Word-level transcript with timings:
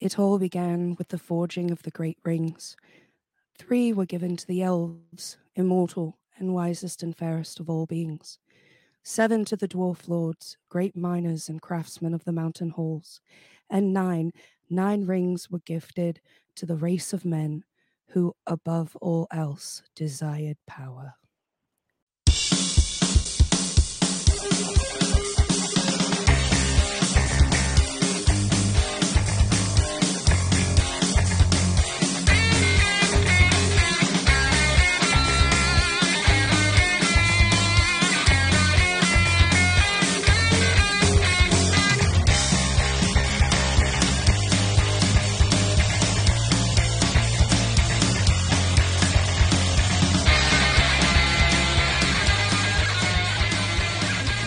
It 0.00 0.18
all 0.18 0.38
began 0.38 0.94
with 0.96 1.08
the 1.08 1.18
forging 1.18 1.70
of 1.70 1.82
the 1.82 1.90
great 1.90 2.16
rings. 2.24 2.74
Three 3.58 3.92
were 3.92 4.06
given 4.06 4.34
to 4.38 4.46
the 4.46 4.62
elves, 4.62 5.36
immortal 5.54 6.18
and 6.38 6.54
wisest 6.54 7.02
and 7.02 7.14
fairest 7.14 7.60
of 7.60 7.68
all 7.68 7.84
beings. 7.84 8.38
Seven 9.02 9.44
to 9.44 9.56
the 9.56 9.68
dwarf 9.68 10.08
lords, 10.08 10.56
great 10.70 10.96
miners 10.96 11.50
and 11.50 11.60
craftsmen 11.60 12.14
of 12.14 12.24
the 12.24 12.32
mountain 12.32 12.70
halls. 12.70 13.20
And 13.68 13.92
nine, 13.92 14.32
nine 14.70 15.04
rings 15.04 15.50
were 15.50 15.60
gifted 15.60 16.20
to 16.56 16.64
the 16.64 16.76
race 16.76 17.12
of 17.12 17.26
men 17.26 17.64
who, 18.08 18.34
above 18.46 18.96
all 19.02 19.26
else, 19.30 19.82
desired 19.94 20.56
power. 20.66 21.14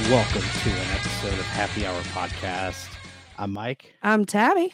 Welcome 0.10 0.42
to 0.42 0.70
an 0.70 0.92
episode 0.96 1.40
of 1.40 1.46
Happy 1.46 1.86
Hour 1.86 2.00
Podcast. 2.02 2.94
I'm 3.38 3.52
Mike, 3.54 3.96
I'm 4.04 4.26
Tabby. 4.26 4.74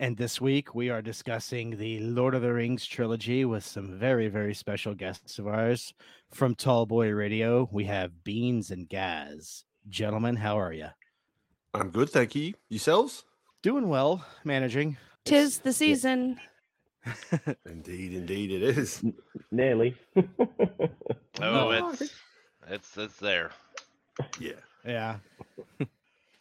and 0.00 0.16
this 0.16 0.40
week 0.40 0.74
we 0.74 0.90
are 0.90 1.00
discussing 1.00 1.76
the 1.78 2.00
Lord 2.00 2.34
of 2.34 2.42
the 2.42 2.52
Rings 2.52 2.84
trilogy 2.84 3.44
with 3.44 3.64
some 3.64 3.98
very, 3.98 4.28
very 4.28 4.52
special 4.52 4.94
guests 4.94 5.38
of 5.38 5.46
ours 5.46 5.94
from 6.32 6.54
Tall 6.54 6.86
Boy 6.86 7.10
Radio. 7.10 7.68
We 7.72 7.84
have 7.84 8.24
Beans 8.24 8.70
and 8.70 8.88
Gaz. 8.88 9.64
Gentlemen, 9.88 10.36
how 10.36 10.58
are 10.58 10.72
you? 10.72 10.88
I'm 11.72 11.90
good, 11.90 12.10
thank 12.10 12.34
you. 12.34 12.54
Yourselves? 12.68 13.24
Doing 13.62 13.88
well, 13.88 14.24
managing. 14.42 14.96
Tis 15.24 15.58
the 15.58 15.72
season. 15.72 16.40
Indeed, 17.66 18.14
indeed, 18.14 18.50
it 18.50 18.62
is. 18.62 19.02
Nearly. 19.50 19.94
Oh, 21.40 21.68
No. 21.70 21.90
it's 21.90 22.14
it's 22.70 22.96
it's 22.96 23.16
there. 23.16 23.50
Yeah. 24.40 24.52
Yeah. 24.86 25.16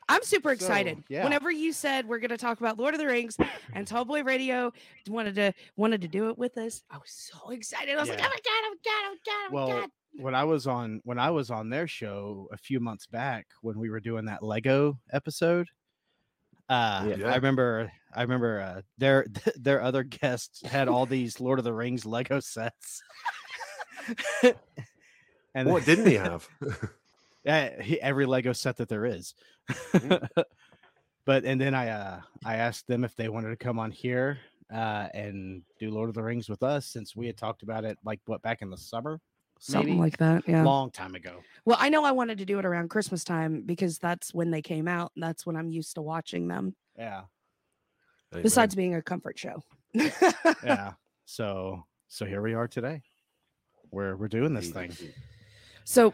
I'm 0.10 0.22
super 0.24 0.50
So, 0.50 0.54
excited. 0.54 1.04
yeah. 1.08 1.24
Whenever 1.24 1.50
you 1.50 1.72
said 1.72 2.08
we're 2.08 2.20
going 2.20 2.30
to 2.30 2.38
talk 2.38 2.60
about 2.60 2.78
Lord 2.78 2.94
of 2.94 3.00
the 3.00 3.08
Rings 3.08 3.38
and 3.74 3.88
Tallboy 3.88 4.26
Radio 4.26 4.72
wanted 5.08 5.36
to 5.36 5.54
wanted 5.78 6.02
to 6.02 6.08
do 6.08 6.30
it 6.30 6.38
with 6.38 6.58
us, 6.58 6.84
I 6.92 6.98
was 6.98 7.10
so 7.10 7.50
excited. 7.52 7.96
I 7.96 8.00
was 8.02 8.10
like, 8.10 8.20
"Oh 8.20 8.24
my 8.24 8.30
god! 8.30 8.42
Oh 8.46 8.70
my 8.70 8.78
god! 8.84 9.04
Oh 9.06 9.10
my 9.10 9.18
god! 9.26 9.34
Oh 9.34 9.50
my 9.50 9.56
Well, 9.56 9.82
god!" 9.82 9.90
when 10.18 10.36
I 10.36 10.44
was 10.44 10.68
on 10.68 11.02
when 11.06 11.18
I 11.18 11.32
was 11.32 11.50
on 11.50 11.70
their 11.70 11.88
show 11.88 12.48
a 12.52 12.58
few 12.58 12.80
months 12.80 13.08
back 13.08 13.48
when 13.62 13.80
we 13.80 13.90
were 13.90 14.02
doing 14.02 14.26
that 14.26 14.44
Lego 14.44 15.00
episode, 15.14 15.68
uh, 16.70 17.08
Yeah. 17.18 17.32
I 17.32 17.36
remember 17.36 17.90
I 18.14 18.22
remember 18.24 18.60
uh, 18.60 18.82
their 18.98 19.26
their 19.56 19.82
other 19.82 20.04
guests 20.04 20.62
had 20.66 20.90
all 20.90 21.06
these 21.06 21.40
Lord 21.40 21.60
of 21.60 21.66
the 21.66 21.74
Rings 21.74 22.06
Lego 22.06 22.42
sets. 22.42 23.02
and 25.56 25.70
What 25.70 25.86
didn't 25.86 26.08
he 26.08 26.16
have? 26.16 26.48
Yeah, 27.44 27.70
every 28.02 28.26
Lego 28.26 28.54
set 28.54 28.78
that 28.78 28.88
there 28.90 29.06
is. 29.06 29.34
but 31.26 31.46
and 31.46 31.60
then 31.60 31.74
I 31.74 31.90
uh 31.90 32.22
I 32.46 32.56
asked 32.58 32.88
them 32.88 33.04
if 33.04 33.16
they 33.16 33.30
wanted 33.30 33.50
to 33.50 33.56
come 33.56 33.80
on 33.80 33.92
here 33.92 34.40
uh 34.74 35.08
and 35.14 35.62
do 35.80 35.90
Lord 35.92 36.10
of 36.10 36.16
the 36.16 36.24
Rings 36.24 36.50
with 36.50 36.64
us 36.64 36.86
since 36.86 37.16
we 37.16 37.28
had 37.28 37.38
talked 37.38 37.64
about 37.64 37.86
it 37.86 37.98
like 38.04 38.20
what 38.26 38.42
back 38.42 38.62
in 38.62 38.70
the 38.70 38.78
summer, 38.78 39.20
Something 39.60 39.92
maybe? 39.92 40.00
like 40.00 40.18
that. 40.18 40.44
Yeah. 40.48 40.64
long 40.64 40.92
time 40.92 41.16
ago. 41.16 41.42
Well, 41.66 41.78
I 41.80 41.90
know 41.90 42.04
I 42.04 42.12
wanted 42.12 42.38
to 42.40 42.46
do 42.46 42.60
it 42.60 42.66
around 42.66 42.90
Christmas 42.90 43.24
time 43.24 43.62
because 43.66 43.98
that's 44.00 44.34
when 44.34 44.52
they 44.52 44.62
came 44.62 44.88
out. 44.88 45.12
And 45.16 45.24
that's 45.24 45.46
when 45.46 45.56
I'm 45.56 45.70
used 45.70 45.96
to 45.96 46.02
watching 46.02 46.48
them. 46.50 46.76
Yeah, 46.98 47.22
Besides 48.32 48.76
being 48.76 48.96
a 48.96 49.02
comfort 49.02 49.38
show. 49.38 49.64
yeah. 49.94 50.94
So 51.26 51.86
so 52.10 52.26
here 52.26 52.42
we 52.42 52.54
are 52.54 52.68
today. 52.68 53.02
We're 53.92 54.18
we're 54.18 54.28
doing 54.28 54.54
this 54.54 54.70
thing. 54.70 54.92
So 55.86 56.14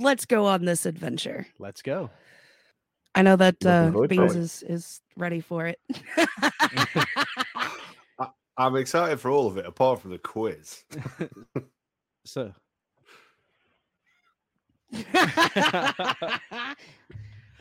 let's 0.00 0.24
go 0.24 0.46
on 0.46 0.64
this 0.64 0.86
adventure. 0.86 1.46
Let's 1.58 1.82
go. 1.82 2.10
I 3.14 3.22
know 3.22 3.36
that 3.36 3.64
uh, 3.64 3.92
Beans 4.06 4.34
is, 4.34 4.62
is, 4.62 4.70
is 4.70 5.00
ready 5.16 5.40
for 5.40 5.66
it. 5.66 5.78
I'm 8.56 8.76
excited 8.76 9.20
for 9.20 9.30
all 9.30 9.46
of 9.46 9.56
it, 9.56 9.66
apart 9.66 10.00
from 10.00 10.10
the 10.10 10.18
quiz. 10.18 10.84
So 12.24 12.52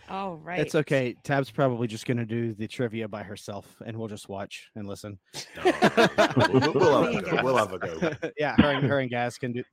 All 0.09 0.37
right. 0.37 0.59
it's 0.59 0.73
okay. 0.73 1.15
Tab's 1.23 1.51
probably 1.51 1.87
just 1.87 2.07
gonna 2.07 2.25
do 2.25 2.55
the 2.55 2.67
trivia 2.67 3.07
by 3.07 3.21
herself, 3.21 3.67
and 3.85 3.95
we'll 3.95 4.07
just 4.07 4.27
watch 4.27 4.69
and 4.75 4.87
listen. 4.87 5.19
we'll, 5.63 6.73
we'll 6.73 7.03
have 7.03 7.15
a 7.15 7.21
go. 7.21 7.43
We'll 7.43 7.57
have 7.57 7.73
a 7.73 7.79
go. 7.79 8.31
yeah, 8.37 8.55
her 8.57 8.71
and, 8.71 8.87
her 8.87 8.99
and 8.99 9.09
Gaz 9.09 9.37
can 9.37 9.51
do. 9.51 9.63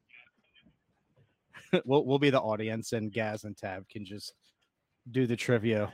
we'll 1.84 2.04
we'll 2.04 2.18
be 2.18 2.30
the 2.30 2.40
audience, 2.40 2.92
and 2.92 3.12
Gaz 3.12 3.44
and 3.44 3.56
Tab 3.56 3.88
can 3.88 4.04
just 4.04 4.32
do 5.10 5.26
the 5.26 5.36
trivia. 5.36 5.92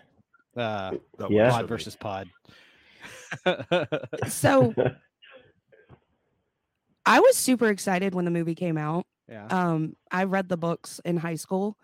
Uh, 0.56 0.92
That 1.18 1.30
Yeah. 1.30 1.50
pod 1.50 1.68
versus 1.68 1.96
pod. 1.96 2.28
so 4.28 4.74
I 7.06 7.20
was 7.20 7.36
super 7.36 7.68
excited 7.68 8.14
when 8.14 8.24
the 8.24 8.30
movie 8.30 8.54
came 8.54 8.78
out. 8.78 9.06
yeah. 9.28 9.46
Um, 9.46 9.96
I 10.10 10.24
read 10.24 10.48
the 10.48 10.56
books 10.56 11.00
in 11.04 11.16
high 11.16 11.34
school, 11.36 11.76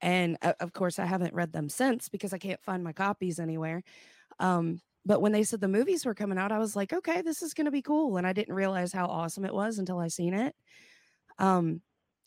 and 0.00 0.36
uh, 0.42 0.52
of 0.60 0.72
course, 0.72 0.98
I 0.98 1.06
haven't 1.06 1.34
read 1.34 1.52
them 1.52 1.68
since 1.68 2.08
because 2.08 2.32
I 2.32 2.38
can't 2.38 2.62
find 2.62 2.84
my 2.84 2.92
copies 2.92 3.40
anywhere. 3.40 3.82
Um, 4.38 4.80
but 5.04 5.20
when 5.20 5.32
they 5.32 5.42
said 5.42 5.60
the 5.60 5.68
movies 5.68 6.04
were 6.04 6.14
coming 6.14 6.38
out, 6.38 6.52
I 6.52 6.58
was 6.58 6.76
like, 6.76 6.92
okay, 6.92 7.22
this 7.22 7.42
is 7.42 7.54
going 7.54 7.64
to 7.64 7.72
be 7.72 7.82
cool. 7.82 8.18
And 8.18 8.26
I 8.26 8.32
didn't 8.32 8.54
realize 8.54 8.92
how 8.92 9.06
awesome 9.06 9.44
it 9.44 9.54
was 9.54 9.78
until 9.78 9.98
I 9.98 10.08
seen 10.08 10.32
it. 10.32 10.54
Um, 11.38 11.80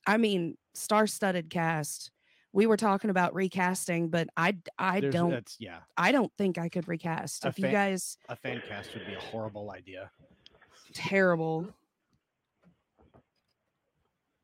I 0.05 0.17
mean, 0.17 0.57
star-studded 0.73 1.49
cast. 1.49 2.11
We 2.53 2.67
were 2.67 2.77
talking 2.77 3.09
about 3.09 3.33
recasting, 3.35 4.09
but 4.09 4.29
I, 4.37 4.55
There's- 4.77 5.13
don't 5.13 5.31
That's 5.31 5.57
yeah. 5.59 5.79
I 5.97 6.11
don't 6.13 6.31
think 6.37 6.57
I 6.57 6.69
could 6.69 6.87
recast. 6.87 7.43
A 7.43 7.49
If 7.49 7.59
you 7.59 7.67
guys 7.67 8.17
A 8.29 8.35
fan 8.35 8.61
cast 8.67 8.93
would 8.93 9.05
be 9.05 9.13
a 9.13 9.19
horrible 9.19 9.71
idea. 9.71 10.09
terrible. 10.93 11.67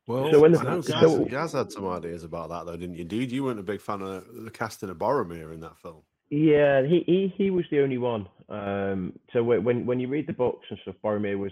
Well, 0.08 0.32
So 0.32 0.40
when 0.42 0.52
the- 0.52 0.60
I 0.60 0.64
know 0.64 0.82
Gaz, 0.82 1.02
so- 1.02 1.26
Gaz 1.26 1.54
had 1.54 1.72
some 1.72 1.88
ideas 1.88 2.24
about 2.24 2.50
that, 2.50 2.66
though, 2.66 2.76
didn't 2.76 2.96
you? 2.96 3.06
Dude, 3.06 3.32
you 3.32 3.44
weren't 3.46 3.60
a 3.60 3.64
big 3.64 3.80
fan 3.80 4.02
of 4.02 4.26
the 4.44 4.52
casting 4.52 4.90
of 4.90 4.98
Boromir 4.98 5.54
in 5.54 5.62
that 5.62 5.78
film. 5.78 6.02
yeah, 6.30 6.82
he, 6.84 7.04
he 7.06 7.34
he 7.38 7.50
was 7.52 7.66
the 7.72 7.82
only 7.82 7.98
one. 7.98 8.28
Um, 8.50 9.18
so 9.32 9.44
when 9.44 9.64
when 9.64 9.86
when 9.86 10.00
you 10.00 10.08
read 10.10 10.28
the 10.28 10.34
books 10.34 10.66
and 10.70 10.80
stuff, 10.82 10.96
Boromir 11.04 11.38
was 11.38 11.52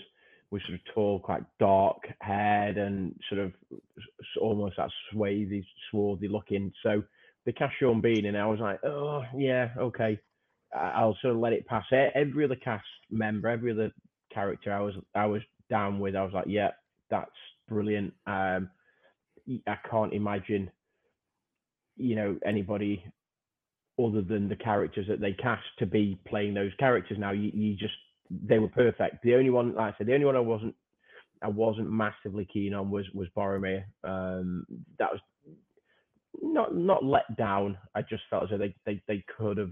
was 0.51 0.61
sort 0.63 0.79
of 0.79 0.93
tall, 0.93 1.19
quite 1.19 1.43
dark 1.59 2.01
haired, 2.21 2.77
and 2.77 3.15
sort 3.29 3.41
of 3.41 3.53
almost 4.41 4.77
that 4.77 4.89
swarthy, 5.11 5.65
swarthy 5.89 6.27
looking. 6.27 6.71
So 6.83 7.03
the 7.45 7.53
cast 7.53 7.75
Sean 7.79 8.01
Bean, 8.01 8.25
and 8.25 8.37
I 8.37 8.45
was 8.45 8.59
like, 8.59 8.83
oh 8.83 9.23
yeah, 9.35 9.69
okay, 9.77 10.19
I'll 10.75 11.17
sort 11.21 11.35
of 11.35 11.39
let 11.39 11.53
it 11.53 11.67
pass. 11.67 11.85
Every 11.91 12.45
other 12.45 12.55
cast 12.55 12.85
member, 13.09 13.47
every 13.47 13.71
other 13.71 13.91
character, 14.33 14.73
I 14.73 14.81
was 14.81 14.95
I 15.15 15.25
was 15.25 15.41
down 15.69 15.99
with. 15.99 16.15
I 16.15 16.23
was 16.23 16.33
like, 16.33 16.47
yeah, 16.47 16.71
that's 17.09 17.31
brilliant. 17.67 18.13
Um, 18.25 18.69
I 19.67 19.77
can't 19.89 20.13
imagine, 20.13 20.69
you 21.97 22.15
know, 22.15 22.37
anybody 22.45 23.03
other 23.99 24.21
than 24.21 24.47
the 24.47 24.55
characters 24.55 25.07
that 25.09 25.19
they 25.19 25.33
cast 25.33 25.65
to 25.79 25.85
be 25.85 26.19
playing 26.27 26.53
those 26.53 26.71
characters. 26.79 27.17
Now, 27.19 27.31
you, 27.31 27.51
you 27.53 27.75
just 27.75 27.93
they 28.29 28.59
were 28.59 28.67
perfect. 28.67 29.23
The 29.23 29.35
only 29.35 29.49
one, 29.49 29.73
like 29.75 29.93
I 29.93 29.97
said, 29.97 30.07
the 30.07 30.13
only 30.13 30.25
one 30.25 30.35
I 30.35 30.39
wasn't 30.41 30.75
I 31.41 31.47
wasn't 31.47 31.89
massively 31.89 32.45
keen 32.45 32.73
on 32.73 32.89
was 32.91 33.05
was 33.13 33.27
Boromir. 33.35 33.83
Um, 34.03 34.65
that 34.97 35.09
was 35.11 35.21
not 36.41 36.75
not 36.75 37.03
let 37.03 37.35
down. 37.37 37.77
I 37.95 38.01
just 38.01 38.23
felt 38.29 38.43
as 38.43 38.49
though 38.51 38.57
they 38.57 38.75
they, 38.85 39.01
they 39.07 39.23
could 39.37 39.57
have 39.57 39.71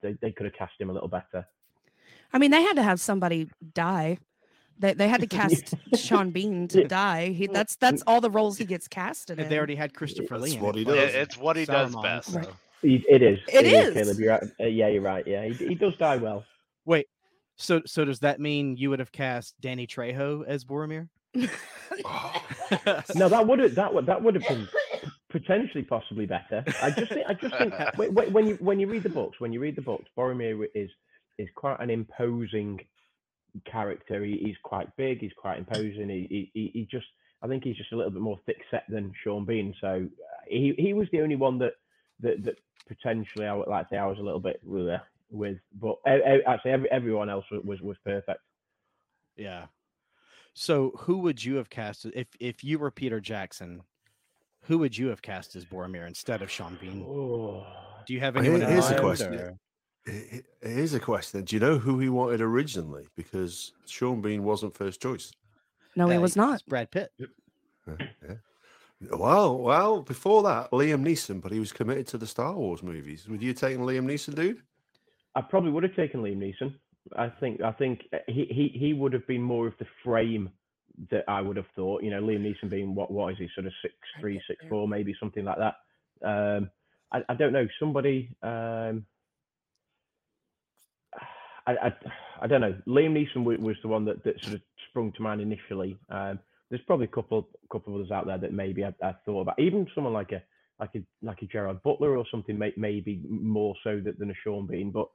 they, 0.00 0.14
they 0.20 0.32
could 0.32 0.46
have 0.46 0.54
cast 0.54 0.80
him 0.80 0.90
a 0.90 0.92
little 0.92 1.08
better. 1.08 1.46
I 2.32 2.38
mean, 2.38 2.50
they 2.50 2.62
had 2.62 2.74
to 2.76 2.82
have 2.82 2.98
somebody 3.00 3.50
die. 3.74 4.18
They, 4.78 4.94
they 4.94 5.06
had 5.08 5.20
to 5.20 5.26
cast 5.40 5.74
Sean 5.96 6.30
Bean 6.30 6.66
to 6.68 6.84
die. 6.84 7.28
He, 7.28 7.46
that's 7.46 7.76
that's 7.76 8.02
all 8.06 8.20
the 8.20 8.30
roles 8.30 8.56
he 8.58 8.64
gets 8.64 8.88
cast 8.88 9.30
in. 9.30 9.36
They 9.48 9.56
already 9.58 9.76
had 9.76 9.94
Christopher 9.94 10.38
That's 10.38 10.52
Lee. 10.52 10.56
in 10.56 10.62
what 10.62 10.74
he 10.76 10.84
does. 10.84 10.96
It- 10.96 11.14
it's 11.14 11.36
what 11.38 11.56
he 11.56 11.64
does 11.66 11.94
Saruman, 11.94 12.02
best. 12.02 12.32
so- 12.32 12.38
Right. 12.38 12.48
It, 12.84 13.04
it 13.08 13.22
is. 13.22 13.38
It 13.46 13.64
is. 13.64 13.94
Caleb, 13.94 14.18
you're 14.18 14.30
right. 14.32 14.42
Uh, 14.60 14.64
yeah, 14.66 14.88
you're 14.88 15.02
right. 15.02 15.24
Yeah, 15.24 15.44
he, 15.46 15.52
he 15.68 15.74
does 15.76 15.96
die 15.98 16.16
well. 16.16 16.44
Wait, 16.84 17.06
so 17.56 17.82
so 17.86 18.04
does 18.04 18.20
that 18.20 18.40
mean 18.40 18.76
you 18.76 18.90
would 18.90 18.98
have 18.98 19.12
cast 19.12 19.54
Danny 19.60 19.86
Trejo 19.86 20.44
as 20.46 20.64
Boromir? 20.64 21.08
Oh, 22.04 22.42
No, 23.14 23.28
that 23.28 23.46
would 23.46 23.58
have 23.58 23.74
that 23.74 23.92
would 23.92 24.06
that 24.06 24.22
would 24.22 24.34
have 24.34 24.48
been 24.48 24.68
potentially 25.30 25.82
possibly 25.82 26.26
better. 26.26 26.64
I 26.82 26.90
just 26.90 27.12
think 27.12 27.26
I 27.28 27.34
just 27.34 27.56
think 27.56 27.74
when, 27.96 28.32
when 28.32 28.46
you 28.46 28.54
when 28.56 28.80
you 28.80 28.86
read 28.86 29.02
the 29.02 29.08
books, 29.08 29.40
when 29.40 29.52
you 29.52 29.60
read 29.60 29.76
the 29.76 29.82
books, 29.82 30.06
Boromir 30.16 30.66
is 30.74 30.90
is 31.38 31.48
quite 31.54 31.80
an 31.80 31.90
imposing 31.90 32.80
character. 33.64 34.24
He, 34.24 34.38
he's 34.38 34.56
quite 34.62 34.94
big. 34.96 35.20
He's 35.20 35.32
quite 35.36 35.58
imposing. 35.58 36.08
He, 36.08 36.50
he 36.54 36.70
he 36.74 36.88
just 36.90 37.06
I 37.42 37.48
think 37.48 37.64
he's 37.64 37.76
just 37.76 37.92
a 37.92 37.96
little 37.96 38.12
bit 38.12 38.22
more 38.22 38.40
thick 38.46 38.60
set 38.70 38.84
than 38.88 39.12
Sean 39.22 39.44
Bean. 39.44 39.74
So 39.80 40.06
uh, 40.06 40.42
he 40.46 40.74
he 40.78 40.94
was 40.94 41.08
the 41.12 41.20
only 41.22 41.36
one 41.36 41.58
that 41.58 41.74
that 42.20 42.44
that 42.44 42.58
potentially 42.88 43.46
I 43.46 43.54
would 43.54 43.68
like 43.68 43.88
to 43.88 43.94
say 43.94 43.98
I 43.98 44.06
was 44.06 44.18
a 44.18 44.22
little 44.22 44.40
bit 44.40 44.60
with, 45.32 45.58
with 45.58 45.58
but 45.80 45.96
actually 46.06 46.70
every, 46.72 46.90
everyone 46.90 47.28
else 47.30 47.44
was, 47.50 47.62
was 47.64 47.80
was 47.80 47.96
perfect. 48.04 48.40
Yeah. 49.36 49.66
So 50.54 50.92
who 50.98 51.18
would 51.18 51.42
you 51.42 51.56
have 51.56 51.70
cast 51.70 52.04
if 52.14 52.28
if 52.38 52.62
you 52.62 52.78
were 52.78 52.90
Peter 52.90 53.20
Jackson? 53.20 53.82
Who 54.66 54.78
would 54.78 54.96
you 54.96 55.08
have 55.08 55.22
cast 55.22 55.56
as 55.56 55.64
Boromir 55.64 56.06
instead 56.06 56.40
of 56.42 56.50
Sean 56.50 56.78
Bean? 56.80 57.04
Oh, 57.08 57.66
Do 58.06 58.14
you 58.14 58.20
have 58.20 58.34
Here- 58.34 58.44
anyone 58.44 58.62
in 58.62 58.68
here's 58.68 58.84
the 58.88 58.92
mind, 58.94 59.02
question. 59.02 59.34
or- 59.34 59.58
Here's 60.62 60.94
a 60.94 61.00
question. 61.00 61.44
Do 61.44 61.54
you 61.56 61.60
know 61.60 61.78
who 61.78 61.98
he 62.00 62.08
wanted 62.08 62.40
originally? 62.40 63.06
Because 63.16 63.72
Sean 63.86 64.20
Bean 64.20 64.42
wasn't 64.44 64.74
first 64.76 65.00
choice. 65.00 65.32
No, 65.96 66.08
he 66.08 66.18
was 66.18 66.34
not. 66.36 66.62
Brad 66.66 66.90
Pitt. 66.90 67.12
Yeah. 67.86 67.96
Well, 69.10 69.58
well, 69.58 70.02
before 70.02 70.42
that, 70.44 70.70
Liam 70.70 71.02
Neeson, 71.04 71.40
but 71.40 71.50
he 71.52 71.58
was 71.58 71.72
committed 71.72 72.06
to 72.08 72.18
the 72.18 72.26
Star 72.26 72.54
Wars 72.54 72.82
movies. 72.82 73.28
Would 73.28 73.42
you 73.42 73.52
taking 73.52 73.80
Liam 73.84 74.04
Neeson, 74.06 74.34
dude? 74.34 74.62
I 75.34 75.40
probably 75.40 75.70
would 75.70 75.82
have 75.82 75.96
taken 75.96 76.22
Liam 76.22 76.38
Neeson. 76.38 76.74
I 77.16 77.28
think 77.28 77.60
I 77.62 77.72
think 77.72 78.02
uh, 78.12 78.18
he, 78.26 78.46
he 78.50 78.78
he 78.78 78.92
would 78.92 79.12
have 79.12 79.26
been 79.26 79.42
more 79.42 79.66
of 79.66 79.74
the 79.78 79.86
frame 80.04 80.50
that 81.10 81.24
I 81.28 81.40
would 81.40 81.56
have 81.56 81.66
thought. 81.74 82.02
You 82.02 82.10
know, 82.10 82.22
Liam 82.22 82.42
Neeson 82.42 82.70
being 82.70 82.94
what 82.94 83.10
what 83.10 83.32
is 83.32 83.38
he 83.38 83.48
sort 83.54 83.66
of 83.66 83.72
six 83.82 83.94
three 84.20 84.40
six 84.46 84.64
four 84.68 84.86
maybe 84.86 85.14
something 85.18 85.44
like 85.44 85.58
that. 85.58 85.74
Um, 86.24 86.70
I 87.12 87.22
I 87.28 87.34
don't 87.34 87.52
know 87.52 87.66
somebody. 87.80 88.36
Um, 88.42 89.06
I, 91.66 91.72
I 91.72 91.92
I 92.42 92.46
don't 92.46 92.60
know. 92.60 92.76
Liam 92.86 93.12
Neeson 93.12 93.44
wa- 93.44 93.56
was 93.64 93.76
the 93.82 93.88
one 93.88 94.04
that, 94.04 94.22
that 94.24 94.40
sort 94.42 94.54
of 94.54 94.62
sprung 94.88 95.12
to 95.12 95.22
mind 95.22 95.40
initially. 95.40 95.98
Um, 96.08 96.38
there's 96.70 96.82
probably 96.86 97.04
a 97.06 97.08
couple 97.08 97.48
couple 97.70 97.94
of 97.94 98.00
others 98.00 98.10
out 98.10 98.26
there 98.26 98.38
that 98.38 98.52
maybe 98.52 98.84
I, 98.84 98.94
I 99.02 99.14
thought 99.24 99.42
about. 99.42 99.58
Even 99.58 99.86
someone 99.94 100.12
like 100.12 100.32
a 100.32 100.42
like 100.80 100.94
a 100.94 101.02
like 101.22 101.42
a 101.42 101.46
Gerard 101.46 101.82
Butler 101.82 102.16
or 102.16 102.24
something, 102.30 102.58
may, 102.58 102.72
maybe 102.76 103.22
more 103.28 103.74
so 103.84 104.00
that, 104.04 104.18
than 104.18 104.30
a 104.30 104.34
Sean 104.42 104.66
Bean. 104.66 104.90
But 104.90 105.08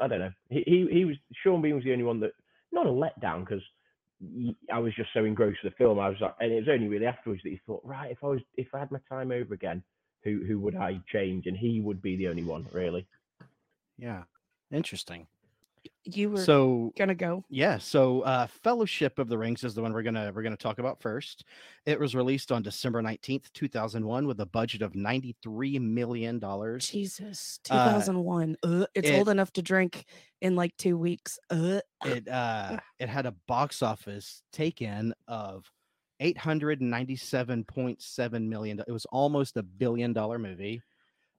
I 0.00 0.08
don't 0.08 0.20
know. 0.20 0.32
He, 0.48 0.62
he 0.66 0.88
he 0.90 1.04
was 1.04 1.16
Sean 1.42 1.62
Bean 1.62 1.74
was 1.74 1.84
the 1.84 1.92
only 1.92 2.04
one 2.04 2.20
that 2.20 2.32
not 2.72 2.86
a 2.86 2.90
letdown 2.90 3.40
because 3.40 3.62
I 4.72 4.78
was 4.78 4.94
just 4.94 5.10
so 5.12 5.24
engrossed 5.24 5.58
with 5.62 5.72
the 5.72 5.76
film. 5.76 5.98
I 5.98 6.08
was 6.08 6.18
like, 6.20 6.34
and 6.40 6.52
it 6.52 6.66
was 6.66 6.68
only 6.68 6.88
really 6.88 7.06
afterwards 7.06 7.42
that 7.42 7.50
he 7.50 7.60
thought, 7.66 7.82
right, 7.84 8.10
if 8.10 8.18
I 8.22 8.28
was 8.28 8.40
if 8.56 8.68
I 8.74 8.78
had 8.78 8.90
my 8.90 9.00
time 9.08 9.30
over 9.30 9.54
again, 9.54 9.82
who 10.22 10.44
who 10.46 10.58
would 10.60 10.76
I 10.76 11.00
change? 11.12 11.46
And 11.46 11.56
he 11.56 11.80
would 11.80 12.02
be 12.02 12.16
the 12.16 12.28
only 12.28 12.44
one 12.44 12.66
really. 12.72 13.06
Yeah. 13.98 14.24
Interesting. 14.70 15.26
You 16.04 16.30
were 16.30 16.38
So 16.44 16.92
gonna 16.96 17.14
go. 17.14 17.44
yeah, 17.48 17.78
so 17.78 18.20
uh 18.22 18.46
Fellowship 18.46 19.18
of 19.18 19.28
the 19.28 19.38
Rings 19.38 19.64
is 19.64 19.74
the 19.74 19.82
one 19.82 19.92
we're 19.92 20.02
gonna 20.02 20.32
we're 20.34 20.42
gonna 20.42 20.56
talk 20.56 20.78
about 20.78 21.00
first. 21.00 21.44
It 21.84 21.98
was 22.00 22.14
released 22.14 22.50
on 22.52 22.62
December 22.62 23.02
19th, 23.02 23.52
2001, 23.52 24.26
with 24.26 24.40
a 24.40 24.46
budget 24.46 24.82
of 24.82 24.94
93 24.94 25.78
million 25.78 26.38
dollars. 26.38 26.88
Jesus, 26.88 27.60
Uh, 27.70 27.84
2001. 28.00 28.56
uh, 28.62 28.86
it's 28.94 29.08
it- 29.08 29.18
old 29.18 29.28
enough 29.28 29.52
to 29.52 29.62
drink 29.62 30.06
in 30.40 30.56
like 30.56 30.76
two 30.76 30.96
weeks. 30.98 31.38
Uh, 31.50 31.80
It 32.04 32.28
uh 32.28 32.78
it 32.98 33.08
had 33.08 33.26
a 33.26 33.32
box 33.46 33.82
office 33.82 34.42
take 34.52 34.82
in 34.82 35.14
of 35.28 35.70
897.7 36.20 38.48
million. 38.48 38.80
It 38.86 38.92
was 38.92 39.06
almost 39.06 39.56
a 39.56 39.62
billion 39.62 40.12
dollar 40.12 40.38
movie. 40.38 40.82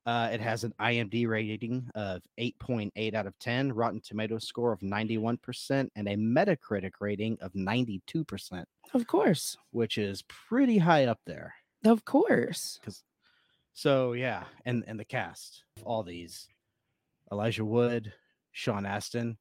Uh, 0.07 0.30
it 0.31 0.39
has 0.39 0.63
an 0.63 0.74
IMD 0.80 1.27
rating 1.27 1.86
of 1.94 2.21
8.8 2.39 3.13
out 3.13 3.27
of 3.27 3.38
10, 3.39 3.74
Rotten 3.74 4.00
Tomatoes 4.00 4.48
score 4.48 4.71
of 4.71 4.80
91%, 4.80 5.89
and 5.98 6.07
a 6.07 6.15
Metacritic 6.15 6.92
rating 7.01 7.38
of 7.42 7.51
92%, 7.51 8.63
of 8.94 9.06
course, 9.06 9.57
which 9.71 9.98
is 9.98 10.24
pretty 10.30 10.77
high 10.77 11.04
up 11.06 11.19
there. 11.25 11.54
of 11.83 12.06
course. 12.06 12.80
So 13.74 14.13
yeah, 14.13 14.45
and 14.65 14.86
and 14.88 14.98
the 14.98 15.06
cast, 15.06 15.65
all 15.83 16.04
these, 16.04 16.48
Elijah 17.30 17.65
Wood, 17.65 18.13
Sean 18.54 18.86
Astin, 18.86 19.38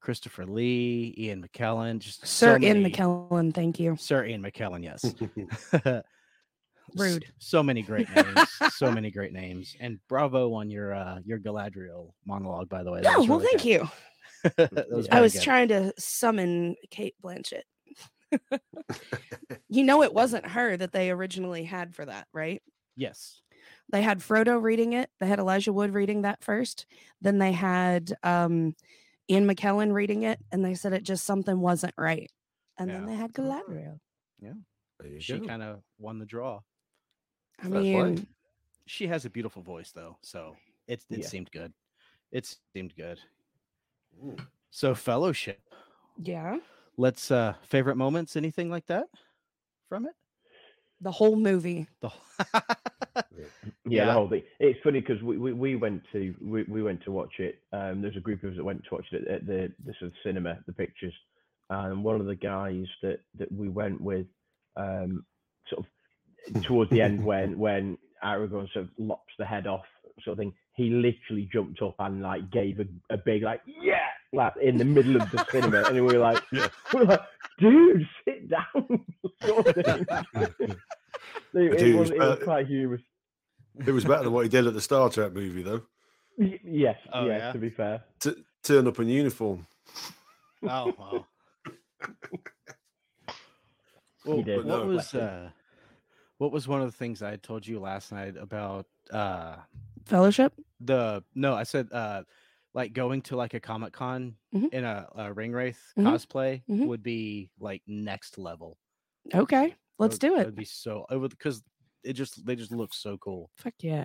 Christopher 0.00 0.46
Lee, 0.46 1.14
Ian 1.16 1.46
McKellen, 1.46 2.00
just 2.00 2.26
Sir 2.26 2.58
so 2.58 2.66
Ian 2.66 2.82
many- 2.82 2.92
McKellen, 2.92 3.54
thank 3.54 3.78
you. 3.78 3.94
Sir 4.00 4.26
Ian 4.26 4.42
McKellen, 4.42 4.82
yes. 4.82 5.14
S- 6.90 7.00
Rude. 7.00 7.26
So 7.38 7.62
many 7.62 7.82
great 7.82 8.08
names. 8.14 8.48
so 8.70 8.90
many 8.92 9.10
great 9.10 9.32
names. 9.32 9.76
And 9.80 9.98
bravo 10.08 10.52
on 10.54 10.70
your 10.70 10.94
uh 10.94 11.18
your 11.24 11.38
Galadriel 11.38 12.12
monologue, 12.26 12.68
by 12.68 12.82
the 12.82 12.92
way. 12.92 13.02
Oh, 13.06 13.24
well, 13.24 13.40
thank 13.40 13.64
you. 13.64 13.88
you. 14.58 15.06
I 15.10 15.20
was 15.20 15.42
trying 15.42 15.68
to 15.68 15.92
summon 15.98 16.76
Cate 16.90 17.14
Blanchett. 17.22 17.62
you 19.68 19.84
know, 19.84 20.02
it 20.02 20.12
wasn't 20.12 20.46
her 20.46 20.76
that 20.76 20.92
they 20.92 21.10
originally 21.10 21.64
had 21.64 21.94
for 21.94 22.04
that, 22.04 22.26
right? 22.32 22.62
Yes. 22.96 23.40
They 23.90 24.02
had 24.02 24.20
Frodo 24.20 24.60
reading 24.60 24.92
it. 24.94 25.10
They 25.20 25.26
had 25.26 25.38
Elijah 25.38 25.72
Wood 25.72 25.94
reading 25.94 26.22
that 26.22 26.42
first. 26.42 26.86
Then 27.20 27.38
they 27.38 27.52
had 27.52 28.12
um, 28.22 28.74
Ian 29.30 29.48
McKellen 29.48 29.92
reading 29.92 30.22
it, 30.22 30.38
and 30.50 30.64
they 30.64 30.74
said 30.74 30.92
it 30.92 31.02
just 31.02 31.24
something 31.24 31.60
wasn't 31.60 31.94
right. 31.96 32.30
And 32.78 32.90
then 32.90 33.06
they 33.06 33.14
had 33.14 33.32
Galadriel. 33.32 34.00
Yeah, 34.40 34.54
She 35.20 35.38
kind 35.40 35.62
of 35.62 35.80
won 35.98 36.18
the 36.18 36.26
draw. 36.26 36.60
I 37.62 37.68
Fair 37.68 37.82
mean, 37.82 38.26
She 38.86 39.06
has 39.06 39.24
a 39.24 39.30
beautiful 39.30 39.62
voice 39.62 39.92
though, 39.92 40.18
so 40.22 40.56
it 40.86 41.04
it 41.10 41.22
Yeah. 41.22 41.28
seemed 41.28 41.50
good. 41.50 41.72
It 42.32 42.46
seemed 42.74 42.94
good. 42.96 43.20
Mm. 44.22 44.46
So 44.70 44.94
fellowship. 44.94 45.60
yeah, 46.16 46.58
Let's 46.96 47.30
uh 47.30 47.54
favorite 47.62 47.96
moments, 47.96 48.36
anything 48.36 48.70
like 48.70 48.86
that 48.86 49.08
from 49.88 50.06
it? 50.06 50.14
the 51.00 51.12
whole 51.12 51.36
movie. 51.36 51.88
The 52.00 52.10
Yeah, 53.30 53.46
Yeah. 53.88 54.06
the 54.06 54.12
whole 54.12 54.28
thing. 54.28 54.42
It's 54.60 54.80
funny 54.82 55.00
because 55.00 55.22
we, 55.22 55.38
we, 55.38 55.52
we 55.52 55.76
went 55.76 56.02
to 56.12 56.34
we, 56.40 56.62
we 56.64 56.82
went 56.82 57.02
to 57.04 57.10
watch 57.12 57.34
it. 57.38 57.62
Um, 57.72 58.00
there's 58.02 58.16
a 58.16 58.20
group 58.20 58.42
of 58.44 58.50
us 58.52 58.56
that 58.56 58.64
went 58.64 58.84
to 58.84 58.94
watch 58.94 59.06
it 59.12 59.26
at 59.28 59.46
the 59.46 59.72
the 59.84 59.94
sort 59.98 60.10
of 60.12 60.16
cinema, 60.24 60.58
the 60.66 60.72
pictures. 60.72 61.14
And 61.70 62.04
one 62.04 62.20
of 62.20 62.26
the 62.26 62.34
guys 62.36 62.86
that 63.02 63.20
that 63.38 63.50
we 63.52 63.68
went 63.68 64.00
with, 64.00 64.26
um, 64.76 65.26
sort 65.68 65.84
of 65.84 65.90
towards 66.62 66.90
the 66.90 67.00
end 67.02 67.24
when 67.30 67.58
when 67.58 67.98
Aragorn 68.24 68.70
sort 68.72 68.84
of 68.86 68.90
lops 68.98 69.32
the 69.38 69.44
head 69.44 69.66
off, 69.66 69.84
sort 70.24 70.32
of 70.34 70.38
thing. 70.38 70.54
He 70.76 70.90
literally 70.90 71.48
jumped 71.52 71.80
up 71.82 71.94
and 72.00 72.20
like 72.20 72.50
gave 72.50 72.80
a, 72.80 72.86
a 73.14 73.16
big 73.16 73.42
like 73.44 73.60
yeah, 73.66 73.98
like 74.32 74.54
in 74.60 74.76
the 74.76 74.84
middle 74.84 75.20
of 75.20 75.30
the 75.30 75.44
cinema, 75.50 75.82
and 75.82 75.94
we 75.94 76.00
were 76.00 76.18
like, 76.18 76.42
Yeah. 76.52 76.68
we 76.92 77.00
were 77.00 77.06
like, 77.06 77.20
dude, 77.60 78.08
sit 78.24 78.50
down. 78.50 79.04
sort 79.44 79.66
of 79.68 79.74
thing. 79.74 80.06
it, 80.66 80.76
Dude, 81.54 81.74
it 81.74 81.80
it 81.82 81.94
was 81.96 82.10
was 82.10 82.10
it 82.10 82.18
was 82.18 82.38
quite 82.42 82.66
humorous. 82.66 83.02
It 83.86 83.92
was 83.92 84.04
better 84.04 84.24
than 84.24 84.32
what 84.32 84.44
he 84.44 84.48
did 84.48 84.66
at 84.66 84.74
the 84.74 84.80
Star 84.80 85.08
Trek 85.10 85.32
movie, 85.32 85.62
though. 85.62 85.82
Y- 86.38 86.58
Yes, 86.64 86.96
Oh, 87.12 87.26
yes, 87.26 87.40
yeah? 87.40 87.52
to 87.52 87.58
be 87.58 87.70
fair. 87.70 88.02
T- 88.18 88.44
turn 88.64 88.88
up 88.88 88.98
in 88.98 89.08
uniform. 89.08 89.66
Oh 90.64 90.92
wow. 90.98 91.26
He 94.24 94.30
Well, 94.30 94.36
what 94.38 94.66
no, 94.66 94.86
was 94.86 95.14
uh 95.14 95.50
what 96.38 96.52
was 96.52 96.66
one 96.68 96.80
of 96.80 96.86
the 96.86 96.96
things 96.96 97.22
I 97.22 97.30
had 97.30 97.42
told 97.42 97.66
you 97.66 97.78
last 97.80 98.12
night 98.12 98.36
about 98.36 98.86
uh 99.10 99.56
Fellowship. 100.06 100.52
the 100.80 101.22
no, 101.34 101.54
I 101.54 101.62
said 101.62 101.88
uh 101.92 102.22
like 102.74 102.92
going 102.92 103.22
to 103.22 103.36
like 103.36 103.54
a 103.54 103.60
Comic 103.60 103.92
Con 103.92 104.34
Mhm. 104.54 104.72
in 104.72 104.84
a, 104.84 105.08
a 105.14 105.32
ring 105.32 105.52
wraith 105.52 105.80
Mhm. 105.96 106.04
cosplay 106.06 106.62
Mhm. 106.68 106.86
would 106.88 107.02
be 107.02 107.50
like 107.58 107.82
next 107.86 108.36
level. 108.38 108.78
Okay, 109.34 109.74
let's 109.98 110.18
do 110.18 110.36
it. 110.36 110.40
It'd 110.42 110.54
be 110.56 110.64
so 110.64 111.06
because 111.10 111.62
it 112.02 112.12
just 112.14 112.44
they 112.44 112.56
just 112.56 112.72
look 112.72 112.92
so 112.92 113.16
cool. 113.18 113.50
Fuck 113.56 113.74
yeah. 113.80 114.04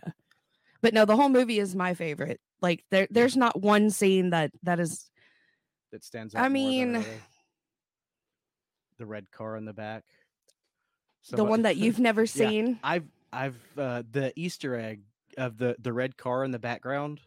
But 0.82 0.94
no, 0.94 1.04
the 1.04 1.16
whole 1.18 1.28
movie 1.30 1.60
is 1.60 1.76
my 1.76 1.94
favorite. 1.94 2.40
Like 2.62 2.86
there 2.92 3.08
there's 3.10 3.36
not 3.36 3.60
one 3.62 3.90
scene 3.90 4.30
that 4.30 4.52
that 4.64 4.80
is 4.80 5.10
That 5.92 6.04
stands 6.06 6.36
I 6.36 6.40
out. 6.40 6.44
more 6.44 6.52
mean- 6.52 7.04
the 8.98 9.06
red 9.06 9.32
car 9.32 9.56
in 9.58 9.66
the 9.66 9.74
back. 9.74 10.04
The 11.32 11.44
one 11.44 11.64
that 11.64 11.78
you've 11.78 12.00
never 12.00 12.26
seen. 12.26 12.80
I've 12.84 13.06
I've 13.32 13.58
uh 13.78 14.04
the 14.12 14.34
Easter 14.36 14.76
egg 14.76 15.02
of 15.38 15.58
the 15.58 15.76
the 15.80 15.94
red 15.94 16.18
car 16.18 16.44
in 16.44 16.52
the 16.52 16.60
background. 16.60 17.20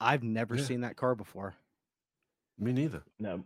I've 0.00 0.22
never 0.22 0.56
Yeah. 0.56 0.64
seen 0.64 0.80
that 0.82 0.96
car 0.96 1.14
before. 1.14 1.54
Me 2.58 2.72
neither. 2.72 3.02
No, 3.18 3.44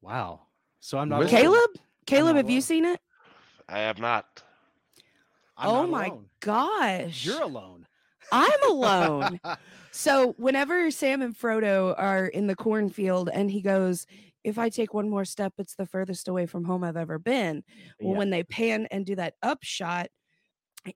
Wow. 0.00 0.40
So 0.80 0.98
I'm 0.98 1.08
not 1.08 1.20
Really? 1.20 1.30
alone. 1.32 1.42
Caleb? 1.42 1.70
Caleb, 2.06 2.34
not 2.34 2.44
have 2.44 2.50
you 2.50 2.60
seen 2.60 2.84
it? 2.84 3.00
I 3.68 3.78
have 3.80 3.98
not. 4.00 4.42
I'm 5.56 5.68
oh 5.70 5.82
not 5.82 5.90
my 5.90 6.06
alone. 6.06 6.26
gosh. 6.40 7.24
You're 7.24 7.42
alone. 7.42 7.86
I'm 8.32 8.70
alone. 8.70 9.40
So 9.94 10.32
whenever 10.38 10.90
Sam 10.90 11.20
and 11.20 11.36
Frodo 11.38 11.94
are 11.98 12.24
in 12.24 12.46
the 12.46 12.56
cornfield 12.56 13.28
and 13.28 13.50
he 13.50 13.60
goes, 13.60 14.06
if 14.44 14.58
I 14.58 14.68
take 14.68 14.92
one 14.94 15.08
more 15.08 15.24
step, 15.24 15.52
it's 15.58 15.74
the 15.74 15.86
furthest 15.86 16.28
away 16.28 16.46
from 16.46 16.64
home 16.64 16.82
I've 16.84 16.96
ever 16.96 17.18
been. 17.18 17.62
Well, 18.00 18.12
yeah. 18.12 18.18
when 18.18 18.30
they 18.30 18.42
pan 18.42 18.86
and 18.90 19.06
do 19.06 19.14
that 19.16 19.34
up 19.42 19.58
shot, 19.62 20.08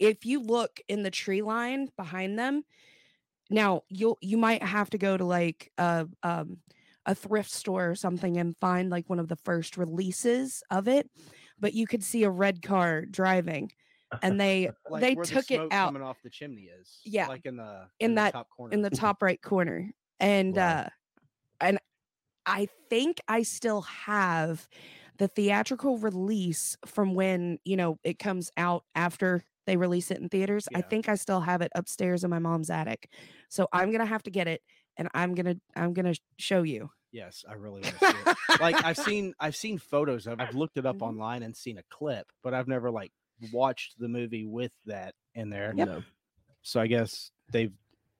if 0.00 0.26
you 0.26 0.40
look 0.42 0.80
in 0.88 1.02
the 1.02 1.10
tree 1.10 1.42
line 1.42 1.88
behind 1.96 2.38
them, 2.38 2.64
now 3.50 3.82
you'll 3.88 4.18
you 4.20 4.36
might 4.36 4.62
have 4.62 4.90
to 4.90 4.98
go 4.98 5.16
to 5.16 5.24
like 5.24 5.70
a 5.78 6.08
um 6.22 6.58
a 7.04 7.14
thrift 7.14 7.52
store 7.52 7.90
or 7.90 7.94
something 7.94 8.36
and 8.36 8.56
find 8.56 8.90
like 8.90 9.08
one 9.08 9.20
of 9.20 9.28
the 9.28 9.36
first 9.36 9.76
releases 9.76 10.64
of 10.72 10.88
it, 10.88 11.08
but 11.60 11.72
you 11.72 11.86
could 11.86 12.02
see 12.02 12.24
a 12.24 12.30
red 12.30 12.62
car 12.62 13.02
driving, 13.06 13.70
and 14.22 14.40
they 14.40 14.70
Like 14.90 15.02
they 15.02 15.14
where 15.14 15.24
the 15.24 15.32
took 15.32 15.50
it 15.52 15.60
out 15.72 15.86
coming 15.86 16.02
off 16.02 16.16
the 16.24 16.30
chimney 16.30 16.62
is. 16.80 16.98
Yeah, 17.04 17.28
like 17.28 17.46
in 17.46 17.56
the 17.56 17.86
in 18.00 18.16
the 18.16 18.22
that- 18.22 18.32
top 18.32 18.48
corner. 18.50 18.74
in 18.74 18.82
the 18.82 18.90
top 18.90 19.22
right 19.22 19.40
corner, 19.40 19.92
and 20.18 20.56
Wow. 20.56 20.68
uh, 20.68 20.88
I 22.46 22.68
think 22.88 23.20
I 23.28 23.42
still 23.42 23.82
have 23.82 24.68
the 25.18 25.28
theatrical 25.28 25.98
release 25.98 26.76
from 26.86 27.14
when 27.14 27.58
you 27.64 27.76
know 27.76 27.98
it 28.04 28.18
comes 28.18 28.50
out 28.56 28.84
after 28.94 29.42
they 29.66 29.76
release 29.76 30.10
it 30.10 30.18
in 30.20 30.28
theaters. 30.28 30.68
I 30.74 30.82
think 30.82 31.08
I 31.08 31.16
still 31.16 31.40
have 31.40 31.60
it 31.62 31.72
upstairs 31.74 32.22
in 32.22 32.30
my 32.30 32.38
mom's 32.38 32.70
attic, 32.70 33.10
so 33.48 33.66
I'm 33.72 33.90
gonna 33.92 34.06
have 34.06 34.22
to 34.24 34.30
get 34.30 34.46
it, 34.46 34.62
and 34.96 35.08
I'm 35.14 35.34
gonna 35.34 35.56
I'm 35.74 35.92
gonna 35.92 36.14
show 36.38 36.62
you. 36.62 36.90
Yes, 37.12 37.44
I 37.48 37.54
really 37.54 37.80
want 37.80 37.98
to 37.98 38.10
see 38.10 38.16
it. 38.30 38.60
like 38.60 38.84
I've 38.84 38.96
seen 39.08 39.34
I've 39.40 39.56
seen 39.56 39.78
photos 39.78 40.26
of 40.26 40.40
I've 40.40 40.54
looked 40.54 40.76
it 40.76 40.86
up 40.86 40.98
Mhm. 40.98 41.08
online 41.08 41.42
and 41.42 41.56
seen 41.56 41.78
a 41.78 41.82
clip, 41.90 42.26
but 42.42 42.52
I've 42.54 42.68
never 42.68 42.90
like 42.90 43.10
watched 43.52 43.98
the 43.98 44.08
movie 44.08 44.44
with 44.44 44.72
that 44.86 45.14
in 45.34 45.50
there. 45.50 45.72
Yep. 45.74 45.88
No. 45.88 46.02
So 46.62 46.80
I 46.80 46.86
guess 46.86 47.30
they've 47.50 47.72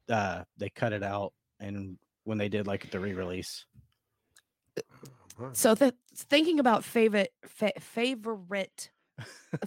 uh 0.09 0.45
they 0.57 0.71
cut 0.71 0.93
it 0.93 1.03
out 1.03 1.33
and 1.61 1.99
when 2.25 2.39
they 2.39 2.49
did 2.49 2.67
like 2.67 2.91
the 2.91 2.99
re-release. 3.01 3.67
Right. 5.39 5.57
So 5.57 5.75
th- 5.75 5.95
thinking 6.15 6.59
about 6.61 6.85
favorite 6.85 7.33
fa- 7.47 7.73
favorite 7.81 8.91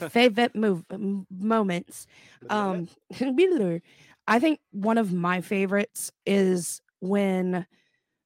favorite 0.10 0.56
move 0.56 0.84
m- 0.92 1.26
moments 1.32 2.06
um 2.50 2.88
i 4.28 4.40
think 4.40 4.60
one 4.72 4.98
of 4.98 5.12
my 5.12 5.42
favorites 5.42 6.12
is 6.26 6.82
when 7.00 7.66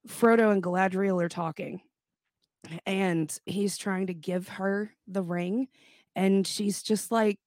frodo 0.08 0.52
and 0.52 0.62
galadriel 0.62 1.24
are 1.24 1.30
talking 1.30 1.82
and 2.86 3.40
he's 3.46 3.78
trying 3.78 4.08
to 4.08 4.14
give 4.14 4.48
her 4.48 4.92
the 5.08 5.22
ring 5.24 5.68
and 6.16 6.46
she's 6.48 6.82
just 6.84 7.12
like 7.12 7.40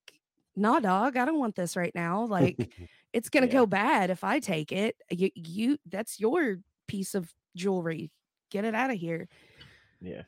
nah 0.55 0.79
dog 0.79 1.17
i 1.17 1.25
don't 1.25 1.39
want 1.39 1.55
this 1.55 1.75
right 1.75 1.93
now 1.95 2.25
like 2.25 2.69
it's 3.13 3.29
gonna 3.29 3.47
Yeah. 3.47 3.51
go 3.53 3.65
bad 3.65 4.09
if 4.09 4.23
i 4.23 4.39
take 4.39 4.71
it 4.71 4.95
you, 5.09 5.29
you 5.35 5.77
that's 5.87 6.19
your 6.19 6.57
piece 6.87 7.15
of 7.15 7.31
jewelry 7.55 8.11
get 8.49 8.65
it 8.65 8.75
out 8.75 8.89
of 8.89 8.97
here 8.97 9.27
Yeah. 10.01 10.23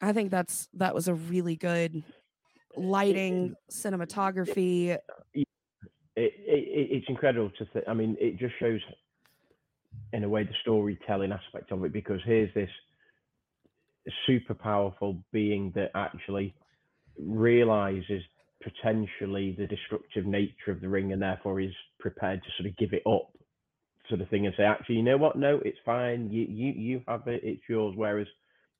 i 0.00 0.12
think 0.12 0.30
that's 0.30 0.68
that 0.74 0.94
was 0.94 1.08
a 1.08 1.14
really 1.14 1.56
good 1.56 2.02
lighting 2.76 3.54
cinematography 3.70 4.96
it, 5.34 5.46
it, 6.16 6.32
it 6.46 6.88
it's 6.90 7.06
incredible 7.08 7.50
to 7.58 7.64
think. 7.72 7.84
I 7.88 7.94
mean, 7.94 8.16
it 8.20 8.38
just 8.38 8.54
shows, 8.60 8.80
in 10.12 10.24
a 10.24 10.28
way, 10.28 10.44
the 10.44 10.54
storytelling 10.62 11.32
aspect 11.32 11.72
of 11.72 11.84
it 11.84 11.92
because 11.92 12.20
here's 12.24 12.52
this 12.54 12.70
super 14.26 14.54
powerful 14.54 15.22
being 15.32 15.72
that 15.74 15.90
actually 15.94 16.54
realizes 17.18 18.22
potentially 18.62 19.54
the 19.58 19.66
destructive 19.66 20.26
nature 20.26 20.70
of 20.70 20.80
the 20.80 20.88
ring 20.88 21.12
and 21.12 21.22
therefore 21.22 21.60
is 21.60 21.72
prepared 21.98 22.42
to 22.42 22.48
sort 22.56 22.68
of 22.70 22.76
give 22.76 22.92
it 22.92 23.02
up 23.06 23.30
sort 24.12 24.20
of 24.20 24.28
thing 24.28 24.44
and 24.44 24.54
say 24.56 24.64
actually 24.64 24.96
you 24.96 25.02
know 25.02 25.16
what? 25.16 25.36
No 25.36 25.58
it's 25.64 25.78
fine. 25.84 26.30
You 26.30 26.46
you 26.48 26.72
you 26.72 27.02
have 27.08 27.26
it. 27.26 27.40
It's 27.42 27.62
yours. 27.68 27.94
Whereas 27.96 28.26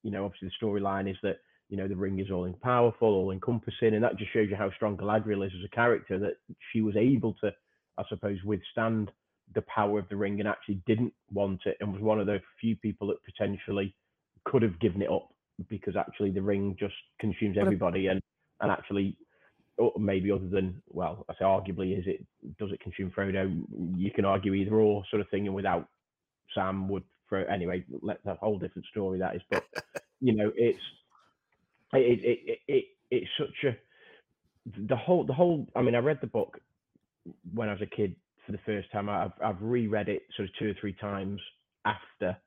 you 0.03 0.11
know 0.11 0.25
obviously 0.25 0.49
the 0.49 0.65
storyline 0.65 1.09
is 1.09 1.17
that 1.23 1.37
you 1.69 1.77
know 1.77 1.87
the 1.87 1.95
ring 1.95 2.19
is 2.19 2.29
all 2.29 2.45
in 2.45 2.53
powerful 2.53 3.07
all 3.07 3.31
encompassing 3.31 3.95
and 3.95 4.03
that 4.03 4.17
just 4.17 4.31
shows 4.31 4.47
you 4.49 4.55
how 4.55 4.69
strong 4.75 4.95
galadriel 4.95 5.45
is 5.45 5.51
as 5.57 5.65
a 5.65 5.75
character 5.75 6.19
that 6.19 6.33
she 6.71 6.81
was 6.81 6.95
able 6.95 7.33
to 7.41 7.51
i 7.97 8.03
suppose 8.09 8.37
withstand 8.43 9.09
the 9.55 9.61
power 9.63 9.97
of 9.97 10.07
the 10.09 10.15
ring 10.15 10.39
and 10.39 10.47
actually 10.47 10.79
didn't 10.85 11.13
want 11.31 11.61
it 11.65 11.77
and 11.79 11.91
was 11.91 12.01
one 12.01 12.19
of 12.19 12.27
the 12.27 12.39
few 12.59 12.75
people 12.75 13.07
that 13.07 13.17
potentially 13.23 13.95
could 14.45 14.61
have 14.61 14.79
given 14.79 15.01
it 15.01 15.09
up 15.09 15.29
because 15.69 15.95
actually 15.95 16.31
the 16.31 16.41
ring 16.41 16.75
just 16.77 16.93
consumes 17.19 17.57
everybody 17.59 18.07
and 18.07 18.21
and 18.61 18.71
actually 18.71 19.17
maybe 19.97 20.31
other 20.31 20.47
than 20.47 20.81
well 20.89 21.25
i 21.29 21.33
say 21.33 21.45
arguably 21.45 21.97
is 21.97 22.05
it 22.07 22.25
does 22.59 22.71
it 22.71 22.79
consume 22.79 23.11
frodo? 23.11 23.63
You 23.97 24.11
can 24.11 24.25
argue 24.25 24.53
either 24.53 24.75
or 24.75 25.03
sort 25.09 25.21
of 25.21 25.29
thing 25.29 25.47
and 25.47 25.55
without 25.55 25.87
sam 26.53 26.87
would 26.89 27.03
throw 27.27 27.43
anyway 27.45 27.83
that's 28.03 28.25
a 28.25 28.35
whole 28.35 28.59
different 28.59 28.85
story 28.87 29.19
that 29.19 29.35
is 29.35 29.41
but 29.49 29.63
you 30.21 30.35
know 30.35 30.51
it's 30.55 30.79
it 31.93 32.19
it, 32.23 32.39
it, 32.45 32.59
it 32.67 32.85
it's 33.11 33.31
such 33.37 33.71
a 33.71 33.75
the 34.87 34.95
whole 34.95 35.25
the 35.25 35.33
whole 35.33 35.67
i 35.75 35.81
mean 35.81 35.95
i 35.95 35.99
read 35.99 36.19
the 36.21 36.27
book 36.27 36.59
when 37.53 37.69
i 37.69 37.71
was 37.71 37.81
a 37.81 37.95
kid 37.95 38.15
for 38.45 38.51
the 38.51 38.59
first 38.65 38.91
time. 38.91 39.09
I've 39.09 39.31
i've 39.43 39.61
reread 39.61 40.09
it 40.09 40.23
sort 40.35 40.49
of 40.49 40.55
two 40.57 40.71
or 40.71 40.73
three 40.79 40.93
times 40.93 41.39
after 41.85 42.37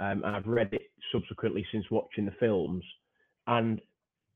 um, 0.00 0.22
and 0.24 0.36
i've 0.36 0.46
read 0.46 0.70
it 0.72 0.90
subsequently 1.12 1.66
since 1.72 1.84
watching 1.90 2.24
the 2.24 2.34
films. 2.40 2.84
And 3.46 3.80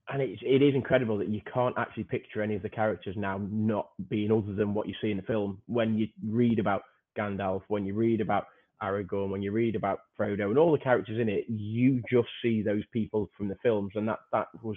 and 0.09 0.23
it's, 0.23 0.41
it 0.45 0.63
is 0.63 0.75
incredible 0.75 1.19
that 1.19 1.29
you 1.29 1.41
can't 1.53 1.75
actually 1.79 2.05
picture 2.05 2.43
any 2.43 2.55
of 2.55 2.63
the 2.63 2.69
characters 2.69 3.17
now 3.19 3.41
not 3.51 3.91
being 4.09 4.31
other 4.31 4.55
than 4.55 4.73
what 4.73 4.87
you 4.87 4.95
see 5.01 5.11
in 5.11 5.17
the 5.17 5.23
film 5.25 5.61
when 5.67 5.95
you 5.95 6.09
read 6.25 6.59
about 6.59 6.83
Gandalf, 7.17 7.63
when 7.69 7.85
you 7.85 7.95
read 7.95 8.21
about 8.21 8.47
Aragorn, 8.83 9.31
when 9.31 9.43
you 9.43 9.53
read 9.53 9.75
about 9.75 10.01
Frodo, 10.19 10.49
and 10.49 10.59
all 10.59 10.73
the 10.73 10.79
characters 10.79 11.19
in 11.19 11.29
it, 11.29 11.45
you 11.49 12.03
just 12.11 12.29
see 12.43 12.63
those 12.63 12.83
people 12.93 13.29
from 13.37 13.49
the 13.49 13.57
films, 13.63 13.93
and 13.95 14.07
that 14.09 14.19
that 14.33 14.49
was 14.63 14.77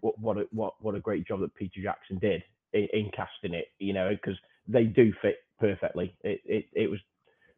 what 0.00 0.18
what 0.18 0.38
a, 0.38 0.46
what 0.52 0.74
what 0.80 0.94
a 0.94 1.00
great 1.00 1.26
job 1.26 1.40
that 1.40 1.54
Peter 1.54 1.82
Jackson 1.82 2.18
did 2.18 2.42
in, 2.72 2.88
in 2.92 3.10
casting 3.14 3.54
it, 3.54 3.66
you 3.78 3.92
know, 3.92 4.10
because 4.10 4.38
they 4.68 4.84
do 4.84 5.12
fit 5.20 5.38
perfectly. 5.58 6.14
It 6.22 6.40
it 6.44 6.64
it 6.74 6.90
was 6.90 7.00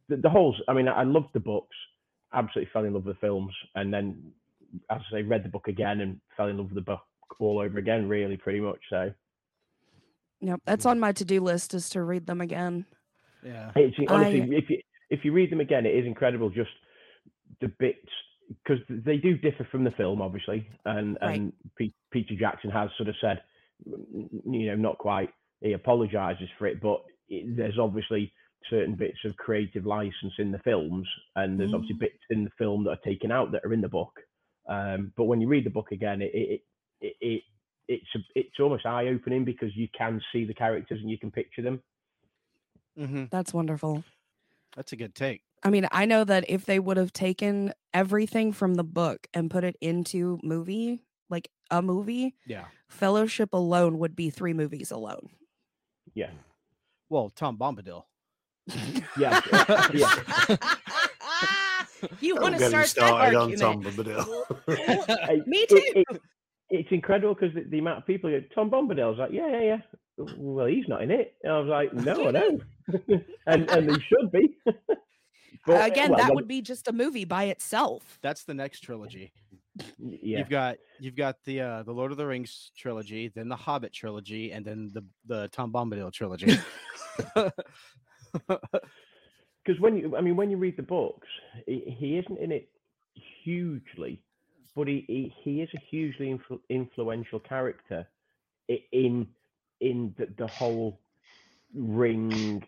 the, 0.08 0.16
the 0.16 0.30
whole. 0.30 0.56
I 0.66 0.72
mean, 0.72 0.88
I 0.88 1.02
loved 1.02 1.28
the 1.34 1.40
books, 1.40 1.76
absolutely 2.32 2.70
fell 2.72 2.84
in 2.84 2.94
love 2.94 3.04
with 3.04 3.16
the 3.16 3.20
films, 3.26 3.52
and 3.74 3.92
then 3.92 4.32
as 4.90 5.00
I 5.08 5.18
say, 5.18 5.22
read 5.22 5.44
the 5.44 5.48
book 5.48 5.68
again 5.68 6.00
and 6.00 6.20
fell 6.36 6.48
in 6.48 6.56
love 6.58 6.66
with 6.66 6.74
the 6.74 6.80
book 6.82 7.00
all 7.40 7.58
over 7.58 7.78
again. 7.78 8.08
Really, 8.08 8.36
pretty 8.36 8.60
much. 8.60 8.80
So 8.90 9.12
yep 10.40 10.60
that's 10.64 10.86
on 10.86 11.00
my 11.00 11.10
to-do 11.10 11.40
list 11.40 11.74
is 11.74 11.88
to 11.90 12.00
read 12.00 12.24
them 12.26 12.40
again 12.40 12.86
Yeah. 13.44 13.72
it's 13.74 13.96
honestly, 14.08 14.42
I- 14.42 14.58
if 14.58 14.70
you 14.70 14.80
if 15.10 15.24
you 15.24 15.32
read 15.32 15.50
them 15.50 15.60
again, 15.60 15.86
it 15.86 15.94
is 15.96 16.04
incredible. 16.06 16.50
Just 16.50 16.70
the 17.60 17.68
bits 17.78 18.08
because 18.64 18.78
they 18.88 19.16
do 19.16 19.36
differ 19.38 19.64
from 19.70 19.82
the 19.84 19.90
film, 19.92 20.20
obviously, 20.22 20.68
and 20.84 21.16
Right. 21.22 21.38
and 21.40 21.52
Pe- 21.78 21.92
Peter 22.10 22.34
Jackson 22.36 22.70
has 22.70 22.90
sort 22.96 23.08
of 23.08 23.16
said, 23.20 23.42
you 23.86 24.66
know, 24.66 24.76
not 24.76 24.98
quite. 24.98 25.30
He 25.62 25.72
apologizes 25.72 26.48
for 26.58 26.66
it, 26.66 26.80
but 26.80 27.02
it, 27.30 27.56
there's 27.56 27.78
obviously 27.78 28.32
certain 28.70 28.94
bits 28.96 29.18
of 29.24 29.36
creative 29.38 29.86
license 29.86 30.34
in 30.38 30.50
the 30.52 30.58
films, 30.60 31.08
and 31.36 31.58
there's 31.58 31.72
obviously 31.74 31.96
Mm. 31.96 32.00
bits 32.00 32.22
in 32.30 32.44
the 32.44 32.50
film 32.58 32.84
that 32.84 32.90
are 32.90 32.96
taken 33.04 33.30
out 33.32 33.50
that 33.52 33.64
are 33.64 33.72
in 33.72 33.80
the 33.80 33.88
book. 33.88 34.20
Um, 34.68 35.12
but 35.16 35.24
when 35.24 35.40
you 35.40 35.48
read 35.48 35.64
the 35.64 35.70
book 35.70 35.92
again, 35.92 36.20
it 36.22 36.30
it 36.34 36.60
it, 37.00 37.14
it 37.20 37.42
it's 37.88 38.06
a, 38.14 38.18
it's 38.34 38.60
almost 38.60 38.84
eye 38.86 39.08
opening 39.08 39.44
because 39.44 39.74
you 39.74 39.88
can 39.96 40.20
see 40.32 40.44
the 40.44 40.52
characters 40.54 41.00
and 41.00 41.10
you 41.10 41.18
can 41.18 41.30
picture 41.30 41.62
them. 41.62 41.80
hmm 42.96 43.24
that's 43.30 43.54
wonderful 43.54 44.04
That's 44.76 44.92
a 44.92 44.96
good 44.96 45.14
take. 45.14 45.42
I 45.64 45.70
mean, 45.70 45.88
I 45.90 46.04
know 46.04 46.22
that 46.24 46.44
if 46.48 46.66
they 46.66 46.78
would 46.78 46.96
have 46.98 47.12
taken 47.12 47.72
everything 47.92 48.52
from 48.52 48.74
the 48.74 48.84
book 48.84 49.26
and 49.34 49.50
put 49.50 49.64
it 49.64 49.76
into 49.80 50.38
movie, 50.42 51.02
like 51.30 51.48
a 51.70 51.82
movie, 51.82 52.34
Yeah. 52.46 52.66
Fellowship 52.88 53.52
alone 53.52 53.98
would 53.98 54.14
be 54.14 54.30
three 54.30 54.52
movies 54.52 54.90
alone. 54.92 55.30
Yeah, 56.14 56.30
Well, 57.10 57.30
Tom 57.30 57.56
Bombadil. 57.58 58.04
yeah, 59.18 59.40
yeah. 59.92 60.56
you 62.20 62.36
want 62.36 62.54
to 62.54 62.58
get 62.58 62.72
him 62.72 62.84
start 62.84 62.84
that 62.84 62.88
started 62.88 63.36
on 63.36 63.50
argument? 63.50 63.60
Tom 63.60 63.82
Bombadil. 63.82 65.46
Me 65.46 65.66
too. 65.66 65.82
it- 65.96 66.20
it's 66.70 66.88
incredible 66.92 67.32
because 67.34 67.54
the, 67.54 67.62
the 67.70 67.78
amount 67.78 67.96
of 67.96 68.06
people 68.06 68.28
go, 68.28 68.42
Tom 68.54 68.70
Bombadil. 68.70 69.02
I 69.02 69.08
was 69.08 69.18
like, 69.18 69.30
yeah, 69.32 69.48
yeah, 69.52 69.60
yeah. 70.18 70.24
Well, 70.36 70.66
he's 70.66 70.86
not 70.86 71.00
in 71.02 71.10
it. 71.10 71.34
And 71.42 71.50
I 71.50 71.58
was 71.60 71.66
like, 71.68 71.94
no, 71.94 72.28
I 72.28 72.30
know. 72.30 72.60
and 73.46 73.70
and 73.70 73.90
he 73.90 74.00
should 74.02 74.30
be. 74.30 74.54
But, 75.66 75.90
Again, 75.90 76.10
well, 76.10 76.18
that 76.18 76.26
then- 76.28 76.36
would 76.36 76.48
be 76.48 76.62
just 76.62 76.88
a 76.88 76.92
movie 76.92 77.24
by 77.26 77.44
itself. 77.44 78.18
That's 78.22 78.44
the 78.44 78.54
next 78.54 78.80
trilogy. 78.80 79.32
yeah. 79.98 80.38
You've 80.38 80.48
got 80.48 80.76
you've 81.00 81.16
got 81.16 81.36
the 81.44 81.60
uh 81.60 81.82
the 81.82 81.92
Lord 81.92 82.10
of 82.10 82.16
the 82.18 82.26
Rings 82.26 82.70
trilogy, 82.76 83.28
then 83.34 83.48
the 83.48 83.56
Hobbit 83.56 83.92
trilogy, 83.92 84.52
and 84.52 84.64
then 84.64 84.90
the 84.94 85.04
the 85.26 85.48
Tom 85.48 85.72
Bombadil 85.72 86.12
trilogy. 86.12 86.58
Because 89.68 89.82
when 89.82 89.98
you, 89.98 90.16
I 90.16 90.22
mean, 90.22 90.34
when 90.34 90.50
you 90.50 90.56
read 90.56 90.78
the 90.78 90.82
books, 90.82 91.28
he, 91.66 91.94
he 91.98 92.18
isn't 92.18 92.38
in 92.38 92.52
it 92.52 92.70
hugely, 93.44 94.22
but 94.74 94.88
he 94.88 95.04
he, 95.06 95.34
he 95.44 95.60
is 95.60 95.68
a 95.74 95.80
hugely 95.90 96.34
influ- 96.34 96.60
influential 96.70 97.38
character 97.38 98.06
in 98.68 99.26
in 99.82 100.14
the, 100.16 100.26
the 100.38 100.46
whole 100.46 100.98
ring 101.74 102.62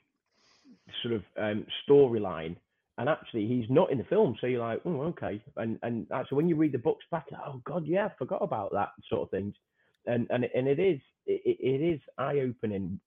sort 1.02 1.14
of 1.14 1.23
um, 1.40 1.64
storyline. 1.88 2.57
And 2.99 3.09
actually, 3.09 3.47
he's 3.47 3.64
not 3.71 3.90
in 3.90 3.97
the 3.97 4.04
film, 4.04 4.37
so 4.38 4.47
you're 4.47 4.61
like, 4.61 4.83
oh, 4.85 5.00
okay. 5.04 5.42
And 5.57 5.78
and 5.83 6.07
actually, 6.12 6.37
when 6.37 6.49
you 6.50 6.57
read 6.57 6.73
the 6.73 6.78
books 6.78 7.07
back, 7.11 7.28
oh 7.47 7.62
god, 7.64 7.87
yeah, 7.87 8.07
I 8.07 8.12
forgot 8.19 8.42
about 8.42 8.73
that 8.73 8.90
sort 9.09 9.23
of 9.23 9.30
things. 9.30 9.54
And 10.04 10.26
and 10.28 10.45
and 10.54 10.69
it 10.69 10.78
is 10.78 11.00
it, 11.25 11.57
it 11.59 11.95
is 11.95 12.00
eye 12.19 12.40
opening 12.40 13.00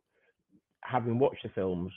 having 0.82 1.20
watched 1.20 1.44
the 1.44 1.50
films 1.50 1.92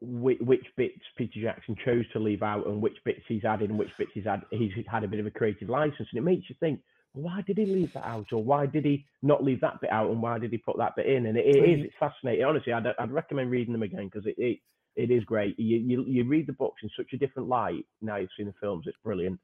which, 0.00 0.38
which 0.40 0.66
bits 0.76 1.00
Peter 1.16 1.40
Jackson 1.40 1.76
chose 1.84 2.04
to 2.12 2.18
leave 2.18 2.42
out 2.42 2.66
and 2.66 2.80
which 2.80 2.96
bits 3.04 3.20
he's 3.28 3.44
added 3.44 3.70
and 3.70 3.78
which 3.78 3.90
bits 3.98 4.10
he's 4.14 4.24
had 4.24 4.42
he's 4.50 4.72
had 4.90 5.04
a 5.04 5.08
bit 5.08 5.20
of 5.20 5.26
a 5.26 5.30
creative 5.30 5.68
license, 5.68 6.08
and 6.10 6.18
it 6.18 6.22
makes 6.22 6.48
you 6.48 6.56
think, 6.60 6.80
why 7.12 7.42
did 7.46 7.58
he 7.58 7.66
leave 7.66 7.92
that 7.94 8.06
out, 8.06 8.26
or 8.32 8.42
why 8.42 8.66
did 8.66 8.84
he 8.84 9.04
not 9.22 9.44
leave 9.44 9.60
that 9.60 9.80
bit 9.80 9.90
out, 9.90 10.10
and 10.10 10.22
why 10.22 10.38
did 10.38 10.50
he 10.50 10.58
put 10.58 10.78
that 10.78 10.96
bit 10.96 11.06
in? 11.06 11.26
And 11.26 11.36
it, 11.36 11.46
it 11.46 11.56
is 11.56 11.56
mm-hmm. 11.56 11.84
it's 11.84 11.94
fascinating. 11.98 12.44
Honestly, 12.44 12.72
I'd, 12.72 12.86
I'd 12.98 13.10
recommend 13.10 13.50
reading 13.50 13.72
them 13.72 13.82
again 13.82 14.08
because 14.12 14.26
it, 14.26 14.36
it 14.38 14.58
it 14.96 15.10
is 15.10 15.24
great. 15.24 15.58
You, 15.58 15.78
you 15.78 16.04
you 16.06 16.24
read 16.24 16.46
the 16.46 16.52
books 16.52 16.82
in 16.82 16.90
such 16.96 17.12
a 17.12 17.18
different 17.18 17.48
light 17.48 17.84
now 18.00 18.16
you've 18.16 18.30
seen 18.36 18.46
the 18.46 18.54
films. 18.60 18.84
It's 18.86 18.96
brilliant. 19.04 19.38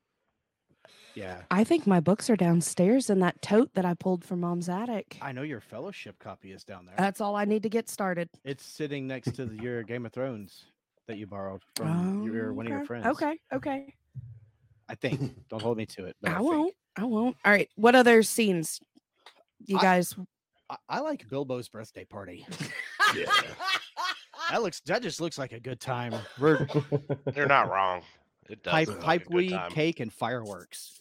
Yeah. 1.14 1.42
I 1.50 1.64
think 1.64 1.86
my 1.86 2.00
books 2.00 2.28
are 2.28 2.36
downstairs 2.36 3.08
in 3.10 3.20
that 3.20 3.40
tote 3.42 3.72
that 3.74 3.84
I 3.84 3.94
pulled 3.94 4.24
from 4.24 4.40
mom's 4.40 4.68
attic. 4.68 5.18
I 5.22 5.32
know 5.32 5.42
your 5.42 5.60
fellowship 5.60 6.18
copy 6.18 6.52
is 6.52 6.62
down 6.64 6.86
there. 6.86 6.94
That's 6.98 7.20
all 7.20 7.36
I 7.36 7.44
need 7.44 7.62
to 7.62 7.68
get 7.70 7.88
started. 7.88 8.28
it's 8.44 8.64
sitting 8.64 9.06
next 9.06 9.34
to 9.36 9.46
the, 9.46 9.56
your 9.62 9.82
Game 9.82 10.04
of 10.06 10.12
Thrones 10.12 10.64
that 11.06 11.16
you 11.18 11.26
borrowed 11.26 11.62
from 11.76 12.22
your 12.24 12.50
Oh, 12.50 12.54
one 12.54 12.66
of 12.66 12.70
your 12.72 12.84
friends. 12.84 13.06
Okay, 13.06 13.38
okay. 13.52 13.94
I 14.88 14.94
think. 14.94 15.34
Don't 15.48 15.62
hold 15.62 15.76
me 15.78 15.86
to 15.86 16.04
it. 16.06 16.16
But 16.20 16.32
I, 16.32 16.36
I 16.36 16.40
won't. 16.40 16.74
I 16.96 17.04
won't. 17.04 17.36
All 17.44 17.52
right. 17.52 17.68
What 17.76 17.94
other 17.94 18.22
scenes? 18.22 18.80
You 19.64 19.78
I- 19.78 19.82
guys. 19.82 20.14
I, 20.68 20.76
I 20.88 21.00
like 21.00 21.28
Bilbo's 21.28 21.68
birthday 21.68 22.04
party. 22.04 22.44
Yeah. 23.14 23.26
that 24.50 24.62
looks. 24.62 24.80
That 24.80 25.00
just 25.02 25.20
looks 25.20 25.38
like 25.38 25.52
a 25.52 25.60
good 25.60 25.80
time. 25.80 26.12
We're 26.40 26.66
You're 27.34 27.46
not 27.46 27.70
wrong. 27.70 28.02
It 28.48 28.62
does. 28.62 28.72
pipe, 28.72 28.88
look 28.88 28.96
like 29.06 29.20
a 29.20 29.24
pipe 29.24 29.34
weed, 29.34 29.50
time. 29.50 29.70
cake, 29.70 30.00
and 30.00 30.12
fireworks. 30.12 31.00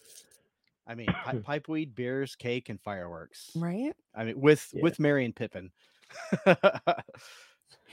I 0.86 0.94
mean, 0.94 1.06
pi- 1.06 1.38
pipe 1.44 1.68
weed, 1.68 1.94
beers, 1.94 2.34
cake, 2.36 2.68
and 2.68 2.80
fireworks. 2.80 3.50
right? 3.56 3.92
I 4.14 4.24
mean, 4.24 4.40
with 4.40 4.68
Yeah. 4.72 4.82
with 4.82 4.98
Merry 5.00 5.24
and 5.24 5.34
Pippin. 5.34 5.70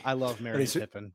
I 0.06 0.14
love 0.14 0.42
Merry 0.42 0.56
and 0.56 0.64
it's 0.64 0.74
Pippin. 0.74 1.14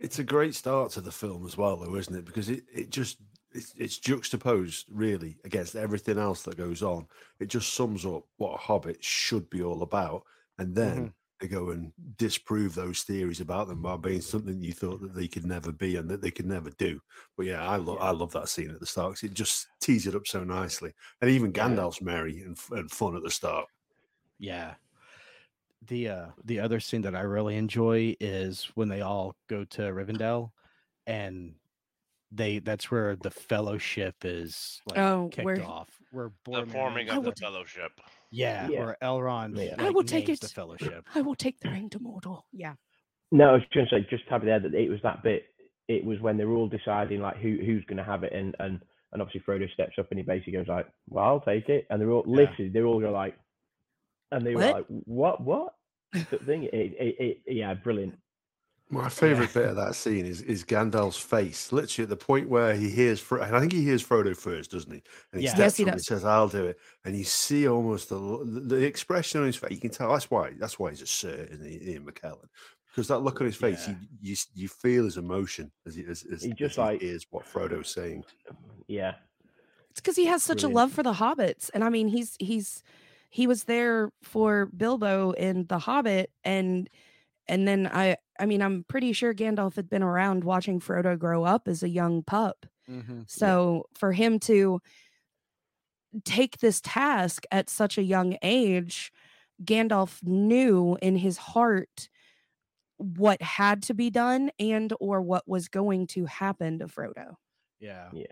It's 0.00 0.18
a 0.18 0.24
great 0.24 0.54
start 0.54 0.90
to 0.92 1.00
the 1.00 1.12
film 1.12 1.46
as 1.46 1.56
well, 1.56 1.76
though, 1.76 1.94
isn't 1.96 2.14
it? 2.14 2.24
Because 2.24 2.48
it, 2.48 2.64
it 2.72 2.90
just 2.90 3.18
it's, 3.52 3.72
it's 3.76 3.98
juxtaposed 3.98 4.86
really 4.90 5.38
against 5.44 5.76
everything 5.76 6.18
else 6.18 6.42
that 6.42 6.56
goes 6.56 6.82
on. 6.82 7.06
It 7.40 7.48
just 7.48 7.74
sums 7.74 8.04
up 8.04 8.24
what 8.36 8.54
a 8.54 8.58
Hobbit 8.58 9.02
should 9.02 9.48
be 9.48 9.62
all 9.62 9.82
about, 9.82 10.24
and 10.58 10.74
then 10.74 10.96
mm-hmm. 10.96 11.06
They 11.44 11.48
go 11.54 11.70
and 11.70 11.92
disprove 12.16 12.74
those 12.74 13.02
theories 13.02 13.40
about 13.40 13.68
them 13.68 13.82
by 13.82 13.96
being 13.98 14.20
something 14.22 14.62
you 14.62 14.72
thought 14.72 15.00
that 15.02 15.14
they 15.14 15.28
could 15.28 15.44
never 15.44 15.72
be 15.72 15.96
and 15.96 16.08
that 16.08 16.22
they 16.22 16.30
could 16.30 16.46
never 16.46 16.70
do. 16.70 16.98
But 17.36 17.46
yeah, 17.46 17.68
I 17.68 17.76
love 17.76 17.98
I 18.00 18.10
love 18.12 18.32
that 18.32 18.48
scene 18.48 18.70
at 18.70 18.80
the 18.80 18.86
start 18.86 19.12
'cause 19.14 19.22
it 19.24 19.34
just 19.34 19.66
tees 19.80 20.06
it 20.06 20.14
up 20.14 20.26
so 20.26 20.42
nicely, 20.42 20.94
and 21.20 21.30
even 21.30 21.52
Yeah. 21.54 21.68
Gandalf's 21.68 22.00
merry 22.00 22.40
and, 22.42 22.58
and 22.70 22.90
fun 22.90 23.14
at 23.16 23.22
the 23.22 23.30
start. 23.30 23.68
Yeah. 24.38 24.74
The 25.86 26.08
uh 26.08 26.26
the 26.44 26.60
other 26.60 26.80
scene 26.80 27.02
that 27.02 27.14
I 27.14 27.20
really 27.20 27.56
enjoy 27.56 28.16
is 28.20 28.64
when 28.74 28.88
they 28.88 29.02
all 29.02 29.36
go 29.48 29.64
to 29.66 29.82
Rivendell 29.82 30.50
and 31.06 31.54
they 32.32 32.58
that's 32.60 32.90
where 32.90 33.16
the 33.16 33.30
fellowship 33.30 34.24
is 34.24 34.80
like 34.86 34.98
Oh, 34.98 35.28
kicked 35.30 35.44
where- 35.44 35.62
off. 35.62 35.90
Where 36.10 36.30
The 36.46 36.64
forming 36.66 37.10
of 37.10 37.24
the 37.24 37.32
fellowship. 37.34 38.00
Yeah, 38.34 38.68
Yeah. 38.68 38.80
where 38.84 38.96
Elrond 39.02 39.56
Yeah. 39.56 39.74
I 39.78 39.90
will 39.90 40.04
take 40.04 40.26
names 40.28 40.40
the 40.40 40.46
it. 40.46 40.52
fellowship. 40.52 41.06
I 41.14 41.20
will 41.22 41.34
take 41.34 41.60
the 41.60 41.70
ring 41.70 41.88
to 41.90 41.98
Mordor. 41.98 42.42
Yeah. 42.52 42.74
No, 43.32 43.50
I 43.50 43.52
was 43.52 43.62
just 43.62 43.74
going 43.74 43.86
to 43.88 43.96
say 44.00 44.06
just 44.10 44.24
have 44.28 44.42
it 44.42 44.46
there 44.46 44.60
that 44.60 44.74
it 44.74 44.88
was 44.90 45.00
that 45.02 45.22
bit. 45.22 45.44
It 45.88 46.04
was 46.04 46.18
when 46.20 46.36
they 46.36 46.44
were 46.44 46.54
all 46.56 46.68
deciding 46.68 47.20
like 47.20 47.36
who 47.36 47.58
who's 47.64 47.84
going 47.86 47.98
to 47.98 48.04
have 48.04 48.24
it, 48.24 48.32
and 48.32 48.54
and 48.58 48.80
and 49.12 49.22
obviously 49.22 49.42
Frodo 49.46 49.70
steps 49.72 49.98
up 49.98 50.06
and 50.10 50.18
he 50.18 50.24
basically 50.24 50.54
goes 50.54 50.66
like, 50.68 50.86
"Well, 51.08 51.24
I'll 51.24 51.40
take 51.40 51.68
it," 51.68 51.86
and 51.90 52.00
they're 52.00 52.10
all 52.10 52.24
Yeah. 52.26 52.36
literally 52.36 52.68
they're 52.70 52.86
all 52.86 53.00
go 53.00 53.10
like, 53.12 53.36
and 54.32 54.44
they 54.46 54.54
were 54.54 54.62
What? 54.62 54.74
like, 54.74 54.86
"What? 54.88 55.40
What?" 55.42 55.74
Sort 56.14 56.40
of 56.42 56.46
thing. 56.46 56.64
It, 56.64 56.72
it, 56.72 57.16
it, 57.18 57.42
yeah, 57.46 57.74
brilliant. 57.74 58.14
My 58.94 59.08
favorite 59.08 59.52
bit 59.52 59.68
of 59.68 59.76
that 59.76 59.94
scene 59.94 60.24
is 60.24 60.40
is 60.42 60.64
Gandalf's 60.64 61.18
face, 61.18 61.72
literally 61.72 62.04
at 62.04 62.08
the 62.10 62.16
point 62.16 62.48
where 62.48 62.74
he 62.74 62.88
hears, 62.90 63.20
Fro- 63.20 63.42
and 63.42 63.54
I 63.56 63.60
think 63.60 63.72
he 63.72 63.82
hears 63.82 64.06
Frodo 64.06 64.36
first, 64.36 64.70
doesn't 64.70 64.92
he? 64.92 65.02
And 65.32 65.40
he 65.40 65.46
Yeah. 65.46 65.54
steps 65.54 65.58
Yes, 65.58 65.76
he 65.78 65.84
up 65.86 65.92
and 65.92 66.02
says, 66.04 66.24
"I'll 66.24 66.48
do 66.48 66.64
it," 66.66 66.78
and 67.04 67.16
you 67.16 67.24
see 67.24 67.66
almost 67.68 68.08
the 68.08 68.16
the, 68.44 68.60
the 68.60 68.82
expression 68.84 69.40
on 69.40 69.46
his 69.46 69.56
face. 69.56 69.70
You 69.72 69.78
can 69.78 69.90
tell 69.90 70.12
that's 70.12 70.30
why 70.30 70.52
that's 70.58 70.78
why 70.78 70.90
he's 70.90 71.02
a 71.02 71.06
Sir, 71.06 71.48
isn't 71.50 71.66
he, 71.66 71.92
Ian 71.92 72.04
McKellen? 72.06 72.46
Because 72.90 73.08
that 73.08 73.18
look 73.18 73.40
on 73.40 73.46
his 73.48 73.56
face, 73.56 73.88
Yeah. 73.88 73.94
you, 74.20 74.30
you 74.30 74.36
you 74.54 74.68
feel 74.68 75.04
his 75.04 75.16
emotion 75.16 75.72
as 75.86 75.94
he 75.96 76.02
as, 76.04 76.24
as, 76.32 76.42
He 76.44 76.52
as 76.52 76.56
just 76.56 76.76
he 76.76 76.80
like- 76.82 77.00
hears 77.00 77.26
what 77.30 77.44
Frodo's 77.44 77.88
saying. 77.90 78.24
Yeah, 78.86 79.14
It's 79.90 80.00
because 80.00 80.16
he 80.16 80.26
has 80.26 80.42
such 80.42 80.58
Brilliant. 80.60 80.72
a 80.72 80.76
love 80.76 80.92
for 80.92 81.02
the 81.02 81.14
hobbits. 81.14 81.70
And 81.74 81.82
I 81.82 81.88
mean, 81.88 82.08
he's 82.08 82.36
he's 82.38 82.82
he 83.30 83.46
was 83.48 83.64
there 83.64 84.12
for 84.22 84.66
Bilbo 84.66 85.32
in 85.32 85.66
The 85.66 85.78
Hobbit 85.80 86.30
and 86.44 86.88
and 87.48 87.66
then 87.68 87.88
I 87.92 88.16
I 88.38 88.46
mean, 88.46 88.62
I'm 88.62 88.84
pretty 88.88 89.12
sure 89.12 89.34
Gandalf 89.34 89.76
had 89.76 89.88
been 89.88 90.02
around 90.02 90.44
watching 90.44 90.80
Frodo 90.80 91.18
grow 91.18 91.44
up 91.44 91.68
as 91.68 91.82
a 91.82 91.88
young 91.88 92.22
pup. 92.22 92.66
Mhm. 92.88 93.24
So 93.28 93.86
for 93.94 94.12
him 94.12 94.38
to 94.40 94.80
take 96.24 96.58
this 96.58 96.80
task 96.80 97.44
at 97.50 97.68
such 97.68 97.98
a 97.98 98.02
young 98.02 98.36
age, 98.42 99.12
Gandalf 99.62 100.22
knew 100.22 100.96
in 101.02 101.16
his 101.16 101.36
heart 101.38 102.08
what 102.98 103.42
had 103.42 103.82
to 103.84 103.94
be 103.94 104.10
done 104.10 104.50
and 104.58 104.92
or 105.00 105.22
what 105.22 105.48
was 105.48 105.68
going 105.68 106.06
to 106.08 106.26
happen 106.26 106.78
to 106.78 106.86
Frodo. 106.86 107.36
Yeah. 107.80 108.10
Yeah. 108.12 108.26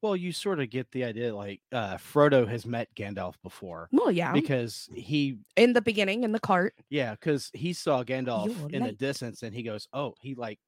Well, 0.00 0.16
you 0.16 0.32
sort 0.32 0.60
of 0.60 0.70
get 0.70 0.90
the 0.92 1.04
idea 1.04 1.34
like 1.34 1.60
uh 1.72 1.96
Frodo 1.96 2.46
has 2.46 2.64
met 2.66 2.94
Gandalf 2.94 3.34
before 3.42 3.88
Well, 3.92 4.10
yeah, 4.10 4.32
because 4.32 4.88
he 4.94 5.38
in 5.56 5.72
the 5.72 5.82
beginning 5.82 6.24
in 6.24 6.32
the 6.32 6.40
cart. 6.40 6.74
Yeah, 6.90 7.12
because 7.12 7.50
he 7.54 7.72
saw 7.72 8.04
Gandalf 8.04 8.46
You're 8.46 8.70
in 8.70 8.84
the 8.84 8.92
distance, 8.92 9.42
and 9.42 9.54
he 9.54 9.62
goes, 9.62 9.88
"Oh, 9.92 10.14
he 10.20 10.34
like 10.34 10.60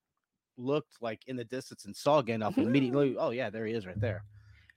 looked 0.56 1.00
like 1.00 1.26
in 1.26 1.36
the 1.36 1.44
distance 1.44 1.84
and 1.84 1.96
saw 1.96 2.22
Gandalf 2.22 2.56
and 2.56 2.66
immediately. 2.68 3.16
Oh 3.16 3.30
yeah, 3.30 3.50
there 3.50 3.66
he 3.66 3.72
is, 3.74 3.86
right 3.86 4.00
there. 4.00 4.24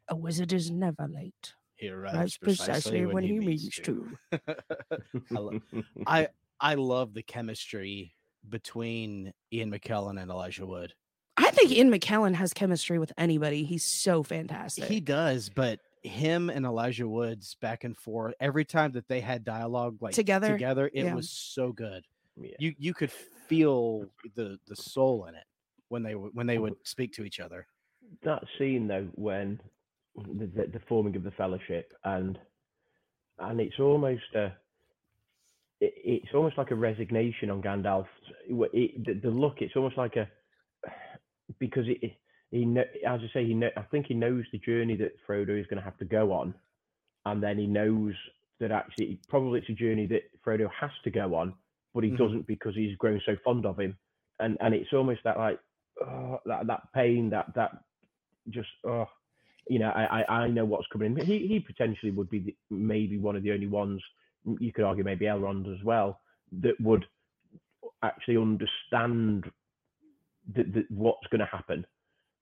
A 0.10 0.16
wizard 0.16 0.54
is 0.54 0.70
never 0.70 1.08
late. 1.08 1.54
He 1.76 1.90
arrives 1.90 2.14
That's 2.14 2.38
precisely 2.38 3.06
when 3.06 3.24
he 3.24 3.34
means 3.40 3.70
to. 3.70 4.18
I, 5.36 5.50
I 6.06 6.28
I 6.60 6.76
love 6.76 7.14
the 7.14 7.24
chemistry 7.24 8.16
between 8.48 9.34
Ian 9.52 9.72
McKellen 9.72 10.22
and 10.22 10.30
Elijah 10.30 10.66
Wood. 10.66 10.94
I 11.38 11.50
think 11.52 11.72
Ian 11.72 11.92
McKellen 11.92 12.36
has 12.36 12.54
chemistry 12.54 13.00
with 13.00 13.12
anybody. 13.18 13.64
He's 13.64 13.84
so 13.86 14.24
fantastic. 14.24 14.86
He 14.86 15.00
does, 15.00 15.50
but 15.50 15.80
him 16.04 16.50
and 16.50 16.66
Elijah 16.66 17.08
Woods 17.08 17.56
back 17.62 17.84
and 17.84 17.98
forth 17.98 18.34
every 18.40 18.66
time 18.66 18.92
that 18.92 19.08
they 19.08 19.22
had 19.22 19.44
dialogue 19.44 19.98
like 20.02 20.14
Together, 20.14 20.52
together, 20.52 20.92
it 20.94 21.06
yeah. 21.06 21.14
was 21.14 21.30
so 21.30 21.72
good. 21.72 22.06
yeah. 22.40 22.52
You 22.60 22.74
you 22.78 22.94
could 22.94 23.12
feel 23.12 24.06
the 24.36 24.60
the 24.68 24.76
soul 24.76 25.26
in 25.26 25.36
it 25.36 25.46
when 25.90 26.04
they 26.04 26.16
would 26.16 26.34
when 26.36 26.46
they 26.48 26.58
would 26.58 26.76
speak 26.84 27.14
to 27.14 27.24
each 27.24 27.40
other. 27.40 27.66
that 28.24 28.44
scene 28.58 28.88
though 28.88 29.08
when 29.16 29.60
the, 30.16 30.46
the, 30.46 30.68
the 30.74 30.82
forming 30.88 31.16
of 31.16 31.24
the 31.24 31.32
fellowship 31.32 31.94
and 32.04 32.38
and 33.40 33.60
it's 33.60 33.80
almost 33.80 34.24
a 34.36 34.46
it, 35.82 35.94
it's 36.04 36.34
almost 36.34 36.58
like 36.58 36.72
a 36.72 36.76
resignation 36.76 37.50
on 37.50 37.62
Gandalf. 37.62 38.06
It, 38.48 39.06
the, 39.06 39.14
the 39.16 39.30
look, 39.30 39.56
it's 39.62 39.76
almost 39.76 39.98
like 39.98 40.16
a 40.16 40.28
because 41.60 41.86
it, 41.88 42.14
he 42.52 42.66
kno- 42.66 42.82
as 43.08 43.22
I 43.22 43.30
say 43.34 43.46
he 43.46 43.54
know, 43.54 43.70
I 43.78 43.82
think 43.84 44.08
he 44.08 44.14
knows 44.14 44.46
the 44.52 44.60
journey 44.60 44.96
that 44.98 45.14
Frodo 45.28 45.60
is 45.60 45.68
going 45.68 45.78
to 45.80 45.84
have 45.84 45.98
to 45.98 46.06
go 46.06 46.32
on, 46.32 46.54
and 47.26 47.42
then 47.42 47.58
he 47.58 47.68
knows 47.68 48.14
that 48.60 48.72
actually 48.72 49.20
probably 49.30 49.60
it's 49.60 49.70
a 49.70 49.74
journey 49.74 50.06
that 50.08 50.24
Frodo 50.46 50.70
has 50.80 50.92
to 51.04 51.10
go 51.10 51.36
on, 51.36 51.54
but 51.94 52.04
he 52.04 52.12
Mhm. 52.12 52.18
doesn't 52.18 52.48
because 52.48 52.76
he's 52.76 52.96
grown 52.98 53.22
so 53.26 53.36
fond 53.44 53.66
of 53.66 53.80
him, 53.80 53.98
and 54.40 54.58
and 54.62 54.74
it's 54.74 54.94
almost 54.94 55.24
that 55.24 55.38
like 55.38 55.60
oh, 56.02 56.40
that 56.46 56.68
that 56.68 56.94
pain 56.94 57.30
that 57.32 57.54
that 57.56 57.84
just 58.50 58.70
oh 58.86 59.08
you 59.70 59.80
know 59.80 59.90
I 59.90 60.22
I, 60.22 60.44
I 60.44 60.48
know 60.50 60.66
what's 60.66 60.88
coming. 60.88 61.16
He 61.16 61.48
he 61.48 61.60
potentially 61.60 62.12
would 62.12 62.30
be 62.30 62.40
the, 62.40 62.56
maybe 62.70 63.18
one 63.18 63.36
of 63.36 63.44
the 63.44 63.52
only 63.52 63.68
ones 63.68 64.02
you 64.60 64.72
could 64.74 64.84
argue 64.84 65.04
maybe 65.04 65.26
Elrond 65.26 65.74
as 65.74 65.84
well 65.84 66.20
that 66.62 66.80
would 66.82 67.06
actually 68.04 68.38
understand 68.38 69.50
the, 70.56 70.64
the, 70.64 70.86
what's 70.90 71.28
going 71.32 71.40
to 71.40 71.46
happen, 71.46 71.86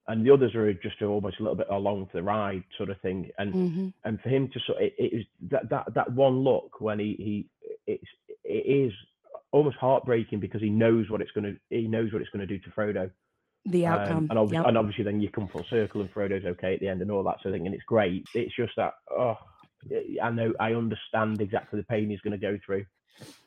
and 0.07 0.25
the 0.25 0.31
others 0.31 0.55
are 0.55 0.73
just 0.73 1.01
almost 1.01 1.39
a 1.39 1.43
little 1.43 1.55
bit 1.57 1.67
along 1.69 2.07
for 2.07 2.17
the 2.17 2.23
ride 2.23 2.63
sort 2.77 2.89
of 2.89 2.99
thing. 3.01 3.29
And 3.37 3.53
Mhm. 3.55 3.93
and 4.03 4.19
for 4.21 4.29
him 4.29 4.49
to 4.49 4.59
sort 4.61 4.81
it, 4.81 4.95
it 4.97 5.13
is 5.13 5.25
that 5.51 5.69
that 5.69 5.93
that 5.93 6.11
one 6.13 6.39
look 6.39 6.81
when 6.81 6.99
he 6.99 7.15
he 7.19 7.49
it's 7.87 8.03
it 8.43 8.65
is 8.87 8.93
almost 9.51 9.77
heartbreaking 9.77 10.39
because 10.39 10.61
he 10.61 10.69
knows 10.69 11.09
what 11.09 11.21
it's 11.21 11.31
going 11.31 11.43
to 11.45 11.57
he 11.69 11.87
knows 11.87 12.11
what 12.11 12.21
it's 12.21 12.31
going 12.31 12.45
to 12.47 12.57
do 12.57 12.59
to 12.63 12.69
Frodo. 12.71 13.11
the 13.65 13.85
Um, 13.85 13.93
outcome. 13.93 14.27
and, 14.31 14.39
obviously, 14.39 14.57
Yep. 14.57 14.67
and 14.69 14.77
obviously 14.77 15.03
then 15.03 15.21
you 15.21 15.29
come 15.29 15.47
full 15.49 15.65
circle 15.69 16.01
and 16.01 16.11
Frodo's 16.11 16.45
okay 16.45 16.73
at 16.73 16.79
the 16.79 16.87
end 16.87 17.01
and 17.01 17.11
all 17.11 17.23
that 17.23 17.41
sort 17.41 17.53
of 17.53 17.59
thing 17.59 17.67
and 17.67 17.75
it's 17.75 17.83
great. 17.85 18.25
It's 18.33 18.55
just 18.55 18.73
that 18.77 18.93
oh 19.11 19.37
I 20.21 20.29
know 20.31 20.53
I 20.59 20.73
understand 20.73 21.41
exactly 21.41 21.79
the 21.79 21.85
pain 21.85 22.09
he's 22.09 22.21
going 22.21 22.39
to 22.39 22.47
go 22.47 22.57
through. 22.65 22.85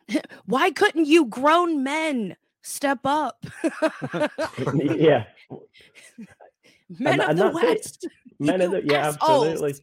Why 0.47 0.71
couldn't 0.71 1.07
you 1.07 1.27
grown 1.27 1.83
men 1.83 2.37
step 2.65 3.01
up? 3.05 3.45
yeah, 4.75 5.27
Men 6.99 7.21
And- 7.21 7.23
of 7.23 7.29
and 7.31 7.39
the 7.39 7.45
that's 7.45 7.57
it. 7.57 7.65
West. 7.77 8.09
men 8.41 8.61
of 8.61 8.73
you 8.73 8.81
the 8.83 8.87
yeah 8.93 9.09
absolutely. 9.09 9.75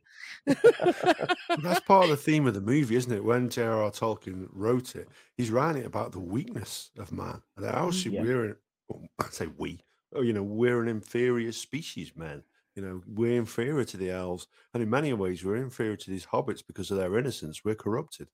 That's 0.45 1.79
part 1.81 2.03
of 2.05 2.09
the 2.09 2.17
theme 2.17 2.47
of 2.47 2.53
the 2.53 2.61
movie, 2.61 2.95
isn't 2.95 3.11
it? 3.11 3.23
When 3.23 3.49
J.R.R. 3.49 3.91
Tolkien 3.91 4.47
wrote 4.51 4.95
it, 4.95 5.07
he's 5.37 5.49
writing 5.51 5.85
about 5.85 6.11
the 6.11 6.19
weakness 6.19 6.91
of 6.97 7.11
man 7.11 7.41
and 7.57 7.65
how 7.65 7.89
Mhm. 7.89 7.93
superior 7.93 8.59
well, 8.89 9.03
I 9.19 9.29
say 9.29 9.47
we, 9.57 9.79
oh, 10.13 10.21
you 10.21 10.33
know, 10.33 10.43
we're 10.43 10.81
an 10.81 10.89
inferior 10.89 11.51
species, 11.53 12.11
man. 12.15 12.43
You 12.75 12.81
know, 12.81 13.01
we're 13.07 13.37
inferior 13.37 13.83
to 13.85 13.97
the 13.97 14.09
elves, 14.11 14.47
and 14.73 14.81
in 14.83 14.89
many 14.89 15.13
ways, 15.13 15.43
we're 15.45 15.55
inferior 15.57 15.95
to 15.97 16.09
these 16.09 16.25
hobbits 16.25 16.65
because 16.65 16.91
of 16.91 16.97
their 16.97 17.17
innocence. 17.17 17.63
We're 17.63 17.75
corrupted. 17.75 18.27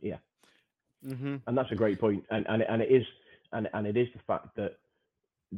Yeah, 0.00 0.18
Mm-hmm. 1.06 1.36
and 1.46 1.58
that's 1.58 1.72
a 1.72 1.76
great 1.76 2.00
point. 2.00 2.24
And 2.30 2.46
and 2.48 2.62
and 2.62 2.82
it 2.82 2.90
is 2.92 3.04
and 3.52 3.68
and 3.74 3.86
it 3.86 3.96
is 3.96 4.08
the 4.14 4.22
fact 4.26 4.56
that 4.56 4.76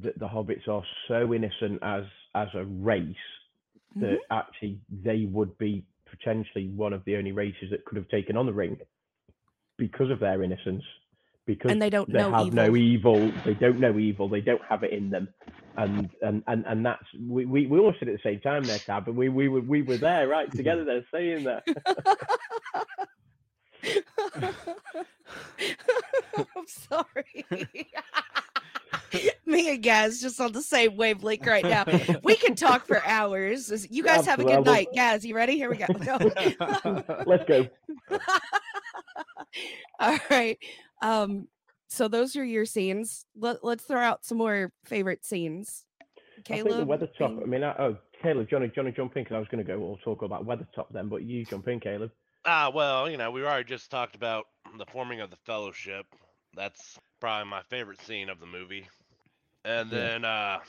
that 0.02 0.18
the 0.18 0.28
hobbits 0.28 0.68
are 0.68 0.84
so 1.08 1.34
innocent 1.34 1.80
as 1.82 2.04
as 2.34 2.48
a 2.54 2.64
race 2.64 3.16
that 4.00 4.18
Mm-hmm. 4.18 4.30
actually 4.30 4.80
they 5.04 5.26
would 5.32 5.56
be 5.58 5.84
potentially 6.10 6.68
one 6.68 6.92
of 6.92 7.04
the 7.06 7.16
only 7.16 7.32
races 7.32 7.70
that 7.70 7.84
could 7.86 7.96
have 7.96 8.08
taken 8.08 8.36
on 8.36 8.46
the 8.46 8.52
ring 8.54 8.78
because 9.78 10.10
of 10.10 10.20
their 10.20 10.42
innocence. 10.44 10.84
Because 11.46 11.72
And 11.72 11.82
they 11.82 11.90
don't 11.90 12.08
they 12.08 12.14
know 12.14 12.32
have 12.32 12.52
no 12.52 12.76
evil. 12.76 12.76
evil. 12.76 13.32
They 13.44 13.54
don't 13.54 13.80
know 13.80 13.98
evil. 13.98 14.28
They 14.28 14.42
don't 14.42 14.62
have 14.68 14.84
it 14.84 14.92
in 14.92 15.10
them. 15.10 15.28
And 15.76 16.10
and 16.22 16.42
and, 16.46 16.64
and 16.66 16.86
that's 16.86 17.04
we, 17.28 17.46
we, 17.46 17.66
we 17.66 17.78
all 17.80 17.94
said 17.98 18.08
at 18.08 18.14
the 18.16 18.30
same 18.30 18.40
time 18.40 18.66
there, 18.66 18.80
Tab, 18.80 19.06
but 19.06 19.14
we 19.16 19.28
we 19.30 19.48
were 19.48 19.60
we 19.62 19.82
were 19.82 19.98
there 19.98 20.28
right 20.28 20.48
together 20.56 20.84
there 20.84 21.06
saying 21.12 21.44
that. 21.44 21.64
I'm 26.38 26.66
sorry. 26.66 27.44
Me 29.46 29.70
and 29.70 29.82
Gaz 29.82 30.20
just 30.20 30.40
on 30.40 30.52
the 30.52 30.62
same 30.62 30.96
wavelength 30.96 31.46
right 31.46 31.64
now. 31.64 31.84
We 32.22 32.36
can 32.36 32.54
talk 32.54 32.86
for 32.86 33.04
hours. 33.04 33.86
You 33.90 34.04
guys 34.04 34.24
have 34.26 34.38
a 34.38 34.44
good 34.44 34.64
night. 34.64 34.88
Gaz, 34.94 35.24
you 35.24 35.34
ready? 35.34 35.56
Here 35.56 35.70
we 35.70 35.76
go. 35.76 35.86
No. 36.00 37.04
Let's 37.26 37.44
go. 37.46 37.66
All 39.98 40.18
right. 40.30 40.58
Um, 41.02 41.48
so 41.88 42.06
those 42.08 42.36
are 42.36 42.44
your 42.44 42.64
scenes. 42.64 43.26
Let, 43.36 43.64
let's 43.64 43.84
throw 43.84 44.00
out 44.00 44.24
some 44.24 44.38
more 44.38 44.72
favorite 44.84 45.24
scenes. 45.24 45.84
Caleb, 46.44 46.48
I 46.48 46.54
think 46.54 46.64
the 46.64 46.70
Caleb, 46.70 46.88
weather 46.88 47.08
top. 47.18 47.30
I 47.42 47.46
mean, 47.46 47.64
I, 47.64 47.74
oh, 47.78 47.96
Caleb, 48.22 48.48
Johnny, 48.48 48.70
Johnny, 48.74 48.92
jump 48.92 49.16
in 49.16 49.24
because 49.24 49.34
I 49.34 49.38
was 49.38 49.48
going 49.48 49.64
to 49.64 49.70
go. 49.70 49.78
We'll 49.78 49.96
talk 49.98 50.22
about 50.22 50.46
Weathertop 50.46 50.86
then, 50.92 51.08
but 51.08 51.22
you 51.22 51.44
jump 51.44 51.68
in, 51.68 51.80
Caleb. 51.80 52.12
Ah, 52.44 52.70
well, 52.72 53.08
you 53.10 53.16
know, 53.16 53.30
we 53.30 53.42
already 53.44 53.64
just 53.68 53.90
talked 53.90 54.14
about 54.14 54.46
the 54.76 54.86
forming 54.86 55.20
of 55.20 55.30
the 55.30 55.36
Fellowship. 55.36 56.06
That's 56.54 56.98
probably 57.20 57.48
my 57.50 57.62
favorite 57.62 58.00
scene 58.00 58.28
of 58.28 58.40
the 58.40 58.46
movie. 58.46 58.88
And 59.64 59.90
Yeah. 59.90 60.08
then 60.08 60.24
uh 60.24 60.60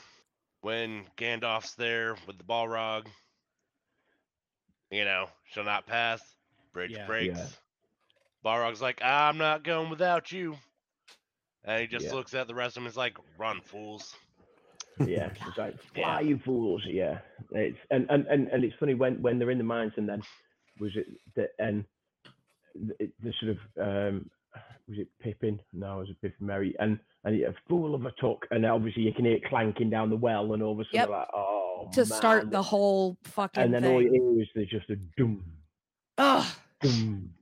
when 0.60 1.06
Gandalf's 1.16 1.74
there 1.74 2.14
with 2.26 2.38
the 2.38 2.44
Balrog, 2.44 3.06
you 4.90 5.04
know, 5.04 5.28
shall 5.44 5.64
not 5.64 5.86
pass. 5.86 6.36
Bridge 6.72 7.00
Yeah. 7.00 7.06
breaks. 7.06 7.40
Yeah. 7.40 7.48
Balrog's 8.44 8.80
like, 8.82 9.02
I'm 9.02 9.38
not 9.38 9.62
going 9.64 9.90
without 9.90 10.30
you. 10.32 10.58
And 11.64 11.80
he 11.80 11.86
just 11.86 12.10
Yeah. 12.10 12.12
looks 12.12 12.34
at 12.34 12.46
the 12.46 12.54
rest 12.54 12.70
of 12.76 12.82
them 12.82 12.84
and 12.86 12.90
is 12.92 12.96
like, 12.96 13.16
run, 13.36 13.60
fools. 13.62 14.16
Yeah, 15.04 15.30
it's 15.46 15.56
like 15.58 15.74
Yeah. 15.94 16.18
fly, 16.18 16.20
you 16.20 16.38
fools. 16.44 16.82
Yeah, 16.86 17.18
it's 17.50 17.78
and, 17.90 18.06
and 18.10 18.26
and 18.28 18.48
and 18.48 18.64
it's 18.64 18.74
funny 18.78 18.94
when 18.94 19.20
when 19.22 19.38
they're 19.38 19.50
in 19.50 19.58
the 19.58 19.64
mines 19.64 19.92
and 19.96 20.08
then 20.08 20.22
was 20.80 20.90
it 20.96 21.06
the 21.34 21.48
and 21.58 21.84
the, 22.74 23.10
the 23.22 23.32
sort 23.40 23.52
of 23.52 23.58
um 23.80 24.30
was 24.88 24.98
it 24.98 25.08
Pippin? 25.20 25.60
No, 25.72 25.96
it 25.96 26.00
was 26.00 26.10
a 26.10 26.14
Pippin 26.14 26.46
Merry 26.46 26.74
and 26.78 26.98
and 27.24 27.40
a 27.42 27.54
fool 27.68 27.94
of 27.94 28.04
a 28.04 28.12
Took 28.20 28.46
and 28.50 28.66
obviously 28.66 29.02
you 29.02 29.12
can 29.12 29.24
hear 29.24 29.36
it 29.36 29.44
clanking 29.44 29.90
down 29.90 30.10
the 30.10 30.16
well 30.16 30.52
and 30.52 30.62
all 30.62 30.72
of 30.72 30.80
a 30.80 30.84
sudden 30.84 31.00
Yep. 31.00 31.08
like 31.10 31.28
oh 31.34 31.88
to 31.92 32.06
start 32.06 32.50
the 32.50 32.62
whole 32.62 33.16
fucking 33.24 33.62
and 33.62 33.72
then 33.74 33.84
all 33.84 34.02
you 34.02 34.10
hear 34.12 34.42
is 34.42 34.48
there's 34.54 34.68
just 34.68 34.90
a 34.90 34.96
doom 35.16 35.44
Ugh. 36.18 36.46
doom. 36.80 37.32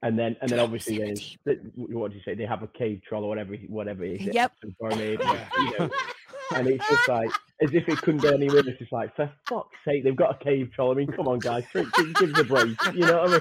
And 0.00 0.16
then, 0.16 0.36
and 0.40 0.48
then 0.48 0.60
obviously, 0.60 0.98
then 0.98 1.16
Sanity. 1.16 1.38
the, 1.44 1.54
what 1.76 2.12
do 2.12 2.16
you 2.16 2.22
say? 2.24 2.36
They 2.36 2.46
have 2.46 2.62
a 2.62 2.68
cave 2.68 3.00
troll 3.06 3.24
or 3.24 3.28
whatever, 3.28 3.54
whatever 3.66 4.04
it 4.04 4.20
is. 4.20 4.32
Yep. 4.32 4.52
some 4.62 4.76
Barmaid, 6.50 6.56
Yeah. 6.56 6.60
you 6.60 6.64
know, 6.64 6.70
and 6.70 6.80
it's 6.80 6.88
just 6.88 7.08
like 7.08 7.30
as 7.60 7.74
if 7.74 7.88
it 7.88 7.98
couldn't 7.98 8.20
go 8.22 8.30
any 8.30 8.48
worse. 8.48 8.66
It's 8.66 8.92
like 8.92 9.14
for 9.16 9.30
fuck's 9.48 9.76
sake, 9.84 10.04
they've 10.04 10.14
got 10.16 10.40
a 10.40 10.44
cave 10.44 10.70
troll. 10.74 10.92
I 10.92 10.94
mean, 10.94 11.08
come 11.12 11.28
on, 11.28 11.38
guys, 11.40 11.64
give, 11.72 11.92
give, 11.92 12.14
give 12.14 12.34
us 12.34 12.40
a 12.40 12.44
break. 12.44 12.76
You 12.94 13.00
know 13.00 13.18
what 13.22 13.28
I 13.28 13.32
mean? 13.32 13.40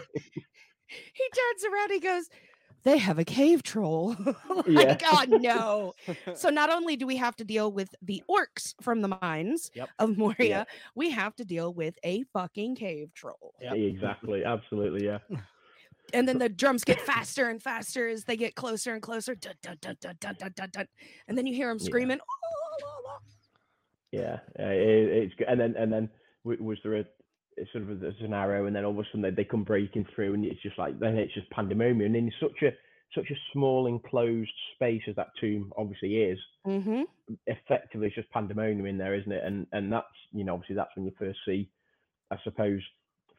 he 0.89 1.23
turns 1.35 1.65
around 1.73 1.91
he 1.91 1.99
goes 1.99 2.29
they 2.83 2.97
have 2.97 3.19
a 3.19 3.25
cave 3.25 3.61
troll 3.61 4.15
like 4.49 4.65
Yeah. 4.67 4.95
god 4.95 5.29
no 5.41 5.93
so 6.33 6.49
not 6.49 6.69
only 6.71 6.95
do 6.95 7.05
we 7.05 7.17
have 7.17 7.35
to 7.37 7.43
deal 7.43 7.69
with 7.73 7.93
the 8.01 8.23
orcs 8.29 8.73
from 8.81 9.01
the 9.01 9.09
mines 9.21 9.69
Yep. 9.73 9.89
of 9.99 10.17
moria 10.17 10.65
we 10.95 11.09
have 11.09 11.35
to 11.35 11.43
deal 11.43 11.73
with 11.73 11.95
a 12.05 12.23
fucking 12.31 12.77
cave 12.77 13.09
troll 13.13 13.53
Yep. 13.61 13.73
Exactly, 13.75 14.45
absolutely, 14.45 15.05
yeah. 15.07 15.17
and 16.13 16.25
then 16.25 16.37
the 16.37 16.47
drums 16.47 16.85
get 16.85 17.01
faster 17.01 17.49
and 17.49 17.61
faster 17.61 18.07
as 18.07 18.23
they 18.23 18.37
get 18.37 18.55
closer 18.55 18.93
and 18.93 19.01
closer 19.01 19.35
dun, 19.35 19.55
dun, 19.61 19.77
dun, 19.81 19.97
dun, 19.99 20.15
dun, 20.21 20.35
dun, 20.39 20.53
dun, 20.55 20.69
dun. 20.71 20.87
and 21.27 21.37
then 21.37 21.45
you 21.47 21.53
hear 21.53 21.67
them 21.67 21.79
screaming 21.79 22.19
"Oh, 22.21 22.25
la, 22.25 22.46
la, 22.46 22.46
la." 22.46 22.46
Yeah, 24.17 24.39
it, 24.56 25.10
it's 25.23 25.36
good. 25.36 25.47
And 25.47 25.60
then, 25.60 25.75
and 25.77 25.91
then 25.91 26.10
was 26.43 26.77
there 26.84 26.97
a, 26.97 27.06
sort 27.71 27.89
of 27.89 28.03
a, 28.03 28.34
arrow, 28.34 28.65
and 28.65 28.75
then 28.75 28.86
all 28.86 28.91
of 28.91 28.99
a 28.99 29.03
sudden 29.06 29.21
they, 29.21 29.32
they 29.32 29.43
come 29.43 29.63
breaking 29.63 30.06
through, 30.15 30.34
and 30.34 30.45
it's 30.45 30.62
just 30.62 30.77
like 30.77 30.99
then 30.99 31.17
it's 31.17 31.34
just 31.34 31.49
pandemonium. 31.49 32.01
And 32.01 32.15
in 32.15 32.32
such 32.39 32.62
a 32.63 32.71
such 33.15 33.32
a 33.32 33.36
small 33.53 33.88
enclosed 33.88 34.51
space 34.75 35.01
as 35.08 35.15
that 35.15 35.30
tomb 35.39 35.71
obviously 35.77 36.15
is, 36.17 36.39
Mhm. 36.65 37.06
effectively 37.45 38.08
it's 38.08 38.15
just 38.15 38.30
pandemonium 38.32 38.86
in 38.86 38.97
there, 38.97 39.15
isn't 39.15 39.32
it? 39.32 39.43
And 39.43 39.67
and 39.71 39.91
that's 39.91 40.08
you 40.32 40.43
know 40.43 40.53
obviously 40.53 40.75
that's 40.75 40.95
when 40.95 41.06
you 41.06 41.12
first 41.17 41.39
see, 41.45 41.69
I 42.32 42.38
suppose, 42.43 42.82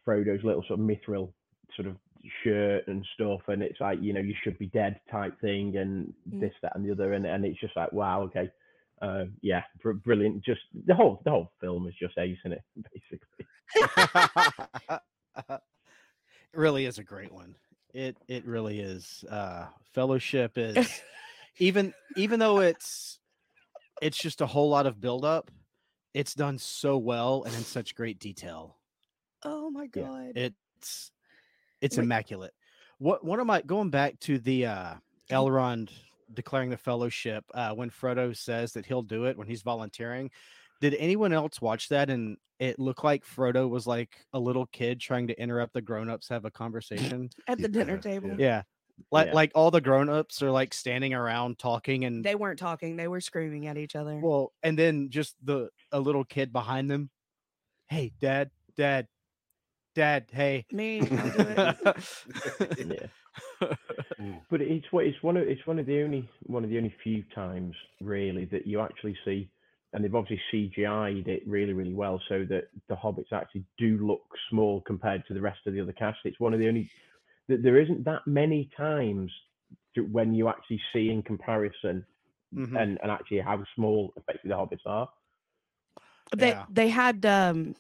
Frodo's 0.05 0.45
little 0.45 0.65
sort 0.67 0.81
of 0.81 0.87
mithril 0.87 1.33
sort 1.77 1.89
of 1.89 1.97
shirt 2.43 2.89
and 2.89 3.05
stuff, 3.15 3.43
and 3.49 3.63
it's 3.63 3.81
like 3.81 4.01
you 4.03 4.13
know 4.13 4.21
you 4.21 4.35
should 4.43 4.59
be 4.59 4.67
dead 4.67 5.01
type 5.11 5.39
thing, 5.41 5.77
and 5.77 6.13
Mm. 6.33 6.41
this 6.41 6.55
that 6.63 6.75
and 6.75 6.85
the 6.85 6.93
other, 6.93 7.13
and 7.13 7.27
and 7.27 7.45
it's 7.45 7.61
just 7.61 7.77
like 7.77 7.93
wow 7.93 8.23
okay, 8.23 8.51
uh, 9.03 9.25
yeah, 9.41 9.63
br- 9.83 9.93
brilliant. 9.93 10.45
Just 10.45 10.61
the 10.87 10.95
whole 10.95 11.21
the 11.25 11.31
whole 11.31 11.53
film 11.61 11.87
is 11.87 11.95
just 12.01 12.17
ace 12.19 12.39
in 12.45 12.53
it 12.53 12.63
basically. 12.93 13.47
it 15.49 15.61
really 16.55 16.87
is 16.87 16.99
a 16.99 17.05
great 17.05 17.33
one. 17.33 17.55
It 17.95 18.17
it 18.29 18.45
really 18.47 18.81
is. 18.81 19.25
Uh 19.31 19.67
Fellowship 19.95 20.53
is 20.57 21.01
even 21.59 21.93
even 22.17 22.39
though 22.41 22.61
it's 22.61 23.19
it's 24.01 24.19
just 24.19 24.41
a 24.41 24.47
whole 24.47 24.69
lot 24.71 24.87
of 24.87 25.01
build 25.01 25.25
up, 25.25 25.51
it's 26.15 26.35
done 26.35 26.59
so 26.59 26.99
well 26.99 27.43
and 27.45 27.55
in 27.55 27.63
such 27.65 27.95
great 27.95 28.19
detail. 28.19 28.77
oh 29.45 29.71
my 29.71 29.89
Yeah. 29.95 30.03
god 30.03 30.33
It's 30.37 31.11
it's 31.81 31.97
Wait. 31.97 32.05
immaculate. 32.05 32.53
What 32.99 33.25
what 33.25 33.41
am 33.41 33.51
I 33.51 33.63
going 33.63 33.91
back 33.91 34.19
to 34.21 34.39
the 34.39 34.67
uh 34.67 34.95
Elrond 35.31 35.91
declaring 36.35 36.71
the 36.71 36.77
fellowship 36.77 37.45
uh 37.55 37.71
when 37.73 37.91
Frodo 37.91 38.37
says 38.37 38.73
that 38.73 38.87
he'll 38.87 39.03
do 39.03 39.25
it 39.25 39.37
when 39.37 39.47
he's 39.47 39.63
volunteering. 39.63 40.31
Did 40.81 40.95
anyone 40.99 41.33
else 41.33 41.61
watch 41.61 41.89
that 41.89 42.09
and 42.11 42.37
it 42.61 42.79
looked 42.79 43.03
like 43.05 43.25
Frodo 43.25 43.69
was 43.69 43.87
like 43.87 44.17
a 44.33 44.39
little 44.39 44.67
kid 44.67 45.01
trying 45.01 45.27
to 45.29 45.41
interrupt 45.41 45.73
the 45.75 45.83
grown-ups 45.83 46.29
have 46.29 46.45
a 46.45 46.51
conversation? 46.63 47.31
at 47.49 47.59
the 47.59 47.69
dinner 47.69 47.99
table 47.99 48.31
yeah. 48.31 48.37
yeah. 48.39 48.63
Like 49.13 49.29
Yeah. 49.29 49.33
like 49.35 49.53
all 49.55 49.71
the 49.71 49.81
grown-ups 49.81 50.43
are 50.43 50.51
like 50.51 50.75
standing 50.75 51.15
around 51.15 51.59
talking 51.59 52.05
and 52.05 52.25
they 52.25 52.35
weren't 52.35 52.59
talking 52.59 52.97
they 52.97 53.09
were 53.09 53.21
screaming 53.21 53.67
at 53.69 53.77
each 53.79 53.95
other 53.97 54.19
well 54.21 54.53
and 54.63 54.77
then 54.79 55.09
just 55.11 55.35
the 55.45 55.69
a 55.93 56.01
little 56.01 56.25
kid 56.25 56.53
behind 56.53 56.91
them. 56.91 57.11
Hey, 57.89 58.13
dad, 58.21 58.51
dad, 58.77 59.07
dad, 59.95 60.27
hey. 60.33 60.67
me 60.73 61.01
I'll 61.01 61.07
do 61.07 61.47
it. 61.57 62.77
yeah. 62.87 63.07
Mm. 64.21 64.41
But 64.51 64.61
it's 64.61 64.87
what 64.91 65.07
it's 65.07 65.23
one 65.23 65.37
of 65.37 65.47
it's 65.47 65.67
one 65.67 65.79
of 65.79 65.87
the 65.87 66.03
only 66.03 66.29
one 66.45 66.65
of 66.65 66.71
the 66.71 66.77
only 66.77 66.95
few 67.03 67.23
times 67.35 67.75
really 68.01 68.45
that 68.47 68.67
you 68.67 68.81
actually 68.81 69.17
see, 69.25 69.49
and 69.93 70.05
they've 70.05 70.15
obviously 70.15 70.73
CGI'd 70.77 71.29
it 71.29 71.43
really 71.47 71.73
really 71.73 71.95
well 71.95 72.21
so 72.29 72.45
that 72.49 72.69
the 72.89 72.97
hobbits 72.97 73.33
actually 73.33 73.65
do 73.79 73.99
look 73.99 74.23
small 74.51 74.81
compared 74.83 75.25
to 75.27 75.35
the 75.35 75.41
rest 75.41 75.61
of 75.67 75.73
the 75.75 75.81
other 75.81 75.93
cast. 75.93 76.19
It's 76.25 76.41
one 76.41 76.53
of 76.53 76.61
the 76.61 76.69
only 76.69 76.91
that 77.49 77.63
there 77.63 77.81
isn't 77.81 78.05
that 78.05 78.27
many 78.27 78.71
times 78.77 79.31
to, 79.95 80.03
when 80.03 80.35
you 80.35 80.49
actually 80.49 80.81
see 80.93 81.11
in 81.11 81.23
comparison 81.23 82.05
Mhm. 82.55 82.77
and 82.81 82.99
and 83.03 83.11
actually 83.11 83.41
how 83.41 83.63
small 83.75 84.13
effectively 84.17 84.51
the 84.51 84.57
hobbits 84.57 84.87
are. 84.87 85.09
they 86.37 86.51
Yeah. 86.51 86.67
they 86.71 86.89
had 86.89 87.25
um 87.27 87.75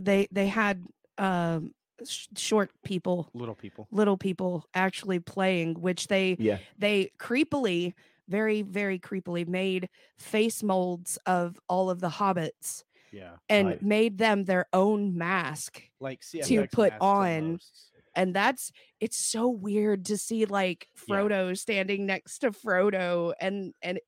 they 0.00 0.26
they 0.30 0.46
had 0.48 0.84
um 1.18 1.74
sh- 2.06 2.26
short 2.36 2.70
people 2.84 3.30
Little 3.34 3.54
people. 3.54 3.86
little 3.90 4.16
people 4.16 4.64
actually 4.74 5.18
playing 5.18 5.74
which 5.80 6.06
they 6.08 6.36
Yeah, 6.38 6.58
they 6.78 7.10
creepily 7.18 7.94
very 8.28 8.62
very 8.62 8.98
creepily 8.98 9.46
made 9.46 9.88
face 10.18 10.62
molds 10.62 11.18
of 11.26 11.58
all 11.68 11.90
of 11.90 12.00
the 12.00 12.08
hobbits 12.10 12.84
Yeah. 13.12 13.36
and 13.48 13.66
Right. 13.68 13.82
made 13.82 14.18
them 14.18 14.44
their 14.44 14.66
own 14.72 15.16
mask 15.16 15.82
Like 16.00 16.20
To 16.44 16.66
put 16.70 16.92
on 17.00 17.42
almost. 17.44 17.90
and 18.14 18.34
that's 18.34 18.70
it's 19.00 19.16
so 19.16 19.48
weird 19.48 20.04
to 20.06 20.16
see 20.16 20.44
like 20.44 20.88
Yeah. 21.08 21.16
Frodo 21.16 21.58
standing 21.58 22.06
next 22.06 22.38
to 22.40 22.50
Frodo 22.52 23.32
and 23.40 23.74
and 23.82 23.98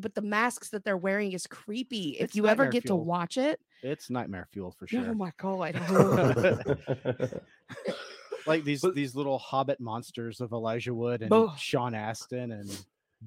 but 0.00 0.14
the 0.14 0.22
masks 0.22 0.70
that 0.70 0.84
they're 0.84 0.96
wearing 0.96 1.32
is 1.32 1.46
creepy. 1.46 2.16
If 2.18 2.34
you 2.34 2.46
ever 2.46 2.66
get 2.66 2.84
fuel. 2.84 2.98
to 2.98 3.04
watch 3.04 3.36
it, 3.36 3.60
It's 3.82 4.08
nightmare 4.10 4.46
fuel 4.52 4.72
for 4.78 4.86
sure. 4.86 5.00
oh 5.00 5.04
sure. 5.04 5.14
my 5.14 5.32
god. 5.36 5.74
like 8.46 8.64
these 8.64 8.80
But- 8.82 8.94
these 8.94 9.14
little 9.14 9.38
hobbit 9.38 9.80
monsters 9.80 10.40
of 10.40 10.52
Elijah 10.52 10.94
Wood 10.94 11.22
and 11.22 11.32
Ugh. 11.32 11.50
Sean 11.58 11.94
Astin 11.94 12.52
and 12.52 12.84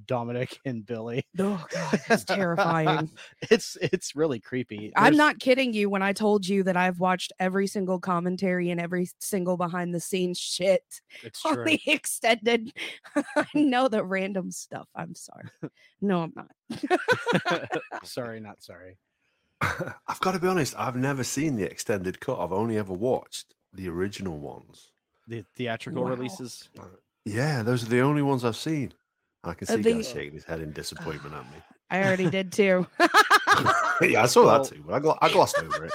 Dominic 0.07 0.57
and 0.65 0.85
Billy. 0.85 1.25
Oh 1.39 1.63
god, 1.69 2.01
it's 2.09 2.23
terrifying. 2.23 3.09
it's 3.51 3.77
it's 3.81 4.15
really 4.15 4.39
creepy. 4.39 4.91
I'm 4.95 5.03
There's- 5.13 5.17
not 5.17 5.39
kidding 5.39 5.73
you 5.73 5.89
when 5.89 6.01
I 6.01 6.13
told 6.13 6.47
you 6.47 6.63
that 6.63 6.77
I've 6.77 6.99
watched 6.99 7.33
every 7.39 7.67
single 7.67 7.99
commentary 7.99 8.69
and 8.69 8.79
every 8.79 9.09
single 9.19 9.57
behind 9.57 9.93
the 9.93 9.99
scenes 9.99 10.39
shit 10.39 11.01
It's 11.23 11.45
on 11.45 11.55
true. 11.55 11.65
the 11.65 11.81
extended. 11.87 12.71
I 13.15 13.45
know 13.53 13.87
the 13.87 14.03
random 14.03 14.51
stuff. 14.51 14.87
I'm 14.95 15.13
sorry. 15.15 15.49
No, 16.01 16.23
I'm 16.23 16.33
not. 16.35 17.69
sorry, 18.03 18.39
not 18.39 18.61
sorry. 18.63 18.97
I've 19.61 20.19
got 20.21 20.31
to 20.31 20.39
be 20.39 20.47
honest. 20.47 20.73
I've 20.77 20.95
never 20.95 21.23
seen 21.23 21.55
the 21.55 21.63
extended 21.69 22.19
cut. 22.19 22.39
I've 22.39 22.51
only 22.51 22.77
ever 22.77 22.93
watched 22.93 23.53
the 23.73 23.89
original 23.89 24.37
ones. 24.39 24.91
The 25.27 25.43
theatrical 25.55 26.03
Wow. 26.03 26.09
releases. 26.09 26.69
Uh, 26.79 26.85
yeah, 27.25 27.61
those 27.61 27.83
are 27.83 27.89
the 27.89 27.99
only 28.01 28.23
ones 28.23 28.43
I've 28.43 28.55
seen. 28.55 28.93
I 29.43 29.53
can 29.53 29.67
Uh, 29.67 29.75
see 29.75 29.81
the- 29.81 29.93
guys 29.93 30.09
shaking 30.09 30.33
his 30.33 30.43
head 30.43 30.61
in 30.61 30.71
disappointment 30.71 31.33
at 31.35 31.43
me. 31.51 31.57
I 31.89 32.03
already 32.03 32.29
did 32.29 32.51
too. 32.51 32.87
yeah, 34.01 34.23
I 34.23 34.25
saw 34.27 34.45
Well- 34.45 34.63
that 34.63 34.73
too, 34.73 34.83
but 34.85 34.93
I, 34.93 34.99
gl- 34.99 35.17
I 35.21 35.31
glossed 35.31 35.57
over 35.59 35.85
it. 35.85 35.93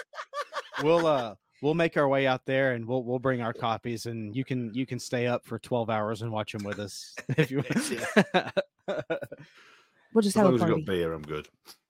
We'll 0.82 1.06
uh 1.06 1.34
we'll 1.62 1.74
make 1.74 1.96
our 1.96 2.06
way 2.06 2.26
out 2.26 2.44
there 2.44 2.72
and 2.72 2.86
we'll 2.86 3.02
we'll 3.02 3.18
bring 3.18 3.40
our 3.40 3.54
copies 3.54 4.04
and 4.06 4.36
you 4.36 4.44
can 4.44 4.74
you 4.74 4.84
can 4.84 4.98
stay 4.98 5.26
up 5.26 5.46
for 5.46 5.58
12 5.58 5.88
hours 5.88 6.20
and 6.20 6.30
watch 6.30 6.52
them 6.52 6.64
with 6.64 6.78
us 6.78 7.14
if 7.38 7.50
you 7.50 7.56
want. 7.70 8.52
we'll 10.12 10.22
just 10.22 10.36
As 10.36 10.42
have 10.42 10.44
long 10.44 10.52
a 10.52 10.54
as 10.56 10.60
party. 10.60 10.74
got 10.74 10.84
beer, 10.84 11.12
I'm 11.14 11.22
good. 11.22 11.48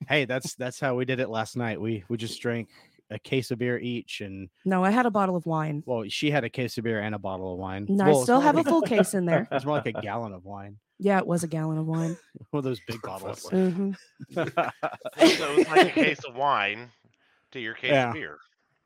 hey, 0.08 0.24
that's 0.24 0.54
that's 0.54 0.78
how 0.78 0.94
we 0.94 1.04
did 1.04 1.18
it 1.20 1.28
last 1.28 1.56
night. 1.56 1.80
We 1.80 2.04
we 2.08 2.16
just 2.16 2.40
drank 2.40 2.68
a 3.10 3.18
case 3.18 3.50
of 3.50 3.58
beer 3.58 3.78
each 3.78 4.20
and 4.20 4.48
No, 4.64 4.84
I 4.84 4.90
had 4.90 5.06
a 5.06 5.10
bottle 5.10 5.36
of 5.36 5.46
wine. 5.46 5.82
well, 5.86 6.04
she 6.08 6.30
had 6.30 6.44
a 6.44 6.50
case 6.50 6.76
of 6.78 6.84
beer 6.84 7.00
and 7.00 7.14
a 7.14 7.18
bottle 7.18 7.52
of 7.52 7.58
wine. 7.58 7.86
No, 7.88 8.04
Well, 8.04 8.20
I 8.20 8.22
still 8.22 8.34
more 8.36 8.44
have 8.44 8.56
a 8.58 8.64
full 8.64 8.82
case 8.82 9.14
in 9.14 9.24
there. 9.26 9.46
It's 9.52 9.64
more 9.64 9.76
like 9.76 9.86
a 9.86 10.00
gallon 10.00 10.32
of 10.32 10.44
wine. 10.44 10.78
Yeah, 10.98 11.18
it 11.18 11.26
was 11.26 11.44
a 11.44 11.48
gallon 11.48 11.78
of 11.78 11.86
wine. 11.86 12.16
One 12.50 12.58
of 12.58 12.64
those 12.64 12.80
big 12.86 13.02
bottles. 13.02 13.44
Mm-hmm. 13.50 13.92
So 14.34 14.42
it 15.52 15.58
was 15.58 15.68
like 15.68 15.86
a 15.88 15.90
case 15.90 16.24
of 16.24 16.34
wine 16.36 16.90
to 17.52 17.60
your 17.60 17.74
case 17.74 17.90
Yeah. 17.90 18.08
of 18.08 18.14
beer. 18.14 18.38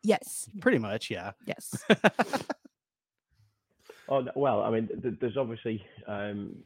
Yes, 0.03 0.49
Pretty 0.61 0.79
much, 0.79 1.11
yeah. 1.11 1.33
yes. 1.47 1.73
Oh 4.09 4.21
no- 4.23 4.33
well, 4.35 4.63
I 4.63 4.71
mean, 4.71 4.89
th- 5.03 5.15
there's 5.21 5.37
obviously 5.37 5.85
um, 6.09 6.57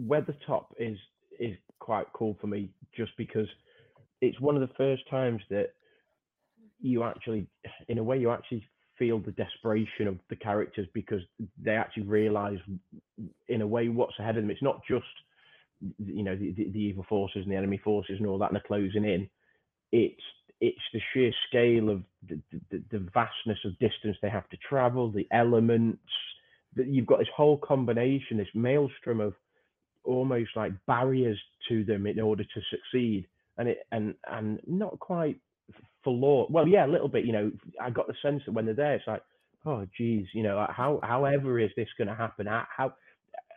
Weathertop 0.00 0.66
is 0.78 0.98
is 1.38 1.56
quite 1.78 2.06
cool 2.14 2.36
for 2.40 2.48
me 2.48 2.68
just 2.96 3.12
because 3.16 3.46
it's 4.20 4.40
one 4.40 4.56
of 4.56 4.60
the 4.60 4.74
first 4.74 5.08
times 5.08 5.40
that 5.50 5.70
you 6.80 7.04
actually, 7.04 7.46
in 7.88 7.98
a 7.98 8.02
way, 8.02 8.18
you 8.18 8.30
actually 8.32 8.68
feel 8.98 9.18
the 9.18 9.32
desperation 9.32 10.06
of 10.06 10.18
the 10.28 10.36
characters 10.36 10.86
because 10.92 11.20
they 11.62 11.76
actually 11.76 12.04
realize, 12.04 12.58
in 13.48 13.62
a 13.62 13.66
way, 13.66 13.88
what's 13.88 14.18
ahead 14.18 14.36
of 14.36 14.42
them. 14.42 14.50
It's 14.50 14.62
not 14.62 14.80
just 14.88 15.06
you 15.98 16.22
know 16.22 16.36
the, 16.36 16.52
the, 16.52 16.70
the 16.70 16.78
evil 16.78 17.04
forces 17.08 17.42
and 17.42 17.52
the 17.52 17.56
enemy 17.56 17.80
forces 17.82 18.16
and 18.18 18.26
all 18.26 18.38
that, 18.38 18.50
and 18.50 18.56
they're 18.56 18.62
closing 18.66 19.04
in. 19.04 19.28
It's 19.90 20.22
it's 20.60 20.78
the 20.92 21.00
sheer 21.12 21.32
scale 21.48 21.90
of 21.90 22.02
the, 22.28 22.40
the, 22.70 22.82
the 22.92 23.10
vastness 23.12 23.58
of 23.64 23.78
distance 23.80 24.16
they 24.22 24.30
have 24.30 24.48
to 24.50 24.56
travel, 24.68 25.10
the 25.10 25.26
elements. 25.32 25.98
That 26.76 26.86
you've 26.86 27.06
got 27.06 27.18
this 27.18 27.28
whole 27.36 27.58
combination, 27.58 28.38
this 28.38 28.48
maelstrom 28.54 29.20
of 29.20 29.34
almost 30.04 30.50
like 30.56 30.72
barriers 30.86 31.38
to 31.68 31.84
them 31.84 32.06
in 32.06 32.18
order 32.20 32.44
to 32.44 32.60
succeed, 32.70 33.26
and 33.58 33.68
it 33.68 33.78
and 33.90 34.14
and 34.30 34.60
not 34.66 34.98
quite 34.98 35.38
forlorn. 36.04 36.46
Well, 36.50 36.66
yeah, 36.68 36.86
a 36.86 36.88
little 36.88 37.08
bit. 37.08 37.24
You 37.24 37.32
know, 37.32 37.52
I 37.80 37.90
got 37.90 38.06
the 38.06 38.14
sense 38.22 38.42
that 38.46 38.52
when 38.52 38.64
they're 38.66 38.74
there, 38.74 38.94
it's 38.94 39.06
like, 39.06 39.22
oh, 39.66 39.86
geez, 39.96 40.26
you 40.32 40.42
know, 40.42 40.66
how 40.70 41.00
however 41.02 41.58
is 41.58 41.70
this 41.76 41.88
going 41.98 42.08
to 42.08 42.14
happen? 42.14 42.46
How 42.46 42.94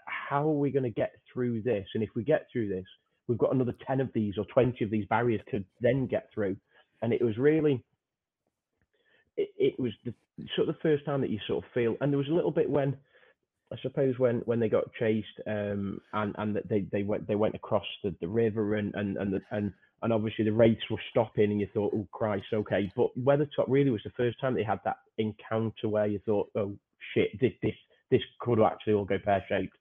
how 0.06 0.48
are 0.48 0.60
we 0.60 0.72
going 0.72 0.84
to 0.84 0.90
get 0.90 1.14
through 1.32 1.62
this? 1.62 1.88
And 1.94 2.04
if 2.04 2.10
we 2.16 2.24
get 2.24 2.48
through 2.52 2.70
this, 2.70 2.86
we've 3.28 3.38
got 3.38 3.54
another 3.54 3.74
10 3.86 4.02
of 4.02 4.10
these 4.14 4.38
or 4.38 4.46
20 4.46 4.84
of 4.84 4.92
these 4.92 5.06
barriers 5.06 5.42
to 5.52 5.64
then 5.82 6.08
get 6.08 6.30
through. 6.34 6.58
And 7.02 7.14
it 7.14 7.24
was 7.24 7.38
really, 7.38 7.84
it, 9.38 9.50
it 9.58 9.80
was 9.80 9.92
the 10.06 10.14
sort 10.56 10.70
of 10.70 10.76
the 10.76 10.82
first 10.82 11.06
time 11.06 11.22
that 11.22 11.30
you 11.30 11.40
sort 11.48 11.64
of 11.64 11.72
feel, 11.74 11.96
and 12.02 12.12
there 12.12 12.18
was 12.18 12.30
a 12.30 12.34
little 12.34 12.52
bit 12.52 12.70
when, 12.70 12.98
I 13.76 13.82
suppose 13.82 14.18
when 14.18 14.40
when 14.46 14.60
they 14.60 14.70
got 14.70 14.94
chased, 14.94 15.40
um, 15.48 16.00
and 16.14 16.34
and 16.38 16.58
they 16.70 16.82
they 16.92 17.04
went 17.04 17.28
they 17.28 17.36
went 17.36 17.56
across 17.56 17.86
the, 18.04 18.16
the 18.22 18.28
river 18.28 18.76
and 18.76 18.94
and 18.96 19.18
and 19.18 19.34
the, 19.34 19.42
and 19.52 19.74
and 20.02 20.14
obviously 20.14 20.46
the 20.46 20.54
race 20.54 20.80
was 20.90 21.00
stopping, 21.12 21.52
and 21.52 21.60
you 21.60 21.68
thought, 21.74 21.94
oh 21.96 22.08
Christ, 22.12 22.46
okay. 22.54 22.92
But 22.96 23.08
Weathertop 23.22 23.66
really 23.68 23.90
was 23.90 24.02
the 24.04 24.12
first 24.12 24.40
time 24.40 24.54
they 24.54 24.64
had 24.64 24.80
that 24.86 24.98
encounter 25.18 25.90
where 25.90 26.08
you 26.08 26.20
thought, 26.26 26.50
oh 26.56 26.76
shit, 27.14 27.38
this 27.40 27.54
this 27.62 27.76
this 28.12 28.22
could 28.40 28.62
actually 28.62 28.94
all 28.94 29.06
go 29.06 29.18
pear 29.20 29.44
shaped. 29.50 29.76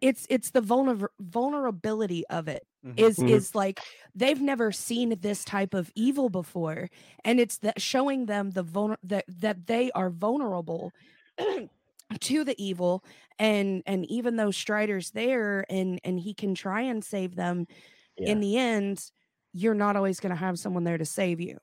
It's 0.00 0.26
it's 0.30 0.50
the 0.50 0.60
vulner- 0.62 1.08
vulnerability 1.20 2.24
of 2.28 2.46
it 2.48 2.66
Mhm. 2.84 2.98
is 2.98 3.16
Mhm. 3.18 3.28
is 3.30 3.54
like 3.54 3.80
they've 4.14 4.40
never 4.40 4.70
seen 4.72 5.16
this 5.20 5.44
type 5.44 5.74
of 5.74 5.90
evil 5.94 6.28
before 6.28 6.88
and 7.24 7.38
it's 7.40 7.58
that 7.58 7.80
showing 7.80 8.26
them 8.26 8.50
the 8.50 8.64
vulner 8.64 8.96
that 9.04 9.24
that 9.28 9.66
they 9.66 9.90
are 9.92 10.10
vulnerable 10.10 10.92
to 12.20 12.44
the 12.44 12.54
evil 12.62 13.04
and 13.38 13.82
and 13.86 14.04
even 14.10 14.36
though 14.36 14.50
strider's 14.50 15.10
there 15.10 15.64
and 15.70 16.00
and 16.04 16.20
he 16.20 16.34
can 16.34 16.54
try 16.54 16.80
and 16.82 17.04
save 17.04 17.34
them 17.36 17.66
Yeah. 18.18 18.32
in 18.32 18.40
the 18.40 18.56
end 18.58 19.10
you're 19.52 19.74
not 19.74 19.96
always 19.96 20.18
going 20.20 20.30
to 20.30 20.36
have 20.36 20.58
someone 20.58 20.84
there 20.84 20.98
to 20.98 21.04
save 21.04 21.40
you 21.40 21.58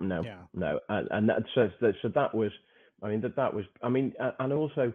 No, 0.00 0.22
Yeah. 0.22 0.42
no, 0.54 0.80
and 0.88 1.08
and 1.10 1.28
that 1.28 1.42
so 1.54 1.70
so, 1.80 1.92
so 2.02 2.08
that 2.08 2.34
was, 2.34 2.52
I 3.02 3.08
mean 3.08 3.20
that 3.22 3.36
that 3.36 3.52
was, 3.52 3.64
I 3.82 3.88
mean, 3.88 4.12
and 4.38 4.52
also, 4.52 4.92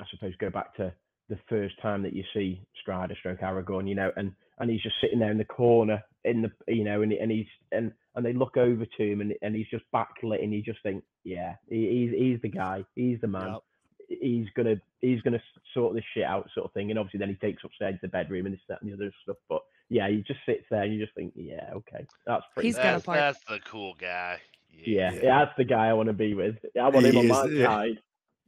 I 0.00 0.04
suppose 0.10 0.34
go 0.38 0.50
back 0.50 0.74
to 0.76 0.92
the 1.28 1.38
first 1.48 1.80
time 1.80 2.02
that 2.02 2.12
you 2.14 2.24
see 2.34 2.60
Strider 2.80 3.14
stroke 3.18 3.40
Aragorn, 3.40 3.88
you 3.88 3.94
know, 3.94 4.10
and 4.16 4.32
and 4.58 4.70
he's 4.70 4.82
just 4.82 4.96
sitting 5.00 5.18
there 5.18 5.30
in 5.30 5.38
the 5.38 5.44
corner 5.44 6.02
in 6.24 6.42
the, 6.42 6.50
you 6.72 6.84
know, 6.84 7.02
and 7.02 7.12
and 7.12 7.30
he's 7.30 7.46
and 7.72 7.92
and 8.16 8.24
they 8.24 8.32
look 8.32 8.56
over 8.56 8.84
to 8.86 9.02
him 9.12 9.20
and 9.20 9.34
and 9.42 9.54
he's 9.54 9.68
just 9.70 9.84
backlit 9.94 10.42
and 10.42 10.52
you 10.52 10.62
just 10.62 10.82
think, 10.82 11.02
yeah, 11.24 11.54
he, 11.68 12.08
he's 12.10 12.18
he's 12.18 12.40
the 12.42 12.48
guy, 12.48 12.84
he's 12.96 13.20
the 13.20 13.26
man, 13.28 13.52
Yep. 13.52 13.60
He's 14.08 14.46
gonna 14.56 14.76
he's 15.00 15.20
gonna 15.22 15.42
sort 15.72 15.94
this 15.94 16.04
shit 16.14 16.24
out, 16.24 16.48
sort 16.54 16.66
of 16.66 16.72
thing, 16.72 16.90
and 16.90 16.98
obviously 16.98 17.18
then 17.18 17.28
he 17.28 17.34
takes 17.36 17.62
upstairs 17.64 17.94
to 17.94 18.00
the 18.02 18.08
bedroom 18.08 18.46
and 18.46 18.54
this 18.54 18.60
that 18.68 18.80
and 18.82 18.90
the 18.90 18.94
other 18.94 19.12
stuff, 19.22 19.36
but 19.48 19.62
yeah, 19.90 20.08
he 20.08 20.22
just 20.26 20.40
sits 20.46 20.64
there 20.70 20.82
and 20.82 20.94
you 20.94 21.00
just 21.04 21.14
think, 21.14 21.32
yeah, 21.36 21.70
okay, 21.74 22.06
that's 22.26 22.44
pretty. 22.54 22.68
He's 22.68 22.76
got 22.76 22.84
a 22.86 22.88
That's, 22.92 23.04
part. 23.04 23.18
that's 23.18 23.44
the 23.48 23.60
cool 23.68 23.94
guy. 23.98 24.40
Yeah, 24.72 25.12
Yeah. 25.12 25.20
that's 25.44 25.56
the 25.56 25.64
guy 25.64 25.88
I 25.88 25.92
want 25.92 26.08
to 26.08 26.12
be 26.14 26.34
with. 26.34 26.56
I 26.80 26.88
want 26.88 27.06
him 27.06 27.12
He 27.12 27.18
on 27.18 27.24
is, 27.26 27.30
my 27.30 27.44
yeah. 27.46 27.66
side. 27.66 27.98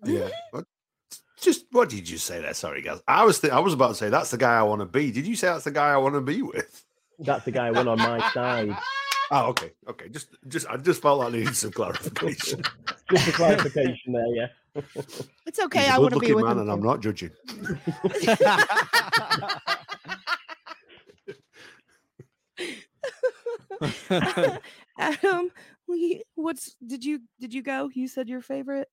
Yeah. 0.04 0.28
What- 0.50 0.64
Just 1.40 1.66
what 1.70 1.88
did 1.90 2.08
you 2.08 2.16
say 2.18 2.40
there? 2.40 2.54
Sorry, 2.54 2.80
guys. 2.82 3.00
I 3.06 3.24
was 3.24 3.38
th- 3.40 3.52
I 3.52 3.60
was 3.60 3.74
about 3.74 3.88
to 3.88 3.94
say 3.94 4.08
that's 4.08 4.30
the 4.30 4.38
guy 4.38 4.58
I 4.58 4.62
want 4.62 4.80
to 4.80 4.86
be. 4.86 5.10
Did 5.12 5.26
you 5.26 5.36
say 5.36 5.48
that's 5.48 5.64
the 5.64 5.70
guy 5.70 5.90
I 5.92 5.98
want 5.98 6.14
to 6.14 6.20
be 6.22 6.40
with? 6.42 6.82
That's 7.18 7.44
the 7.44 7.52
guy 7.52 7.66
I 7.66 7.70
want 7.70 7.88
on 7.88 7.98
my 7.98 8.18
side. 8.32 8.70
Oh, 9.30 9.46
okay, 9.48 9.72
okay. 9.88 10.08
Just, 10.08 10.28
just, 10.46 10.66
I 10.68 10.76
just 10.76 11.02
felt 11.02 11.18
like 11.18 11.32
I 11.32 11.38
needed 11.38 11.56
some 11.56 11.72
clarification. 11.72 12.62
Just 13.10 13.28
a 13.28 13.32
clarification 13.32 14.12
there, 14.12 14.26
yeah. 14.34 14.46
it's 15.46 15.58
okay 15.60 15.80
He's 15.80 15.88
a 15.88 15.92
i 15.92 15.98
want 15.98 16.12
to 16.12 16.20
be 16.20 16.26
good-looking 16.26 16.34
with 16.34 16.44
man, 16.44 16.52
him 16.52 16.62
and 16.62 16.70
I'm 16.70 16.82
not 16.82 17.00
judging. 17.00 17.30
adam 24.98 25.18
um, 25.32 25.50
we 25.86 26.22
what's 26.34 26.76
did 26.86 27.04
you 27.04 27.20
did 27.40 27.54
you 27.54 27.62
go 27.62 27.88
you 27.94 28.08
said 28.08 28.28
your 28.28 28.42
favorite 28.42 28.88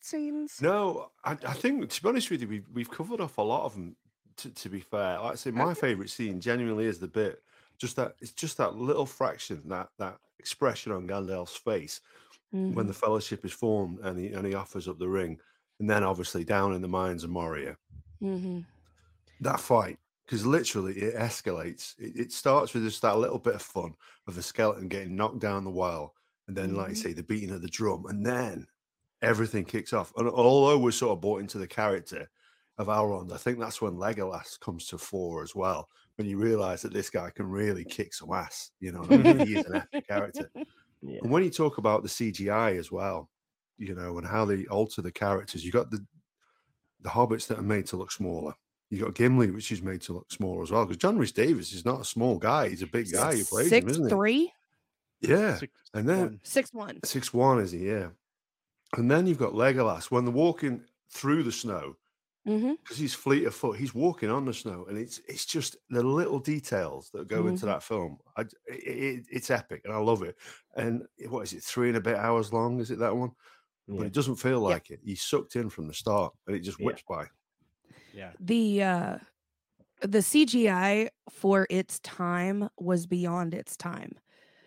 scenes 0.00 0.60
No, 0.60 1.10
I, 1.24 1.32
I 1.32 1.54
think 1.54 1.88
to 1.88 2.02
be 2.02 2.08
honest 2.08 2.30
with 2.30 2.42
you, 2.42 2.48
we've 2.48 2.68
we've 2.72 2.90
covered 2.90 3.20
off 3.20 3.38
a 3.38 3.42
lot 3.42 3.64
of 3.64 3.74
them. 3.74 3.96
To, 4.38 4.50
to 4.50 4.68
be 4.68 4.80
fair, 4.80 5.20
like 5.20 5.32
I 5.32 5.34
say, 5.36 5.52
my 5.52 5.74
favorite 5.74 6.10
scene 6.10 6.40
genuinely 6.40 6.86
is 6.86 6.98
the 6.98 7.06
bit 7.06 7.40
just 7.78 7.96
that 7.96 8.16
it's 8.20 8.32
just 8.32 8.56
that 8.58 8.74
little 8.76 9.06
fraction 9.06 9.68
that 9.68 9.90
that 9.98 10.18
expression 10.38 10.92
on 10.92 11.06
Gandalf's 11.08 11.56
face 11.56 12.00
when 12.50 12.86
Mhm. 12.86 12.86
the 12.86 12.94
Fellowship 12.94 13.44
is 13.44 13.52
formed 13.52 13.98
and 14.00 14.18
he 14.18 14.28
and 14.32 14.46
he 14.46 14.54
offers 14.54 14.88
up 14.88 14.98
the 14.98 15.08
ring, 15.08 15.40
and 15.80 15.88
then 15.90 16.04
obviously 16.04 16.44
down 16.44 16.74
in 16.74 16.82
the 16.82 16.88
mines 16.88 17.24
of 17.24 17.30
Moria, 17.30 17.76
Mhm. 18.22 18.64
that 19.40 19.60
fight 19.60 19.98
because 20.24 20.46
literally 20.46 20.94
it 20.94 21.14
escalates. 21.16 21.94
It, 21.98 22.16
it 22.16 22.32
starts 22.32 22.72
with 22.72 22.84
just 22.84 23.02
that 23.02 23.18
little 23.18 23.38
bit 23.38 23.54
of 23.56 23.62
fun 23.62 23.94
of 24.26 24.34
the 24.34 24.42
skeleton 24.42 24.88
getting 24.88 25.16
knocked 25.16 25.40
down 25.40 25.64
the 25.64 25.70
well, 25.70 26.14
and 26.48 26.56
then, 26.56 26.74
like 26.74 26.90
you 26.90 26.94
Mhm. 26.94 27.02
say, 27.02 27.12
the 27.12 27.22
beating 27.22 27.50
of 27.50 27.60
the 27.60 27.68
drum, 27.68 28.06
and 28.06 28.24
then 28.24 28.66
everything 29.22 29.64
kicks 29.66 29.92
off. 29.92 30.12
And 30.16 30.28
although 30.28 30.78
we're 30.78 30.92
sort 30.92 31.12
of 31.12 31.20
bought 31.20 31.40
into 31.40 31.58
the 31.58 31.66
character 31.68 32.30
of 32.78 32.86
Elrond, 32.88 33.32
I 33.32 33.36
think 33.36 33.58
that's 33.58 33.82
when 33.82 33.94
Legolas 33.96 34.58
comes 34.60 34.86
to 34.88 34.98
fore 34.98 35.42
as 35.42 35.54
well. 35.54 35.90
When 36.16 36.28
you 36.28 36.38
realise 36.38 36.82
that 36.82 36.92
this 36.92 37.10
guy 37.10 37.30
can 37.30 37.46
really 37.46 37.84
kick 37.84 38.14
some 38.14 38.32
ass, 38.32 38.70
you 38.80 38.92
know, 38.92 39.00
what 39.00 39.12
I 39.12 39.16
mean? 39.34 39.46
he 39.46 39.56
is 39.58 39.66
an 39.66 39.76
epic 39.76 40.06
character. 40.08 40.48
Yeah. 41.02 41.18
And 41.22 41.30
when 41.30 41.42
you 41.42 41.50
talk 41.50 41.78
about 41.78 42.02
the 42.02 42.08
CGI 42.08 42.78
as 42.78 42.92
well, 42.92 43.28
you 43.78 43.94
know, 43.94 44.16
and 44.18 44.26
how 44.26 44.44
they 44.44 44.64
alter 44.66 45.02
the 45.02 45.10
characters, 45.10 45.64
you 45.64 45.72
got 45.72 45.90
the 45.90 46.04
the 47.00 47.10
hobbits 47.10 47.46
that 47.48 47.58
are 47.58 47.62
made 47.62 47.86
to 47.86 47.96
look 47.96 48.10
smaller. 48.12 48.54
You 48.90 49.04
got 49.04 49.14
Gimli, 49.14 49.50
which 49.50 49.72
is 49.72 49.82
made 49.82 50.00
to 50.02 50.12
look 50.12 50.30
smaller 50.30 50.62
as 50.62 50.70
well. 50.70 50.84
Because 50.84 50.98
John 50.98 51.18
Rhys-Davies 51.18 51.72
is 51.72 51.84
not 51.84 52.00
a 52.00 52.04
small 52.04 52.38
guy; 52.38 52.68
he's 52.68 52.82
a 52.82 52.86
big 52.86 53.10
guy 53.10 53.34
who 53.36 53.44
plays 53.44 53.66
him, 53.72 53.80
six 53.80 53.90
isn't 53.92 54.04
he? 54.04 54.10
three 54.10 54.52
Yeah, 55.20 55.56
Six- 55.56 55.72
and 55.94 56.08
then 56.08 56.20
one. 56.20 56.40
six 56.44 56.72
one 56.72 57.00
six 57.04 57.34
one 57.34 57.58
is 57.58 57.72
he? 57.72 57.88
Yeah, 57.88 58.08
and 58.96 59.10
then 59.10 59.26
you've 59.26 59.38
got 59.38 59.52
Legolas 59.52 60.10
when 60.12 60.24
they're 60.24 60.32
walking 60.32 60.82
through 61.10 61.42
the 61.42 61.52
snow. 61.52 61.96
Mm-hmm. 62.46 62.74
because 62.82 62.98
he's 62.98 63.14
fleet 63.14 63.46
of 63.46 63.54
foot. 63.54 63.78
He's 63.78 63.94
walking 63.94 64.30
on 64.30 64.44
the 64.44 64.52
snow, 64.52 64.84
and 64.88 64.98
it's 64.98 65.18
it's 65.28 65.46
just 65.46 65.76
the 65.88 66.02
little 66.02 66.38
details 66.38 67.10
that 67.14 67.26
go 67.28 67.46
into 67.46 67.64
Mhm. 67.64 67.68
that 67.68 67.82
film. 67.82 68.18
I, 68.36 68.42
it, 68.42 68.50
it, 68.68 69.26
it's 69.30 69.50
epic, 69.50 69.82
and 69.84 69.94
I 69.94 69.98
love 69.98 70.22
it. 70.22 70.36
And 70.76 71.06
what 71.28 71.40
is 71.42 71.54
it? 71.54 71.62
Three 71.62 71.88
and 71.88 71.96
a 71.96 72.00
bit 72.02 72.16
hours 72.16 72.52
long? 72.52 72.80
Is 72.80 72.90
it 72.90 72.98
that 72.98 73.16
one? 73.16 73.32
But 73.88 74.06
it 74.06 74.12
doesn't 74.12 74.36
feel 74.36 74.60
Yeah. 74.62 74.74
like 74.74 74.90
it. 74.90 75.00
He's 75.02 75.22
sucked 75.22 75.56
in 75.56 75.70
from 75.70 75.86
the 75.88 75.94
start, 75.94 76.34
and 76.46 76.54
it 76.54 76.60
just 76.60 76.78
Yeah. 76.78 76.86
whips 76.86 77.02
by. 77.08 77.26
Yeah. 78.12 78.32
The 78.40 78.82
uh 78.82 79.18
the 80.02 80.18
CGI 80.18 81.08
for 81.30 81.66
its 81.70 81.98
time 82.00 82.68
was 82.78 83.06
beyond 83.06 83.54
its 83.54 83.74
time. 83.76 84.12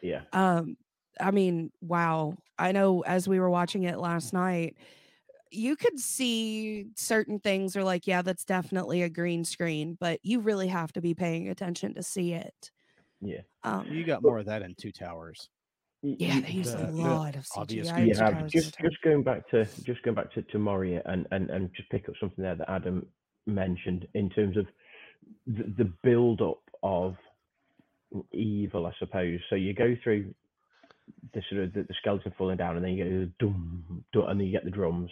Yeah. 0.01 0.23
Um, 0.33 0.77
I 1.19 1.29
mean, 1.31 1.71
wow. 1.81 2.37
I 2.57 2.71
know 2.71 3.01
as 3.01 3.27
we 3.27 3.39
were 3.39 3.49
watching 3.51 3.83
it 3.83 3.99
last 3.99 4.33
night, 4.33 4.77
you 5.51 5.75
could 5.75 5.99
see 5.99 6.87
certain 6.95 7.39
things 7.39 7.75
are 7.75 7.83
like, 7.83 8.07
yeah, 8.07 8.21
that's 8.21 8.43
definitely 8.45 9.01
a 9.03 9.09
green 9.09 9.43
screen, 9.45 9.97
but 9.99 10.19
you 10.23 10.39
really 10.39 10.67
have 10.67 10.91
to 10.93 11.01
be 11.01 11.13
paying 11.13 11.49
attention 11.49 11.93
to 11.95 12.03
see 12.03 12.33
it. 12.33 12.71
Yeah. 13.21 13.41
Um, 13.63 13.87
You 13.91 14.05
got 14.05 14.21
more 14.21 14.39
of 14.39 14.45
that 14.45 14.61
in 14.61 14.75
Two 14.75 14.91
Towers. 14.91 15.49
Yeah, 16.03 16.35
y- 16.35 16.41
they 16.41 16.51
use 16.51 16.71
the- 16.71 16.87
a 16.87 16.91
the 16.91 16.97
lot 17.01 17.35
of 17.35 17.47
obvious 17.55 17.89
CGI. 17.89 17.97
in 17.97 18.03
Two 18.03 18.09
yeah, 18.09 18.47
just 18.47 18.67
at 18.67 18.73
a 18.73 18.77
time. 18.83 18.89
just 18.91 19.01
going 19.01 19.23
back 19.23 19.49
to 19.49 19.65
just 19.83 20.03
going 20.03 20.15
back 20.15 20.31
to, 20.33 20.41
to 20.43 20.59
Moria 20.59 21.01
and, 21.05 21.25
and 21.31 21.49
and 21.49 21.69
just 21.75 21.89
pick 21.89 22.07
up 22.07 22.15
something 22.19 22.43
there 22.43 22.55
that 22.55 22.69
Adam 22.69 23.05
mentioned 23.47 24.07
in 24.13 24.29
terms 24.29 24.55
of 24.57 24.67
the, 25.47 25.63
the 25.83 25.91
build 26.03 26.41
up 26.41 26.61
of 26.83 27.15
evil, 28.31 28.85
I 28.85 28.93
suppose. 28.99 29.39
So 29.49 29.55
you 29.55 29.73
go 29.73 29.95
through 30.03 30.33
the 31.33 31.41
sort 31.49 31.63
of 31.63 31.73
the, 31.73 31.83
the 31.83 31.93
skeleton 31.99 32.33
falling 32.37 32.57
down, 32.57 32.75
and 32.75 32.85
then 32.85 32.93
you 32.93 33.03
get 33.03 33.09
the 33.09 33.31
dum, 33.45 34.03
dum, 34.13 34.25
and 34.27 34.39
then 34.39 34.45
you 34.47 34.51
get 34.53 34.65
the 34.65 34.71
drums, 34.71 35.09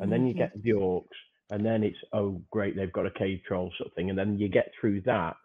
and 0.00 0.12
then 0.12 0.26
you 0.26 0.34
Mhm. 0.34 0.34
get 0.34 0.52
the 0.62 0.70
orcs, 0.72 1.08
and 1.50 1.64
then 1.64 1.82
it's 1.84 1.98
oh 2.12 2.42
great, 2.50 2.76
they've 2.76 2.92
got 2.92 3.06
a 3.06 3.10
cave 3.12 3.40
troll 3.46 3.72
sort 3.78 3.88
of 3.90 3.94
thing, 3.94 4.10
and 4.10 4.18
then 4.18 4.38
you 4.38 4.48
get 4.48 4.72
through 4.80 5.02
that, 5.02 5.36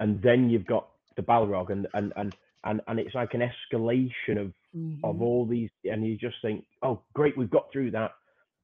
and 0.00 0.22
then 0.22 0.50
you've 0.50 0.66
got 0.66 0.90
the 1.16 1.22
Balrog, 1.22 1.70
and 1.70 1.88
and 1.94 2.12
and 2.16 2.34
and, 2.64 2.80
and 2.88 3.00
it's 3.00 3.14
like 3.14 3.34
an 3.34 3.42
escalation 3.42 4.38
of 4.40 4.54
of 5.04 5.20
Mhm. 5.20 5.22
all 5.22 5.46
these, 5.46 5.70
and 5.84 6.06
you 6.06 6.16
just 6.18 6.36
think, 6.42 6.66
oh, 6.82 7.02
great, 7.14 7.36
we've 7.38 7.50
got 7.50 7.72
through 7.72 7.92
that. 7.92 8.12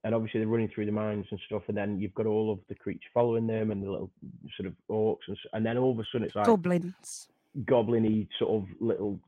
And 0.04 0.14
obviously 0.14 0.40
they're 0.40 0.48
running 0.48 0.70
through 0.74 0.86
the 0.86 0.92
mines 0.92 1.26
and 1.30 1.40
stuff, 1.46 1.62
and 1.68 1.76
then 1.76 2.00
you've 2.00 2.14
got 2.14 2.26
all 2.26 2.52
of 2.52 2.60
the 2.68 2.74
creatures 2.76 3.02
following 3.14 3.46
them 3.46 3.70
and 3.70 3.82
the 3.82 3.90
little 3.90 4.10
sort 4.56 4.68
of 4.68 4.74
orcs, 4.90 5.28
and, 5.28 5.36
and 5.54 5.66
then 5.66 5.78
all 5.78 5.92
of 5.92 5.98
a 5.98 6.04
sudden 6.12 6.26
it's 6.26 6.36
like 6.36 6.54
Goblins. 6.54 7.28
goblin-y 7.66 8.28
sort 8.38 8.62
of 8.62 8.68
little, 8.80 9.20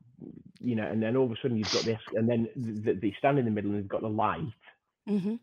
you 0.59 0.75
know, 0.75 0.87
and 0.87 1.01
then 1.01 1.15
all 1.15 1.25
of 1.25 1.31
a 1.31 1.35
sudden 1.41 1.57
you've 1.57 1.69
got 1.69 1.85
this, 1.85 1.99
and 2.15 2.29
then 2.29 2.47
they 3.01 3.13
stand 3.19 3.39
in 3.39 3.45
the 3.45 3.51
middle 3.51 3.71
and 3.71 3.79
they've 3.81 3.89
got 3.89 4.01
the 4.01 4.09
light, 4.09 4.41
hmm 5.07 5.35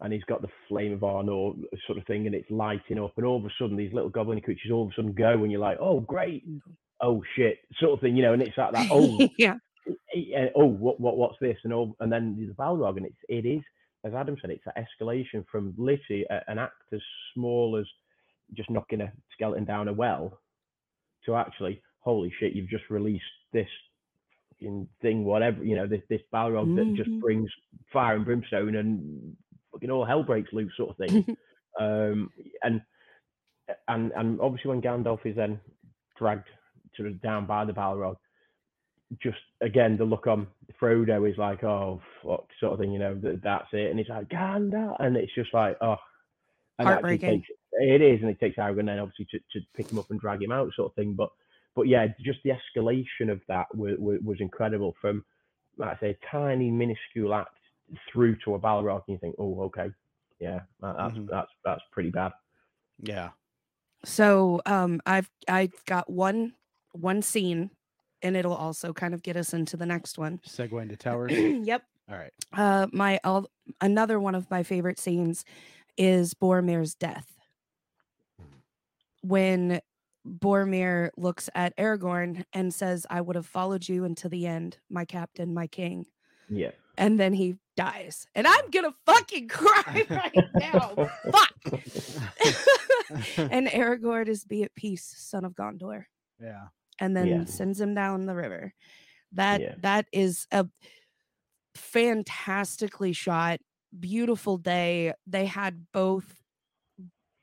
and 0.00 0.12
he's 0.12 0.24
got 0.24 0.42
the 0.42 0.48
flame 0.68 0.92
of 0.92 1.00
Anor 1.00 1.56
sort 1.86 1.98
of 1.98 2.06
thing, 2.06 2.26
and 2.26 2.34
it's 2.34 2.50
lighting 2.50 2.98
up, 2.98 3.12
and 3.16 3.26
all 3.26 3.38
of 3.38 3.44
a 3.44 3.50
sudden 3.58 3.76
these 3.76 3.92
little 3.92 4.10
goblin 4.10 4.40
creatures 4.40 4.70
all 4.72 4.84
of 4.84 4.90
a 4.90 4.94
sudden 4.94 5.12
go, 5.12 5.32
and 5.42 5.50
you're 5.50 5.60
like, 5.60 5.78
oh 5.80 6.00
great, 6.00 6.44
oh 7.00 7.22
shit, 7.36 7.58
sort 7.80 7.92
of 7.94 8.00
thing, 8.00 8.16
you 8.16 8.22
know, 8.22 8.32
and 8.32 8.42
it's 8.42 8.56
like 8.56 8.72
that, 8.72 8.86
oh 8.90 9.18
yeah. 10.14 10.48
oh, 10.56 10.66
what, 10.66 11.00
what, 11.00 11.16
what's 11.16 11.38
this? 11.40 11.56
And 11.64 11.72
all, 11.72 11.96
and 12.00 12.12
then 12.12 12.34
there's 12.36 12.48
the 12.48 12.54
Balrog, 12.54 12.96
and 12.96 13.06
it's, 13.06 13.16
it 13.28 13.46
is, 13.46 13.62
as 14.04 14.14
Adam 14.14 14.36
said, 14.40 14.50
it's 14.50 14.64
that 14.66 14.76
escalation 14.76 15.44
from 15.50 15.74
literally 15.76 16.24
a, 16.30 16.40
an 16.48 16.58
act 16.58 16.74
as 16.92 17.00
small 17.34 17.76
as 17.76 17.86
just 18.54 18.70
knocking 18.70 19.00
a 19.00 19.12
skeleton 19.34 19.64
down 19.64 19.88
a 19.88 19.92
well 19.92 20.38
to 21.26 21.34
actually, 21.34 21.82
holy 22.00 22.32
shit, 22.38 22.52
you've 22.52 22.68
just 22.70 22.88
released 22.90 23.24
this 23.52 23.68
thing, 25.02 25.24
whatever, 25.24 25.62
you 25.64 25.76
know, 25.76 25.86
this, 25.86 26.02
this 26.08 26.20
Balrog 26.32 26.74
that 26.76 26.94
just 26.96 27.10
Mhm. 27.10 27.20
brings 27.20 27.50
fire 27.92 28.16
and 28.16 28.24
brimstone 28.24 28.76
and 28.76 29.36
fucking 29.78 29.90
all 29.90 30.04
hell 30.04 30.22
breaks 30.22 30.52
loose 30.52 30.72
sort 30.76 30.90
of 30.90 30.96
thing. 30.96 31.36
um, 31.80 32.30
and, 32.62 32.80
and, 33.86 34.12
and 34.12 34.40
obviously 34.40 34.70
when 34.70 34.82
Gandalf 34.82 35.24
is 35.24 35.36
then 35.36 35.60
dragged 36.18 36.48
sort 36.96 37.08
of 37.08 37.20
down 37.22 37.46
by 37.46 37.64
the 37.64 37.72
Balrog, 37.72 38.16
just 39.22 39.38
again 39.62 39.96
the 39.96 40.04
look 40.04 40.26
on 40.26 40.46
Frodo 40.80 41.30
is 41.30 41.38
like, 41.38 41.64
oh 41.64 42.00
fuck, 42.22 42.46
sort 42.60 42.74
of 42.74 42.78
thing, 42.78 42.92
you 42.92 42.98
know, 42.98 43.14
that, 43.22 43.40
that's 43.42 43.68
it, 43.72 43.90
and 43.90 43.98
it's 43.98 44.10
like 44.10 44.28
Gandalf, 44.28 44.96
and 44.98 45.16
it's 45.16 45.34
just 45.34 45.54
like, 45.54 45.76
oh, 45.80 45.96
and 46.78 46.88
Heartbreaking. 46.88 47.40
takes- 47.40 47.48
it 47.72 48.00
is, 48.00 48.20
and 48.22 48.30
it 48.30 48.40
takes 48.40 48.56
Aragorn 48.56 48.86
then 48.86 48.98
obviously 48.98 49.26
to, 49.30 49.38
to 49.52 49.64
pick 49.76 49.90
him 49.92 49.98
up 49.98 50.10
and 50.10 50.18
drag 50.18 50.42
him 50.42 50.52
out, 50.52 50.72
sort 50.74 50.90
of 50.90 50.94
thing. 50.94 51.14
But 51.14 51.28
but 51.76 51.86
yeah, 51.86 52.06
just 52.24 52.40
the 52.42 52.50
escalation 52.50 53.30
of 53.30 53.40
that 53.46 53.66
was, 53.76 53.94
was 53.98 54.38
incredible. 54.40 54.96
From 55.00 55.24
like 55.76 55.96
I 55.96 56.00
say, 56.00 56.10
a 56.10 56.26
tiny 56.30 56.70
minuscule 56.70 57.34
act 57.34 57.57
through 58.12 58.36
to 58.44 58.54
a 58.54 58.58
Balrog, 58.58 59.02
and 59.08 59.14
you 59.14 59.18
think, 59.18 59.36
oh, 59.38 59.62
okay, 59.62 59.90
yeah, 60.40 60.60
that, 60.80 60.96
that's 60.96 61.14
Mhm. 61.16 61.28
that's 61.30 61.50
that's 61.64 61.82
pretty 61.92 62.10
bad. 62.10 62.32
Yeah. 63.00 63.30
So 64.04 64.60
um 64.66 65.00
I've 65.06 65.28
I've 65.48 65.84
got 65.86 66.08
one 66.10 66.54
one 66.92 67.22
scene 67.22 67.70
and 68.22 68.36
it'll 68.36 68.54
also 68.54 68.92
kind 68.92 69.14
of 69.14 69.22
get 69.22 69.36
us 69.36 69.52
into 69.52 69.76
the 69.76 69.86
next 69.86 70.18
one. 70.18 70.38
Segue 70.46 70.80
into 70.82 70.96
Towers. 71.06 71.32
yep. 71.32 71.82
All 72.08 72.16
right. 72.16 72.32
Uh 72.52 72.86
my 72.92 73.18
all 73.24 73.46
another 73.80 74.18
one 74.20 74.34
of 74.36 74.48
my 74.50 74.62
favorite 74.62 74.98
scenes 75.00 75.44
is 75.96 76.34
Boromir's 76.34 76.94
death. 76.94 77.34
When 79.22 79.80
Boromir 80.26 81.10
looks 81.16 81.50
at 81.54 81.76
Aragorn 81.76 82.44
and 82.52 82.72
says, 82.72 83.06
I 83.10 83.20
would 83.20 83.36
have 83.36 83.46
followed 83.46 83.88
you 83.88 84.04
until 84.04 84.30
the 84.30 84.46
end, 84.46 84.78
my 84.88 85.04
captain, 85.04 85.52
my 85.54 85.66
king. 85.66 86.06
Yeah. 86.48 86.70
And 86.96 87.18
then 87.18 87.32
he 87.32 87.56
dies. 87.78 88.26
And 88.34 88.46
I'm 88.46 88.70
gonna 88.70 88.92
fucking 89.06 89.46
cry 89.58 90.04
right 90.10 90.34
now. 90.54 91.08
Fuck. 91.30 91.54
and 93.38 93.68
Aragorn 93.68 94.26
is 94.28 94.44
be 94.44 94.64
at 94.64 94.74
peace, 94.74 95.14
son 95.16 95.44
of 95.44 95.52
Gondor. 95.54 96.04
yeah. 96.42 96.66
and 97.00 97.16
then 97.16 97.26
Yeah. 97.28 97.44
sends 97.44 97.80
him 97.80 97.94
down 97.94 98.26
the 98.26 98.34
river. 98.34 98.74
That 99.32 99.60
Yeah. 99.60 99.74
that 99.82 100.06
is 100.12 100.46
a 100.50 100.66
fantastically 101.74 103.12
shot, 103.12 103.60
beautiful 103.98 104.58
day. 104.58 105.12
They 105.26 105.46
had 105.46 105.86
both 105.92 106.26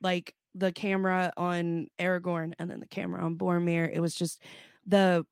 like 0.02 0.36
the 0.54 0.72
camera 0.74 1.32
on 1.38 1.88
Aragorn 2.00 2.54
and 2.60 2.70
then 2.70 2.80
the 2.82 2.88
camera 2.88 3.24
on 3.24 3.38
Boromir. 3.38 3.90
It 3.92 4.00
was 4.02 4.14
just 4.16 4.42
the 4.86 5.26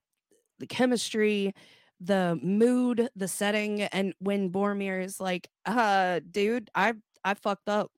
the 0.59 0.67
chemistry, 0.67 1.53
the 2.03 2.39
mood, 2.41 3.09
the 3.15 3.27
setting, 3.27 3.81
and 3.83 4.13
when 4.19 4.51
Boromir 4.51 5.03
is 5.03 5.19
like, 5.19 5.49
uh, 5.65 6.19
dude, 6.31 6.69
I 6.75 6.93
I 7.23 7.33
fucked 7.35 7.69
up. 7.69 7.91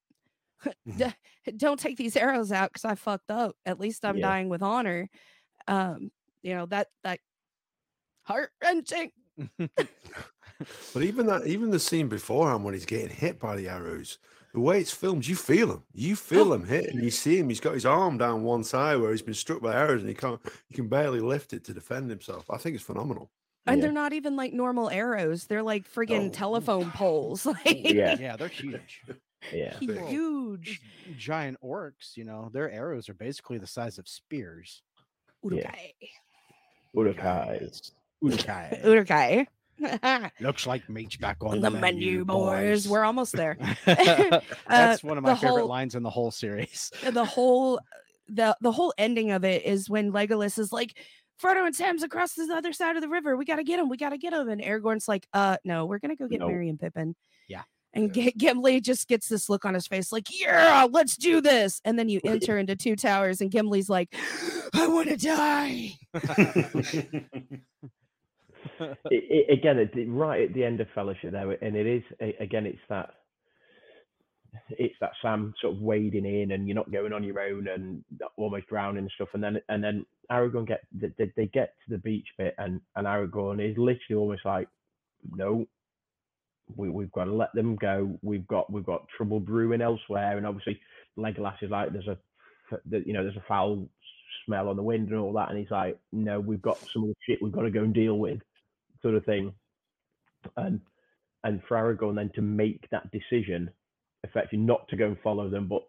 Don't 1.57 1.79
take 1.79 1.97
these 1.97 2.15
arrows 2.17 2.51
out 2.51 2.71
because 2.71 2.85
I 2.85 2.95
fucked 2.95 3.31
up. 3.31 3.55
At 3.65 3.79
least 3.79 4.05
I'm 4.05 4.17
Yeah. 4.17 4.27
dying 4.27 4.49
with 4.49 4.61
honor. 4.63 5.09
Um, 5.67 6.11
you 6.43 6.55
know, 6.55 6.65
that 6.67 6.89
that 7.03 7.19
heart 8.23 8.51
wrenching. 8.63 9.11
But 10.93 11.03
even 11.03 11.25
that, 11.27 11.45
even 11.47 11.69
the 11.69 11.79
scene 11.79 12.07
beforehand 12.07 12.63
when 12.63 12.73
he's 12.73 12.85
getting 12.85 13.09
hit 13.09 13.39
by 13.39 13.57
the 13.57 13.67
arrows, 13.67 14.19
the 14.53 14.61
way 14.61 14.79
it's 14.79 14.91
filmed, 14.91 15.27
you 15.27 15.35
feel 15.35 15.69
him. 15.69 15.83
You 15.91 16.15
feel 16.15 16.53
him 16.53 16.63
hit, 16.63 16.85
and 16.89 17.03
you 17.03 17.11
see 17.11 17.37
him. 17.37 17.49
He's 17.49 17.59
got 17.59 17.73
his 17.73 17.85
arm 17.85 18.17
down 18.17 18.43
one 18.43 18.63
side 18.63 18.99
where 19.01 19.11
he's 19.11 19.21
been 19.21 19.33
struck 19.33 19.61
by 19.61 19.75
arrows, 19.75 19.99
and 19.99 20.07
he 20.07 20.15
can't. 20.15 20.39
He 20.69 20.73
can 20.75 20.87
barely 20.87 21.19
lift 21.19 21.51
it 21.51 21.65
to 21.65 21.73
defend 21.73 22.09
himself. 22.09 22.49
I 22.49 22.57
think 22.57 22.75
it's 22.75 22.85
phenomenal. 22.85 23.31
And 23.67 23.77
Yeah. 23.77 23.81
they're 23.83 23.93
not 23.93 24.13
even 24.13 24.35
like 24.35 24.53
normal 24.53 24.89
arrows. 24.89 25.45
They're 25.47 25.63
like 25.63 25.91
friggin' 25.91 26.27
Oh. 26.27 26.29
telephone 26.33 26.91
poles. 26.91 27.45
Like 27.65 27.65
Yeah. 27.65 28.15
Yeah, 28.19 28.35
they're 28.37 28.47
huge. 28.47 29.01
Yeah. 29.53 29.77
huge. 29.79 30.81
These 31.05 31.17
Giant 31.17 31.57
orcs, 31.63 32.15
you 32.15 32.25
know, 32.25 32.49
their 32.53 32.69
arrows 32.71 33.09
are 33.09 33.13
basically 33.13 33.57
the 33.57 33.67
size 33.67 33.97
of 33.97 34.07
spears. 34.07 34.81
Uruk-hai. 35.43 35.93
Uruk-hai. 36.93 37.59
Uruk-hai. 38.21 38.79
Uruk-hai. 38.85 39.47
Looks 40.39 40.65
like 40.65 40.89
meat's 40.89 41.17
back 41.17 41.37
on 41.41 41.55
On 41.55 41.61
the 41.61 41.69
menu, 41.69 42.23
boys. 42.25 42.87
We're 42.87 43.03
almost 43.03 43.33
there. 43.33 43.57
Uh, 43.85 44.39
That's 44.69 45.03
one 45.03 45.17
of 45.17 45.23
my 45.23 45.35
favorite 45.35 45.59
whole- 45.59 45.67
lines 45.67 45.95
in 45.95 46.03
the 46.03 46.09
whole 46.09 46.31
series. 46.31 46.91
the 47.03 47.25
whole 47.25 47.79
the 48.27 48.57
the 48.61 48.71
whole 48.71 48.93
ending 48.97 49.29
of 49.31 49.43
it 49.45 49.63
is 49.65 49.87
when 49.89 50.11
Legolas 50.11 50.57
is 50.57 50.71
like, 50.73 50.97
Frodo 51.41 51.65
and 51.65 51.75
Sam's 51.75 52.03
across 52.03 52.33
the 52.33 52.47
other 52.53 52.73
side 52.73 52.95
of 52.95 53.01
the 53.01 53.09
river. 53.09 53.35
We 53.35 53.45
gotta 53.45 53.63
get 53.63 53.79
him. 53.79 53.89
We 53.89 53.97
gotta 53.97 54.17
get 54.17 54.33
him. 54.33 54.49
And 54.49 54.61
Aragorn's 54.61 55.07
like, 55.07 55.27
uh, 55.33 55.57
no, 55.63 55.85
we're 55.85 55.99
gonna 55.99 56.15
go 56.15 56.27
get 56.27 56.39
No. 56.39 56.47
Merry 56.47 56.69
and 56.69 56.79
Pippin. 56.79 57.15
Yeah. 57.47 57.63
And 57.93 58.13
G- 58.13 58.33
Gimli 58.37 58.81
just 58.81 59.07
gets 59.07 59.27
this 59.29 59.49
look 59.49 59.65
on 59.65 59.73
his 59.73 59.87
face, 59.87 60.11
like, 60.11 60.27
yeah, 60.41 60.87
let's 60.91 61.15
do 61.15 61.41
this. 61.41 61.81
And 61.85 61.97
then 61.97 62.09
you 62.09 62.19
enter 62.25 62.57
into 62.57 62.75
Two 62.75 62.95
Towers, 62.95 63.41
and 63.41 63.51
Gimli's 63.51 63.89
like, 63.89 64.13
I 64.73 64.87
want 64.87 65.09
to 65.09 65.17
die. 65.17 65.93
it, 67.03 67.21
it, 69.11 69.53
again, 69.53 69.79
it, 69.79 69.91
it- 69.95 70.09
right 70.09 70.41
at 70.49 70.53
the 70.53 70.63
end 70.63 70.81
of 70.81 70.87
Fellowship 70.93 71.31
there, 71.31 71.51
and 71.63 71.75
it 71.75 71.87
is 71.87 72.03
a- 72.21 72.35
again, 72.43 72.65
it's 72.65 72.79
that 72.89 73.11
it's 74.69 74.95
that 75.01 75.11
Sam 75.21 75.53
sort 75.61 75.75
of 75.75 75.81
wading 75.81 76.25
in, 76.25 76.51
and 76.51 76.67
you're 76.67 76.75
not 76.75 76.91
going 76.91 77.13
on 77.13 77.23
your 77.23 77.39
own, 77.39 77.67
and 77.67 78.03
almost 78.37 78.67
drowning 78.67 79.03
and 79.03 79.11
stuff, 79.15 79.29
and 79.33 79.43
then 79.43 79.61
and 79.69 79.83
then 79.83 80.05
Aragorn 80.31 80.67
get 80.67 80.81
they, 80.93 81.31
they- 81.35 81.47
get 81.47 81.75
to 81.85 81.91
the 81.91 81.97
beach 81.97 82.27
bit, 82.37 82.55
and 82.57 82.81
and 82.95 83.07
Aragorn 83.07 83.59
is 83.63 83.77
literally 83.77 84.19
almost 84.19 84.45
like, 84.45 84.67
no, 85.31 85.67
we, 86.75 86.89
we've 86.89 87.11
got 87.11 87.25
to 87.25 87.33
let 87.33 87.53
them 87.53 87.75
go. 87.75 88.17
We've 88.21 88.47
got 88.47 88.71
we've 88.71 88.85
got 88.85 89.07
trouble 89.09 89.39
brewing 89.39 89.81
elsewhere, 89.81 90.37
and 90.37 90.45
obviously 90.45 90.79
Legolas 91.17 91.61
is 91.61 91.71
like 91.71 91.91
there's 91.91 92.07
a 92.07 92.17
you 92.91 93.13
know 93.13 93.23
there's 93.23 93.37
a 93.37 93.45
foul 93.47 93.87
smell 94.45 94.69
on 94.69 94.75
the 94.75 94.83
wind 94.83 95.09
and 95.09 95.19
all 95.19 95.33
that, 95.33 95.49
and 95.49 95.57
he's 95.57 95.71
like, 95.71 95.97
no, 96.11 96.39
we've 96.39 96.61
got 96.61 96.77
some 96.93 97.03
of 97.03 97.09
the 97.09 97.15
shit 97.25 97.41
we've 97.41 97.51
got 97.51 97.61
to 97.61 97.71
go 97.71 97.83
and 97.83 97.93
deal 97.93 98.17
with, 98.17 98.39
sort 99.01 99.15
of 99.15 99.25
thing. 99.25 99.53
And 100.57 100.81
and 101.43 101.61
for 101.67 101.77
Aragorn 101.77 102.15
then 102.15 102.31
to 102.35 102.41
make 102.41 102.89
that 102.89 103.11
decision, 103.11 103.69
effectively 104.25 104.59
not 104.59 104.87
to 104.89 104.97
go 104.97 105.07
and 105.07 105.17
follow 105.23 105.49
them, 105.49 105.67
but 105.67 105.83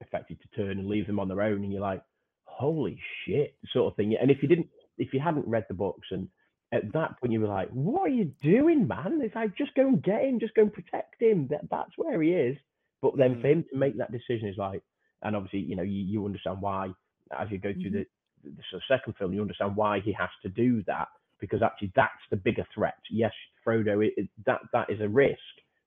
effectively 0.00 0.38
to 0.42 0.62
turn 0.62 0.78
and 0.78 0.88
leave 0.88 1.06
them 1.06 1.20
on 1.20 1.28
their 1.28 1.42
own, 1.42 1.62
and 1.62 1.72
you're 1.72 1.80
like, 1.80 2.02
holy 2.44 2.98
shit, 3.24 3.56
sort 3.72 3.92
of 3.92 3.96
thing. 3.96 4.16
And 4.20 4.30
if 4.30 4.42
you 4.42 4.48
didn't, 4.48 4.68
if 4.98 5.12
you 5.12 5.20
hadn't 5.20 5.46
read 5.46 5.66
the 5.68 5.74
books 5.74 6.08
and 6.10 6.28
at 6.72 6.92
that 6.92 7.20
point 7.20 7.32
you 7.32 7.40
were 7.40 7.48
like, 7.48 7.70
"What 7.70 8.02
are 8.02 8.08
you 8.08 8.32
doing, 8.42 8.88
man?" 8.88 9.20
It's 9.22 9.34
like 9.34 9.56
just 9.56 9.74
go 9.74 9.86
and 9.86 10.02
get 10.02 10.24
him, 10.24 10.40
just 10.40 10.54
go 10.54 10.62
and 10.62 10.72
protect 10.72 11.20
him. 11.20 11.46
That 11.48 11.68
that's 11.70 11.92
where 11.96 12.20
he 12.20 12.30
is. 12.30 12.56
But 13.00 13.16
then 13.16 13.36
mm. 13.36 13.40
for 13.40 13.48
him 13.48 13.64
to 13.70 13.78
make 13.78 13.96
that 13.98 14.12
decision 14.12 14.48
is 14.48 14.56
like, 14.56 14.82
and 15.22 15.36
obviously 15.36 15.60
you 15.60 15.76
know 15.76 15.82
you, 15.82 16.02
you 16.02 16.24
understand 16.24 16.60
why 16.60 16.90
as 17.38 17.48
you 17.50 17.58
go 17.58 17.72
through 17.72 17.90
mm-hmm. 17.90 18.02
the, 18.44 18.62
the 18.72 18.80
second 18.88 19.14
film, 19.16 19.32
you 19.32 19.40
understand 19.40 19.76
why 19.76 20.00
he 20.00 20.12
has 20.12 20.30
to 20.42 20.48
do 20.48 20.82
that 20.86 21.08
because 21.40 21.62
actually 21.62 21.92
that's 21.94 22.12
the 22.30 22.36
bigger 22.36 22.66
threat. 22.74 22.98
Yes, 23.10 23.32
Frodo, 23.66 24.04
it, 24.04 24.14
it, 24.16 24.28
that 24.46 24.60
that 24.72 24.90
is 24.90 25.00
a 25.00 25.08
risk, 25.08 25.38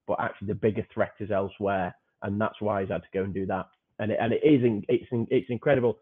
but 0.08 0.20
actually 0.20 0.48
the 0.48 0.56
bigger 0.56 0.86
threat 0.94 1.14
is 1.20 1.32
elsewhere, 1.32 1.96
and 2.24 2.40
that's 2.40 2.60
why 2.60 2.82
he's 2.82 2.90
had 2.90 3.04
to 3.04 3.08
go 3.14 3.24
and 3.24 3.34
do 3.34 3.46
that. 3.46 3.68
And 4.00 4.12
it, 4.12 4.18
and 4.22 4.34
it 4.34 4.42
is 4.44 4.62
it's 4.88 5.08
it's 5.30 5.50
incredible 5.50 5.98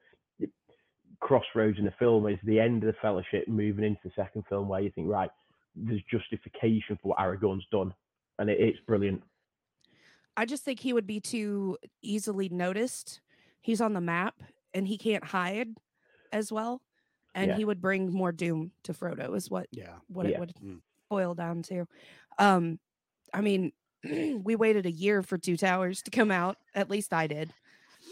crossroads 1.25 1.79
in 1.79 1.85
the 1.85 1.93
film 1.97 2.27
is 2.27 2.37
the 2.43 2.59
end 2.59 2.83
of 2.83 2.87
the 2.87 2.99
fellowship 3.01 3.47
moving 3.47 3.83
into 3.83 3.99
the 4.03 4.11
second 4.15 4.43
film 4.47 4.67
where 4.67 4.81
you 4.81 4.91
think 4.91 5.07
right 5.09 5.29
there's 5.75 6.01
justification 6.11 6.97
for 7.01 7.09
what 7.09 7.17
aragorn's 7.17 7.65
done 7.71 7.93
and 8.39 8.49
it, 8.49 8.59
it's 8.59 8.79
brilliant 8.85 9.21
i 10.37 10.45
just 10.45 10.63
think 10.63 10.79
he 10.79 10.93
would 10.93 11.07
be 11.07 11.19
too 11.19 11.77
easily 12.01 12.49
noticed 12.49 13.21
he's 13.61 13.81
on 13.81 13.93
the 13.93 14.01
map 14.01 14.35
and 14.73 14.87
he 14.87 14.97
can't 14.97 15.23
hide 15.23 15.69
as 16.31 16.51
well 16.51 16.81
and 17.33 17.51
yeah. 17.51 17.57
he 17.57 17.65
would 17.65 17.81
bring 17.81 18.11
more 18.11 18.31
doom 18.31 18.71
to 18.83 18.93
frodo 18.93 19.35
is 19.35 19.49
what 19.49 19.67
yeah 19.71 19.95
what 20.07 20.27
yeah. 20.27 20.33
it 20.33 20.39
would 20.39 20.53
mm. 20.63 20.79
boil 21.09 21.33
down 21.33 21.61
to 21.61 21.87
um 22.39 22.77
i 23.33 23.41
mean 23.41 23.71
we 24.43 24.55
waited 24.55 24.85
a 24.85 24.91
year 24.91 25.21
for 25.21 25.37
two 25.37 25.57
towers 25.57 26.01
to 26.01 26.11
come 26.11 26.31
out 26.31 26.57
at 26.73 26.89
least 26.89 27.13
i 27.13 27.27
did 27.27 27.53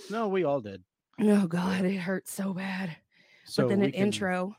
no 0.10 0.28
we 0.28 0.44
all 0.44 0.60
did 0.60 0.84
Oh 1.20 1.48
God, 1.48 1.86
it 1.86 1.98
hurts 1.98 2.34
so 2.34 2.54
bad. 2.54 2.96
So 3.46 3.64
but 3.64 3.70
then 3.70 3.84
an 3.84 3.92
can, 3.92 4.02
intro. 4.02 4.56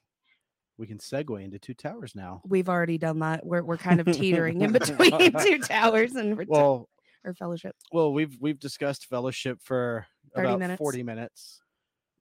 We 0.79 0.87
can 0.87 0.99
segue 0.99 1.43
into 1.43 1.59
two 1.59 1.75
towers 1.75 2.15
now. 2.15 2.43
We've 2.47 2.69
already 2.69 2.99
done 2.99 3.19
that. 3.21 3.45
We're 3.45 3.63
we're 3.63 3.77
kind 3.77 4.01
of 4.01 4.07
teetering 4.07 4.63
in 4.63 4.73
between 4.73 5.33
two 5.41 5.59
towers 5.59 6.15
and 6.15 6.45
well 6.47 6.89
or 7.25 7.35
fellowship. 7.35 7.75
Well, 7.93 8.13
we've 8.13 8.37
we've 8.41 8.59
discussed 8.59 9.07
fellowship 9.07 9.59
for 9.63 10.07
about 10.35 10.59
minutes. 10.59 10.79
40 10.79 11.03
minutes. 11.03 11.61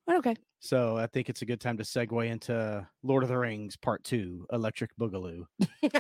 Oh, 0.07 0.18
okay. 0.18 0.36
So 0.59 0.97
I 0.97 1.07
think 1.07 1.30
it's 1.30 1.41
a 1.41 1.45
good 1.45 1.61
time 1.61 1.78
to 1.78 1.84
segue 1.84 2.30
into 2.30 2.88
Lord 3.03 3.24
of 3.24 3.30
the 3.30 3.38
Rings 3.38 3.76
Part 3.78 4.03
Two, 4.03 4.45
Electric 4.51 4.91
Boogaloo. 4.97 5.45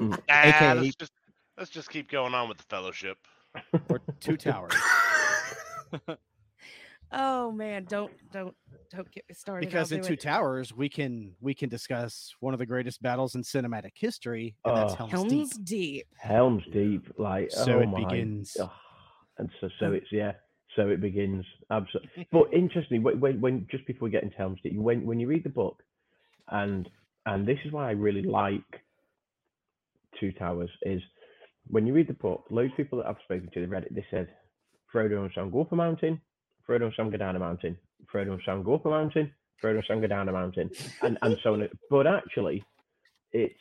nah, 0.00 0.16
AKA, 0.28 0.74
let's, 0.74 0.96
just, 0.96 1.12
let's 1.58 1.70
just 1.70 1.90
keep 1.90 2.10
going 2.10 2.34
on 2.34 2.48
with 2.48 2.58
the 2.58 2.64
Fellowship. 2.64 3.18
Or 3.88 4.00
Two 4.20 4.36
Towers. 4.36 4.74
Oh 7.10 7.50
man, 7.50 7.86
don't 7.88 8.12
don't 8.32 8.54
don't 8.90 9.10
get 9.10 9.24
me 9.28 9.34
started. 9.34 9.66
Because 9.66 9.92
in 9.92 10.02
Two 10.02 10.12
it. 10.12 10.20
Towers, 10.20 10.74
we 10.74 10.88
can 10.88 11.32
we 11.40 11.54
can 11.54 11.68
discuss 11.68 12.34
one 12.40 12.52
of 12.52 12.58
the 12.58 12.66
greatest 12.66 13.00
battles 13.00 13.34
in 13.34 13.42
cinematic 13.42 13.92
history, 13.94 14.56
and 14.64 14.76
that's 14.76 14.92
oh. 14.92 15.06
Helm's, 15.06 15.12
Helm's 15.12 15.56
Deep. 15.56 15.64
Deep. 15.64 16.06
Helm's 16.18 16.64
Deep, 16.72 17.06
like 17.16 17.50
so 17.50 17.78
oh 17.78 17.80
it 17.80 17.86
my, 17.86 18.04
begins. 18.04 18.56
Oh, 18.60 18.70
and 19.38 19.48
so 19.60 19.70
so 19.80 19.92
it's 19.92 20.08
yeah, 20.12 20.32
so 20.76 20.88
it 20.88 21.00
begins. 21.00 21.46
Absolutely. 21.70 22.28
but 22.32 22.52
interestingly, 22.52 22.98
when, 22.98 23.40
when 23.40 23.66
just 23.70 23.86
before 23.86 24.06
we 24.06 24.10
get 24.10 24.22
into 24.22 24.36
Helm's 24.36 24.60
Deep, 24.62 24.76
when 24.76 25.06
when 25.06 25.18
you 25.18 25.28
read 25.28 25.44
the 25.44 25.50
book, 25.50 25.82
and 26.48 26.90
and 27.24 27.46
this 27.46 27.58
is 27.64 27.72
why 27.72 27.88
I 27.88 27.92
really 27.92 28.22
like 28.22 28.60
Two 30.20 30.32
Towers 30.32 30.70
is 30.82 31.00
when 31.70 31.86
you 31.86 31.92
read 31.92 32.08
the 32.08 32.14
book, 32.14 32.44
loads 32.50 32.72
of 32.72 32.76
people 32.76 32.98
that 32.98 33.06
I've 33.06 33.16
spoken 33.24 33.50
to, 33.52 33.60
they 33.60 33.66
read 33.66 33.84
it, 33.84 33.94
they 33.94 34.06
said 34.10 34.28
Frodo 34.92 35.22
and 35.22 35.30
Sam 35.34 35.50
go 35.50 35.62
up 35.62 35.72
a 35.72 35.76
mountain, 35.76 36.20
Frodo 36.68 36.84
and 36.84 36.94
Sam 36.96 37.10
go 37.10 37.16
down 37.16 37.36
a 37.36 37.38
mountain. 37.38 37.76
Frodo 38.12 38.32
and 38.32 38.42
Sam 38.44 38.62
go 38.62 38.74
up 38.74 38.86
a 38.86 38.90
mountain. 38.90 39.32
Frodo 39.62 39.76
and 39.76 39.84
Sam 39.86 40.00
go 40.00 40.06
down 40.06 40.28
a 40.28 40.32
mountain, 40.32 40.70
and 41.02 41.18
and 41.22 41.36
so 41.42 41.54
on. 41.54 41.68
But 41.90 42.06
actually, 42.06 42.64
it's 43.32 43.58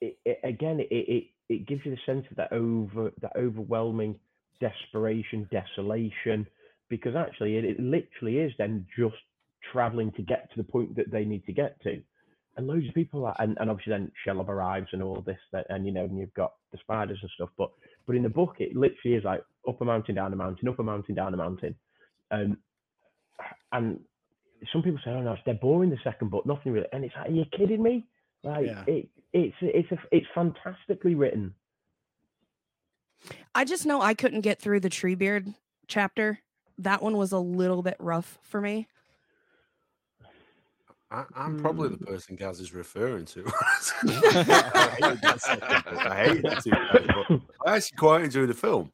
it, 0.00 0.18
it, 0.24 0.38
again 0.44 0.80
it, 0.80 0.88
it 0.90 1.24
it 1.48 1.66
gives 1.66 1.84
you 1.84 1.92
the 1.92 1.98
sense 2.06 2.26
of 2.30 2.36
that 2.36 2.52
over 2.52 3.12
that 3.20 3.32
overwhelming 3.36 4.18
desperation, 4.60 5.48
desolation, 5.50 6.46
because 6.88 7.16
actually 7.16 7.56
it, 7.56 7.64
it 7.64 7.80
literally 7.80 8.38
is 8.38 8.52
then 8.58 8.86
just 8.96 9.16
traveling 9.72 10.12
to 10.12 10.22
get 10.22 10.50
to 10.52 10.56
the 10.56 10.64
point 10.64 10.94
that 10.96 11.10
they 11.10 11.24
need 11.24 11.44
to 11.46 11.52
get 11.52 11.80
to. 11.82 12.00
And 12.56 12.66
loads 12.66 12.88
of 12.88 12.94
people 12.94 13.24
are, 13.26 13.36
and, 13.38 13.56
and 13.60 13.70
obviously 13.70 13.92
then 13.92 14.10
Shelob 14.26 14.48
arrives 14.48 14.88
and 14.92 15.02
all 15.02 15.22
this, 15.24 15.38
that, 15.52 15.66
and 15.68 15.86
you 15.86 15.92
know, 15.92 16.04
and 16.04 16.18
you've 16.18 16.34
got 16.34 16.54
the 16.72 16.78
spiders 16.78 17.18
and 17.22 17.30
stuff. 17.34 17.50
But 17.56 17.70
but 18.06 18.16
in 18.16 18.22
the 18.22 18.28
book, 18.28 18.56
it 18.58 18.76
literally 18.76 19.16
is 19.16 19.24
like 19.24 19.42
up 19.68 19.80
a 19.80 19.84
mountain, 19.84 20.16
down 20.16 20.32
a 20.32 20.36
mountain, 20.36 20.68
up 20.68 20.78
a 20.78 20.82
mountain, 20.82 21.14
down 21.14 21.32
a 21.32 21.36
mountain. 21.36 21.76
Um, 22.30 22.58
and 23.72 24.00
some 24.72 24.82
people 24.82 25.00
say, 25.04 25.10
"Oh 25.10 25.22
no, 25.22 25.32
it's 25.32 25.44
dead 25.44 25.60
boring." 25.60 25.90
The 25.90 25.98
second 26.02 26.30
book, 26.30 26.44
nothing 26.44 26.72
really. 26.72 26.86
And 26.92 27.04
it's 27.04 27.14
like, 27.16 27.28
are 27.28 27.32
you 27.32 27.44
kidding 27.56 27.82
me? 27.82 28.06
Like 28.42 28.66
yeah. 28.66 28.84
it, 28.86 29.08
it's 29.32 29.56
it's 29.60 29.92
a, 29.92 29.98
it's 30.10 30.26
fantastically 30.34 31.14
written. 31.14 31.54
I 33.54 33.64
just 33.64 33.86
know 33.86 34.00
I 34.00 34.14
couldn't 34.14 34.40
get 34.40 34.60
through 34.60 34.80
the 34.80 34.90
Treebeard 34.90 35.54
chapter. 35.86 36.40
That 36.78 37.02
one 37.02 37.16
was 37.16 37.32
a 37.32 37.38
little 37.38 37.82
bit 37.82 37.96
rough 37.98 38.38
for 38.42 38.60
me. 38.60 38.88
I, 41.10 41.24
am 41.36 41.58
probably 41.58 41.88
the 41.88 41.96
hmm. 41.96 42.04
person 42.04 42.36
Gaz 42.36 42.60
is 42.60 42.72
referring 42.72 43.24
to. 43.26 43.44
I 44.06 44.96
hate 45.00 45.20
that. 45.22 45.82
I 46.06 46.24
hate 46.24 46.42
that. 46.42 47.40
I 47.66 47.76
actually 47.76 47.96
quite 47.96 48.24
enjoy 48.24 48.46
the 48.46 48.54
film. 48.54 48.92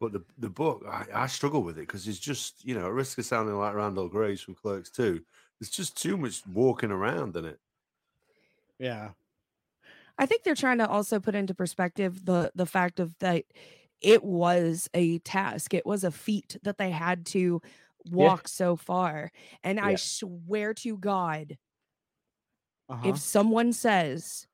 But 0.00 0.12
the 0.12 0.22
the 0.38 0.48
book, 0.48 0.84
I, 0.88 1.04
I 1.14 1.26
struggle 1.28 1.62
with 1.62 1.78
it 1.78 1.86
because 1.86 2.08
it's 2.08 2.18
just, 2.18 2.64
you 2.64 2.74
know, 2.74 2.86
at 2.86 2.92
risk 2.92 3.18
of 3.18 3.24
sounding 3.24 3.56
like 3.56 3.74
Randall 3.74 4.08
Graves 4.08 4.40
from 4.40 4.56
Clerks 4.56 4.90
2, 4.90 5.20
there's 5.60 5.70
just 5.70 6.00
too 6.00 6.16
much 6.16 6.42
walking 6.52 6.90
around 6.90 7.36
in 7.36 7.44
it. 7.44 7.60
Yeah. 8.80 9.10
I 10.18 10.26
think 10.26 10.42
they're 10.42 10.56
trying 10.56 10.78
to 10.78 10.88
also 10.88 11.20
put 11.20 11.36
into 11.36 11.54
perspective 11.54 12.24
the 12.24 12.50
the 12.56 12.66
fact 12.66 12.98
of 12.98 13.16
that 13.20 13.44
it 14.00 14.24
was 14.24 14.90
a 14.94 15.20
task. 15.20 15.72
It 15.72 15.86
was 15.86 16.02
a 16.02 16.10
feat 16.10 16.56
that 16.64 16.78
they 16.78 16.90
had 16.90 17.24
to 17.26 17.62
walk 18.10 18.42
yeah. 18.44 18.48
so 18.48 18.76
far. 18.76 19.30
And 19.62 19.78
yeah. 19.78 19.86
I 19.86 19.94
swear 19.96 20.74
to 20.74 20.96
God, 20.96 21.56
uh-huh. 22.88 23.08
if 23.08 23.18
someone 23.18 23.72
says 23.72 24.46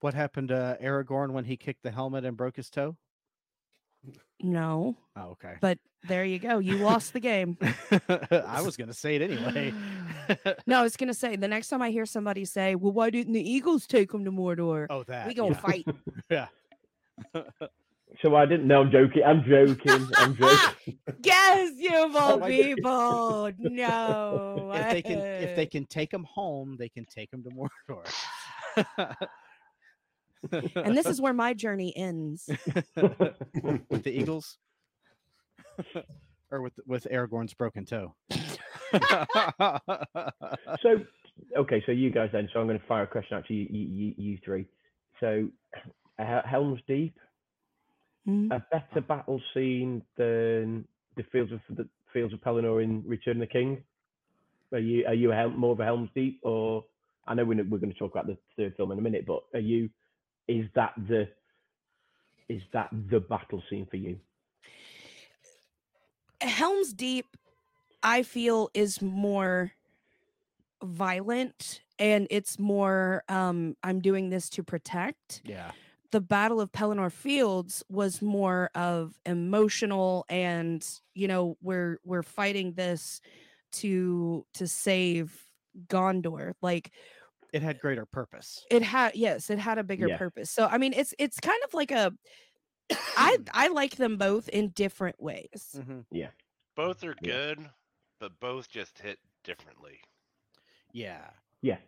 what 0.00 0.14
happened 0.14 0.48
to 0.48 0.76
Aragorn 0.82 1.30
when 1.30 1.44
he 1.44 1.56
kicked 1.56 1.82
the 1.82 1.90
helmet 1.90 2.24
and 2.24 2.36
broke 2.36 2.56
his 2.56 2.70
toe? 2.70 2.96
No. 4.40 4.96
Oh, 5.16 5.30
okay. 5.30 5.54
But 5.60 5.78
there 6.08 6.24
you 6.24 6.38
go. 6.38 6.58
You 6.58 6.76
lost 6.78 7.12
the 7.12 7.20
game. 7.20 7.56
I 8.30 8.60
was 8.62 8.76
going 8.76 8.88
to 8.88 8.94
say 8.94 9.16
it 9.16 9.22
anyway. 9.22 9.72
no, 10.66 10.80
I 10.80 10.82
was 10.82 10.96
going 10.96 11.08
to 11.08 11.14
say 11.14 11.36
the 11.36 11.48
next 11.48 11.68
time 11.68 11.82
I 11.82 11.90
hear 11.90 12.06
somebody 12.06 12.44
say, 12.44 12.74
"Well, 12.74 12.92
why 12.92 13.10
didn't 13.10 13.32
the 13.32 13.48
Eagles 13.48 13.86
take 13.86 14.12
him 14.12 14.24
to 14.24 14.32
Mordor?" 14.32 14.86
Oh, 14.90 15.04
that 15.04 15.28
we 15.28 15.34
gonna 15.34 15.50
yeah. 15.50 15.60
fight. 15.60 15.86
yeah. 16.30 16.46
So 18.20 18.36
I 18.36 18.46
didn't 18.46 18.66
know. 18.66 18.82
I'm 18.82 18.90
joking. 18.90 19.22
I'm 19.24 19.42
joking. 19.44 20.08
I'm 20.16 20.36
joking. 20.40 20.98
yes, 21.22 21.72
you 21.76 22.04
of 22.04 22.14
all 22.16 22.40
people. 22.40 23.50
no. 23.58 24.70
If 24.74 24.90
they 24.90 25.02
can, 25.02 25.18
if 25.18 25.56
they 25.56 25.66
can 25.66 25.86
take 25.86 26.10
them 26.10 26.24
home, 26.24 26.76
they 26.78 26.88
can 26.88 27.04
take 27.06 27.30
them 27.30 27.42
to 27.44 27.50
Mordor 27.50 28.04
and 30.50 30.96
this 30.96 31.06
is 31.06 31.20
where 31.20 31.32
my 31.32 31.54
journey 31.54 31.96
ends. 31.96 32.48
with 32.96 34.02
the 34.02 34.10
Eagles, 34.10 34.58
or 36.50 36.62
with 36.62 36.74
with 36.86 37.06
Aragorn's 37.10 37.54
broken 37.54 37.84
toe. 37.84 38.14
so, 40.82 40.98
okay, 41.56 41.82
so 41.86 41.92
you 41.92 42.10
guys 42.10 42.30
then. 42.32 42.48
So 42.52 42.60
I'm 42.60 42.66
going 42.66 42.78
to 42.78 42.86
fire 42.86 43.04
a 43.04 43.06
question 43.06 43.36
out 43.36 43.46
to 43.46 43.54
you, 43.54 43.66
you, 43.70 44.14
you 44.16 44.38
three. 44.44 44.66
So, 45.20 45.48
uh, 46.18 46.42
Helm's 46.44 46.80
Deep, 46.88 47.16
mm-hmm. 48.28 48.52
a 48.52 48.64
better 48.70 49.00
battle 49.00 49.40
scene 49.54 50.02
than 50.16 50.86
the 51.16 51.24
fields 51.30 51.52
of 51.52 51.60
the 51.76 51.88
fields 52.12 52.32
of 52.32 52.40
Pelennor 52.40 52.82
in 52.82 53.02
Return 53.06 53.36
of 53.36 53.40
the 53.40 53.46
King. 53.46 53.82
Are 54.72 54.78
you 54.78 55.04
are 55.06 55.14
you 55.14 55.32
a 55.32 55.48
more 55.48 55.72
of 55.72 55.80
a 55.80 55.84
Helm's 55.84 56.10
Deep, 56.14 56.40
or 56.42 56.84
I 57.26 57.34
know 57.34 57.44
we're, 57.44 57.64
we're 57.64 57.78
going 57.78 57.92
to 57.92 57.98
talk 57.98 58.12
about 58.12 58.26
the 58.26 58.38
third 58.56 58.76
film 58.76 58.92
in 58.92 58.98
a 58.98 59.02
minute, 59.02 59.26
but 59.26 59.42
are 59.54 59.60
you 59.60 59.90
is 60.48 60.66
that 60.74 60.94
the 61.08 61.28
is 62.48 62.62
that 62.72 62.88
the 63.10 63.20
battle 63.20 63.62
scene 63.68 63.86
for 63.90 63.96
you? 63.96 64.18
Helm's 66.40 66.92
Deep, 66.92 67.36
I 68.02 68.22
feel, 68.22 68.70
is 68.74 69.00
more 69.00 69.72
violent 70.82 71.80
and 71.98 72.26
it's 72.30 72.58
more 72.58 73.22
um 73.28 73.76
I'm 73.84 74.00
doing 74.00 74.30
this 74.30 74.48
to 74.50 74.62
protect. 74.62 75.42
Yeah. 75.44 75.70
The 76.12 76.20
Battle 76.20 76.60
of 76.60 76.70
Pelennor 76.72 77.10
Fields 77.10 77.82
was 77.88 78.22
more 78.22 78.70
of 78.74 79.18
emotional 79.26 80.24
and 80.28 80.86
you 81.14 81.26
know 81.26 81.56
we're 81.60 81.98
we're 82.04 82.22
fighting 82.22 82.74
this 82.74 83.20
to 83.72 84.46
to 84.54 84.66
save 84.68 85.46
Gondor 85.88 86.52
like 86.62 86.92
It 87.52 87.62
had 87.62 87.80
greater 87.80 88.06
purpose. 88.06 88.64
it 88.70 88.82
had 88.82 89.16
yes 89.16 89.50
it 89.50 89.58
had 89.58 89.78
a 89.78 89.84
bigger 89.84 90.08
Yeah. 90.08 90.18
purpose 90.18 90.50
so 90.50 90.66
I 90.66 90.78
mean 90.78 90.92
it's 90.92 91.14
it's 91.18 91.40
kind 91.40 91.62
of 91.64 91.74
like 91.74 91.90
a 91.90 92.12
I 93.16 93.38
I 93.52 93.68
like 93.68 93.96
them 93.96 94.16
both 94.18 94.48
in 94.50 94.68
different 94.70 95.20
ways 95.20 95.74
Mhm. 95.76 96.04
Both 96.74 97.04
are 97.04 97.14
Yeah. 97.20 97.54
good, 97.54 97.70
but 98.18 98.38
both 98.40 98.70
just 98.70 98.98
hit 98.98 99.18
differently. 99.44 100.00
Yeah, 100.92 101.28
Yeah. 101.60 101.78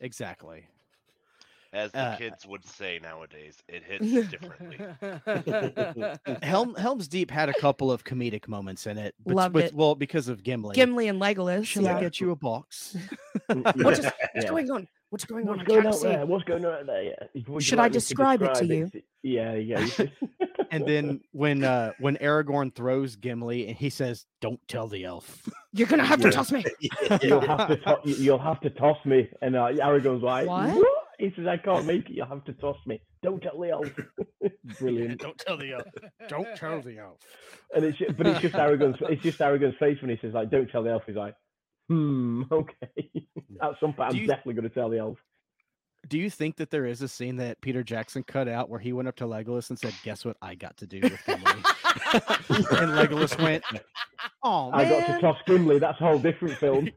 exactly. 0.00 0.66
As 1.72 1.92
the 1.92 1.98
Uh, 1.98 2.16
kids 2.16 2.46
would 2.46 2.64
say 2.64 2.98
nowadays, 3.02 3.56
it 3.68 3.82
hits 3.88 4.30
differently. 4.30 4.78
Helm 6.42 6.74
Helm's 6.76 7.08
Deep 7.08 7.30
had 7.30 7.48
a 7.48 7.54
couple 7.54 7.90
of 7.90 8.04
comedic 8.04 8.48
moments 8.48 8.86
in 8.86 8.98
it. 8.98 9.14
but 9.24 9.34
Loved 9.34 9.54
with, 9.54 9.64
it. 9.66 9.74
Well, 9.74 9.94
because 9.94 10.28
of 10.28 10.42
Gimli. 10.42 10.74
Gimli 10.74 11.08
and 11.08 11.20
Legolas 11.20 11.66
Shall 11.66 11.86
I 11.88 12.00
get 12.00 12.20
you 12.20 12.30
a 12.30 12.36
box? 12.36 12.96
What's, 13.46 13.76
Yeah. 13.76 14.10
what's 14.10 14.10
Yeah. 14.34 14.44
going 14.48 14.70
on 14.70 14.88
what's 15.10 15.24
going 15.24 15.48
on 15.48 15.58
What's 15.58 15.62
I 15.62 15.64
going 15.66 15.82
can't 15.84 15.94
on 15.94 16.02
there? 16.02 16.26
What's 16.26 16.44
going 16.44 16.64
on 16.66 16.86
there? 16.86 17.02
Yeah. 17.02 17.14
Would 17.34 17.44
you 17.54 17.60
Should 17.60 17.78
I 17.78 17.82
like 17.82 17.92
me 17.92 17.94
describe 17.94 18.42
it 18.42 18.54
to 18.54 18.66
you? 18.66 18.90
Yeah, 19.22 19.54
yeah. 19.54 19.86
and 20.70 20.86
then 20.86 21.20
when 21.32 21.62
uh 21.64 21.92
when 22.00 22.16
Aragorn 22.16 22.74
throws 22.74 23.16
Gimli 23.16 23.68
and 23.68 23.76
he 23.76 23.88
says, 23.90 24.26
"Don't 24.40 24.60
tell 24.68 24.86
the 24.88 25.04
elf." 25.04 25.48
you're 25.72 25.86
gonna 25.88 26.04
have 26.04 26.20
to 26.22 26.30
toss 26.30 26.50
me 26.52 26.64
you'll 27.22 27.40
have 27.40 27.68
to 27.68 27.76
to- 27.76 28.00
you'll 28.04 28.38
have 28.38 28.60
to 28.60 28.70
toss 28.70 28.98
me. 29.04 29.28
And 29.42 29.54
uh, 29.56 29.68
Aragorn's 29.68 30.22
like, 30.22 30.46
What? 30.48 30.86
He 31.18 31.32
says, 31.36 31.46
I 31.46 31.56
can't 31.56 31.86
make 31.86 32.08
it. 32.10 32.14
You'll 32.14 32.26
have 32.26 32.44
to 32.44 32.52
toss 32.54 32.76
me. 32.86 33.00
Don't 33.22 33.40
tell 33.42 33.58
the 33.60 33.70
elf. 33.70 33.90
Brilliant. 34.78 35.20
Don't 35.20 35.38
tell 35.38 35.56
the 35.56 35.72
elf. 35.72 35.84
Don't 36.28 36.56
tell 36.56 36.80
the 36.82 36.98
elf. 36.98 37.18
And 37.74 37.84
it's 37.84 37.98
ju- 37.98 38.12
but 38.16 38.26
it's 38.26 38.40
just 38.40 38.54
arrogance. 38.54 38.96
it's 39.02 39.22
just 39.22 39.38
Aragorn's 39.40 39.76
face 39.78 40.00
when 40.00 40.10
he 40.10 40.18
says 40.20 40.34
like, 40.34 40.50
don't 40.50 40.68
tell 40.70 40.82
the 40.82 40.90
elf. 40.90 41.02
He's 41.06 41.16
like, 41.16 41.34
hmm, 41.88 42.42
okay. 42.50 43.10
At 43.62 43.72
some 43.80 43.92
point, 43.94 44.10
I'm 44.10 44.16
you- 44.16 44.26
definitely 44.26 44.54
going 44.54 44.68
to 44.68 44.74
tell 44.74 44.88
the 44.90 44.98
elf. 44.98 45.18
Do 46.08 46.18
you 46.18 46.30
think 46.30 46.56
that 46.56 46.70
there 46.70 46.86
is 46.86 47.02
a 47.02 47.08
scene 47.08 47.36
that 47.36 47.60
Peter 47.60 47.82
Jackson 47.82 48.22
cut 48.22 48.46
out 48.46 48.68
where 48.68 48.78
he 48.78 48.92
went 48.92 49.08
up 49.08 49.16
to 49.16 49.24
Legolas 49.24 49.70
and 49.70 49.78
said, 49.78 49.92
"Guess 50.04 50.24
what 50.24 50.36
I 50.40 50.54
got 50.54 50.76
to 50.76 50.86
do 50.86 51.00
with 51.00 51.18
Gimli?" 51.26 51.42
and 51.50 52.92
Legolas 52.92 53.36
went, 53.42 53.64
"Oh 54.44 54.70
I 54.72 54.84
got 54.84 55.04
to 55.06 55.12
man." 55.12 55.20
toss 55.20 55.38
Gimli. 55.48 55.80
That's 55.80 56.00
a 56.00 56.04
whole 56.04 56.18
different 56.20 56.58
film. 56.58 56.90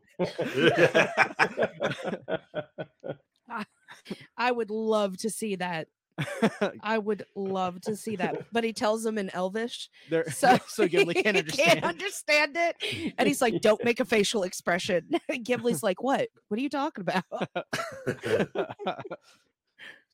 I 4.38 4.52
would 4.52 4.70
love 4.72 5.18
to 5.18 5.30
see 5.30 5.56
that 5.56 5.88
I 6.84 6.98
would 6.98 7.24
love 7.36 7.80
to 7.82 7.96
see 7.96 8.18
that 8.18 8.46
but 8.52 8.64
he 8.66 8.74
tells 8.74 9.04
them 9.04 9.18
in 9.18 9.30
Elvish 9.30 9.90
There- 10.10 10.30
so 10.32 10.58
so 10.68 10.86
Gimli 10.88 11.14
can't 11.24 11.38
understand. 11.38 11.72
can't 11.82 11.86
understand 11.86 12.58
it 12.58 13.14
and 13.18 13.26
he's 13.28 13.42
like 13.42 13.62
don't 13.62 13.82
make 13.86 14.00
a 14.02 14.06
facial 14.06 14.44
expression 14.44 15.10
Gimli's 15.44 15.82
like 15.82 16.04
what 16.04 16.28
what 16.50 16.60
are 16.60 16.62
you 16.62 16.70
talking 16.70 17.02
about 17.08 17.24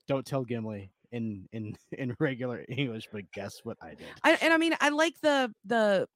Don't 0.07 0.25
tell 0.25 0.43
Gimli 0.43 0.91
in 1.11 1.47
in 1.51 1.75
in 1.97 2.15
regular 2.19 2.63
English, 2.69 3.07
but 3.11 3.23
guess 3.31 3.61
what 3.63 3.77
I 3.81 3.89
did? 3.95 4.05
I, 4.23 4.37
and 4.41 4.53
I 4.53 4.57
mean, 4.57 4.75
I 4.79 4.89
like 4.89 5.19
the 5.21 5.51
the 5.65 6.07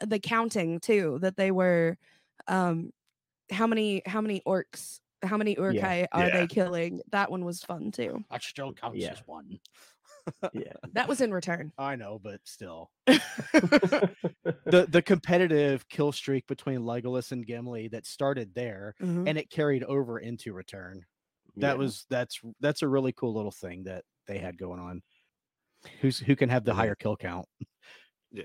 the 0.00 0.18
counting 0.18 0.80
too 0.80 1.18
that 1.22 1.36
they 1.36 1.52
were, 1.52 1.96
um, 2.48 2.90
how 3.52 3.68
many 3.68 4.02
how 4.04 4.20
many 4.20 4.42
orcs, 4.46 4.98
how 5.22 5.36
many 5.36 5.54
Uruk-hai 5.54 6.06
are 6.12 6.26
Yeah. 6.26 6.40
they 6.40 6.46
killing? 6.46 7.00
That 7.10 7.30
one 7.30 7.44
was 7.44 7.62
fun 7.62 7.90
too. 7.92 8.24
That 8.30 8.42
still 8.42 8.72
counts 8.72 8.98
Yeah. 8.98 9.12
as 9.12 9.22
one. 9.26 9.58
yeah. 10.52 10.72
That 10.92 11.08
was 11.08 11.20
in 11.20 11.32
return. 11.32 11.72
I 11.78 11.96
know, 11.96 12.18
but 12.22 12.40
still, 12.44 12.90
the 13.06 14.86
the 14.88 15.02
competitive 15.02 15.88
kill 15.88 16.12
streak 16.12 16.46
between 16.46 16.80
Legolas 16.80 17.32
and 17.32 17.46
Gimli 17.46 17.88
that 17.88 18.06
started 18.06 18.54
there 18.54 18.94
Mhm. 19.00 19.28
and 19.28 19.38
it 19.38 19.50
carried 19.50 19.84
over 19.84 20.18
into 20.18 20.52
Return. 20.52 21.04
That 21.56 21.72
Yeah. 21.72 21.74
was 21.74 22.06
that's 22.10 22.40
that's 22.60 22.82
a 22.82 22.88
really 22.88 23.12
cool 23.12 23.34
little 23.34 23.50
thing 23.52 23.84
that 23.84 24.04
they 24.26 24.38
had 24.38 24.58
going 24.58 24.80
on. 24.80 25.02
Who's 26.00 26.18
who 26.18 26.34
can 26.36 26.48
have 26.48 26.64
the 26.64 26.72
Yeah. 26.72 26.76
higher 26.76 26.94
kill 26.96 27.16
count? 27.16 27.46
Yeah. 28.32 28.44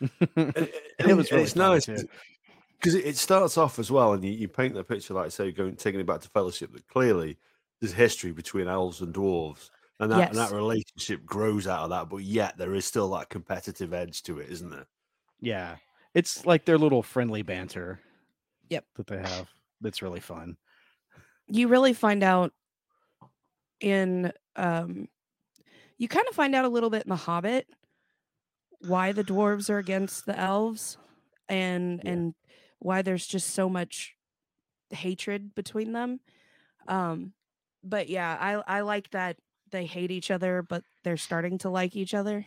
and 0.00 0.10
And- 0.36 1.10
it 1.10 1.14
was 1.16 1.30
really 1.32 1.44
it's 1.44 1.54
funny, 1.54 1.74
nice 1.74 1.86
too. 1.86 2.08
Because 2.84 2.94
it, 2.94 3.06
it 3.06 3.16
starts 3.16 3.56
off 3.56 3.78
as 3.78 3.90
well, 3.90 4.12
and 4.12 4.22
you, 4.22 4.30
you 4.30 4.46
paint 4.46 4.74
the 4.74 4.84
picture 4.84 5.14
like 5.14 5.26
I 5.26 5.28
say 5.30 5.52
going 5.52 5.74
taking 5.74 6.00
it 6.00 6.06
back 6.06 6.20
to 6.20 6.28
Fellowship 6.28 6.70
that 6.74 6.86
clearly 6.86 7.38
there's 7.80 7.94
history 7.94 8.30
between 8.30 8.68
elves 8.68 9.00
and 9.00 9.14
dwarves, 9.14 9.70
and 10.00 10.12
that 10.12 10.28
and 10.28 10.38
that 10.38 10.52
relationship 10.52 11.24
grows 11.24 11.66
out 11.66 11.84
of 11.84 11.90
that. 11.90 12.10
But 12.10 12.18
yet 12.18 12.58
there 12.58 12.74
is 12.74 12.84
still 12.84 13.08
that 13.12 13.30
competitive 13.30 13.94
edge 13.94 14.22
to 14.24 14.38
it, 14.38 14.50
isn't 14.50 14.68
there? 14.68 14.84
Yeah, 15.40 15.76
it's 16.12 16.44
like 16.44 16.66
their 16.66 16.76
little 16.76 17.02
friendly 17.02 17.40
banter. 17.40 18.00
Yep. 18.68 18.84
that 18.96 19.06
they 19.06 19.18
have. 19.18 19.48
That's 19.80 20.02
really 20.02 20.20
fun. 20.20 20.56
You 21.46 21.68
really 21.68 21.92
find 21.94 22.22
out 22.22 22.52
in 23.80 24.30
um, 24.56 25.08
you 25.96 26.06
kind 26.08 26.26
of 26.28 26.34
find 26.34 26.54
out 26.54 26.66
a 26.66 26.68
little 26.68 26.90
bit 26.90 27.04
in 27.04 27.08
the 27.08 27.16
Hobbit 27.16 27.66
why 28.80 29.12
the 29.12 29.24
dwarves 29.24 29.70
are 29.70 29.78
against 29.78 30.26
the 30.26 30.38
elves, 30.38 30.98
and 31.48 32.02
Yeah. 32.04 32.10
and 32.10 32.34
why 32.78 33.02
there's 33.02 33.26
just 33.26 33.50
so 33.50 33.68
much 33.68 34.14
hatred 34.90 35.54
between 35.54 35.92
them. 35.92 36.20
Um, 36.88 37.32
but 37.82 38.08
yeah, 38.08 38.36
I 38.40 38.78
I 38.78 38.80
like 38.82 39.10
that 39.10 39.38
they 39.70 39.86
hate 39.86 40.10
each 40.10 40.30
other, 40.30 40.62
but 40.62 40.84
they're 41.02 41.16
starting 41.16 41.58
to 41.58 41.70
like 41.70 41.96
each 41.96 42.14
other. 42.14 42.46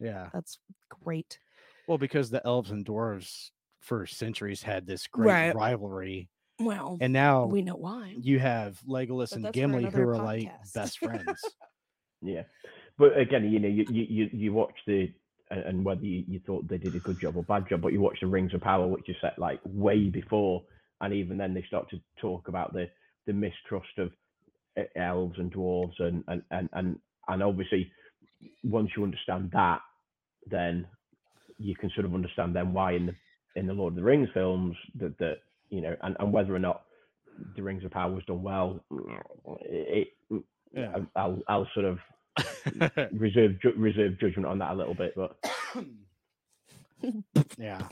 Yeah. 0.00 0.30
That's 0.32 0.58
great. 0.88 1.38
Well, 1.88 1.98
because 1.98 2.30
the 2.30 2.44
elves 2.46 2.70
and 2.70 2.84
dwarves 2.84 3.50
for 3.80 4.06
centuries 4.06 4.62
had 4.62 4.86
this 4.86 5.06
great 5.06 5.26
Right. 5.26 5.54
rivalry, 5.54 6.28
Well, 6.58 6.98
and 7.00 7.12
now 7.12 7.46
we 7.46 7.62
know 7.62 7.76
why. 7.76 8.16
you 8.20 8.38
have 8.40 8.80
Legolas 8.88 9.30
But 9.30 9.36
and 9.44 9.52
Gimli 9.52 9.82
who 9.82 9.88
another 9.88 10.10
are 10.10 10.16
like 10.18 10.50
best 10.74 10.98
friends. 11.02 11.44
Yeah, 12.22 12.44
but 12.98 13.16
again, 13.18 13.50
you 13.50 13.58
know, 13.60 13.68
you 13.68 13.84
you 13.88 14.06
you, 14.08 14.30
you 14.32 14.52
watch 14.52 14.74
the 14.86 15.12
and- 15.50 15.64
whether 15.84 16.04
you, 16.04 16.24
you 16.28 16.40
thought 16.46 16.68
they 16.68 16.78
did 16.78 16.96
a 16.96 17.00
good 17.00 17.20
job 17.20 17.36
or 17.36 17.44
bad 17.44 17.68
job, 17.68 17.82
but 17.82 17.92
you 17.92 18.00
watch 18.00 18.18
the 18.20 18.26
Rings 18.28 18.54
of 18.54 18.60
Power, 18.62 18.86
which 18.86 19.08
is 19.08 19.16
set 19.20 19.38
like 19.38 19.60
way 19.64 20.10
before, 20.10 20.64
and 21.00 21.14
even 21.14 21.38
then 21.38 21.54
they 21.54 21.64
start 21.68 21.90
to 21.90 22.00
talk 22.20 22.48
about 22.48 22.72
the 22.72 22.88
the 23.26 23.32
mistrust 23.32 23.98
of 23.98 24.12
elves 24.96 25.38
and 25.38 25.52
dwarves, 25.52 26.00
and 26.00 26.24
and 26.28 26.42
and 26.50 26.68
and, 26.74 27.00
and 27.28 27.42
obviously 27.42 27.90
once 28.64 28.90
you 28.96 29.04
understand 29.04 29.50
that, 29.52 29.80
then 30.50 30.86
you 31.58 31.74
can 31.76 31.90
sort 31.94 32.06
of 32.06 32.14
understand 32.14 32.56
then 32.56 32.72
why 32.72 32.92
in 32.94 33.06
the 33.06 33.14
in 33.56 33.66
the 33.66 33.74
Lord 33.74 33.92
of 33.94 33.96
the 33.96 34.04
Rings 34.04 34.28
films 34.34 34.76
that 35.00 35.18
that 35.18 35.38
you 35.70 35.80
know, 35.82 35.96
and, 36.02 36.16
and 36.20 36.32
whether 36.32 36.54
or 36.54 36.60
not 36.60 36.82
the 37.56 37.62
Rings 37.62 37.84
of 37.84 37.90
Power 37.92 38.12
was 38.12 38.24
done 38.26 38.42
well, 38.42 38.84
it, 39.62 40.08
it 40.30 40.44
Yeah. 40.74 40.98
I'll 41.16 41.40
I'll 41.48 41.68
sort 41.74 41.86
of 41.86 41.98
reserve 43.12 43.60
ju- 43.60 43.74
reserve 43.76 44.18
judgment 44.18 44.46
on 44.46 44.58
that 44.58 44.72
a 44.72 44.74
little 44.74 44.94
bit, 44.94 45.14
but 45.16 45.36
yeah. 47.58 47.86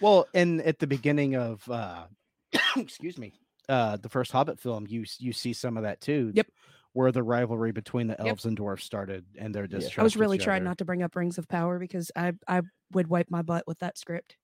Well, 0.00 0.26
and 0.34 0.60
at 0.62 0.78
the 0.78 0.86
beginning 0.86 1.36
of 1.36 1.68
uh 1.70 2.04
excuse 2.76 3.18
me, 3.18 3.32
uh 3.68 3.96
the 3.96 4.08
first 4.08 4.32
Hobbit 4.32 4.60
film, 4.60 4.86
you 4.88 5.04
you 5.18 5.32
see 5.32 5.52
some 5.52 5.76
of 5.76 5.82
that 5.84 6.00
too. 6.00 6.32
Yep. 6.34 6.46
Where 6.94 7.10
the 7.10 7.22
rivalry 7.22 7.72
between 7.72 8.06
the 8.08 8.16
Yep. 8.18 8.26
elves 8.28 8.44
and 8.44 8.58
dwarves 8.58 8.82
started 8.82 9.24
and 9.38 9.54
their 9.54 9.64
Yeah. 9.64 9.78
distrust. 9.78 9.98
I 9.98 10.02
was 10.02 10.16
really 10.16 10.36
each 10.36 10.44
trying 10.44 10.62
not 10.64 10.78
to 10.78 10.84
bring 10.84 11.02
up 11.02 11.16
Rings 11.16 11.38
of 11.38 11.48
Power 11.48 11.78
because 11.78 12.10
I 12.16 12.32
I 12.46 12.62
would 12.92 13.08
wipe 13.08 13.30
my 13.30 13.42
butt 13.42 13.66
with 13.66 13.78
that 13.78 13.96
script. 13.96 14.36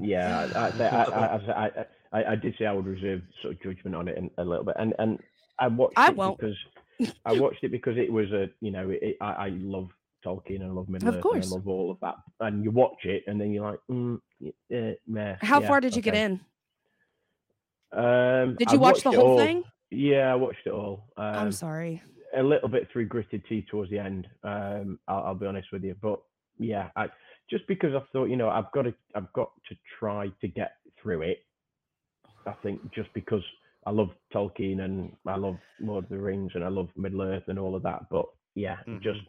yeah, 0.00 0.48
I, 0.54 0.58
I, 0.58 0.88
I, 0.88 1.04
I, 1.04 1.66
I, 1.66 1.86
I, 2.12 2.24
I 2.32 2.34
did 2.36 2.54
say 2.58 2.64
I 2.66 2.72
would 2.72 2.86
reserve 2.86 3.20
sort 3.42 3.54
of 3.54 3.62
judgment 3.62 3.94
on 3.94 4.08
it 4.08 4.16
in, 4.16 4.30
a 4.38 4.44
little 4.44 4.64
bit, 4.64 4.74
and 4.78 4.94
and 4.98 5.18
I 5.58 5.68
watched 5.68 5.98
I 5.98 6.08
it 6.08 6.16
won't. 6.16 6.38
because 6.38 6.56
I 7.24 7.32
watched 7.32 7.62
it 7.64 7.70
because 7.70 7.96
it 7.96 8.12
was 8.12 8.30
a 8.32 8.48
you 8.60 8.70
know 8.70 8.90
it, 8.90 9.16
I, 9.20 9.32
I 9.32 9.48
love 9.50 9.88
Tolkien 10.24 10.60
and 10.60 10.70
I 10.70 10.74
love 10.74 10.88
Middle 10.88 11.08
Earth 11.08 11.14
and 11.14 11.22
course. 11.22 11.52
I 11.52 11.54
love 11.54 11.68
all 11.68 11.90
of 11.90 12.00
that, 12.00 12.16
and 12.40 12.64
you 12.64 12.70
watch 12.70 13.04
it 13.04 13.24
and 13.26 13.40
then 13.40 13.52
you're 13.52 13.70
like, 13.70 13.80
mm, 13.90 14.20
eh, 14.70 14.94
meh, 15.06 15.36
How 15.40 15.60
yeah, 15.60 15.66
far 15.66 15.80
did 15.80 15.94
you 15.94 16.02
get 16.02 16.14
in? 16.14 16.40
Um, 17.92 18.56
Did 18.56 18.70
I 18.70 18.74
you 18.74 18.80
watch 18.80 19.02
the 19.02 19.12
whole 19.12 19.38
thing? 19.38 19.64
Yeah, 19.90 20.32
I 20.32 20.34
watched 20.34 20.66
it 20.66 20.72
all. 20.72 21.12
Um, 21.16 21.24
I'm 21.24 21.52
sorry. 21.52 22.02
a 22.36 22.42
little 22.42 22.68
bit 22.68 22.88
through 22.92 23.06
gritted 23.06 23.42
teeth 23.48 23.66
towards 23.70 23.90
the 23.90 23.98
end. 23.98 24.26
Um, 24.42 24.98
I'll, 25.08 25.24
I'll 25.24 25.34
be 25.34 25.46
honest 25.46 25.68
with 25.72 25.84
you, 25.84 25.94
but 26.02 26.20
yeah, 26.58 26.90
I 26.96 27.06
just 27.48 27.66
because 27.68 27.94
I 27.94 28.00
thought, 28.12 28.26
you 28.26 28.36
know, 28.36 28.48
I've 28.50 28.70
got 28.72 28.82
to, 28.82 28.94
I've 29.14 29.32
got 29.32 29.50
to 29.68 29.76
try 29.98 30.28
to 30.40 30.48
get 30.48 30.72
through 31.00 31.22
it. 31.22 31.38
I 32.46 32.52
think 32.62 32.80
just 32.92 33.12
because 33.14 33.42
I 33.86 33.90
love 33.90 34.10
Tolkien 34.34 34.84
and 34.84 35.16
I 35.26 35.36
love 35.36 35.58
Lord 35.80 36.04
of 36.04 36.10
the 36.10 36.18
Rings 36.18 36.52
and 36.56 36.64
I 36.64 36.68
love 36.68 36.88
Middle 36.96 37.22
Earth 37.22 37.44
and 37.46 37.58
all 37.58 37.76
of 37.76 37.82
that, 37.84 38.02
but 38.10 38.26
yeah, 38.56 38.78
it 38.86 39.00
just 39.00 39.20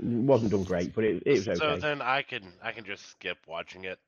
wasn't 0.00 0.52
done 0.52 0.62
great, 0.64 0.94
but 0.94 1.04
it, 1.04 1.22
it 1.26 1.32
was 1.32 1.48
okay. 1.48 1.58
So 1.58 1.76
then 1.76 2.00
I 2.00 2.22
can 2.22 2.52
I 2.62 2.72
can 2.72 2.84
just 2.84 3.06
skip 3.10 3.38
watching 3.48 3.84
it. 3.84 3.98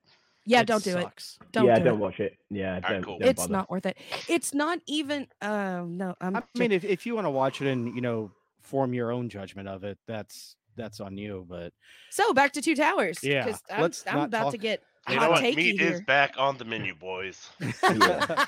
Yeah, 0.46 0.62
don't 0.62 0.82
do 0.84 0.96
it. 0.98 1.08
Don't 1.52 1.66
yeah, 1.66 1.78
do 1.78 1.84
don't 1.84 1.98
it. 1.98 2.00
watch 2.00 2.20
it. 2.20 2.38
Yeah, 2.48 2.80
don't, 2.80 3.02
cool. 3.02 3.18
don't 3.18 3.28
It's 3.28 3.42
bother. 3.42 3.52
not 3.52 3.70
worth 3.70 3.86
it. 3.86 3.98
It's 4.28 4.54
not 4.54 4.78
even. 4.86 5.26
Uh, 5.42 5.84
no, 5.86 6.14
I'm. 6.20 6.36
I 6.36 6.42
mean, 6.54 6.72
if, 6.72 6.84
if 6.84 7.04
you 7.04 7.14
want 7.14 7.26
to 7.26 7.30
watch 7.30 7.60
it 7.60 7.68
and 7.68 7.94
you 7.94 8.00
know 8.00 8.30
form 8.62 8.94
your 8.94 9.12
own 9.12 9.28
judgment 9.28 9.68
of 9.68 9.84
it, 9.84 9.98
that's 10.06 10.56
that's 10.76 11.00
on 11.00 11.18
you. 11.18 11.44
But 11.48 11.72
so 12.10 12.32
back 12.32 12.52
to 12.52 12.62
Two 12.62 12.76
Towers. 12.76 13.22
Yeah, 13.22 13.44
'cause 13.44 13.62
I'm, 13.70 13.82
let's 13.82 14.04
I'm 14.06 14.16
not 14.16 14.28
about 14.28 14.52
to 14.52 14.58
get 14.58 14.82
You 15.10 15.16
know 15.20 15.30
what? 15.30 15.42
takey 15.42 15.56
Meat 15.56 15.80
here. 15.80 15.92
is 15.92 16.00
back 16.02 16.34
on 16.38 16.56
the 16.58 16.64
menu, 16.64 16.94
boys. 16.94 17.48
Yeah. 17.60 18.44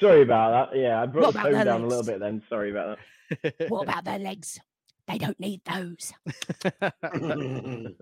Sorry 0.00 0.22
about 0.22 0.70
that. 0.72 0.78
Yeah, 0.78 0.98
I 1.02 1.04
What 1.06 1.12
brought 1.12 1.32
the 1.34 1.40
about 1.40 1.42
tone 1.50 1.58
the 1.58 1.64
down 1.64 1.82
a 1.82 1.86
little 1.86 2.04
bit 2.04 2.20
then. 2.20 2.42
Sorry 2.48 2.70
about 2.70 2.98
that. 3.42 3.54
what 3.68 3.82
about 3.88 4.04
their 4.04 4.18
legs? 4.18 4.60
They 5.08 5.18
don't 5.18 5.38
need 5.40 5.60
those. 5.64 6.12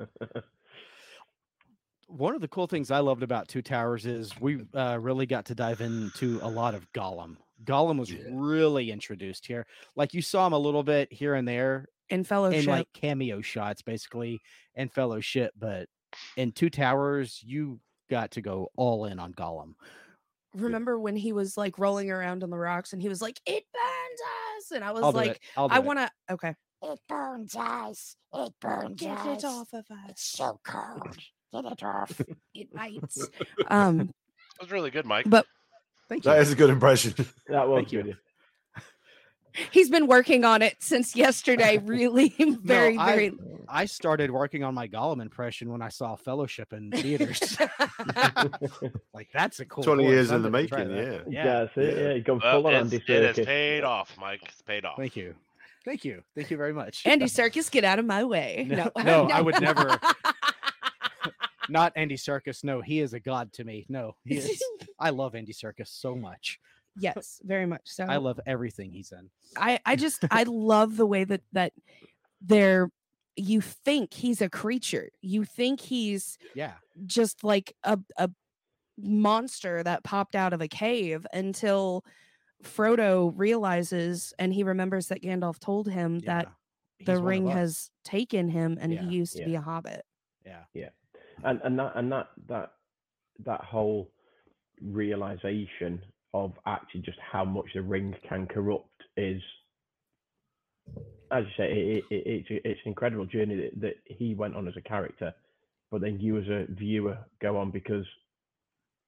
One 2.06 2.34
of 2.34 2.40
the 2.40 2.48
cool 2.48 2.66
things 2.66 2.90
I 2.90 2.98
loved 3.00 3.22
about 3.22 3.48
Two 3.48 3.62
Towers 3.62 4.06
is 4.06 4.38
we 4.40 4.60
uh, 4.74 4.98
really 5.00 5.26
got 5.26 5.46
to 5.46 5.54
dive 5.54 5.80
into 5.80 6.38
a 6.42 6.48
lot 6.48 6.74
of 6.74 6.90
Gollum. 6.92 7.36
Gollum 7.64 7.98
was 7.98 8.12
Yeah. 8.12 8.20
really 8.30 8.90
introduced 8.90 9.46
here. 9.46 9.66
Like 9.96 10.12
you 10.14 10.22
saw 10.22 10.46
him 10.46 10.52
a 10.52 10.58
little 10.58 10.82
bit 10.82 11.12
here 11.12 11.34
and 11.34 11.48
there 11.48 11.86
In 12.10 12.22
fellowship. 12.24 12.64
in 12.64 12.66
like 12.68 12.88
cameo 12.92 13.40
shots, 13.40 13.82
basically, 13.82 14.40
and 14.74 14.92
fellowship. 14.92 15.52
But 15.58 15.88
in 16.36 16.52
Two 16.52 16.70
Towers, 16.70 17.40
you 17.44 17.80
got 18.14 18.30
to 18.30 18.40
go 18.40 18.70
all 18.76 19.06
in 19.06 19.18
on 19.18 19.34
Gollum. 19.34 19.74
Remember 20.54 21.00
when 21.00 21.16
he 21.16 21.32
was 21.32 21.56
like 21.56 21.80
rolling 21.80 22.12
around 22.12 22.44
on 22.44 22.50
the 22.50 22.56
rocks 22.56 22.92
and 22.92 23.02
he 23.02 23.08
was 23.08 23.20
like, 23.20 23.40
"It 23.44 23.64
burns 23.72 24.20
us," 24.56 24.70
and 24.70 24.84
I 24.84 24.92
was 24.92 25.02
I'll 25.02 25.10
do 25.10 25.18
like, 25.18 25.30
it. 25.32 25.40
I'll 25.56 25.68
do 25.68 25.74
"I 25.74 25.78
it. 25.78 25.84
want 25.84 25.98
to." 25.98 26.10
Okay, 26.30 26.54
It 26.82 27.00
burns 27.08 27.56
us. 27.56 28.14
It 28.32 28.52
burns 28.60 29.00
get 29.00 29.18
us. 29.18 29.42
it 29.42 29.46
off 29.46 29.72
of 29.72 29.84
It's 30.08 30.32
us. 30.32 30.38
so 30.38 30.60
cold. 30.64 31.16
Get 31.52 31.64
it 31.72 31.82
off. 31.82 32.20
It 32.54 32.72
bites. 32.72 33.28
um, 33.66 33.98
That 33.98 34.06
was 34.60 34.70
really 34.70 34.90
good, 34.90 35.06
Mike. 35.06 35.28
but 35.28 35.44
Thank 36.08 36.24
you. 36.24 36.30
That 36.30 36.40
is 36.40 36.52
a 36.52 36.54
good 36.54 36.70
impression. 36.70 37.14
That 37.48 37.66
was 37.68 37.78
Thank 37.78 37.92
you. 37.92 38.02
good. 38.04 38.16
He's 39.70 39.88
been 39.88 40.06
working 40.06 40.44
on 40.44 40.62
it 40.62 40.76
since 40.80 41.14
yesterday. 41.14 41.78
Really, 41.84 42.34
very, 42.62 42.96
I- 42.98 43.14
very. 43.16 43.32
I 43.68 43.86
started 43.86 44.30
working 44.30 44.62
on 44.62 44.74
my 44.74 44.86
Gollum 44.88 45.22
impression 45.22 45.70
when 45.72 45.80
I 45.80 45.88
saw 45.88 46.16
Fellowship 46.16 46.72
in 46.72 46.90
theaters. 46.90 47.56
like 49.14 49.28
that's 49.32 49.60
a 49.60 49.64
cool. 49.64 49.82
20 49.84 50.02
voice. 50.04 50.10
years 50.12 50.30
I'm 50.30 50.36
in 50.36 50.42
the 50.42 50.50
making, 50.50 50.90
yeah. 50.90 51.18
Yeah. 51.28 51.44
That's 51.44 51.76
it. 51.76 51.96
yeah. 51.96 52.02
Yeah, 52.08 52.12
you've 52.14 52.24
gone 52.24 52.40
Well, 52.42 52.52
full 52.62 52.66
on 52.66 52.74
it's- 52.74 52.92
Andy 52.92 53.04
it 53.08 53.36
has 53.36 53.46
paid 53.46 53.84
off, 53.84 54.14
Mike. 54.20 54.40
It's 54.44 54.62
paid 54.62 54.84
off. 54.84 54.96
Thank 54.98 55.16
you. 55.16 55.34
Thank 55.84 56.04
you. 56.04 56.22
Thank 56.34 56.50
you 56.50 56.56
very 56.56 56.72
much. 56.72 57.06
Andy 57.06 57.26
Serkis, 57.26 57.70
get 57.70 57.84
out 57.84 57.98
of 57.98 58.04
my 58.06 58.24
way. 58.24 58.66
No, 58.68 58.90
No, 58.98 59.02
no, 59.26 59.28
I 59.30 59.40
would 59.40 59.60
never. 59.60 59.98
Not 61.68 61.92
Andy 61.96 62.16
Serkis. 62.16 62.64
No, 62.64 62.80
he 62.82 63.00
is 63.00 63.14
a 63.14 63.20
god 63.20 63.52
to 63.54 63.64
me. 63.64 63.86
No, 63.88 64.16
he 64.24 64.36
is. 64.36 64.62
I 64.98 65.10
love 65.10 65.34
Andy 65.34 65.52
Serkis 65.52 65.88
so 65.88 66.14
much. 66.14 66.58
Yes, 66.96 67.40
very 67.44 67.66
much 67.66 67.82
so. 67.84 68.04
I 68.04 68.16
love 68.16 68.40
everything 68.46 68.90
he's 68.92 69.12
in. 69.12 69.30
I 69.56 69.78
I 69.84 69.96
just 69.96 70.24
I 70.30 70.44
love 70.44 70.96
the 70.96 71.06
way 71.06 71.24
that 71.24 71.42
that 71.52 71.72
they're 72.40 72.90
you 73.36 73.60
think 73.60 74.14
he's 74.14 74.40
a 74.40 74.48
creature. 74.48 75.10
You 75.20 75.44
think 75.44 75.80
he's 75.80 76.38
Yeah. 76.54 76.74
just 77.06 77.42
like 77.44 77.74
a 77.82 77.98
a 78.16 78.30
monster 78.96 79.82
that 79.82 80.04
popped 80.04 80.36
out 80.36 80.52
of 80.52 80.60
a 80.60 80.68
cave 80.68 81.26
until 81.32 82.04
Frodo 82.62 83.32
realizes 83.34 84.32
and 84.38 84.54
he 84.54 84.62
remembers 84.62 85.08
that 85.08 85.20
Gandalf 85.22 85.58
told 85.58 85.88
him 85.88 86.20
that 86.20 86.46
yeah. 86.46 87.04
the 87.06 87.12
He's 87.12 87.18
one 87.18 87.18
of 87.18 87.24
ring 87.24 87.46
has 87.48 87.90
taken 88.04 88.48
him 88.48 88.78
and 88.80 88.92
Yeah, 88.92 89.02
he 89.02 89.16
used 89.16 89.32
to 89.34 89.40
yeah. 89.40 89.46
be 89.46 89.54
a 89.56 89.60
hobbit. 89.60 90.04
Yeah. 90.46 90.62
Yeah. 90.72 90.90
and 91.42 91.60
and 91.64 91.76
that 91.78 91.92
and 91.96 92.12
that 92.12 92.28
that 92.46 92.72
that 93.44 93.62
whole 93.64 94.12
realization 94.80 96.02
of 96.34 96.52
actually 96.66 97.00
just 97.00 97.18
how 97.20 97.44
much 97.44 97.66
the 97.74 97.80
ring 97.80 98.14
can 98.28 98.46
corrupt 98.46 99.02
is 99.16 99.40
as 101.32 101.44
you 101.44 101.50
say 101.56 101.72
it, 101.72 102.04
it, 102.10 102.14
it, 102.14 102.22
it's 102.26 102.46
it's 102.50 102.80
an 102.84 102.88
incredible 102.88 103.24
journey 103.24 103.56
that, 103.56 103.80
that 103.80 103.94
he 104.04 104.34
went 104.34 104.54
on 104.54 104.68
as 104.68 104.76
a 104.76 104.82
character 104.82 105.32
but 105.90 106.02
then 106.02 106.20
you 106.20 106.38
as 106.38 106.48
a 106.48 106.66
viewer 106.70 107.16
go 107.40 107.56
on 107.56 107.70
because 107.70 108.04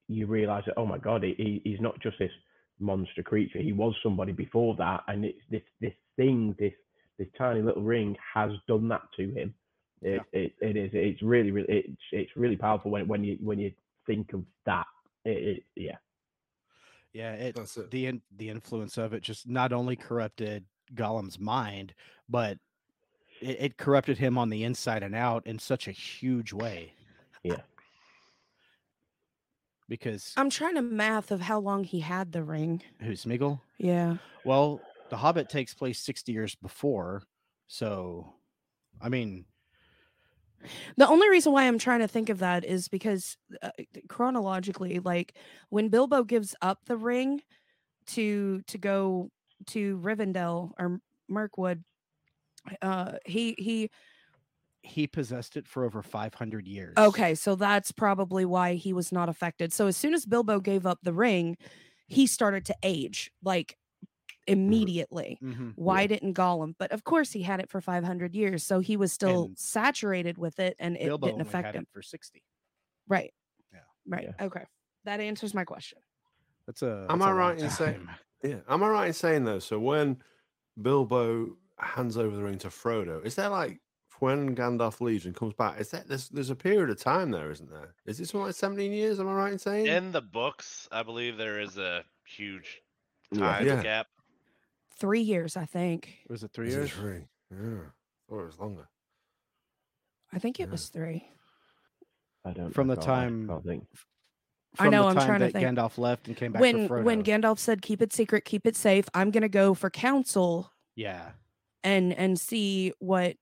you 0.07 0.25
realize 0.25 0.63
that 0.65 0.75
oh 0.77 0.85
my 0.85 0.97
god 0.97 1.21
he, 1.23 1.35
he, 1.37 1.61
he's 1.63 1.81
not 1.81 1.99
just 2.01 2.17
this 2.17 2.31
monster 2.79 3.23
creature. 3.23 3.59
He 3.59 3.73
was 3.73 3.95
somebody 4.03 4.31
before 4.31 4.75
that 4.77 5.01
and 5.07 5.25
it's 5.25 5.39
this 5.49 5.61
this 5.81 5.93
thing 6.15 6.55
this 6.59 6.73
this 7.17 7.27
tiny 7.37 7.61
little 7.61 7.81
ring 7.81 8.15
has 8.33 8.51
done 8.67 8.87
that 8.89 9.01
to 9.17 9.29
him. 9.31 9.53
It, 10.01 10.21
it, 10.31 10.53
it 10.61 10.77
is 10.77 10.91
it's 10.93 11.21
really 11.21 11.51
really 11.51 11.67
it's 11.69 12.01
it's 12.11 12.31
really 12.35 12.55
powerful 12.55 12.91
when 12.91 13.07
when 13.07 13.23
you 13.23 13.37
when 13.41 13.59
you 13.59 13.71
think 14.05 14.33
of 14.33 14.43
that. 14.65 14.85
It, 15.25 15.57
it 15.57 15.63
yeah 15.75 15.95
Yeah. 17.17 17.33
It, 17.33 17.55
That's 17.55 17.75
it. 17.77 17.89
the 17.89 18.05
in, 18.05 18.21
the 18.37 18.49
influence 18.49 18.97
of 18.97 19.13
it 19.13 19.23
just 19.23 19.47
not 19.47 19.73
only 19.73 19.95
corrupted 19.95 20.65
Gollum's 20.93 21.39
mind, 21.39 21.93
but 22.29 22.59
it, 23.41 23.57
it 23.59 23.77
corrupted 23.77 24.17
him 24.19 24.37
on 24.37 24.49
the 24.49 24.63
inside 24.63 25.01
and 25.01 25.15
out 25.15 25.47
in 25.47 25.57
such 25.57 25.87
a 25.87 25.91
huge 25.91 26.53
way. 26.53 26.93
Yeah. 27.43 27.61
Because 29.89 30.33
I'm 30.37 30.49
trying 30.49 30.75
to 30.75 30.81
math 30.81 31.31
of 31.31 31.41
how 31.41 31.59
long 31.59 31.83
he 31.85 32.01
had 32.01 32.33
the 32.33 32.43
ring. 32.43 32.83
who's 33.01 33.23
Smeagol? 33.23 33.61
Yeah. 33.77 34.17
Well, 34.43 34.81
The 35.09 35.17
Hobbit 35.17 35.49
takes 35.49 35.73
place 35.73 35.99
60 35.99 36.31
years 36.33 36.55
before. 36.55 37.23
So, 37.67 38.33
I 39.01 39.09
mean, 39.09 39.45
The 40.97 41.07
only 41.07 41.29
reason 41.29 41.53
why 41.53 41.63
I'm 41.63 41.77
trying 41.77 41.99
to 41.99 42.07
think 42.07 42.29
of 42.29 42.39
that 42.39 42.65
is 42.65 42.87
because 42.87 43.37
uh, 43.61 43.71
chronologically, 44.09 44.99
like 44.99 45.35
when 45.69 45.89
Bilbo 45.89 46.23
gives 46.23 46.55
up 46.61 46.79
the 46.85 46.97
ring 46.97 47.41
to 48.07 48.61
to 48.67 48.77
go 48.77 49.29
to 49.67 49.97
Rivendell 49.99 50.71
or 50.79 50.99
Mirkwood, 51.29 51.83
uh, 52.81 53.13
he 53.25 53.55
he. 53.57 53.89
he 54.83 55.07
possessed 55.07 55.57
it 55.57 55.67
for 55.67 55.83
over 55.85 56.01
500 56.01 56.67
years. 56.67 56.95
Okay, 56.97 57.35
so 57.35 57.55
that's 57.55 57.91
probably 57.91 58.45
why 58.45 58.75
he 58.75 58.93
was 58.93 59.11
not 59.11 59.29
affected. 59.29 59.73
So 59.73 59.87
as 59.87 59.97
soon 59.97 60.13
as 60.13 60.25
Bilbo 60.25 60.59
gave 60.59 60.85
up 60.85 60.99
the 61.03 61.13
ring, 61.13 61.57
he 62.07 62.25
started 62.27 62.65
to 62.65 62.75
age 62.83 63.31
like 63.43 63.77
immediately. 64.47 65.37
Mhm. 65.41 65.73
Why 65.75 66.07
didn't 66.07 66.33
Gollum? 66.33 66.75
But 66.77 66.91
of 66.91 67.03
course, 67.03 67.31
he 67.31 67.41
had 67.43 67.59
it 67.59 67.69
for 67.69 67.81
500 67.81 68.33
years, 68.35 68.63
so 68.63 68.79
he 68.79 68.97
was 68.97 69.11
still 69.13 69.45
And 69.45 69.57
saturated 69.57 70.37
with 70.37 70.59
it, 70.59 70.75
and 70.79 70.95
it 70.97 71.05
Bilbo 71.05 71.27
didn't 71.27 71.41
affect 71.41 71.75
him. 71.75 71.83
it 71.83 71.89
for 71.91 72.01
60. 72.01 72.43
Right. 73.07 73.33
Yeah. 73.73 73.79
Right. 74.07 74.29
Okay. 74.41 74.63
That 75.05 75.19
answers 75.19 75.53
my 75.53 75.63
question. 75.65 75.99
That's 76.65 76.81
a. 76.81 77.07
Am 77.09 77.19
that's 77.19 77.21
a 77.21 77.23
I 77.23 77.27
long 77.29 77.37
right 77.37 77.59
in 77.59 77.69
saying- 77.69 78.09
Yeah. 78.43 78.59
Am 78.67 78.83
I 78.83 78.89
right 78.89 79.07
in 79.07 79.13
saying 79.13 79.43
though? 79.45 79.59
So 79.59 79.79
when 79.79 80.21
Bilbo 80.81 81.57
hands 81.79 82.17
over 82.17 82.35
the 82.35 82.43
ring 82.43 82.57
to 82.59 82.67
Frodo, 82.69 83.23
is 83.25 83.35
there 83.35 83.49
like 83.49 83.79
when 84.19 84.55
Gandalf 84.55 84.99
leaves 84.99 85.25
and 85.25 85.35
comes 85.35 85.53
back? 85.53 85.79
Is 85.79 85.91
that 85.91 86.07
there's 86.07 86.29
there's 86.29 86.49
a 86.49 86.55
period 86.55 86.89
of 86.89 86.99
time 86.99 87.31
there, 87.31 87.51
isn't 87.51 87.69
there? 87.69 87.95
Is 88.05 88.19
it 88.19 88.27
something 88.27 88.47
like 88.47 88.55
17 88.55 88.91
years? 88.91 89.19
Am 89.19 89.27
I 89.27 89.33
right 89.33 89.53
in 89.53 89.59
saying? 89.59 89.85
In 89.87 90.11
the 90.11 90.21
books, 90.21 90.87
I 90.91 91.03
believe 91.03 91.37
there 91.37 91.59
is 91.59 91.77
a 91.77 92.03
huge 92.25 92.81
time 93.33 93.65
Yeah. 93.65 93.81
gap. 93.81 94.07
Three 94.99 95.21
years, 95.21 95.55
I 95.55 95.65
think. 95.65 96.17
Was 96.29 96.43
it 96.43 96.51
three 96.53 96.67
Is 96.69 96.73
it 96.75 96.77
years? 96.77 96.91
three? 96.91 97.27
Yeah. 97.51 97.79
Or 98.27 98.43
it 98.43 98.45
was 98.47 98.59
longer. 98.59 98.89
I 100.33 100.39
think 100.39 100.59
it 100.59 100.63
Yeah. 100.63 100.71
was 100.71 100.89
three. 100.89 101.29
I 102.43 102.51
don't 102.53 102.71
From 102.73 102.89
I 102.89 102.95
the 102.95 103.01
can't- 103.01 103.09
I 103.09 103.15
time- 103.23 103.47
can't 103.47 103.65
think. 103.65 103.87
I 104.79 104.89
know, 104.89 105.03
the 105.03 105.07
I'm 105.09 105.15
time 105.15 105.25
trying 105.27 105.39
to 105.39 105.45
that 105.47 105.53
think. 105.53 105.65
Gandalf 105.77 105.97
left 105.97 106.27
and 106.27 106.37
came 106.37 106.51
back 106.51 106.61
When 106.61 106.75
to 106.75 106.87
Frodo. 106.87 107.03
when 107.03 107.23
Gandalf 107.23 107.57
said, 107.59 107.81
"Keep 107.81 108.01
it 108.01 108.13
secret, 108.13 108.45
keep 108.45 108.65
it 108.67 108.75
safe," 108.75 109.05
I'm 109.13 109.31
gonna 109.31 109.49
go 109.49 109.73
for 109.73 109.89
counsel 109.89 110.71
yeah. 110.95 111.31
and 111.83 112.13
and 112.13 112.39
see 112.39 112.93
what 112.99 113.37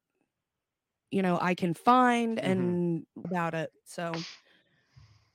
you 1.12 1.22
know 1.22 1.38
I 1.41 1.53
can 1.56 1.74
find 1.74 2.38
Mhm. 2.38 2.43
and 2.43 3.08
about 3.26 3.53
it. 3.53 3.72
So 3.86 4.12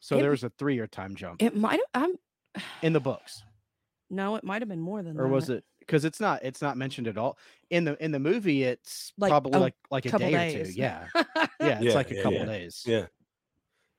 So 0.03 0.17
It- 0.17 0.23
there 0.23 0.31
was 0.31 0.43
a 0.45 0.49
three 0.51 0.75
year 0.75 0.87
time 0.87 1.15
jump 1.15 1.43
it 1.43 1.55
might 1.55 1.79
have. 1.95 2.03
I'm 2.55 2.63
in 2.83 2.95
the 2.95 3.01
books. 3.01 3.43
no, 4.11 4.37
it 4.37 4.45
might 4.45 4.63
have 4.63 4.69
been 4.69 4.81
more 4.81 5.03
than 5.03 5.19
or 5.21 5.25
that. 5.25 5.29
was 5.29 5.51
it 5.51 5.65
because 5.91 6.05
it's 6.05 6.21
not 6.21 6.41
it's 6.45 6.63
not 6.63 6.77
mentioned 6.77 7.09
at 7.09 7.19
all 7.19 7.37
in 7.71 7.85
the 7.85 8.03
in 8.05 8.13
the 8.13 8.19
movie 8.21 8.63
it's 8.63 9.13
Like 9.19 9.31
probably 9.31 9.59
a 9.59 9.61
like 9.61 9.75
like 9.91 10.07
a 10.07 10.11
couple 10.11 10.31
day 10.31 10.61
or 10.61 10.65
two 10.65 10.71
yeah 10.73 11.09
yeah 11.15 11.81
it's 11.81 11.85
Yeah, 11.85 11.95
like 11.95 12.11
a 12.11 12.15
yeah, 12.15 12.23
couple 12.23 12.39
yeah. 12.39 12.45
days 12.47 12.83
Yeah. 12.87 13.07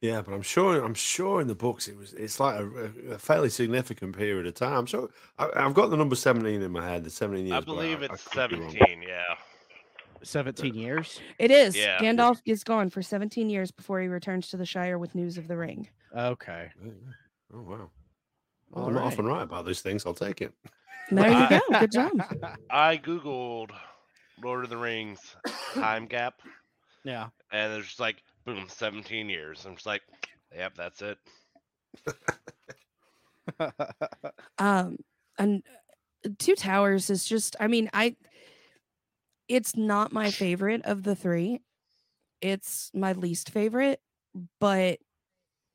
Yeah, 0.02 0.24
but 0.24 0.34
I'm 0.34 0.42
sure 0.42 0.84
I'm 0.84 0.96
sure 0.96 1.42
in 1.42 1.48
the 1.48 1.54
books 1.54 1.88
it 1.88 1.96
was 1.96 2.14
it's 2.14 2.40
like 2.40 2.60
a, 2.60 2.66
a- 2.66 3.14
a 3.14 3.18
fairly 3.20 3.50
significant 3.50 4.18
period 4.18 4.48
of 4.48 4.56
time. 4.56 4.88
So 4.88 5.12
I, 5.38 5.48
I've 5.56 5.76
got 5.76 5.92
the 5.92 5.96
number 5.98 6.16
17 6.16 6.60
in 6.60 6.72
my 6.72 6.84
head. 6.90 7.04
The 7.04 7.12
17 7.12 7.46
years. 7.46 7.56
I 7.56 7.60
believe 7.62 8.02
I 8.02 8.06
it's 8.06 8.24
could 8.28 8.50
be 8.50 8.56
wrong. 8.56 8.72
17. 8.72 9.04
Yeah. 9.04 9.24
17 10.24 10.74
years 10.74 11.20
It 11.38 11.52
is. 11.52 11.76
Yeah. 11.78 12.00
Gandalf 12.00 12.42
is 12.46 12.64
gone 12.64 12.90
for 12.90 13.04
17 13.04 13.50
years 13.50 13.70
before 13.70 14.02
he 14.02 14.08
returns 14.08 14.50
to 14.50 14.58
the 14.58 14.66
Shire 14.66 14.98
with 14.98 15.14
news 15.14 15.38
of 15.38 15.48
the 15.48 15.58
ring. 15.58 15.88
okay 16.16 16.72
Yeah, 16.84 16.92
yeah. 17.06 17.14
Oh 17.54 17.62
wow. 17.62 17.92
Well, 18.72 18.86
I'm 18.86 18.94
not 18.94 19.02
right. 19.02 19.08
often 19.14 19.26
right 19.26 19.44
about 19.44 19.66
these 19.68 19.82
things. 19.82 20.06
I'll 20.06 20.14
take 20.14 20.42
it. 20.42 20.54
There 21.12 21.30
you 21.30 21.36
I- 21.36 21.62
go. 21.70 21.80
Good 21.80 21.92
job. 21.94 22.12
I 22.70 22.98
googled 22.98 23.72
Lord 24.44 24.64
of 24.64 24.70
the 24.70 24.78
Rings 24.78 25.20
time 25.74 26.06
gap, 26.08 26.36
yeah 27.04 27.28
and 27.52 27.74
there's 27.74 27.86
just 27.88 28.00
like 28.00 28.24
boom, 28.46 28.66
17 28.68 29.30
years. 29.30 29.66
I'm 29.66 29.76
just 29.76 29.86
like, 29.86 30.02
yep, 30.56 30.74
that's 30.76 31.02
it. 31.02 31.18
um 34.60 34.98
and 35.38 35.64
uh, 36.26 36.30
two 36.40 36.56
towers 36.56 37.10
is 37.10 37.26
just 37.26 37.56
i 37.60 37.68
mean 37.68 37.90
i 37.94 38.16
it's 39.50 39.76
not 39.76 40.14
my 40.14 40.30
favorite 40.32 40.82
of 40.86 41.04
the 41.04 41.16
three 41.16 41.60
it's 42.40 42.92
my 42.94 43.12
least 43.14 43.50
favorite 43.50 44.00
but 44.60 45.00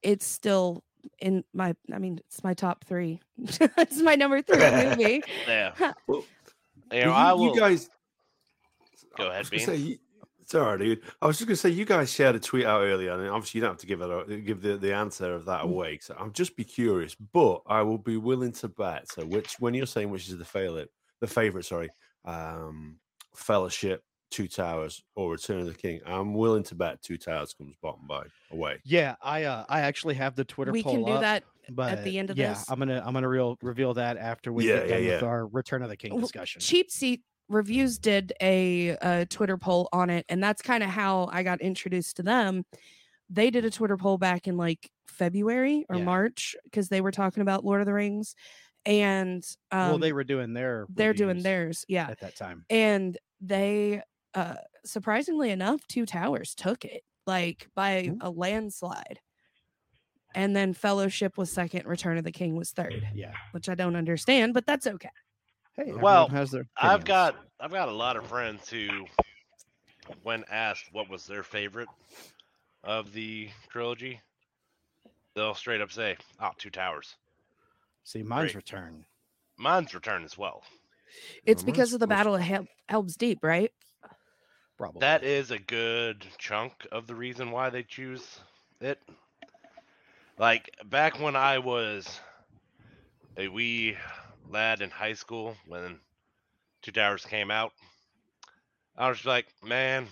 it's 0.03 0.25
still 0.25 0.83
in 1.19 1.45
my 1.55 1.75
i 1.93 1.99
mean 1.99 2.19
it's 2.27 2.43
my 2.45 2.55
top 2.55 2.85
three 2.85 3.21
it's 3.39 4.01
my 4.01 4.15
number 4.15 4.43
three 4.43 4.59
movie 4.59 5.23
Yeah. 5.49 5.73
Well, 6.07 6.25
You 6.93 7.01
know, 7.01 7.07
you, 7.07 7.13
I 7.13 7.35
you 7.35 7.55
guys. 7.59 7.91
Go 9.17 9.29
ahead, 9.29 9.49
Bean. 9.51 9.61
say, 9.61 9.77
you- 9.77 9.99
it's 10.41 10.55
all 10.55 10.63
right, 10.63 10.79
dude. 10.79 11.01
I 11.21 11.27
was 11.27 11.39
just 11.39 11.49
gonna 11.49 11.57
say 11.57 11.71
you 11.71 11.85
guys 11.85 12.13
shared 12.13 12.37
a 12.37 12.39
tweet 12.39 12.67
out 12.67 12.83
earlier, 12.83 13.13
and 13.13 13.29
obviously 13.29 13.59
you 13.59 13.63
don't 13.63 13.73
have 13.73 13.81
to 13.81 13.87
give 13.87 14.01
it 14.01 14.09
a, 14.09 14.37
give 14.37 14.63
the, 14.63 14.77
the 14.77 14.95
answer 14.95 15.35
of 15.35 15.47
that 15.47 15.63
Mm. 15.63 15.71
away. 15.71 15.99
So 16.01 16.15
I'm 16.17 16.33
just 16.33 16.55
be 16.57 16.63
curious, 16.63 17.17
but 17.17 17.63
I 17.67 17.83
will 17.83 17.99
be 17.99 18.17
willing 18.17 18.53
to 18.53 18.69
bet. 18.69 19.11
So 19.11 19.25
which 19.27 19.57
when 19.59 19.75
you're 19.75 19.87
saying 19.87 20.09
which 20.11 20.29
is 20.29 20.39
the 20.39 20.45
favorite, 20.45 20.91
the 21.21 21.27
favorite, 21.27 21.65
sorry, 21.65 21.89
um, 22.25 23.01
Fellowship, 23.35 24.05
Two 24.31 24.49
Towers, 24.49 25.03
or 25.15 25.31
Return 25.33 25.61
of 25.61 25.67
the 25.67 25.75
King, 25.75 26.01
I'm 26.05 26.35
willing 26.35 26.63
to 26.65 26.75
bet 26.75 27.01
Two 27.03 27.17
Towers 27.17 27.55
comes 27.55 27.77
bottom 27.81 28.07
by 28.07 28.25
away. 28.51 28.81
yeah, 28.85 29.17
I 29.23 29.45
uh, 29.45 29.65
I 29.69 29.81
actually 29.81 30.15
have 30.17 30.35
the 30.37 30.45
Twitter 30.45 30.73
we 30.73 30.83
poll 30.83 30.95
can 30.95 31.05
do 31.05 31.13
up, 31.13 31.21
that 31.21 31.45
but 31.71 32.05
the 32.05 32.19
end 32.19 32.31
of 32.31 32.37
yeah, 32.37 32.55
this. 32.55 32.71
I'm 32.71 32.79
gonna 32.79 33.03
I'm 33.05 33.15
gonna 33.15 33.29
real 33.29 33.57
reveal 33.63 33.95
that 33.95 34.17
after 34.17 34.53
we 34.53 34.69
Yeah, 34.69 34.87
get 34.87 34.89
yeah, 34.89 34.97
done 34.97 35.05
with 35.07 35.23
our 35.23 35.47
Return 35.47 35.83
of 35.83 35.89
the 35.89 35.97
King 35.97 36.13
Well, 36.13 36.23
discussion. 36.23 36.61
cheap 36.61 36.91
seat 36.91 37.23
reviews 37.49 37.97
did 37.99 38.33
a, 38.43 38.97
uh 38.97 39.25
twitter 39.31 39.57
poll 39.57 39.89
on 39.93 40.11
it 40.11 40.27
and 40.29 40.43
that's 40.43 40.61
kind 40.63 40.83
of 40.83 40.91
how 40.91 41.29
i 41.31 41.45
got 41.45 41.61
introduced 41.61 42.17
to 42.17 42.25
them 42.25 42.65
they 43.31 43.51
did 43.51 43.65
a 43.65 43.71
twitter 43.71 43.97
poll 43.97 44.19
back 44.19 44.49
in 44.49 44.57
like 44.57 44.91
february 45.07 45.87
or 45.89 45.97
Yeah. 45.97 46.03
march 46.05 46.57
because 46.65 46.89
they 46.89 47.01
were 47.01 47.13
talking 47.13 47.43
about 47.43 47.65
lord 47.65 47.81
of 47.81 47.87
the 47.87 47.93
rings 47.93 48.35
and 48.85 49.45
um, 49.71 49.91
well, 49.91 49.99
they 49.99 50.13
were 50.13 50.25
doing 50.25 50.55
their 50.55 50.87
they're 50.89 51.15
doing 51.15 51.41
theirs 51.45 51.85
yeah 51.87 52.09
at 52.11 52.19
that 52.19 52.35
time. 52.35 52.65
and 52.69 53.17
they 53.41 54.03
uh 54.37 54.55
surprisingly 54.85 55.51
enough 55.51 55.81
two 55.89 56.07
towers 56.07 56.55
took 56.55 56.85
it 56.85 57.03
like 57.27 57.69
by 57.75 58.05
Mhm. 58.05 58.19
a 58.21 58.31
landslide 58.31 59.19
and 60.35 60.55
then 60.55 60.73
fellowship 60.75 61.37
was 61.39 61.51
second 61.51 61.87
return 61.87 62.19
of 62.19 62.25
the 62.25 62.31
king 62.33 62.55
was 62.57 62.71
third 62.71 63.09
Yeah. 63.15 63.35
which 63.53 63.69
i 63.69 63.75
don't 63.75 63.97
understand 63.97 64.55
but 64.55 64.67
that's 64.67 64.87
okay 64.87 65.11
Hey, 65.79 65.93
Well, 65.93 66.29
has 66.29 66.51
their 66.53 66.67
I've 66.79 67.05
got 67.05 67.37
I've 67.61 67.71
got 67.71 67.91
a 67.91 67.93
lot 67.93 68.17
of 68.17 68.27
friends 68.27 68.67
who, 68.71 69.05
when 70.23 70.43
asked 70.51 70.87
what 70.93 71.11
was 71.11 71.27
their 71.27 71.43
favorite 71.43 71.89
of 72.83 73.13
the 73.13 73.51
trilogy, 73.69 74.23
they'll 75.35 75.55
straight 75.55 75.83
up 75.83 75.93
say, 75.93 76.17
"Oh, 76.41 76.53
Two 76.57 76.71
Towers." 76.71 77.17
see 78.05 78.23
mine's 78.23 78.53
great. 78.53 78.65
Return. 78.65 79.05
Mine's 79.59 79.93
Return 79.93 80.25
as 80.25 80.39
well. 80.39 80.65
it's 81.45 81.63
because 81.63 81.93
of 81.93 82.01
the 82.01 82.07
battle 82.07 82.35
of 82.35 82.41
Hel- 82.41 82.69
helm's 82.89 83.15
deep 83.17 83.41
right 83.43 83.71
Probably 84.77 85.01
That 85.01 85.25
is 85.25 85.51
a 85.51 85.59
good 85.59 86.27
chunk 86.39 86.87
of 86.93 87.07
the 87.07 87.15
reason 87.15 87.51
why 87.51 87.71
they 87.71 87.83
choose 87.83 88.41
it. 88.81 89.01
Like 90.39 90.71
back 90.85 91.19
when 91.19 91.35
I 91.37 91.59
was 91.59 92.21
a 93.39 93.49
wee 93.49 93.97
lad 94.49 94.83
in 94.83 94.91
high 94.91 95.15
school 95.15 95.57
when 95.67 96.01
Two 96.83 96.93
Towers 96.93 97.25
came 97.25 97.51
out, 97.51 97.73
I 98.97 99.09
was 99.09 99.25
like, 99.25 99.47
man, 99.63 100.09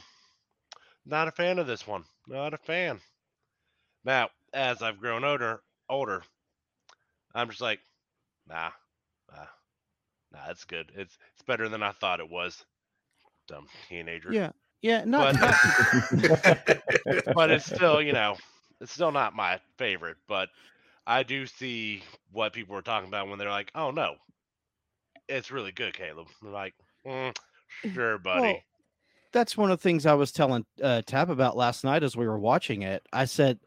not 1.05 1.29
a 1.29 1.33
fan 1.33 1.59
of 1.59 1.67
this 1.67 1.87
one. 1.87 2.05
Not 2.27 2.55
a 2.55 2.59
fan. 2.59 3.01
Now, 4.05 4.31
as 4.53 4.83
I've 4.83 5.01
grown 5.01 5.25
older, 5.25 5.61
older, 5.89 6.23
I'm 7.35 7.49
just 7.51 7.61
like, 7.61 7.81
nah, 8.49 8.71
nah, 9.31 9.47
nah. 10.33 10.51
It's 10.51 10.65
good. 10.65 10.91
It's 10.95 11.17
it's 11.33 11.43
better 11.43 11.69
than 11.69 11.83
I 11.83 11.93
thought 11.93 12.21
it 12.21 12.31
was. 12.31 12.65
Dumb 13.49 13.67
teenager 13.89 14.33
Yeah. 14.33 14.51
Yeah. 14.83 15.05
Not, 15.05 15.39
But- 15.41 16.83
but 17.35 17.51
it's 17.51 17.67
still, 17.67 18.01
you 18.03 18.13
know, 18.13 18.37
it's 18.81 18.93
still 18.93 19.13
not 19.13 19.35
my 19.35 19.61
favorite. 19.79 20.17
But 20.29 20.49
I 21.07 21.23
do 21.23 21.47
see 21.47 22.03
what 22.33 22.53
people 22.53 22.75
were 22.75 22.83
talking 22.83 23.09
about 23.09 23.29
when 23.29 23.39
they're 23.39 23.51
like, 23.51 23.71
"Oh 23.75 23.91
no, 23.91 24.17
it's 25.29 25.51
really 25.51 25.73
good, 25.73 25.95
Caleb." 25.95 26.29
I'm 26.43 26.53
like, 26.53 26.75
"Mm, 27.07 27.37
sure, 27.93 28.19
buddy. 28.19 28.41
Well, 28.41 28.61
that's 29.33 29.57
one 29.57 29.71
of 29.71 29.79
the 29.79 29.83
things 29.83 30.07
I 30.07 30.15
was 30.15 30.33
telling 30.33 30.65
uh, 30.83 31.03
Tab 31.03 31.31
about 31.31 31.57
last 31.57 31.85
night 31.85 32.03
as 32.03 32.17
we 32.17 32.27
were 32.27 32.39
watching 32.39 32.83
it. 32.83 33.03
I 33.13 33.25
said, 33.25 33.59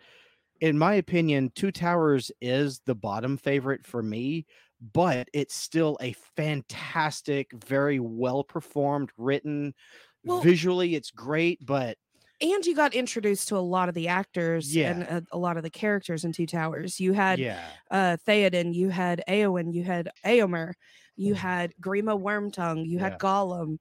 in 0.62 0.78
my 0.78 0.96
opinion, 0.96 1.52
Two 1.54 1.72
Towers 1.72 2.32
is 2.42 2.82
the 2.86 2.96
bottom 2.96 3.38
favorite 3.38 3.86
for 3.86 4.02
me, 4.02 4.46
but 4.80 5.28
it's 5.34 5.56
still 5.56 5.98
a 6.02 6.14
fantastic, 6.36 7.52
very 7.54 8.00
well 8.00 8.44
performed, 8.44 9.12
written. 9.18 9.74
Well- 10.24 10.42
Visually, 10.42 10.96
it's 10.96 11.12
great, 11.12 11.66
but 11.66 11.98
and 12.40 12.64
you 12.66 12.76
got 12.76 12.94
introduced 12.94 13.48
to 13.48 13.58
a 13.58 13.60
lot 13.60 13.90
of 13.90 13.96
the 13.96 14.10
actors 14.10 14.76
and 14.76 15.04
a, 15.04 15.24
a 15.32 15.38
lot 15.38 15.58
of 15.58 15.64
the 15.64 15.70
characters 15.72 16.24
in 16.24 16.32
Two 16.32 16.46
Towers. 16.46 17.00
You 17.00 17.14
had 17.14 17.40
yeah, 17.40 17.68
uh 17.90 18.18
Theoden, 18.28 18.74
you 18.74 18.90
had 18.90 19.24
Eowyn, 19.28 19.74
you 19.74 19.84
had 19.84 20.10
Eomer, 20.26 20.74
you 21.16 21.34
had 21.34 21.74
Grima 21.82 22.20
Wormtongue, 22.22 22.86
you 22.86 23.00
had 23.00 23.18
Gollum, 23.18 23.78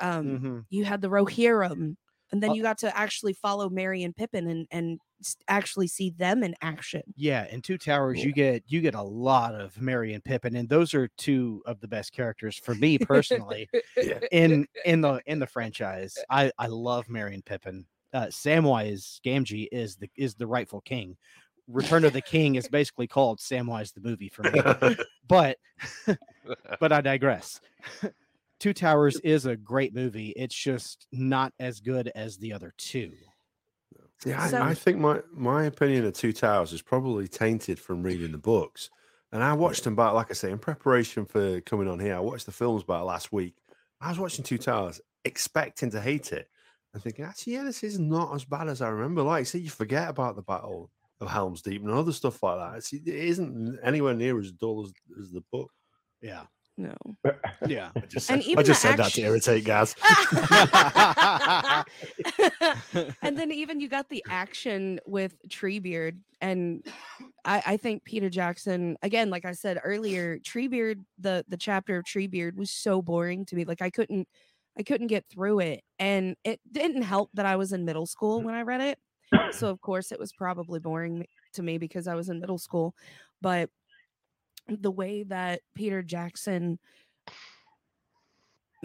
um, 0.00 0.26
mhm. 0.26 0.64
you 0.68 0.84
had 0.84 1.00
the 1.00 1.08
Rohirrim, 1.08 1.96
and 2.32 2.42
then 2.42 2.50
Uh, 2.50 2.54
you 2.54 2.62
got 2.62 2.78
to 2.78 2.96
actually 2.96 3.32
follow 3.32 3.70
Merry 3.70 4.02
and 4.02 4.14
Pippin 4.14 4.48
and 4.48 4.66
and 4.70 4.98
actually 5.48 5.86
see 5.86 6.10
them 6.10 6.42
in 6.42 6.54
action. 6.62 7.02
yeah. 7.16 7.46
In 7.50 7.62
Two 7.62 7.78
Towers, 7.78 8.24
you 8.24 8.32
get 8.32 8.62
you 8.66 8.80
get 8.80 8.94
a 8.94 9.02
lot 9.02 9.54
of 9.54 9.80
Merry 9.80 10.14
and 10.14 10.24
Pippin, 10.24 10.56
and 10.56 10.68
those 10.68 10.94
are 10.94 11.08
two 11.16 11.62
of 11.66 11.80
the 11.80 11.88
best 11.88 12.12
characters 12.12 12.56
for 12.56 12.74
me 12.74 12.98
personally. 12.98 13.68
Yeah. 13.96 14.18
in 14.32 14.66
in 14.84 15.00
the 15.00 15.20
in 15.26 15.38
the 15.38 15.46
franchise. 15.46 16.16
I 16.30 16.50
I 16.58 16.66
love 16.66 17.08
Merry 17.08 17.34
and 17.34 17.44
Pippin. 17.44 17.86
Uh, 18.12 18.26
Samwise 18.26 19.20
Gamgee 19.22 19.68
is 19.72 19.96
the 19.96 20.08
is 20.16 20.34
the 20.34 20.46
rightful 20.46 20.80
king. 20.82 21.16
Return 21.66 22.04
of 22.04 22.12
the 22.12 22.20
King 22.20 22.56
is 22.56 22.68
basically 22.68 23.06
called 23.06 23.38
Samwise 23.38 23.94
the 23.94 24.00
movie 24.02 24.28
for 24.28 24.42
me. 24.42 24.96
But 25.26 25.56
but 26.80 26.92
I 26.92 27.00
digress. 27.00 27.58
Two 28.60 28.74
Towers 28.74 29.18
is 29.20 29.46
a 29.46 29.56
great 29.56 29.94
movie. 29.94 30.34
It's 30.36 30.54
just 30.54 31.06
not 31.12 31.52
as 31.58 31.80
good 31.80 32.12
as 32.14 32.36
the 32.36 32.52
other 32.52 32.74
two. 32.76 33.12
Yeah, 34.24 34.46
So- 34.48 34.58
I, 34.58 34.70
I 34.70 34.74
think 34.74 34.98
my 34.98 35.20
my 35.32 35.64
opinion 35.64 36.04
of 36.06 36.14
Two 36.14 36.32
Towers 36.32 36.72
is 36.72 36.82
probably 36.82 37.28
tainted 37.28 37.78
from 37.78 38.02
reading 38.02 38.32
the 38.32 38.38
books. 38.38 38.90
And 39.32 39.42
I 39.42 39.52
watched 39.52 39.82
them 39.82 39.96
back, 39.96 40.12
like 40.12 40.30
I 40.30 40.34
say, 40.34 40.52
in 40.52 40.58
preparation 40.58 41.24
for 41.26 41.60
coming 41.62 41.88
on 41.88 41.98
here. 41.98 42.14
I 42.14 42.20
watched 42.20 42.46
the 42.46 42.52
films 42.52 42.84
back 42.84 43.02
last 43.02 43.32
week. 43.32 43.56
I 44.00 44.08
was 44.10 44.18
watching 44.20 44.44
Two 44.44 44.58
Towers, 44.58 45.00
expecting 45.24 45.90
to 45.90 46.00
hate 46.00 46.32
it, 46.32 46.48
and 46.92 47.02
thinking, 47.02 47.24
actually, 47.24 47.54
yeah, 47.54 47.64
this 47.64 47.82
is 47.82 47.98
not 47.98 48.32
as 48.32 48.44
bad 48.44 48.68
as 48.68 48.80
I 48.80 48.88
remember. 48.90 49.22
Like, 49.22 49.40
I 49.40 49.42
say, 49.42 49.58
you 49.58 49.70
forget 49.70 50.08
about 50.08 50.36
the 50.36 50.42
Battle 50.42 50.88
of 51.20 51.28
Helm's 51.28 51.62
Deep 51.62 51.82
and 51.82 51.90
other 51.90 52.12
stuff 52.12 52.40
like 52.44 52.58
that. 52.58 52.76
It's, 52.78 52.92
it 52.92 53.08
isn't 53.08 53.80
anywhere 53.82 54.14
near 54.14 54.38
as 54.38 54.52
dull 54.52 54.84
as, 54.84 54.92
as 55.20 55.32
the 55.32 55.42
book. 55.50 55.70
Yeah. 56.22 56.44
No. 56.76 56.94
Yeah. 57.66 57.90
I 57.94 58.00
just 58.00 58.30
And 58.30 58.42
said, 58.42 58.58
I 58.58 58.62
just 58.62 58.82
the 58.82 58.88
said 58.88 58.96
that 58.96 59.12
to 59.12 59.22
irritate 59.22 59.64
Gaz. 59.64 59.94
and 63.22 63.38
then 63.38 63.52
even 63.52 63.80
you 63.80 63.88
got 63.88 64.08
the 64.08 64.24
action 64.28 64.98
with 65.06 65.36
Treebeard, 65.48 66.18
and 66.40 66.84
I, 67.44 67.62
I 67.64 67.76
think 67.76 68.04
Peter 68.04 68.28
Jackson 68.28 68.96
again, 69.02 69.30
like 69.30 69.44
I 69.44 69.52
said 69.52 69.78
earlier, 69.84 70.38
Treebeard, 70.38 71.04
the 71.18 71.44
the 71.48 71.56
chapter 71.56 71.96
of 71.96 72.04
Treebeard 72.04 72.56
was 72.56 72.72
so 72.72 73.00
boring 73.00 73.46
to 73.46 73.56
me. 73.56 73.64
Like 73.64 73.80
I 73.80 73.90
couldn't, 73.90 74.26
I 74.76 74.82
couldn't 74.82 75.06
get 75.06 75.24
through 75.30 75.60
it, 75.60 75.82
and 76.00 76.34
it 76.44 76.60
didn't 76.70 77.02
help 77.02 77.30
that 77.34 77.46
I 77.46 77.54
was 77.54 77.72
in 77.72 77.84
middle 77.84 78.06
school 78.06 78.42
when 78.42 78.54
I 78.54 78.62
read 78.62 78.80
it. 78.80 78.98
So 79.52 79.68
of 79.68 79.80
course 79.80 80.12
it 80.12 80.18
was 80.18 80.32
probably 80.32 80.80
boring 80.80 81.26
to 81.54 81.62
me 81.62 81.78
because 81.78 82.08
I 82.08 82.14
was 82.14 82.28
in 82.28 82.40
middle 82.40 82.58
school, 82.58 82.94
but 83.40 83.70
the 84.68 84.90
way 84.90 85.22
that 85.24 85.60
Peter 85.74 86.02
Jackson 86.02 86.78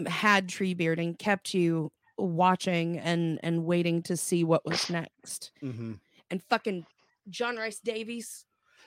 had 0.06 0.48
Treebeard 0.48 0.98
and 0.98 1.18
kept 1.18 1.52
you 1.54 1.92
watching 2.16 2.98
and 2.98 3.38
and 3.42 3.64
waiting 3.64 4.02
to 4.04 4.16
see 4.16 4.44
what 4.44 4.64
was 4.64 4.90
next. 4.90 5.52
Mhm. 5.62 6.00
And 6.30 6.42
fucking 6.44 6.86
John 7.28 7.56
Rhys-Davies 7.56 8.44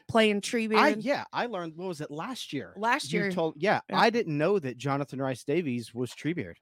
playing 0.07 0.37
I 0.37 0.39
Treebeard. 0.39 0.97
yeah, 1.03 1.23
I 1.31 1.45
learned 1.47 1.75
what 1.75 1.87
was 1.87 2.01
it 2.01 2.11
last 2.11 2.51
year? 2.53 2.73
Last 2.77 3.11
You 3.11 3.21
year. 3.21 3.31
told 3.31 3.55
yeah, 3.57 3.81
Yeah. 3.89 3.99
I 3.99 4.09
didn't 4.09 4.37
know 4.37 4.59
that 4.59 4.77
Jonathan 4.77 5.21
Rhys-Davies 5.21 5.93
was 5.93 6.11
Treebeard. 6.11 6.55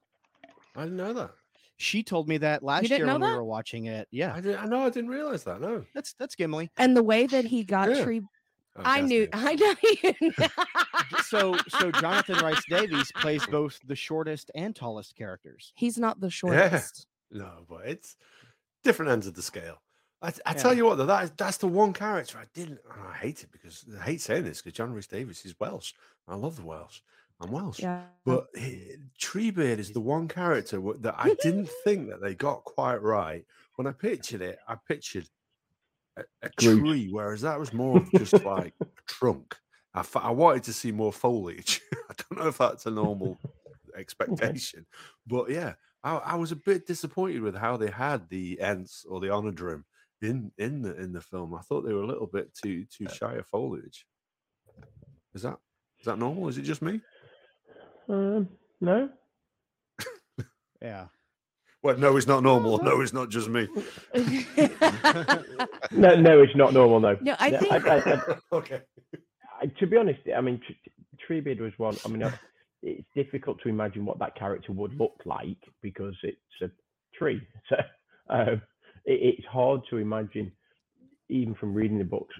I 0.76 0.84
didn't 0.84 0.96
know 0.96 1.12
that. 1.12 1.32
She 1.78 2.02
told 2.02 2.28
me 2.28 2.38
that 2.38 2.62
last 2.62 2.88
year 2.88 3.04
know 3.06 3.18
when 3.18 3.30
we 3.30 3.36
were 3.36 3.44
watching 3.44 3.86
it. 3.86 4.06
Yeah, 4.10 4.34
I, 4.34 4.40
did, 4.40 4.54
I 4.56 4.66
know 4.66 4.84
I 4.84 4.90
didn't 4.90 5.10
realize 5.10 5.44
that. 5.44 5.60
No. 5.60 5.84
that's 5.94 6.12
that's 6.14 6.36
Gimli. 6.36 6.70
And 6.76 6.96
the 6.96 7.02
way 7.02 7.26
that 7.26 7.44
he 7.46 7.64
got 7.64 7.90
Yeah. 7.90 8.04
Tree 8.04 8.22
Oh, 8.76 8.82
I 8.84 9.02
knew 9.02 9.20
knew. 9.20 9.28
I 9.32 9.54
know 9.54 10.46
So 11.24 11.56
so 11.68 11.90
Jonathan 11.92 12.36
Rhys-Davies 12.44 13.12
plays 13.16 13.46
both 13.46 13.78
the 13.86 13.96
shortest 13.96 14.50
and 14.54 14.74
tallest 14.74 15.14
characters. 15.16 15.72
He's 15.74 15.98
not 15.98 16.20
the 16.20 16.30
shortest. 16.30 17.06
No, 17.30 17.64
but 17.68 17.86
it's 17.86 18.16
different 18.84 19.10
ends 19.12 19.26
of 19.26 19.34
the 19.34 19.42
scale. 19.42 19.80
I, 20.22 20.32
I 20.46 20.52
tell 20.54 20.72
you 20.72 20.84
what, 20.84 20.98
though, 20.98 21.06
that 21.06 21.24
is, 21.24 21.32
that's 21.36 21.56
the 21.56 21.66
one 21.66 21.92
character 21.92 22.38
I 22.38 22.44
didn't. 22.54 22.78
and 22.94 23.08
I 23.08 23.14
hate 23.14 23.42
it 23.42 23.50
because 23.50 23.84
I 24.00 24.04
hate 24.04 24.20
saying 24.20 24.44
this 24.44 24.62
because 24.62 24.76
John 24.76 24.92
Rhys-Davies 24.92 25.44
is 25.44 25.58
Welsh. 25.58 25.92
I 26.28 26.36
love 26.36 26.56
the 26.56 26.64
Welsh. 26.64 27.00
I'm 27.40 27.50
Welsh. 27.50 27.80
Yeah. 27.80 28.02
But 28.24 28.46
he, 28.54 28.94
Treebeard 29.20 29.78
is 29.78 29.90
the 29.90 30.00
one 30.00 30.28
character 30.28 30.80
that 31.00 31.16
I 31.18 31.34
didn't 31.42 31.68
think 31.84 32.08
that 32.08 32.20
they 32.22 32.34
got 32.36 32.64
quite 32.64 33.02
right. 33.02 33.44
When 33.74 33.86
I 33.88 33.92
pictured 33.92 34.42
it, 34.42 34.58
I 34.68 34.76
pictured 34.86 35.28
a, 36.16 36.24
a 36.42 36.50
tree, 36.50 37.08
whereas 37.10 37.40
that 37.42 37.58
was 37.58 37.72
more 37.72 37.98
of 38.00 38.12
just 38.12 38.44
like 38.44 38.74
a 38.98 39.02
trunk. 39.06 39.56
I, 39.94 40.00
f- 40.00 40.16
I 40.16 40.30
wanted 40.30 40.62
to 40.64 40.72
see 40.72 40.92
more 40.92 41.12
foliage. 41.12 41.80
I 42.10 42.14
don't 42.16 42.40
know 42.40 42.48
if 42.48 42.58
that's 42.58 42.86
a 42.86 42.90
normal 42.90 43.40
expectation, 43.96 44.86
but 45.26 45.50
yeah, 45.50 45.74
I, 46.02 46.16
I 46.16 46.34
was 46.36 46.52
a 46.52 46.56
bit 46.56 46.86
disappointed 46.86 47.42
with 47.42 47.54
how 47.54 47.76
they 47.76 47.90
had 47.90 48.28
the 48.28 48.58
Ents 48.60 49.04
or 49.08 49.20
the 49.20 49.28
Onodrim 49.28 49.84
in 50.22 50.52
in 50.56 50.82
the 50.82 50.94
in 50.96 51.12
the 51.12 51.20
film. 51.20 51.54
I 51.54 51.60
thought 51.60 51.82
they 51.82 51.92
were 51.92 52.02
a 52.02 52.06
little 52.06 52.26
bit 52.26 52.54
too 52.54 52.84
too 52.86 53.08
shy 53.08 53.34
of 53.34 53.46
foliage. 53.46 54.06
Is 55.34 55.42
that 55.42 55.58
is 56.00 56.06
that 56.06 56.18
normal? 56.18 56.48
Is 56.48 56.58
it 56.58 56.62
just 56.62 56.82
me? 56.82 57.00
Um, 58.08 58.48
no. 58.80 59.10
Yeah. 60.80 61.06
Well, 61.82 61.98
no, 61.98 62.16
it's 62.16 62.28
not 62.28 62.44
normal. 62.44 62.78
No, 62.82 63.00
it's 63.00 63.12
not 63.12 63.28
just 63.28 63.48
me. 63.48 63.68
No, 65.90 66.14
no, 66.14 66.40
it's 66.40 66.56
not 66.56 66.72
normal. 66.72 67.00
No. 67.00 67.16
no, 67.20 67.36
I 67.38 67.50
think 67.50 67.72
I, 67.72 67.98
I, 67.98 68.36
okay. 68.56 68.80
I, 69.60 69.66
to 69.78 69.86
be 69.86 69.96
honest, 69.96 70.20
I 70.34 70.40
mean, 70.40 70.60
Tr- 70.66 71.32
Treebeard 71.32 71.60
was 71.60 71.72
one. 71.76 71.96
I 72.04 72.08
mean, 72.08 72.32
it's 72.82 73.06
difficult 73.14 73.60
to 73.62 73.68
imagine 73.68 74.04
what 74.04 74.18
that 74.18 74.34
character 74.34 74.72
would 74.72 74.94
look 74.98 75.20
like 75.24 75.58
because 75.82 76.14
it's 76.22 76.38
a 76.62 76.70
tree. 77.16 77.40
So 77.68 77.76
um, 78.30 78.62
it, 79.04 79.36
it's 79.38 79.46
hard 79.46 79.82
to 79.90 79.98
imagine, 79.98 80.52
even 81.28 81.54
from 81.54 81.74
reading 81.74 81.98
the 81.98 82.04
books, 82.04 82.34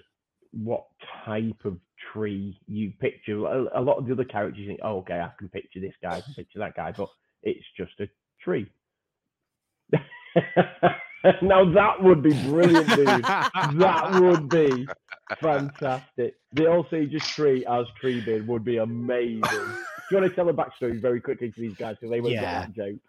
what 0.51 0.85
type 1.25 1.65
of 1.65 1.77
tree 2.11 2.57
you 2.67 2.91
picture. 2.99 3.45
A, 3.45 3.79
a 3.79 3.81
lot 3.81 3.97
of 3.97 4.05
the 4.07 4.13
other 4.13 4.23
characters, 4.23 4.65
think, 4.67 4.79
oh, 4.83 4.97
okay, 4.99 5.19
I 5.19 5.29
can 5.37 5.49
picture 5.49 5.79
this 5.79 5.93
guy, 6.01 6.17
I 6.17 6.21
can 6.21 6.33
picture 6.33 6.59
that 6.59 6.75
guy, 6.75 6.91
but 6.95 7.09
it's 7.43 7.65
just 7.77 7.93
a 7.99 8.07
tree. 8.43 8.67
now 11.41 11.71
that 11.73 12.01
would 12.01 12.21
be 12.21 12.33
brilliant, 12.49 12.87
dude. 12.89 13.07
That 13.79 14.19
would 14.21 14.49
be 14.49 14.87
fantastic. 15.41 16.35
The 16.53 16.67
old 16.67 16.87
just 16.89 17.29
tree 17.29 17.65
as 17.65 17.85
Treebeard 18.01 18.45
would 18.47 18.63
be 18.63 18.77
amazing. 18.77 19.41
Do 19.41 19.47
you 20.11 20.17
want 20.17 20.29
to 20.29 20.35
tell 20.35 20.49
a 20.49 20.53
backstory 20.53 20.99
very 21.01 21.21
quickly 21.21 21.51
to 21.51 21.61
these 21.61 21.75
guys 21.75 21.95
because 21.95 22.11
they 22.11 22.21
won't 22.21 22.33
Yeah. 22.33 22.65
get 22.65 22.75
that 22.75 22.75
joke? 22.75 22.99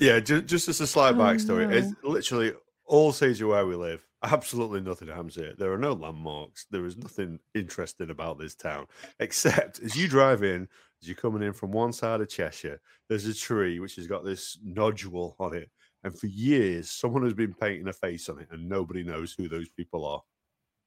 Yeah, 0.00 0.20
just, 0.20 0.46
just 0.46 0.68
as 0.68 0.80
a 0.80 0.86
slight 0.86 1.14
Oh, 1.14 1.18
backstory, 1.18 1.70
it's 1.72 1.92
literally 2.02 2.54
all 2.86 3.12
Sage 3.12 3.42
where 3.42 3.66
we 3.66 3.76
live. 3.76 4.04
Absolutely 4.22 4.80
nothing 4.80 5.08
happens 5.08 5.34
here. 5.34 5.54
There 5.56 5.72
are 5.72 5.78
no 5.78 5.92
landmarks. 5.92 6.66
There 6.70 6.84
is 6.86 6.96
nothing 6.96 7.38
interesting 7.54 8.10
about 8.10 8.38
this 8.38 8.54
town, 8.54 8.86
except 9.18 9.80
as 9.80 9.96
you 9.96 10.08
drive 10.08 10.42
in, 10.42 10.68
as 11.00 11.08
you're 11.08 11.16
coming 11.16 11.42
in 11.42 11.52
from 11.52 11.70
one 11.72 11.92
side 11.92 12.20
of 12.20 12.28
Cheshire, 12.28 12.80
there's 13.08 13.26
a 13.26 13.34
tree 13.34 13.78
which 13.80 13.96
has 13.96 14.06
got 14.06 14.24
this 14.24 14.58
nodule 14.62 15.36
on 15.38 15.54
it. 15.54 15.70
And 16.02 16.18
for 16.18 16.26
years, 16.28 16.90
someone 16.90 17.24
has 17.24 17.34
been 17.34 17.52
painting 17.54 17.88
a 17.88 17.92
face 17.92 18.28
on 18.28 18.38
it, 18.38 18.48
and 18.50 18.68
nobody 18.68 19.02
knows 19.02 19.34
who 19.36 19.48
those 19.48 19.68
people 19.68 20.06
are. 20.06 20.22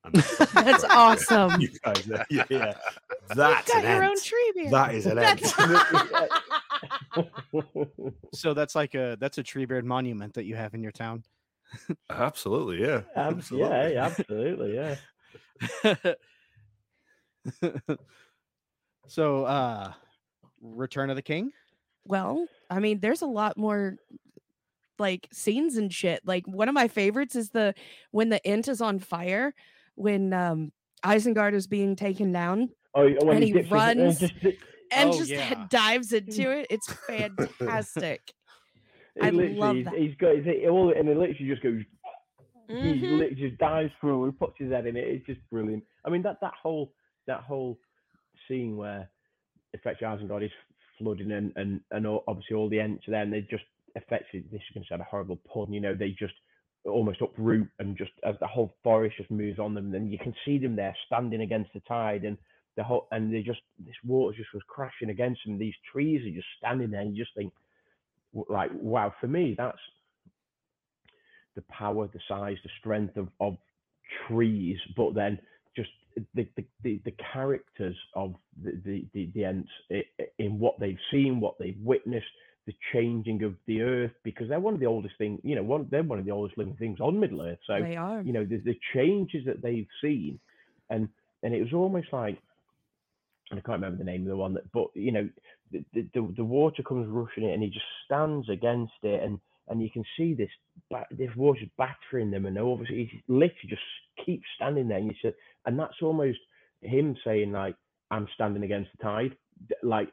And 0.05 0.15
that's 0.15 0.37
that's 0.53 0.83
awesome. 0.89 1.61
You 1.61 1.69
guys, 1.83 2.09
are- 2.09 2.25
yeah, 2.29 2.45
yeah. 2.49 2.73
That's 3.29 3.71
Got 3.71 3.85
an 3.85 3.91
your 3.91 4.03
own 4.03 4.11
Ent. 4.11 4.23
tree 4.23 4.51
beard. 4.55 4.71
That 4.73 4.95
is 4.95 5.05
an 5.05 5.19
Ent. 5.19 5.41
That's 5.41 5.53
So 8.33 8.53
that's 8.53 8.75
like 8.75 8.95
a 8.95 9.17
that's 9.19 9.37
a 9.37 9.43
Treebeard 9.43 9.83
monument 9.83 10.33
that 10.33 10.45
you 10.45 10.55
have 10.55 10.73
in 10.73 10.81
your 10.81 10.91
town. 10.91 11.23
Absolutely, 12.09 12.81
yeah. 12.81 13.01
Ab- 13.15 13.37
Absolutely. 13.37 13.69
yeah, 13.69 13.87
yeah, 13.87 14.05
absolutely, 14.05 14.75
yeah. 15.93 16.13
so 19.07 19.45
uh 19.45 19.93
Return 20.61 21.09
of 21.09 21.15
the 21.17 21.21
King? 21.21 21.51
well, 22.05 22.45
I 22.69 22.79
mean, 22.79 22.99
there's 22.99 23.21
a 23.21 23.25
lot 23.27 23.57
more 23.57 23.95
like 24.99 25.27
scenes 25.31 25.77
and 25.77 25.91
shit. 25.93 26.21
Like 26.25 26.45
one 26.47 26.69
of 26.69 26.73
my 26.75 26.87
favorites 26.87 27.35
is 27.35 27.49
the 27.49 27.73
when 28.11 28.29
the 28.29 28.45
Ent 28.45 28.67
is 28.67 28.81
on 28.81 28.99
fire, 28.99 29.53
when 29.95 30.33
um 30.33 30.71
Isengard 31.05 31.53
is 31.53 31.67
being 31.67 31.95
taken 31.95 32.31
down 32.31 32.69
Oh, 32.95 33.09
when 33.25 33.37
And 33.37 33.43
he 33.43 33.51
dips 33.51 33.65
his- 33.65 33.71
runs. 33.71 34.19
just, 34.19 34.33
and 34.91 35.09
Oh, 35.09 35.17
just 35.17 35.31
yeah. 35.31 35.65
dives 35.69 36.13
into 36.13 36.51
it. 36.51 36.67
It's 36.69 36.87
fantastic. 37.07 38.21
I 39.21 39.29
love 39.31 39.77
that. 39.85 39.93
He's 39.95 40.15
got 40.15 40.35
his, 40.35 40.45
it 40.47 40.67
all, 40.69 40.93
and 40.95 41.07
it 41.09 41.17
literally 41.17 41.47
just 41.49 41.61
goes. 41.63 41.81
He 42.67 42.73
Mhm. 42.73 43.17
literally 43.17 43.35
just 43.35 43.57
dives 43.57 43.91
through 43.99 44.23
and 44.25 44.39
puts 44.39 44.53
his 44.57 44.71
head 44.71 44.85
in 44.87 44.95
it. 44.95 45.07
It's 45.07 45.25
just 45.25 45.39
brilliant. 45.51 45.83
I 46.05 46.09
mean, 46.09 46.21
that 46.23 46.39
that 46.41 46.53
whole 46.61 46.93
that 47.27 47.41
whole 47.41 47.79
scene 48.47 48.77
where 48.77 49.09
effectively 49.73 50.07
Isengard 50.07 50.45
is 50.45 50.51
flooding 50.97 51.31
and 51.31 51.51
and 51.55 51.81
and 51.91 52.07
obviously 52.27 52.55
all 52.55 52.69
the 52.69 52.79
ents 52.79 53.07
are 53.07 53.11
there, 53.11 53.21
and 53.23 53.33
they 53.33 53.41
just 53.41 53.63
effectively 53.95 54.43
this 54.51 54.61
is 54.61 54.73
going 54.73 54.83
to 54.83 54.89
sound 54.89 55.01
a 55.01 55.05
horrible 55.05 55.39
pun. 55.51 55.73
You 55.73 55.81
know, 55.81 55.95
they 55.95 56.09
just 56.09 56.33
almost 56.85 57.21
uproot 57.21 57.69
and 57.79 57.97
just 57.97 58.11
as 58.25 58.35
the 58.39 58.47
whole 58.47 58.73
forest 58.83 59.17
just 59.17 59.31
moves 59.31 59.59
on 59.59 59.73
them, 59.73 59.91
then 59.91 60.07
you 60.07 60.17
can 60.17 60.33
see 60.45 60.57
them 60.57 60.75
there 60.75 60.95
standing 61.07 61.41
against 61.41 61.71
the 61.73 61.79
tide 61.81 62.23
and 62.25 62.37
the 62.75 62.83
whole 62.83 63.07
and 63.11 63.33
they 63.33 63.41
just 63.41 63.61
this 63.79 63.95
water 64.03 64.35
just 64.35 64.53
was 64.53 64.63
crashing 64.67 65.09
against 65.09 65.41
them. 65.45 65.57
These 65.57 65.75
trees 65.91 66.25
are 66.25 66.35
just 66.35 66.47
standing 66.57 66.91
there, 66.91 67.01
and 67.01 67.15
you 67.15 67.23
just 67.23 67.35
think 67.35 67.53
like 68.49 68.71
wow. 68.73 69.13
For 69.21 69.27
me, 69.27 69.55
that's 69.57 69.77
the 71.55 71.61
power, 71.63 72.07
the 72.07 72.19
size, 72.27 72.57
the 72.63 72.69
strength 72.79 73.17
of 73.17 73.27
of 73.39 73.57
trees, 74.27 74.77
but 74.97 75.13
then 75.13 75.39
just 75.75 75.89
the 76.35 76.47
the, 76.55 76.65
the, 76.83 77.01
the 77.05 77.15
characters 77.31 77.95
of 78.15 78.35
the 78.63 78.81
the 78.83 79.07
the, 79.13 79.31
the 79.89 80.03
in 80.39 80.59
what 80.59 80.79
they've 80.79 80.97
seen, 81.11 81.39
what 81.39 81.55
they've 81.59 81.79
witnessed, 81.79 82.25
the 82.65 82.73
changing 82.93 83.43
of 83.43 83.55
the 83.67 83.81
earth, 83.81 84.11
because 84.23 84.47
they're 84.47 84.59
one 84.59 84.73
of 84.73 84.79
the 84.79 84.85
oldest 84.85 85.15
things. 85.17 85.39
You 85.43 85.55
know, 85.55 85.63
one 85.63 85.87
they're 85.91 86.03
one 86.03 86.19
of 86.19 86.25
the 86.25 86.31
oldest 86.31 86.57
living 86.57 86.75
things 86.75 86.99
on 86.99 87.19
Middle 87.19 87.41
Earth. 87.41 87.59
So 87.67 87.79
they 87.81 87.95
are. 87.95 88.21
you 88.21 88.33
know 88.33 88.45
the, 88.45 88.57
the 88.57 88.79
changes 88.93 89.45
that 89.45 89.61
they've 89.61 89.87
seen 90.01 90.39
and 90.89 91.09
and 91.41 91.53
it 91.53 91.61
was 91.61 91.73
almost 91.73 92.07
like 92.11 92.37
and 93.51 93.59
I 93.59 93.63
can't 93.63 93.81
remember 93.81 93.97
the 93.97 94.09
name 94.09 94.23
of 94.23 94.29
the 94.29 94.37
one 94.37 94.53
that 94.53 94.71
but 94.71 94.87
you 94.93 95.11
know 95.11 95.29
the 95.71 95.83
the, 95.93 96.33
the, 96.37 96.43
water 96.43 96.83
comes 96.83 97.07
rushing 97.09 97.43
in 97.43 97.51
and 97.51 97.63
he 97.63 97.69
just 97.69 97.85
stands 98.05 98.49
against 98.49 98.93
it 99.03 99.23
and 99.23 99.39
and 99.69 99.81
you 99.81 99.89
can 99.89 100.03
see 100.17 100.33
this 100.33 100.49
this 101.11 101.35
water's 101.35 101.67
battering 101.77 102.31
them 102.31 102.45
and 102.45 102.57
obviously 102.57 103.09
he 103.11 103.23
literally 103.27 103.69
just 103.69 103.81
keeps 104.25 104.45
standing 104.55 104.87
there 104.87 104.97
and 104.97 105.07
you 105.07 105.15
said 105.21 105.33
and 105.65 105.77
that's 105.77 106.01
almost 106.01 106.39
him 106.81 107.15
saying 107.25 107.51
like 107.51 107.75
I'm 108.11 108.27
standing 108.33 108.63
against 108.63 108.91
the 108.97 109.03
tide 109.03 109.35
like 109.81 110.09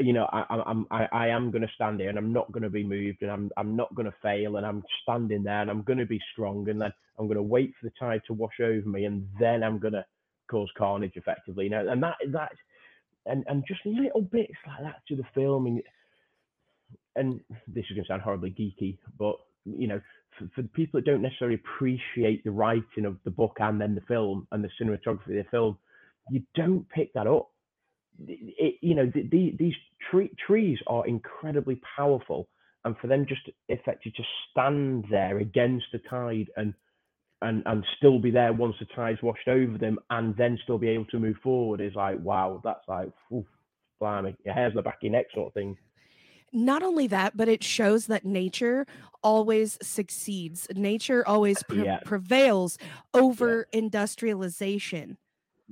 you 0.00 0.12
know 0.12 0.28
I, 0.32 0.44
I'm 0.66 0.86
I, 0.90 1.08
I 1.12 1.28
am 1.28 1.50
going 1.50 1.62
to 1.62 1.72
stand 1.74 2.00
here 2.00 2.08
and 2.08 2.18
I'm 2.18 2.32
not 2.32 2.50
going 2.52 2.62
to 2.62 2.70
be 2.70 2.84
moved 2.84 3.22
and 3.22 3.30
I'm 3.30 3.50
I'm 3.56 3.76
not 3.76 3.94
going 3.94 4.06
to 4.06 4.14
fail 4.22 4.56
and 4.56 4.66
I'm 4.66 4.82
standing 5.02 5.42
there 5.42 5.62
and 5.62 5.70
I'm 5.70 5.82
going 5.82 5.98
to 5.98 6.06
be 6.06 6.20
strong 6.32 6.68
and 6.68 6.80
then 6.80 6.92
I'm 7.18 7.26
going 7.26 7.36
to 7.36 7.42
wait 7.42 7.72
for 7.80 7.88
the 7.88 7.92
tide 7.98 8.22
to 8.26 8.34
wash 8.34 8.60
over 8.62 8.88
me 8.88 9.04
and 9.04 9.26
then 9.40 9.62
I'm 9.62 9.78
going 9.78 9.94
to 9.94 10.04
cause 10.50 10.68
carnage 10.76 11.12
effectively 11.16 11.64
you 11.64 11.70
know 11.70 11.88
and 11.88 12.02
that 12.02 12.16
that 12.32 12.52
and 13.26 13.44
and 13.48 13.64
just 13.66 13.80
little 13.84 14.22
bits 14.22 14.54
like 14.66 14.82
that 14.82 15.02
to 15.08 15.16
the 15.16 15.24
film 15.34 15.66
and 15.66 15.82
and 17.16 17.40
this 17.66 17.84
is 17.90 17.96
going 17.96 18.04
to 18.04 18.08
sound 18.08 18.22
horribly 18.22 18.50
geeky 18.50 18.98
but 19.18 19.36
you 19.64 19.88
know 19.88 20.00
for, 20.38 20.48
for 20.54 20.62
the 20.62 20.68
people 20.68 20.98
that 20.98 21.06
don't 21.06 21.22
necessarily 21.22 21.56
appreciate 21.56 22.44
the 22.44 22.50
writing 22.50 23.04
of 23.04 23.16
the 23.24 23.30
book 23.30 23.56
and 23.58 23.80
then 23.80 23.94
the 23.94 24.00
film 24.02 24.46
and 24.52 24.62
the 24.62 24.70
cinematography 24.80 25.38
of 25.38 25.44
the 25.44 25.46
film 25.50 25.76
you 26.30 26.42
don't 26.54 26.88
pick 26.90 27.12
that 27.14 27.26
up 27.26 27.50
it, 28.26 28.76
you 28.80 28.94
know 28.94 29.06
the, 29.14 29.22
the, 29.30 29.54
these 29.58 29.74
tree, 30.10 30.30
trees 30.46 30.78
are 30.86 31.06
incredibly 31.06 31.80
powerful 31.96 32.48
and 32.84 32.96
for 32.98 33.06
them 33.06 33.26
just 33.28 33.42
effectively 33.68 34.12
to 34.16 34.22
stand 34.50 35.04
there 35.10 35.38
against 35.38 35.86
the 35.92 35.98
tide 36.10 36.48
and 36.56 36.74
and 37.42 37.62
and 37.66 37.84
still 37.96 38.18
be 38.18 38.30
there 38.30 38.52
once 38.52 38.76
the 38.80 38.86
tide's 38.96 39.22
washed 39.22 39.48
over 39.48 39.78
them 39.78 39.98
and 40.10 40.36
then 40.36 40.58
still 40.64 40.78
be 40.78 40.88
able 40.88 41.04
to 41.06 41.18
move 41.20 41.36
forward 41.42 41.80
is 41.80 41.94
like 41.94 42.18
wow 42.20 42.60
that's 42.64 42.86
like 42.88 43.10
oof, 43.32 43.46
blimey 44.00 44.36
your 44.44 44.54
hair's 44.54 44.74
the 44.74 44.82
back 44.82 44.96
of 44.96 45.02
your 45.02 45.12
neck 45.12 45.26
sort 45.34 45.48
of 45.48 45.54
thing 45.54 45.76
Not 46.52 46.82
only 46.82 47.06
that, 47.08 47.36
but 47.36 47.48
it 47.48 47.62
shows 47.62 48.06
that 48.06 48.24
nature 48.24 48.86
always 49.22 49.76
succeeds. 49.82 50.66
Nature 50.74 51.26
always 51.26 51.62
pre- 51.62 51.84
Yeah. 51.84 52.00
prevails 52.04 52.78
over 53.12 53.66
industrialization. 53.72 55.18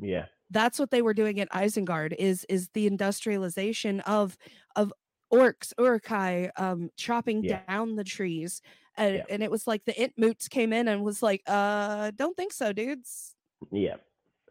yeah 0.01 0.27
that's 0.51 0.79
what 0.79 0.91
they 0.91 1.03
were 1.03 1.15
doing 1.15 1.41
at 1.41 1.51
Isengard 1.51 2.15
is 2.19 2.45
is 2.49 2.69
the 2.75 2.87
industrialization 2.87 4.01
of 4.01 4.37
of 4.77 4.93
orcs, 5.33 5.73
Uruk-hai, 5.79 6.51
um, 6.57 6.91
chopping 6.97 7.43
Yeah. 7.43 7.65
down 7.67 7.97
the 7.97 8.05
trees. 8.05 8.63
And, 8.97 9.17
Yeah. 9.17 9.25
and 9.29 9.43
it 9.43 9.51
was 9.51 9.67
like 9.67 9.85
the 9.85 9.93
Entmoots 9.93 10.49
came 10.49 10.73
in 10.73 10.89
and 10.89 11.03
was 11.05 11.23
like, 11.23 11.43
uh, 11.47 12.13
don't 12.17 12.37
think 12.37 12.53
so, 12.53 12.73
dudes. 12.73 13.35
yeah 13.73 13.97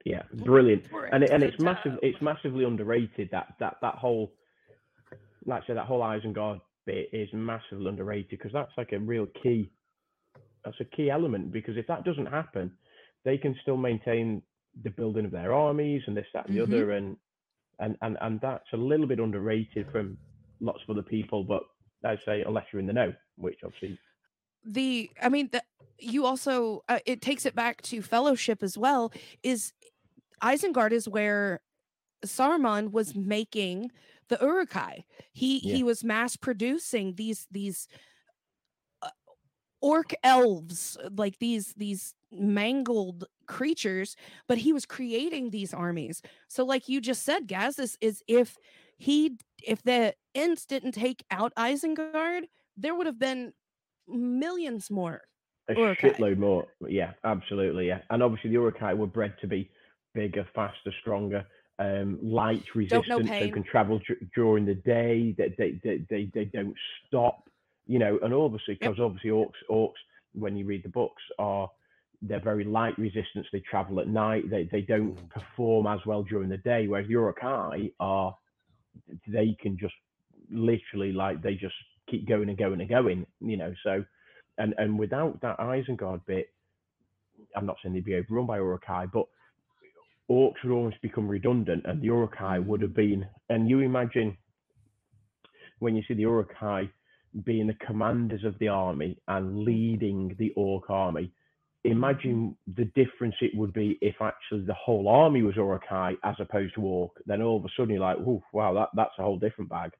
yeah 0.04 0.24
brilliant 0.34 0.86
and 1.12 1.24
it 1.24 1.30
it, 1.30 1.34
and 1.34 1.44
it's 1.44 1.60
massive 1.60 1.94
it's 2.04 2.22
massively 2.22 2.64
underrated 2.66 3.30
that 3.32 3.56
that 3.60 3.78
that 3.82 3.96
whole 3.96 4.34
like 5.46 5.64
I 5.64 5.68
said 5.68 5.78
that 5.78 5.86
whole 5.86 6.02
Isengard 6.02 6.60
bit 6.86 7.10
is 7.14 7.30
massively 7.34 7.88
underrated 7.88 8.30
because 8.30 8.52
that's 8.54 8.72
like 8.78 8.92
a 8.92 9.00
real 9.00 9.28
key 9.42 9.72
that's 10.64 10.80
a 10.80 10.86
key 10.86 11.10
element 11.10 11.52
because 11.52 11.78
if 11.78 11.88
that 11.88 12.04
doesn't 12.04 12.26
happen, 12.28 12.78
they 13.24 13.38
can 13.38 13.56
still 13.62 13.78
maintain 13.78 14.42
the 14.84 14.90
building 14.90 15.26
of 15.26 15.32
their 15.32 15.54
armies 15.54 16.04
and 16.08 16.16
this, 16.18 16.28
that, 16.34 16.48
and 16.48 16.56
the 16.56 16.62
Mhm. 16.62 16.64
other, 16.64 16.92
and 16.92 17.18
and 17.80 17.98
and 18.02 18.18
and 18.22 18.42
that's 18.42 18.72
a 18.74 18.78
little 18.78 19.08
bit 19.08 19.20
underrated 19.20 19.92
from 19.92 20.18
lots 20.62 20.82
of 20.84 20.92
other 20.92 21.04
people. 21.04 21.44
But 21.44 21.64
I'd 22.04 22.20
say 22.26 22.44
unless 22.44 22.68
you're 22.72 22.80
in 22.82 22.88
the 22.88 22.94
know, 22.94 23.14
which 23.38 23.60
obviously 23.64 24.00
the 24.64 25.12
i 25.22 25.30
mean 25.30 25.50
the, 25.52 25.64
you 26.00 26.26
also 26.26 26.84
uh, 26.90 27.00
it 27.06 27.22
takes 27.22 27.46
it 27.46 27.56
back 27.56 27.82
to 27.82 28.02
fellowship 28.02 28.64
as 28.64 28.78
well 28.78 29.12
is 29.44 29.74
isengard 30.44 30.92
is 30.92 31.08
where 31.08 31.62
saruman 32.26 32.92
was 32.92 33.16
making 33.16 33.92
the 34.30 34.38
Uruk-hai 34.42 35.06
he 35.34 35.60
Yeah. 35.62 35.78
he 35.78 35.84
was 35.84 36.04
mass 36.04 36.38
producing 36.38 37.16
these 37.16 37.48
these 37.52 37.88
uh, 39.02 39.10
orc 39.82 40.14
elves 40.24 40.98
like 41.18 41.40
these 41.40 41.74
these 41.76 42.16
mangled 42.36 43.26
creatures 43.48 44.16
but 44.48 44.60
he 44.60 44.74
was 44.74 44.86
creating 44.86 45.50
these 45.52 45.74
armies 45.74 46.22
so 46.48 46.64
like 46.66 46.90
you 46.90 47.00
just 47.02 47.24
said 47.24 47.48
gaz 47.48 47.76
this 47.76 47.98
is 48.02 48.24
if 48.28 48.58
he 48.98 49.38
if 49.64 49.84
the 49.84 50.16
ents 50.34 50.66
didn't 50.66 50.94
take 50.94 51.24
out 51.32 51.54
isengard 51.56 52.46
there 52.78 52.96
would 52.96 53.06
have 53.06 53.20
been 53.20 53.54
millions 54.08 54.90
more 54.92 55.24
a 55.68 55.74
Uruk-hai. 55.76 56.10
shitload 56.10 56.38
more. 56.38 56.68
Yeah, 56.88 57.14
absolutely. 57.24 57.88
Yeah, 57.88 58.02
and 58.10 58.22
obviously 58.22 58.50
the 58.50 58.56
Uruk-hai 58.56 58.94
were 58.94 59.08
bred 59.08 59.36
to 59.42 59.48
be 59.48 59.72
bigger, 60.14 60.48
faster, 60.54 60.92
stronger, 61.02 61.46
um, 61.80 62.20
light 62.22 62.64
resistant, 62.76 63.28
so 63.40 63.50
can 63.50 63.64
travel 63.64 64.00
dur- 64.08 64.20
during 64.36 64.66
the 64.66 64.76
day. 64.76 65.34
They, 65.38 65.50
they 65.58 65.80
they 65.84 66.06
they 66.10 66.32
they 66.34 66.46
don't 66.46 66.76
stop. 67.08 67.50
You 67.88 68.00
know, 68.00 68.20
and 68.24 68.34
obviously 68.34 68.76
because 68.76 69.00
obviously 69.00 69.32
orcs 69.32 69.62
orcs 69.70 70.02
when 70.34 70.56
you 70.56 70.66
read 70.66 70.84
the 70.84 70.90
books 70.90 71.24
are 71.40 71.70
they're 72.28 72.40
very 72.40 72.64
light 72.64 72.98
resistance. 72.98 73.48
They 73.52 73.62
travel 73.62 74.00
at 74.00 74.08
night. 74.08 74.50
They 74.50 74.64
they 74.72 74.82
don't 74.82 75.16
Mm. 75.16 75.30
perform 75.30 75.88
as 75.88 76.06
well 76.06 76.24
during 76.24 76.50
the 76.50 76.58
day. 76.58 76.88
Whereas 76.88 77.10
Uruk-hai 77.10 77.92
are 78.00 78.36
they 79.28 79.54
can 79.62 79.78
just 79.78 79.94
literally 80.50 81.12
like 81.12 81.42
they 81.42 81.56
just 81.56 81.76
keep 82.08 82.28
going 82.28 82.50
and 82.50 82.58
going 82.58 82.82
and 82.82 82.90
going. 82.90 83.26
You 83.40 83.58
know, 83.58 83.74
so 83.84 84.04
and 84.58 84.74
and 84.78 84.98
without 84.98 85.42
that 85.42 85.58
Isengard 85.60 86.26
bit, 86.26 86.48
I'm 87.56 87.66
not 87.66 87.78
saying 87.82 87.94
they'd 87.94 88.06
be 88.06 88.16
overrun 88.16 88.46
by 88.46 88.58
Uruk-hai, 88.58 89.08
but 89.08 89.26
orcs 90.30 90.64
would 90.64 90.74
almost 90.74 91.02
become 91.02 91.28
redundant, 91.28 91.86
and 91.86 92.02
the 92.02 92.08
Uruk-hai 92.08 92.60
would 92.60 92.82
have 92.82 92.94
been. 92.96 93.28
And 93.50 93.70
you 93.70 93.80
imagine 93.80 94.38
when 95.80 95.96
you 95.96 96.04
see 96.08 96.14
the 96.16 96.22
Uruk-hai 96.22 96.90
being 97.44 97.68
the 97.68 97.74
commanders 97.86 98.44
of 98.46 98.58
the 98.60 98.70
army 98.70 99.18
and 99.28 99.60
leading 99.60 100.36
the 100.40 100.52
orc 100.56 100.90
army. 100.90 101.32
Imagine 101.86 102.58
the 102.76 102.86
difference 102.96 103.36
it 103.42 103.56
would 103.56 103.72
be 103.74 103.98
if 104.02 104.16
actually 104.22 104.62
the 104.62 104.74
whole 104.74 105.08
army 105.08 105.44
was 105.44 105.56
Uruk-hai 105.56 106.16
as 106.24 106.36
opposed 106.40 106.76
to 106.76 106.82
orc. 106.82 107.12
Then 107.26 107.42
all 107.42 107.58
of 107.58 107.66
a 107.66 107.70
sudden 107.78 107.94
you're 107.94 108.02
like, 108.02 108.18
"Ooh, 108.18 108.42
wow, 108.54 108.74
that, 108.74 108.90
that's 108.96 109.14
a 109.20 109.24
whole 109.24 109.38
different 109.38 109.70
bag." 109.70 109.92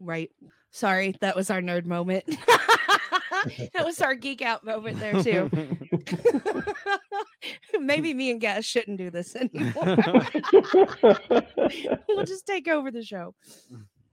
Right. 0.00 0.30
Sorry, 0.70 1.14
that 1.20 1.36
was 1.36 1.50
our 1.50 1.60
nerd 1.60 1.86
moment. 1.86 2.24
that 3.72 3.84
was 3.84 4.00
our 4.00 4.14
geek 4.14 4.42
out 4.42 4.64
moment 4.64 5.00
there 5.00 5.22
too. 5.22 5.50
Maybe 7.80 8.14
me 8.14 8.30
and 8.30 8.40
Gaz 8.40 8.64
shouldn't 8.64 8.98
do 8.98 9.10
this 9.10 9.36
anymore. 9.36 9.96
we'll 12.08 12.24
just 12.24 12.46
take 12.46 12.68
over 12.68 12.90
the 12.90 13.04
show. 13.04 13.34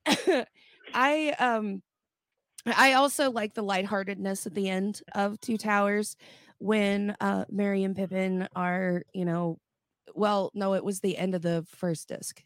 I 0.93 1.35
um 1.39 1.81
I 2.65 2.93
also 2.93 3.31
like 3.31 3.53
the 3.53 3.63
lightheartedness 3.63 4.47
at 4.47 4.55
the 4.55 4.69
end 4.69 5.01
of 5.13 5.39
Two 5.41 5.57
Towers 5.57 6.15
when 6.59 7.15
uh 7.19 7.45
Merry 7.49 7.83
and 7.83 7.95
Pippin 7.95 8.47
are, 8.55 9.03
you 9.13 9.25
know, 9.25 9.57
well, 10.13 10.51
no, 10.53 10.73
it 10.73 10.83
was 10.83 10.99
the 10.99 11.17
end 11.17 11.35
of 11.35 11.41
the 11.41 11.65
first 11.69 12.07
disc. 12.07 12.43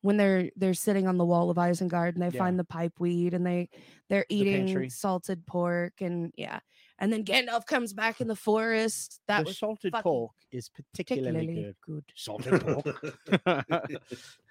When 0.00 0.16
they're 0.18 0.50
they're 0.56 0.74
sitting 0.74 1.06
on 1.06 1.16
the 1.16 1.24
wall 1.24 1.50
of 1.50 1.56
Isengard 1.56 2.14
and 2.14 2.22
they 2.22 2.28
Yeah. 2.28 2.38
find 2.38 2.58
the 2.58 2.64
pipe 2.64 2.92
weed 2.98 3.32
and 3.34 3.46
they 3.46 3.68
they're 4.10 4.26
eating 4.28 4.66
pantry. 4.66 4.90
salted 4.90 5.46
pork 5.46 5.94
and 6.00 6.32
yeah. 6.36 6.60
And 6.98 7.12
then 7.12 7.24
Gandalf 7.24 7.66
comes 7.66 7.92
back 7.92 8.20
in 8.20 8.28
the 8.28 8.36
forest. 8.36 9.20
That 9.28 9.38
the 9.40 9.44
was 9.46 9.58
salted 9.58 9.92
fucking 9.92 10.02
pork 10.02 10.30
is 10.52 10.68
particularly, 10.68 11.46
particularly 11.46 11.74
good. 11.84 12.04
good. 12.04 12.04
Salted 12.14 12.60
pork. 12.60 13.86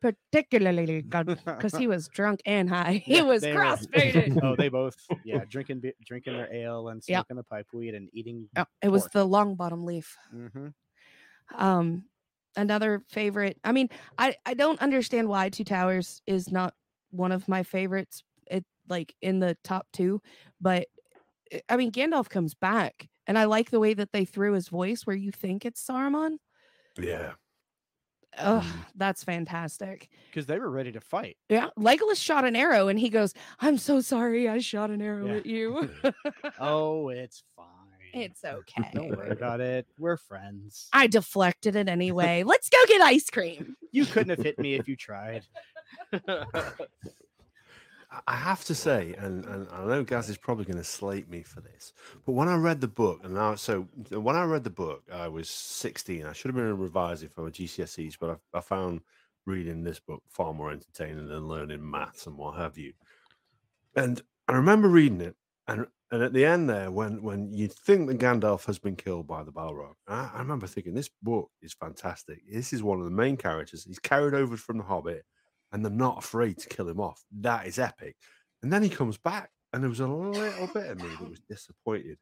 Particularly 0.00 1.02
good 1.08 1.26
because 1.44 1.74
he 1.76 1.86
was 1.86 2.08
drunk 2.08 2.40
and 2.44 2.68
high. 2.68 3.02
He 3.04 3.16
Yeah, 3.16 3.22
was 3.22 3.42
they 3.42 3.52
were- 3.52 3.60
crossfaded. 3.60 4.38
oh, 4.42 4.56
they 4.56 4.68
both, 4.68 4.96
yeah, 5.24 5.44
drinking 5.48 5.82
drinking 6.04 6.34
their 6.34 6.52
ale 6.52 6.88
and 6.88 7.02
Yeah. 7.06 7.18
smoking 7.18 7.36
the 7.36 7.44
pipe 7.44 7.66
weed 7.72 7.94
and 7.94 8.08
eating. 8.12 8.48
Yeah, 8.56 8.64
it 8.82 8.88
was 8.88 9.06
the 9.08 9.24
long 9.24 9.54
bottom 9.54 9.84
leaf. 9.84 10.16
Mhm. 10.34 10.72
Um, 11.54 12.04
another 12.56 13.04
favorite. 13.08 13.58
I 13.64 13.72
mean, 13.72 13.88
I 14.18 14.34
I 14.44 14.54
don't 14.54 14.80
understand 14.80 15.28
why 15.28 15.48
Two 15.48 15.64
Towers 15.64 16.22
is 16.26 16.50
not 16.50 16.74
one 17.10 17.32
of 17.32 17.46
my 17.48 17.62
favorites. 17.62 18.22
It 18.50 18.64
like 18.88 19.14
in 19.22 19.38
the 19.40 19.56
top 19.62 19.86
two, 19.92 20.20
but 20.60 20.88
I- 21.52 21.62
I 21.68 21.76
mean 21.76 21.92
Gandalf 21.92 22.28
comes 22.28 22.54
back, 22.54 23.08
and 23.26 23.38
I 23.38 23.44
like 23.44 23.70
the 23.70 23.80
way 23.80 23.94
that 23.94 24.10
they 24.12 24.24
threw 24.24 24.54
his 24.54 24.68
voice 24.68 25.02
where 25.06 25.16
you 25.16 25.30
think 25.30 25.64
it's 25.64 25.84
Saruman. 25.86 26.38
yeah. 26.98 27.32
Mm. 28.38 28.64
that's 28.96 29.24
fantastic. 29.24 30.08
because 30.30 30.46
they 30.46 30.58
were 30.58 30.70
ready 30.70 30.92
to 30.92 31.00
fight. 31.00 31.36
Yeah, 31.48 31.68
Legolas 31.78 32.16
shot 32.22 32.44
an 32.44 32.54
arrow, 32.56 32.88
and 32.88 32.98
he 32.98 33.08
goes, 33.10 33.32
"I'm 33.60 33.78
so 33.78 34.00
sorry, 34.00 34.48
I 34.48 34.58
shot 34.58 34.90
an 34.90 35.00
arrow 35.02 35.26
Yeah. 35.26 35.34
at 35.36 35.46
you." 35.46 35.90
Oh, 36.60 37.08
it's 37.08 37.42
fine. 37.56 37.66
it's 38.14 38.44
okay. 38.44 38.90
Don't 38.94 39.10
worry 39.16 39.30
about 39.30 39.60
it. 39.60 39.86
We're 39.98 40.16
friends. 40.16 40.88
I 40.92 41.06
deflected 41.06 41.76
it 41.76 41.88
anyway. 41.88 42.42
Let's 42.44 42.68
go 42.68 42.78
get 42.86 43.00
ice 43.02 43.28
cream. 43.30 43.76
You 43.92 44.06
couldn't 44.06 44.30
have 44.30 44.44
hit 44.44 44.58
me 44.58 44.74
if 44.74 44.86
you 44.88 44.96
tried. 44.96 45.44
I- 48.26 48.36
have 48.36 48.64
to 48.66 48.74
say, 48.74 49.14
and, 49.18 49.44
and 49.44 49.68
I 49.70 49.84
know 49.84 50.04
Gaz 50.04 50.28
is 50.28 50.36
probably 50.36 50.64
going 50.64 50.76
to 50.78 50.84
slate 50.84 51.28
me 51.28 51.42
for 51.42 51.60
this, 51.60 51.92
but 52.24 52.32
when 52.32 52.48
I 52.48 52.56
read 52.56 52.80
the 52.80 52.88
book, 52.88 53.20
and 53.24 53.34
now, 53.34 53.54
so 53.56 53.82
when 54.10 54.36
I 54.36 54.44
read 54.44 54.64
the 54.64 54.70
book, 54.70 55.02
I 55.12 55.28
was 55.28 55.48
16. 55.50 56.24
I 56.24 56.32
should 56.32 56.48
have 56.48 56.56
been 56.56 56.78
revising 56.78 57.28
for 57.28 57.42
my 57.42 57.50
GCSEs, 57.50 58.16
but 58.20 58.40
I, 58.54 58.58
I 58.58 58.60
found 58.60 59.00
reading 59.46 59.82
this 59.84 60.00
book 60.00 60.22
far 60.28 60.52
more 60.52 60.70
entertaining 60.72 61.28
than 61.28 61.48
learning 61.48 61.88
maths 61.88 62.26
and 62.26 62.36
what 62.36 62.56
have 62.56 62.78
you. 62.78 62.92
And 63.94 64.22
I 64.48 64.52
remember 64.52 64.88
reading 64.88 65.20
it, 65.20 65.36
and 65.66 65.86
and 66.12 66.22
at 66.22 66.32
the 66.32 66.44
end 66.44 66.68
there, 66.70 66.90
when 66.90 67.22
when 67.22 67.52
you 67.52 67.66
think 67.68 68.08
that 68.08 68.18
Gandalf 68.18 68.66
has 68.66 68.78
been 68.78 68.94
killed 68.96 69.26
by 69.26 69.42
the 69.42 69.52
Balrog, 69.52 69.94
I, 70.06 70.30
I 70.34 70.38
remember 70.38 70.66
thinking 70.66 70.94
this 70.94 71.10
book 71.22 71.50
is 71.62 71.72
fantastic. 71.72 72.42
This 72.50 72.72
is 72.72 72.82
one 72.82 72.98
of 72.98 73.04
the 73.04 73.10
main 73.10 73.36
characters. 73.36 73.84
He's 73.84 73.98
carried 73.98 74.34
over 74.34 74.56
from 74.56 74.78
the 74.78 74.84
Hobbit, 74.84 75.24
and 75.76 75.84
they're 75.84 75.92
not 75.92 76.16
afraid 76.24 76.56
to 76.56 76.68
kill 76.70 76.88
him 76.88 76.98
off. 77.00 77.22
That 77.40 77.66
is 77.66 77.78
epic. 77.78 78.16
And 78.62 78.72
then 78.72 78.82
he 78.82 78.88
comes 78.88 79.18
back, 79.18 79.50
and 79.74 79.82
there 79.82 79.90
was 79.90 80.00
a 80.00 80.06
little 80.06 80.68
bit 80.72 80.86
of 80.90 80.98
me 81.02 81.08
that 81.20 81.28
was 81.28 81.40
disappointed 81.40 82.16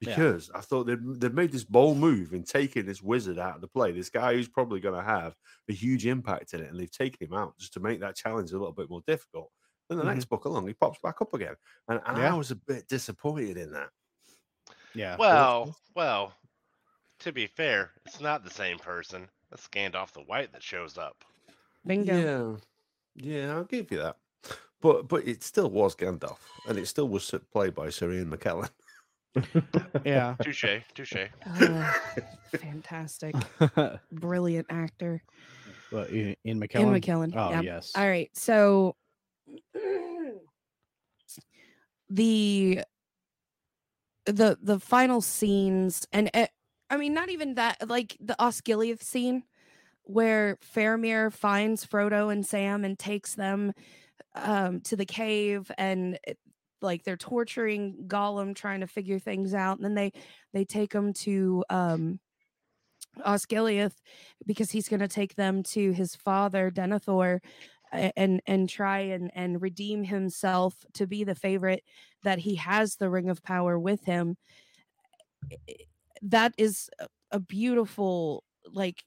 Yeah. 0.00 0.16
because 0.16 0.50
I 0.54 0.62
thought 0.62 0.84
they'd, 0.86 1.20
they'd 1.20 1.34
made 1.34 1.52
this 1.52 1.64
bold 1.64 1.98
move 1.98 2.32
in 2.32 2.44
taking 2.44 2.86
this 2.86 3.02
wizard 3.02 3.38
out 3.38 3.56
of 3.56 3.60
the 3.60 3.68
play. 3.68 3.92
This 3.92 4.08
guy 4.08 4.32
who's 4.32 4.48
probably 4.48 4.80
going 4.80 4.98
to 4.98 5.04
have 5.06 5.34
a 5.68 5.74
huge 5.74 6.06
impact 6.06 6.54
in 6.54 6.62
it, 6.62 6.70
and 6.70 6.80
they've 6.80 6.90
taken 6.90 7.26
him 7.28 7.34
out 7.34 7.58
just 7.58 7.74
to 7.74 7.80
make 7.80 8.00
that 8.00 8.16
challenge 8.16 8.52
a 8.52 8.58
little 8.58 8.72
bit 8.72 8.88
more 8.88 9.02
difficult. 9.06 9.50
Then 9.90 9.98
the 9.98 10.04
Mhm. 10.04 10.14
next 10.14 10.24
book 10.24 10.46
along, 10.46 10.66
he 10.66 10.72
pops 10.72 10.98
back 11.02 11.20
up 11.20 11.34
again, 11.34 11.56
and, 11.88 12.00
and 12.06 12.16
Yeah. 12.16 12.32
I 12.32 12.38
was 12.38 12.50
a 12.50 12.56
bit 12.56 12.88
disappointed 12.88 13.58
in 13.58 13.70
that. 13.72 13.90
Yeah. 14.94 15.16
Well, 15.18 15.76
well, 15.94 16.32
to 17.18 17.32
be 17.32 17.48
fair, 17.48 17.90
it's 18.06 18.18
not 18.20 18.44
the 18.44 18.50
same 18.50 18.78
person. 18.78 19.28
That's 19.50 19.68
Gandalf 19.68 20.12
the 20.12 20.22
White 20.22 20.52
that 20.52 20.62
shows 20.62 20.96
up. 20.96 21.22
Bingo. 21.86 22.14
Yeah, 22.52 22.56
yeah, 23.16 23.54
I'll 23.54 23.64
give 23.64 23.90
you 23.90 23.98
that. 23.98 24.16
But 24.80 25.08
but 25.08 25.26
it 25.26 25.42
still 25.42 25.70
was 25.70 25.96
Gandalf, 25.96 26.38
and 26.68 26.78
it 26.78 26.86
still 26.86 27.08
was 27.08 27.32
played 27.52 27.74
by 27.74 27.90
Sir 27.90 28.12
Ian 28.12 28.30
McKellen. 28.30 28.68
Yeah. 30.04 30.36
Touche, 30.42 30.82
touche. 30.94 31.26
Oh, 31.60 32.00
fantastic. 32.58 33.34
Brilliant 34.12 34.66
actor. 34.70 35.22
Well, 35.90 36.04
in, 36.04 36.36
in 36.44 36.58
Ian 36.58 36.60
McKellen. 36.60 37.00
McKellen. 37.00 37.32
Oh 37.34 37.50
yep. 37.50 37.64
yes. 37.64 37.92
All 37.96 38.06
right. 38.06 38.30
So 38.34 38.96
the 42.08 42.82
the 44.26 44.58
the 44.62 44.78
final 44.80 45.20
scenes 45.20 46.06
and 46.12 46.30
uh, 46.34 46.46
I 46.88 46.96
mean 46.96 47.12
not 47.12 47.28
even 47.28 47.54
that 47.54 47.88
like 47.88 48.16
the 48.20 48.36
Osgiliath 48.38 49.02
scene 49.02 49.44
where 50.04 50.58
Faramir 50.74 51.32
finds 51.32 51.86
Frodo 51.86 52.32
and 52.32 52.44
Sam 52.46 52.84
and 52.84 52.98
takes 52.98 53.34
them 53.34 53.72
um 54.34 54.80
to 54.82 54.96
the 54.96 55.06
cave 55.06 55.70
and 55.78 56.18
it- 56.26 56.38
like 56.82 57.02
they're 57.04 57.16
torturing 57.16 58.04
Gollum 58.08 58.54
trying 58.54 58.80
to 58.80 58.86
figure 58.86 59.18
things 59.18 59.54
out 59.54 59.78
and 59.78 59.84
then 59.84 59.94
they 59.94 60.12
they 60.52 60.64
take 60.66 60.92
him 60.92 61.14
to 61.14 61.64
um 61.70 62.20
Osgiliath 63.24 63.94
because 64.46 64.70
he's 64.70 64.88
going 64.88 65.00
to 65.00 65.08
take 65.08 65.36
them 65.36 65.62
to 65.62 65.92
his 65.92 66.14
father 66.16 66.70
Denethor 66.70 67.40
and 67.92 68.42
and 68.46 68.68
try 68.68 68.98
and 69.00 69.30
and 69.34 69.62
redeem 69.62 70.04
himself 70.04 70.74
to 70.94 71.06
be 71.06 71.22
the 71.24 71.34
favorite 71.34 71.84
that 72.24 72.40
he 72.40 72.56
has 72.56 72.96
the 72.96 73.08
ring 73.10 73.30
of 73.30 73.42
power 73.42 73.78
with 73.78 74.04
him. 74.04 74.36
That 76.22 76.54
is 76.58 76.90
a 77.30 77.38
beautiful 77.40 78.44
like 78.72 79.02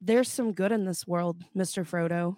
there's 0.00 0.28
some 0.30 0.52
good 0.52 0.72
in 0.72 0.84
this 0.84 1.06
world 1.06 1.42
mr 1.56 1.84
frodo 1.86 2.36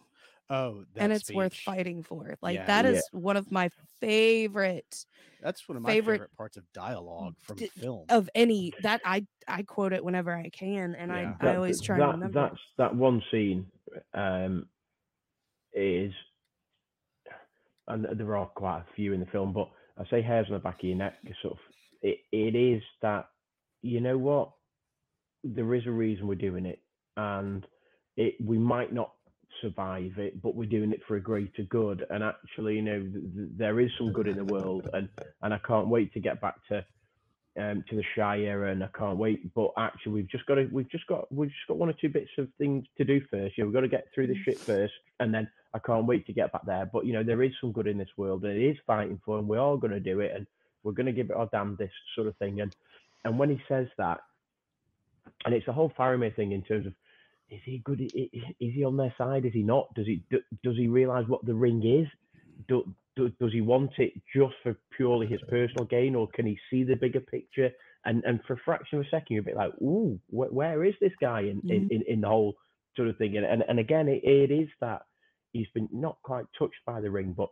Oh, 0.51 0.85
that 0.95 1.05
and 1.05 1.13
it's 1.15 1.33
worth 1.33 1.55
fighting 1.55 2.03
for 2.03 2.37
like 2.43 2.57
Yeah. 2.57 2.67
that 2.67 2.85
Yeah. 2.85 3.01
one 3.13 3.37
of 3.39 3.51
my 3.51 3.71
favorite 4.01 5.07
That's 5.41 5.67
one 5.67 5.77
of 5.77 5.83
my 5.83 5.89
favorite- 5.91 6.15
favorite, 6.17 6.37
parts 6.37 6.57
of 6.59 6.65
dialogue 6.75 7.37
from 7.41 7.57
D- 7.57 7.69
film. 7.69 8.05
of 8.11 8.29
any 8.35 8.73
that 8.83 9.01
i 9.05 9.25
i 9.49 9.63
quote 9.63 9.93
it 9.95 10.05
whenever 10.05 10.33
i 10.35 10.51
can 10.51 10.95
and 10.97 11.11
Yeah. 11.11 11.35
i 11.41 11.47
i 11.53 11.57
always 11.57 11.81
try 11.81 11.97
that, 11.97 12.03
and 12.11 12.13
remember. 12.23 12.41
That's 12.51 12.61
that 12.77 12.95
one 12.95 13.23
scene 13.31 13.71
um, 14.15 14.69
is, 15.75 16.13
and 17.89 18.07
there 18.19 18.37
are 18.37 18.47
quite 18.47 18.81
a 18.81 18.95
few 18.95 19.13
in 19.13 19.21
the 19.21 19.27
film, 19.27 19.53
but 19.53 19.71
I 19.99 20.05
say 20.11 20.21
hairs 20.23 20.47
on 20.49 20.55
the 20.55 20.59
back 20.59 20.79
of 20.83 20.85
your 20.85 20.97
neck. 20.97 21.15
Sort 21.43 21.55
of, 21.55 21.59
it, 22.03 22.19
it 22.31 22.55
is 22.55 22.83
that 23.03 23.29
you 23.83 24.01
know 24.01 24.17
what, 24.19 24.53
there 25.45 25.75
is 25.75 25.87
a 25.87 25.91
reason 25.91 26.27
we're 26.27 26.35
doing 26.35 26.65
it, 26.67 26.81
and 27.17 27.67
it 28.17 28.35
we 28.45 28.59
might 28.59 28.93
not 28.93 29.13
survive 29.61 30.19
it, 30.19 30.43
but 30.43 30.55
we're 30.55 30.69
doing 30.69 30.93
it 30.93 31.01
for 31.07 31.17
a 31.17 31.21
greater 31.21 31.63
good. 31.69 32.05
And 32.11 32.23
actually, 32.23 32.77
you 32.77 32.83
know, 32.83 33.01
th- 33.01 33.13
th- 33.13 33.49
there 33.57 33.81
is 33.81 33.91
some 33.99 34.13
good 34.13 34.27
in 34.27 34.37
the 34.37 34.45
world, 34.45 34.89
and 34.93 35.09
and 35.43 35.55
I 35.55 35.59
can't 35.67 35.89
wait 35.89 36.13
to 36.15 36.21
get 36.21 36.41
back 36.41 36.57
to 36.69 36.85
um, 37.59 37.85
to 37.89 37.97
the 37.97 38.05
Shire, 38.15 38.67
and 38.67 38.83
I 38.83 38.89
can't 38.97 39.19
wait. 39.19 39.55
But 39.55 39.73
actually, 39.79 40.13
we've 40.13 40.29
just 40.29 40.47
got 40.47 40.57
to, 40.57 40.69
we've 40.73 40.91
just 40.91 41.07
got, 41.07 41.33
we've 41.33 41.51
just 41.51 41.67
got 41.69 41.77
one 41.77 41.89
or 41.89 41.95
two 41.95 42.09
bits 42.09 42.31
of 42.39 42.49
things 42.59 42.85
to 42.99 43.05
do 43.05 43.21
first. 43.31 43.57
You 43.57 43.65
know, 43.65 43.69
we've 43.69 43.75
got 43.75 43.81
to 43.81 43.89
get 43.89 44.07
through 44.15 44.29
the 44.29 44.43
shit 44.45 44.59
first, 44.59 44.95
and 45.21 45.33
then 45.33 45.49
I 45.75 45.79
can't 45.79 46.07
wait 46.07 46.27
to 46.27 46.33
get 46.33 46.53
back 46.53 46.65
there. 46.67 46.89
But 46.91 47.07
you 47.07 47.13
know, 47.13 47.23
there 47.23 47.43
is 47.43 47.53
some 47.61 47.73
good 47.73 47.87
in 47.87 47.99
this 47.99 48.09
world, 48.17 48.45
and 48.45 48.57
it 48.57 48.65
is 48.65 48.77
fighting 48.87 49.21
for, 49.25 49.39
and 49.39 49.49
we're 49.49 49.61
all 49.61 49.77
going 49.77 49.93
to 49.93 50.01
do 50.01 50.21
it, 50.21 50.33
and 50.35 50.47
we're 50.83 50.93
going 50.93 51.07
to 51.07 51.13
give 51.13 51.31
it 51.31 51.37
our 51.37 51.47
damnedest, 51.47 51.95
sort 52.15 52.27
of 52.27 52.37
thing. 52.37 52.61
And 52.61 52.75
and 53.25 53.39
when 53.39 53.51
he 53.51 53.61
says 53.69 53.87
that, 53.99 54.21
and 55.45 55.55
it's 55.55 55.69
a 55.69 55.73
whole 55.73 55.93
Faramir 55.99 56.35
thing 56.35 56.53
in 56.53 56.63
terms 56.63 56.87
of. 56.87 56.95
Is 57.53 57.61
he 57.65 57.83
good? 57.85 58.01
Is 58.01 58.31
he 58.59 58.83
on 58.83 58.97
their 58.97 59.15
side? 59.19 59.45
Is 59.45 59.53
he 59.53 59.63
not? 59.63 59.93
Does 59.95 60.07
he 60.07 60.23
do, 60.31 60.41
does 60.65 60.77
he 60.77 60.89
realize 60.89 61.27
what 61.29 61.45
the 61.45 61.55
ring 61.55 61.83
is? 61.85 62.09
Do, 62.67 62.95
do, 63.15 63.31
does 63.41 63.53
he 63.53 63.61
want 63.61 63.93
it 63.99 64.15
just 64.35 64.55
for 64.63 64.75
purely 64.97 65.27
his 65.27 65.41
personal 65.51 65.85
gain, 65.85 66.15
or 66.15 66.29
can 66.35 66.47
he 66.47 66.59
see 66.71 66.83
the 66.83 66.97
bigger 66.97 67.21
picture? 67.21 67.71
And 68.07 68.25
and 68.25 68.41
for 68.47 68.55
a 68.55 68.63
fraction 68.65 68.99
of 68.99 69.05
a 69.05 69.09
second, 69.11 69.27
you're 69.35 69.43
a 69.43 69.45
bit 69.45 69.57
like, 69.57 69.75
ooh, 69.83 70.19
wh- 70.29 70.53
where 70.53 70.83
is 70.83 70.95
this 71.01 71.13
guy 71.21 71.41
in, 71.41 71.61
in, 71.69 71.83
mm-hmm. 71.83 71.95
in, 71.95 72.03
in 72.09 72.21
the 72.23 72.29
whole 72.29 72.55
sort 72.97 73.09
of 73.09 73.19
thing? 73.19 73.37
And 73.37 73.45
and, 73.45 73.63
and 73.69 73.79
again, 73.79 74.09
it, 74.09 74.25
it 74.25 74.51
is 74.51 74.69
that 74.81 75.03
he's 75.53 75.69
been 75.75 75.91
not 75.93 76.17
quite 76.23 76.47
touched 76.59 76.81
by 76.87 77.03
the 77.03 77.11
ring, 77.11 77.35
but 77.37 77.51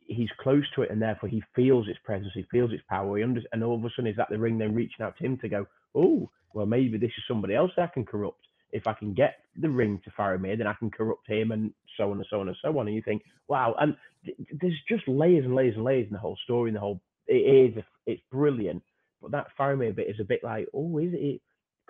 he's 0.00 0.30
close 0.40 0.64
to 0.74 0.82
it, 0.82 0.90
and 0.90 1.00
therefore 1.00 1.28
he 1.28 1.42
feels 1.54 1.86
its 1.88 2.00
presence, 2.04 2.32
he 2.34 2.46
feels 2.50 2.72
its 2.72 2.82
power. 2.88 3.16
He 3.16 3.22
under, 3.22 3.42
and 3.52 3.62
all 3.62 3.76
of 3.76 3.84
a 3.84 3.90
sudden, 3.94 4.10
is 4.10 4.16
that 4.16 4.28
the 4.28 4.38
ring 4.38 4.58
then 4.58 4.74
reaching 4.74 5.04
out 5.04 5.16
to 5.18 5.24
him 5.24 5.38
to 5.38 5.48
go, 5.48 5.66
oh, 5.94 6.28
well, 6.52 6.66
maybe 6.66 6.98
this 6.98 7.10
is 7.16 7.24
somebody 7.28 7.54
else 7.54 7.70
I 7.78 7.86
can 7.86 8.04
corrupt. 8.04 8.47
If 8.72 8.86
I 8.86 8.92
can 8.92 9.14
get 9.14 9.36
the 9.56 9.70
ring 9.70 10.00
to 10.04 10.10
Faramir, 10.10 10.58
then 10.58 10.66
I 10.66 10.74
can 10.74 10.90
corrupt 10.90 11.26
him, 11.28 11.52
and 11.52 11.72
so 11.96 12.10
on 12.10 12.18
and 12.18 12.26
so 12.28 12.40
on 12.40 12.48
and 12.48 12.56
so 12.62 12.78
on. 12.78 12.86
And 12.86 12.94
you 12.94 13.02
think, 13.02 13.22
wow, 13.48 13.74
and 13.78 13.96
th- 14.24 14.36
there's 14.60 14.78
just 14.88 15.06
layers 15.08 15.44
and 15.44 15.54
layers 15.54 15.74
and 15.74 15.84
layers 15.84 16.06
in 16.06 16.12
the 16.12 16.18
whole 16.18 16.38
story, 16.44 16.68
and 16.70 16.76
the 16.76 16.80
whole 16.80 17.00
it 17.26 17.76
is 17.76 17.84
it's 18.06 18.22
brilliant. 18.30 18.82
But 19.20 19.32
that 19.32 19.48
Faramir 19.58 19.94
bit 19.94 20.08
is 20.08 20.20
a 20.20 20.24
bit 20.24 20.44
like, 20.44 20.68
oh, 20.74 20.98
is 20.98 21.12
it? 21.12 21.40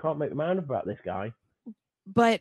Can't 0.00 0.18
make 0.18 0.32
my 0.34 0.46
mind 0.46 0.60
up 0.60 0.64
about 0.66 0.86
this 0.86 0.98
guy. 1.04 1.32
but 2.06 2.40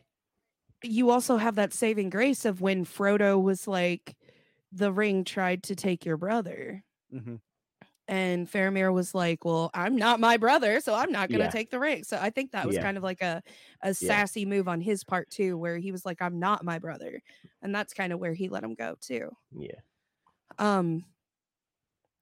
you 0.82 1.10
also 1.10 1.36
have 1.38 1.56
that 1.56 1.72
saving 1.72 2.08
grace 2.08 2.44
of 2.44 2.60
when 2.60 2.84
Frodo 2.84 3.42
was 3.42 3.66
like, 3.66 4.16
the 4.70 4.92
ring 4.92 5.24
tried 5.24 5.62
to 5.64 5.74
take 5.74 6.04
your 6.06 6.16
brother. 6.16 6.84
hmm 7.10 7.36
And 8.08 8.50
Faramir 8.50 8.92
was 8.92 9.14
like, 9.14 9.44
Well, 9.44 9.70
I'm 9.74 9.94
not 9.94 10.18
my 10.18 10.38
brother, 10.38 10.80
so 10.80 10.94
I'm 10.94 11.12
not 11.12 11.30
gonna 11.30 11.44
Yeah. 11.44 11.50
take 11.50 11.70
the 11.70 11.78
ring. 11.78 12.04
So 12.04 12.18
I 12.20 12.30
think 12.30 12.52
that 12.52 12.66
was 12.66 12.76
Yeah. 12.76 12.82
kind 12.82 12.96
of 12.96 13.02
like 13.02 13.20
a, 13.20 13.42
a 13.82 13.92
sassy 13.92 14.46
move 14.46 14.66
on 14.66 14.80
his 14.80 15.04
part 15.04 15.28
too, 15.30 15.58
where 15.58 15.76
he 15.76 15.92
was 15.92 16.06
like, 16.06 16.22
I'm 16.22 16.38
not 16.38 16.64
my 16.64 16.78
brother. 16.78 17.20
And 17.62 17.74
that's 17.74 17.92
kind 17.92 18.12
of 18.12 18.18
where 18.18 18.32
he 18.32 18.48
let 18.48 18.64
him 18.64 18.74
go 18.74 18.96
too. 19.00 19.30
Yeah, 19.54 19.80
Um 20.58 21.04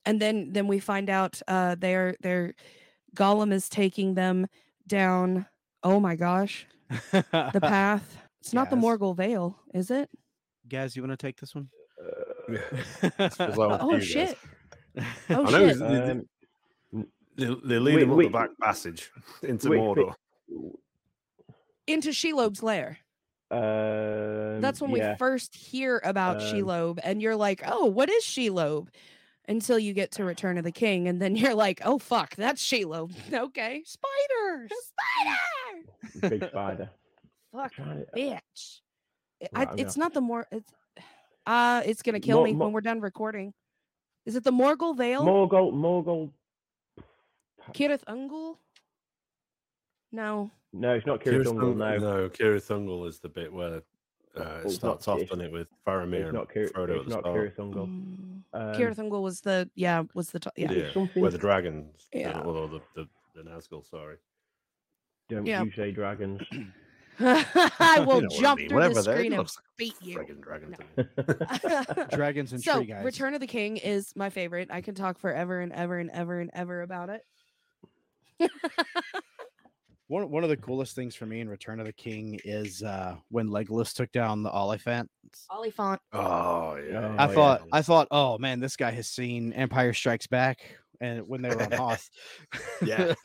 and 0.04 0.20
then 0.20 0.52
then 0.52 0.66
we 0.66 0.78
find 0.80 1.08
out 1.10 1.40
uh 1.48 1.76
they're 1.78 2.16
they're 2.20 2.54
Gollum 3.16 3.52
is 3.52 3.68
taking 3.68 4.14
them 4.14 4.46
down. 4.86 5.46
Oh 5.82 6.00
my 6.00 6.16
gosh, 6.16 6.66
the 6.90 7.60
path. 7.62 8.18
It's 8.40 8.52
not 8.52 8.70
the 8.70 8.76
Morgul 8.76 9.16
Vale, 9.16 9.56
is 9.72 9.90
it? 9.90 10.10
Gaz, 10.68 10.96
you 10.96 11.02
want 11.02 11.12
to 11.12 11.16
take 11.16 11.38
this 11.40 11.54
one? 11.54 11.68
Yeah. 12.48 12.58
Feels 13.30 13.56
like 13.56 13.68
one 13.68 13.78
for 13.78 13.84
Oh 13.84 13.92
you 13.94 13.98
guys. 13.98 14.06
shit. 14.06 14.38
Oh 14.96 15.02
I 15.28 15.34
know 15.36 15.44
shit. 15.50 15.76
it's- 15.76 15.78
they, 15.78 16.10
um, 16.12 16.26
they, 17.36 17.44
they 17.46 17.78
lead 17.78 17.94
wait, 17.96 18.02
him 18.04 18.10
up 18.12 18.16
wait. 18.16 18.24
the 18.24 18.30
back 18.32 18.50
passage 18.60 19.10
into 19.42 19.68
Wait, 19.70 19.78
Mordor. 19.80 20.14
Into 21.86 22.08
Shelob's 22.10 22.62
lair. 22.62 22.98
um, 23.50 24.60
That's 24.60 24.80
when 24.80 24.90
yeah. 24.92 25.12
we 25.12 25.18
first 25.18 25.54
hear 25.54 26.00
about 26.04 26.36
Um, 26.36 26.42
Shelob, 26.42 26.98
and 27.04 27.20
you're 27.22 27.36
like, 27.36 27.62
"Oh, 27.66 27.86
what 27.86 28.08
is 28.10 28.24
Shelob?" 28.24 28.88
Until 29.48 29.78
you 29.78 29.92
get 29.92 30.10
to 30.12 30.24
Return 30.24 30.58
of 30.58 30.64
the 30.64 30.72
King, 30.72 31.06
and 31.06 31.22
then 31.22 31.36
you're 31.36 31.54
like, 31.54 31.80
"Oh 31.84 31.98
fuck, 31.98 32.34
that's 32.34 32.60
Shelob." 32.62 33.12
okay, 33.32 33.82
spiders, 33.84 34.70
spider, 36.10 36.28
big 36.38 36.48
spider. 36.50 36.90
fuck, 37.52 37.72
bitch. 38.16 38.80
Right, 39.52 39.68
I'm 39.68 39.78
it's 39.78 39.96
not 39.96 40.14
the 40.14 40.20
more. 40.22 40.46
It's 40.50 40.72
uh, 41.46 41.82
it's 41.86 42.02
gonna 42.02 42.18
kill 42.18 42.38
Mo- 42.38 42.44
me 42.44 42.52
mo- 42.54 42.64
when 42.64 42.72
we're 42.72 42.80
done 42.80 43.00
recording. 43.00 43.52
Is 44.26 44.34
it 44.36 44.44
the 44.44 44.50
Morgul 44.52 44.96
Vale? 44.96 45.24
Morgul, 45.24 45.72
Morgul. 45.72 46.30
Cirith 47.72 48.04
Ungol? 48.04 48.56
No. 50.12 50.50
No, 50.72 50.94
it's 50.94 51.06
not 51.06 51.20
Kira 51.20 51.40
Cirith 51.40 51.44
Dungle. 51.44 51.74
Ungol- 51.74 51.76
No, 51.78 51.98
no, 51.98 52.28
Cirith 52.30 52.66
Ungol 52.68 53.08
is 53.08 53.18
the 53.20 53.28
bit 53.28 53.52
where 53.52 53.82
uh, 54.38 54.40
it 54.60 54.66
it's 54.66 54.74
starts 54.74 55.08
off, 55.08 55.16
it's- 55.18 55.30
doesn't 55.30 55.44
it, 55.46 55.52
with 55.52 55.68
Faramir 55.86 56.14
it's 56.20 56.24
and 56.28 56.34
not 56.34 56.48
Kira. 56.48 56.70
Frodo 56.72 56.90
at 56.90 56.96
It's 56.96 57.04
the 57.08 57.10
not 57.14 57.20
start. 57.20 57.36
Kira 57.36 57.56
Dungle. 57.56 57.86
Mm, 57.86 58.42
Um, 58.52 58.74
Cirith 58.74 58.96
Ungol 58.96 59.22
was 59.22 59.40
the 59.40 59.70
yeah 59.74 60.02
was 60.14 60.30
the 60.30 60.38
top 60.40 60.52
yeah. 60.56 60.70
Yeah, 60.72 60.92
something- 60.92 61.22
where 61.22 61.30
the 61.30 61.38
dragons, 61.38 62.08
Yeah. 62.12 62.30
yeah. 62.30 62.42
although 62.42 62.66
the, 62.66 62.80
the, 62.94 63.08
the 63.34 63.48
Nazgul, 63.48 63.84
sorry. 63.88 64.16
Don't 65.28 65.46
Yeah. 65.46 65.62
you 65.62 65.72
say 65.72 65.90
dragons? 65.92 66.42
I 67.20 68.00
will 68.06 68.22
You 68.22 68.22
know 68.22 68.28
what 68.28 68.32
I 68.32 68.40
jump 68.40 68.58
mean, 68.60 68.68
through 68.68 68.76
whatever 68.76 68.94
the 68.94 69.02
screen 69.02 69.32
and 69.32 69.38
looks 69.38 69.58
beat 69.76 69.94
like 70.00 70.08
you. 70.08 70.18
friggin' 70.18 70.40
dragon 70.42 70.76
No. 71.98 72.06
Dragons 72.16 72.52
and 72.52 72.62
so 72.62 72.76
tree 72.78 72.86
guys. 72.86 73.04
Return 73.04 73.34
of 73.34 73.40
the 73.40 73.46
King 73.46 73.76
is 73.78 74.12
my 74.16 74.30
favorite. 74.30 74.68
I 74.70 74.80
can 74.80 74.94
talk 74.94 75.18
forever 75.18 75.60
and 75.60 75.72
ever 75.72 75.98
and 75.98 76.10
ever 76.10 76.40
and 76.40 76.50
ever 76.54 76.82
about 76.82 77.10
it. 77.10 77.22
One 80.08 80.30
one 80.30 80.44
of 80.44 80.50
the 80.50 80.56
coolest 80.56 80.94
things 80.94 81.16
for 81.16 81.26
me 81.26 81.40
in 81.40 81.48
Return 81.48 81.80
of 81.80 81.86
the 81.86 81.92
King 81.92 82.38
is 82.44 82.80
uh, 82.80 83.16
when 83.30 83.48
Legolas 83.48 83.92
took 83.92 84.12
down 84.12 84.44
the 84.44 84.50
Oliphaunt. 84.50 85.08
Oliphaunt. 85.50 85.98
Oh, 86.12 86.76
yeah. 86.76 87.16
I 87.18 87.24
Oh, 87.26 87.28
yeah. 87.28 87.34
thought 87.34 87.62
I 87.72 87.82
thought, 87.82 88.06
oh 88.12 88.38
man, 88.38 88.60
this 88.60 88.76
guy 88.76 88.92
has 88.92 89.08
seen 89.08 89.52
Empire 89.52 89.92
Strikes 89.92 90.28
Back, 90.28 90.60
and 91.00 91.26
when 91.28 91.42
they 91.42 91.48
were 91.48 91.62
on 91.62 91.70
Hoth. 91.80 92.08
Yeah. 92.82 93.14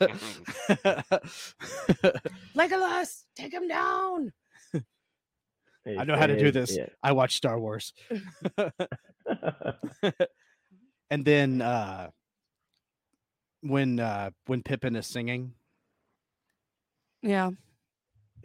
Legolas, 2.56 3.24
take 3.36 3.52
him 3.52 3.68
down. 3.68 4.32
I 5.86 6.04
know 6.04 6.16
how 6.16 6.26
to 6.26 6.38
do 6.38 6.50
this. 6.52 6.78
I 7.02 7.10
watch 7.12 7.34
Star 7.36 7.58
Wars, 7.58 7.92
and 11.10 11.24
then 11.24 11.60
uh, 11.60 12.10
when 13.62 13.98
uh, 13.98 14.30
when 14.46 14.62
Pippin 14.62 14.94
is 14.96 15.06
singing 15.08 15.54
Yeah. 17.20 17.50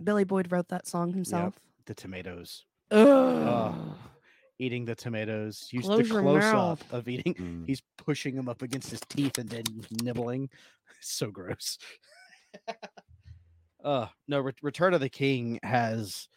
Billy 0.03 0.23
Boyd 0.23 0.51
wrote 0.51 0.67
that 0.69 0.87
song 0.87 1.13
himself. 1.13 1.55
the 1.85 1.93
tomatoes, 1.95 2.65
Ugh. 2.91 3.75
Eating 4.59 4.85
the 4.85 4.95
tomatoes, 4.95 5.67
use 5.71 5.85
Close 5.85 6.09
the 6.09 6.19
close 6.21 6.43
up 6.43 6.79
of 6.91 7.07
eating. 7.07 7.33
Mm. 7.39 7.67
He's 7.67 7.81
pushing 7.97 8.35
them 8.35 8.49
up 8.49 8.61
against 8.61 8.89
his 8.89 9.01
teeth 9.09 9.37
and 9.37 9.49
then 9.49 9.63
nibbling. 10.03 10.49
So 10.99 11.29
gross. 11.29 11.77
uh 13.83 14.07
no, 14.27 14.41
Ret- 14.41 14.55
Return 14.63 14.93
of 14.95 14.99
the 15.01 15.09
King 15.09 15.59
has 15.61 16.27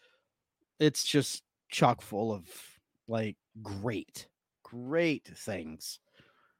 it's 0.78 1.02
just 1.04 1.42
chock 1.70 2.02
full 2.02 2.32
of 2.32 2.44
like 3.08 3.36
great, 3.62 4.26
great 4.62 5.24
things. 5.34 5.98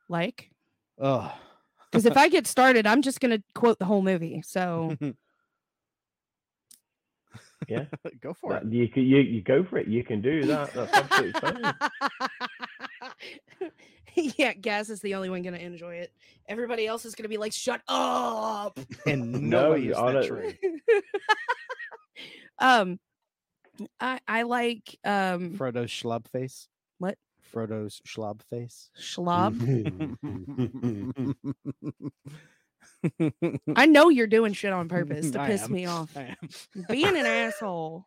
Like, 0.08 0.50
Oh, 0.98 1.32
because 1.90 2.06
if 2.06 2.16
I 2.16 2.28
get 2.36 2.46
started, 2.46 2.86
I'm 2.86 3.02
just 3.02 3.20
gonna 3.20 3.42
quote 3.54 3.78
the 3.78 3.84
whole 3.84 4.02
movie. 4.02 4.42
So 4.46 4.96
Yeah. 7.70 7.84
go 8.20 8.34
for 8.34 8.56
it. 8.56 8.64
You, 8.64 8.88
you 8.94 9.18
you 9.18 9.42
go 9.42 9.64
for 9.64 9.78
it. 9.78 9.86
You 9.88 10.02
can 10.04 10.20
do 10.20 10.42
that. 10.44 10.72
That's 10.74 10.92
absolutely 10.92 11.40
fine. 11.40 11.74
yeah, 14.36 14.52
Gaz 14.54 14.90
is 14.90 15.00
the 15.00 15.14
only 15.14 15.30
one 15.30 15.42
gonna 15.42 15.58
enjoy 15.58 15.94
it. 15.96 16.12
Everybody 16.48 16.86
else 16.86 17.04
is 17.04 17.14
gonna 17.14 17.28
be 17.28 17.36
like, 17.38 17.52
"Shut 17.52 17.80
up." 17.88 18.78
And 19.06 19.32
No, 19.50 19.70
no, 19.70 19.74
use 19.76 19.96
on 19.96 20.14
that 20.14 20.24
it. 20.24 20.28
tree. 20.28 20.58
um, 22.58 22.98
I 24.00 24.20
I 24.26 24.42
like 24.42 24.98
um 25.04 25.52
Frodo's 25.56 25.90
schlub 25.90 26.28
face. 26.28 26.68
What? 26.98 27.16
Frodo's 27.54 28.00
schlob 28.06 28.42
face. 28.50 28.90
Schlob. 28.98 29.56
I 33.76 33.86
know 33.86 34.08
you're 34.08 34.26
doing 34.26 34.52
shit 34.52 34.72
on 34.72 34.88
purpose 34.88 35.30
to 35.32 35.40
I 35.40 35.46
piss 35.46 35.64
am. 35.64 35.72
me 35.72 35.86
off. 35.86 36.16
I 36.16 36.36
am. 36.40 36.84
Being 36.90 37.16
an 37.16 37.26
asshole. 37.26 38.06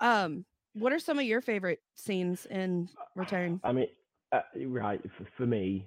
Um, 0.00 0.44
what 0.74 0.92
are 0.92 0.98
some 0.98 1.18
of 1.18 1.24
your 1.24 1.40
favorite 1.40 1.80
scenes 1.94 2.46
in 2.46 2.88
Return? 3.14 3.60
I 3.64 3.72
mean, 3.72 3.86
uh, 4.32 4.40
right 4.66 5.00
for, 5.16 5.26
for 5.36 5.46
me. 5.46 5.86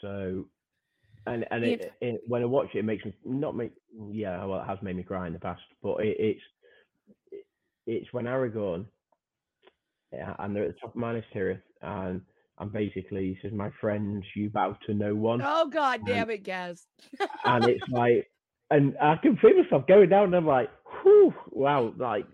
So, 0.00 0.46
and 1.26 1.46
and 1.50 1.64
Yeah. 1.64 1.70
it, 1.72 1.92
it, 2.00 2.20
when 2.26 2.42
I 2.42 2.46
watch 2.46 2.68
it, 2.74 2.78
it 2.78 2.84
makes 2.84 3.04
me 3.04 3.12
not 3.24 3.56
make. 3.56 3.72
Yeah, 4.10 4.44
well, 4.44 4.60
it 4.60 4.66
has 4.66 4.78
made 4.82 4.96
me 4.96 5.02
cry 5.02 5.26
in 5.26 5.32
the 5.32 5.38
past, 5.38 5.62
but 5.82 5.96
it, 6.04 6.16
it's 6.18 6.40
it, 7.32 7.46
it's 7.86 8.12
when 8.12 8.24
Aragorn, 8.26 8.86
yeah, 10.12 10.34
and 10.38 10.54
they're 10.54 10.64
at 10.64 10.74
the 10.74 10.80
top 10.80 10.94
of 10.94 11.00
Minas 11.00 11.24
Tirith, 11.34 11.62
and 11.82 12.20
and 12.60 12.72
basically 12.72 13.28
he 13.34 13.38
says, 13.42 13.52
"My 13.52 13.70
friends, 13.80 14.24
you 14.34 14.50
bow 14.50 14.76
to 14.86 14.94
no 14.94 15.14
one," 15.14 15.40
Oh 15.42 15.68
god 15.68 16.00
damn 16.04 16.14
damn 16.14 16.30
it, 16.30 16.44
Gaz. 16.44 16.86
and 17.44 17.68
it's 17.68 17.84
like, 17.90 18.30
and 18.70 18.96
I 19.00 19.16
can 19.16 19.36
feel 19.36 19.62
myself 19.62 19.86
going 19.86 20.08
down, 20.08 20.24
and 20.24 20.36
I'm 20.36 20.46
like, 20.46 20.70
whew, 21.02 21.34
wow, 21.50 21.92
like, 21.96 22.26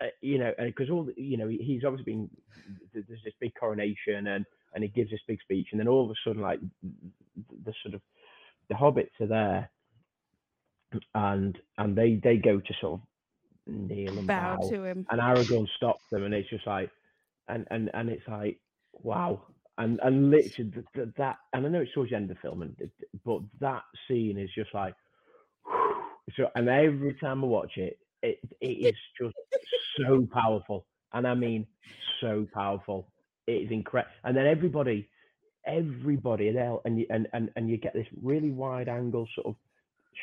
uh, 0.00 0.06
you 0.20 0.38
know, 0.38 0.52
because 0.58 0.90
all, 0.90 1.04
the, 1.04 1.14
you 1.16 1.36
know, 1.36 1.48
he's 1.48 1.84
obviously 1.84 2.12
been, 2.12 2.30
there's 2.92 3.06
this 3.24 3.34
big 3.40 3.52
coronation, 3.58 4.26
and 4.26 4.44
and 4.74 4.82
he 4.82 4.88
gives 4.90 5.10
this 5.10 5.20
big 5.26 5.40
speech, 5.40 5.68
and 5.72 5.80
then 5.80 5.88
all 5.88 6.04
of 6.04 6.10
a 6.10 6.14
sudden, 6.24 6.42
like, 6.42 6.60
th- 6.60 7.62
the 7.64 7.72
sort 7.82 7.94
of, 7.94 8.02
the 8.68 8.74
hobbits 8.74 9.20
are 9.20 9.26
there, 9.26 9.70
and 11.14 11.58
and 11.78 11.96
they 11.96 12.20
they 12.22 12.36
go 12.36 12.58
to 12.60 12.74
sort 12.80 13.00
of 13.00 13.06
kneel 13.66 14.18
and 14.18 14.26
Bow 14.26 14.56
bow, 14.60 14.70
to 14.70 14.84
him. 14.84 15.06
and 15.10 15.20
Aragorn 15.20 15.66
stops 15.76 16.02
them, 16.10 16.24
and 16.24 16.34
it's 16.34 16.48
just 16.50 16.66
like, 16.66 16.90
and 17.48 17.66
and 17.70 17.90
and 17.94 18.08
it's 18.10 18.26
like, 18.28 18.58
wow, 18.92 19.42
and 19.78 20.00
and 20.02 20.30
literally 20.30 20.70
th- 20.70 20.86
th- 20.94 21.08
that, 21.18 21.36
and 21.52 21.66
I 21.66 21.68
know 21.68 21.80
it's 21.80 21.92
towards 21.92 22.10
the 22.10 22.16
end 22.16 22.30
of 22.30 22.36
the 22.36 22.40
film, 22.42 22.62
and 22.62 22.76
but 23.24 23.40
that 23.60 23.82
scene 24.08 24.38
is 24.38 24.50
just 24.54 24.72
like, 24.74 24.94
so, 26.36 26.48
and 26.54 26.68
every 26.68 27.14
time 27.14 27.44
I 27.44 27.46
watch 27.46 27.72
it, 27.76 27.98
it 28.22 28.38
it 28.60 28.66
is 28.66 28.96
just 29.20 29.34
so 29.98 30.26
powerful, 30.32 30.86
and 31.12 31.26
I 31.26 31.34
mean 31.34 31.66
so 32.20 32.46
powerful. 32.54 33.12
It 33.46 33.64
is 33.64 33.70
incredible, 33.70 34.12
and 34.24 34.36
then 34.36 34.46
everybody, 34.46 35.08
everybody, 35.66 36.48
and 36.48 36.58
and 36.84 36.98
you 37.00 37.06
and 37.10 37.28
and 37.32 37.50
and 37.56 37.70
you 37.70 37.76
get 37.78 37.94
this 37.94 38.06
really 38.22 38.50
wide 38.50 38.88
angle 38.88 39.28
sort 39.34 39.48
of 39.48 39.56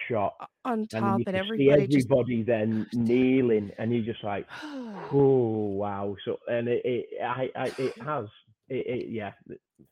shot, 0.09 0.35
On 0.65 0.87
and 0.93 1.05
top, 1.05 1.19
you 1.19 1.25
and 1.27 1.35
can 1.35 1.43
see 1.55 1.71
everybody 1.71 1.87
just 1.87 2.07
then 2.43 2.87
kneeling, 2.93 3.71
and 3.77 3.93
you're 3.93 4.05
just 4.05 4.23
like. 4.23 4.47
Oh 5.15 5.67
wow! 5.75 6.15
So 6.25 6.39
and 6.47 6.67
it, 6.67 6.81
it 6.85 7.05
I, 7.23 7.49
I 7.55 7.73
it 7.77 7.95
has 8.03 8.25
it, 8.69 8.87
it 8.87 9.09
yeah 9.09 9.31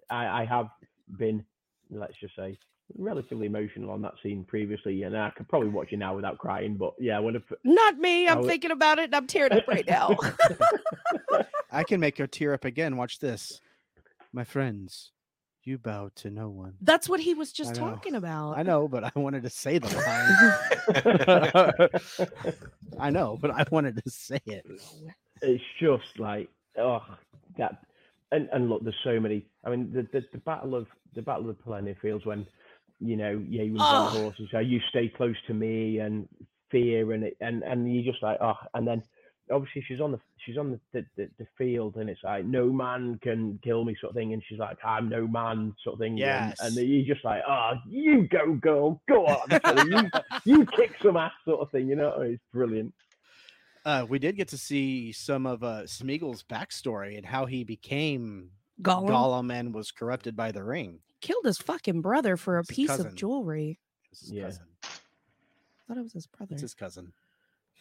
I 0.10 0.42
I 0.42 0.46
have 0.46 0.68
been 1.18 1.44
let's 1.90 2.20
just 2.20 2.36
say 2.36 2.58
relatively 2.98 3.48
emotional 3.48 3.92
on 3.92 4.02
that 4.02 4.14
scene 4.22 4.44
previously, 4.44 5.04
and 5.04 5.18
I 5.18 5.30
could 5.32 5.48
probably 5.48 5.70
watch 5.70 5.90
it 5.92 5.98
now 5.98 6.16
without 6.16 6.38
crying. 6.38 6.76
But 6.76 6.94
yeah, 7.00 7.18
I 7.18 7.20
would 7.20 7.34
have. 7.36 7.44
Not 7.64 7.98
me. 7.98 8.28
I'm 8.28 8.40
would- 8.40 8.48
thinking 8.48 8.72
about 8.72 9.00
it 9.00 9.06
and 9.06 9.16
I'm 9.16 9.28
tearing 9.28 9.54
up 9.54 9.68
right 9.68 9.88
now. 9.88 10.18
I 11.72 11.84
can 11.84 12.00
make 12.00 12.18
her 12.18 12.28
tear 12.28 12.54
up 12.54 12.66
again. 12.66 12.98
Watch 12.98 13.20
this. 13.20 13.62
My 14.34 14.44
friends, 14.44 15.12
you 15.64 15.78
bow 15.78 16.10
to 16.16 16.30
no 16.30 16.50
one. 16.50 16.76
That's 16.82 17.08
what 17.10 17.20
he 17.20 17.34
was 17.34 17.52
just 17.52 17.76
talking 17.76 18.16
about. 18.16 18.58
I 18.58 18.64
know, 18.64 18.88
but 18.88 19.04
I 19.04 19.12
wanted 19.16 19.44
to 19.44 19.50
say 19.50 19.78
the 19.78 19.88
line. 21.84 21.90
I 23.00 23.10
know, 23.10 23.38
but 23.40 23.52
I 23.52 23.66
wanted 23.72 24.02
to 24.04 24.10
say 24.10 24.40
it. 24.46 24.66
it's 25.42 25.64
just 25.80 26.20
like 26.20 26.50
oh 26.78 27.02
that 27.58 27.84
and 28.32 28.50
and 28.54 28.70
look 28.70 28.84
there's 28.84 28.96
so 29.04 29.20
many 29.20 29.46
i 29.66 29.70
mean 29.70 29.92
the 29.94 30.04
the, 30.14 30.26
the 30.32 30.38
battle 30.40 30.76
of 30.76 30.88
the 31.16 31.22
battle 31.22 31.50
of 31.50 31.58
the 31.58 31.64
Pelennor 31.64 32.00
fields 32.02 32.26
when 32.26 32.46
you 33.00 33.16
know 33.18 33.44
yeah 33.50 33.64
you 33.64 33.76
Oh. 33.80 34.10
the 34.14 34.20
horse 34.22 34.36
you 34.66 34.80
stay 34.90 35.10
close 35.10 35.36
to 35.48 35.54
me 35.54 36.00
and 36.00 36.28
fear 36.70 37.12
and 37.12 37.24
it 37.24 37.38
and 37.42 37.64
and 37.64 37.94
you 37.94 38.04
just 38.04 38.24
like 38.24 38.38
oh 38.42 38.54
and 38.74 38.88
then 38.88 39.04
obviously 39.52 39.84
she's 39.88 40.00
on 40.00 40.12
the 40.14 40.20
she's 40.46 40.58
on 40.58 40.72
the, 40.72 40.80
the, 40.94 41.06
the, 41.18 41.30
the 41.40 41.48
field 41.58 41.96
and 41.98 42.10
it's 42.10 42.24
like 42.24 42.46
no 42.46 42.72
man 42.72 43.20
can 43.22 43.60
kill 43.64 43.84
me 43.84 43.96
sort 44.00 44.12
of 44.12 44.16
thing 44.16 44.32
and 44.34 44.42
she's 44.48 44.60
like 44.60 44.78
i'm 44.86 45.10
no 45.10 45.28
man 45.28 45.76
sort 45.84 45.96
of 45.96 46.00
thing 46.00 46.16
Yes. 46.18 46.58
and, 46.62 46.78
and 46.78 46.88
you 46.88 47.04
just 47.04 47.26
like 47.26 47.42
oh 47.48 47.74
you 47.88 48.28
go 48.30 48.54
girl 48.54 49.02
go 49.10 49.26
on 49.26 49.88
you, 49.90 50.10
you 50.46 50.66
kick 50.68 50.96
some 51.04 51.18
ass 51.18 51.34
sort 51.44 51.60
of 51.60 51.70
thing 51.72 51.90
you 51.90 51.96
know 51.98 52.22
it's 52.22 52.42
brilliant 52.54 52.94
Uh, 53.86 54.06
we 54.08 54.20
did 54.20 54.36
get 54.36 54.48
to 54.50 54.58
see 54.58 55.12
some 55.12 55.46
of 55.46 55.64
uh, 55.64 55.84
Smeagol's 55.86 56.44
backstory 56.44 57.18
and 57.18 57.26
how 57.26 57.46
he 57.46 57.64
became 57.64 58.52
Gollum, 58.82 59.10
Gollum 59.10 59.52
and 59.54 59.74
was 59.74 59.92
corrupted 59.92 60.36
by 60.36 60.52
the 60.52 60.64
ring. 60.64 61.00
killed 61.22 61.46
his 61.46 61.58
fucking 61.58 62.02
brother 62.02 62.38
for 62.38 62.58
a 62.58 62.62
his 62.62 62.68
piece 62.68 62.88
cousin. 62.90 63.08
of 63.08 63.16
jewelry. 63.16 63.80
It 64.06 64.10
was 64.12 64.20
his 64.22 64.32
Yeah. 64.32 64.44
cousin. 64.46 64.64
thought 65.88 65.98
it 65.98 66.04
was 66.04 66.14
his 66.14 66.28
brother. 66.28 66.54
It's 66.54 66.62
his 66.62 66.74
cousin. 66.74 67.12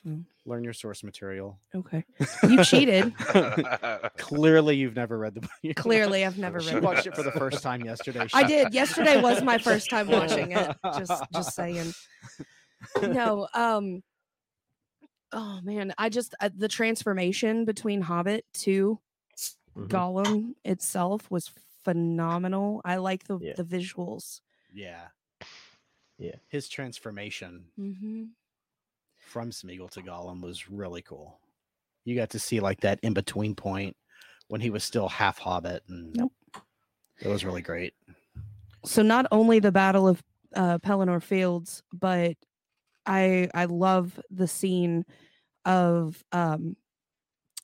Hmm. 0.03 0.21
Learn 0.47 0.65
your 0.65 0.73
source 0.73 1.03
material. 1.05 1.59
Okay. 1.75 2.05
You 2.49 2.65
cheated. 2.65 3.15
Clearly, 4.17 4.77
you've 4.77 4.97
never 4.97 5.19
read 5.19 5.35
the 5.35 5.41
book. 5.43 5.77
Clearly, 5.77 6.25
I've 6.25 6.39
never 6.39 6.61
She 6.61 6.75
read 6.75 6.83
watched 6.83 7.07
it. 7.07 7.13
it 7.13 7.17
for 7.17 7.23
the 7.23 7.33
first 7.33 7.63
time 7.63 7.85
yesterday. 7.85 8.27
I 8.33 8.43
did. 8.45 8.73
Yesterday 8.73 9.21
was 9.21 9.43
my 9.43 9.59
first 9.59 9.91
time 9.91 10.09
watching 10.09 10.53
it. 10.53 10.75
Just 10.99 11.23
just 11.35 11.55
saying. 11.55 11.93
No, 13.03 13.47
um 13.55 14.03
Oh 15.33 15.61
man, 15.63 15.95
I 15.99 16.09
just 16.09 16.35
uh, 16.41 16.51
the 16.55 16.69
transformation 16.69 17.65
between 17.65 18.01
Hobbit 18.01 18.45
to 18.55 18.99
Mhm. 19.77 19.89
Gollum 19.89 20.55
itself 20.65 21.31
was 21.31 21.51
phenomenal. 21.85 22.81
I 22.85 22.97
like 22.97 23.25
the 23.25 23.39
Yeah. 23.39 23.55
the 23.57 23.65
visuals. 23.65 24.41
Yeah. 24.73 25.09
Yeah. 26.19 26.37
His 26.49 26.69
transformation 26.69 27.67
hmm 27.77 28.25
from 29.19 29.51
Smeagol 29.51 29.91
to 29.93 30.03
Gollum 30.03 30.43
was 30.43 30.69
really 30.69 31.03
cool. 31.03 31.39
You 32.05 32.17
got 32.17 32.31
to 32.31 32.39
see 32.41 32.59
like 32.59 32.81
that 32.81 32.99
in 33.03 33.15
between 33.15 33.55
point 33.55 33.97
when 34.49 34.61
he 34.61 34.71
was 34.71 34.83
still 34.83 35.09
half 35.09 35.39
Hobbit, 35.39 35.85
and 35.89 36.17
Yep. 36.17 36.29
it 37.21 37.29
was 37.29 37.45
really 37.45 37.63
great. 37.63 37.95
So 38.85 39.03
not 39.03 39.27
only 39.31 39.61
the 39.61 39.71
Battle 39.71 40.09
of 40.09 40.23
uh, 40.57 40.79
Pelennor 40.79 41.23
Fields, 41.23 41.85
but 41.93 42.37
I 43.11 43.51
I 43.55 43.67
love 43.67 44.21
the 44.31 44.49
scene 44.49 45.05
of 45.67 46.25
um 46.33 46.77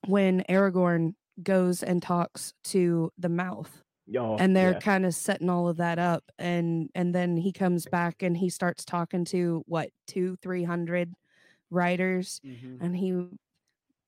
when 0.06 0.42
Aragorn 0.48 1.14
goes 1.42 1.82
and 1.82 2.02
talks 2.02 2.54
to 2.64 3.10
the 3.18 3.28
mouth 3.28 3.82
Oh, 4.16 4.36
and 4.38 4.56
they're 4.56 4.74
yeah. 4.74 4.80
kind 4.80 5.06
of 5.06 5.14
setting 5.14 5.50
all 5.50 5.68
of 5.68 5.78
that 5.78 5.98
up 5.98 6.24
and 6.38 6.90
and 6.94 7.14
then 7.14 7.36
he 7.36 7.52
comes 7.52 7.86
back 7.86 8.22
and 8.22 8.36
he 8.36 8.50
starts 8.50 8.84
talking 8.84 9.24
to 9.26 9.62
what 9.66 9.90
two 10.06 10.36
three 10.42 10.64
hundred 10.64 11.14
writers 11.70 12.40
and 12.80 12.96
he 12.96 13.12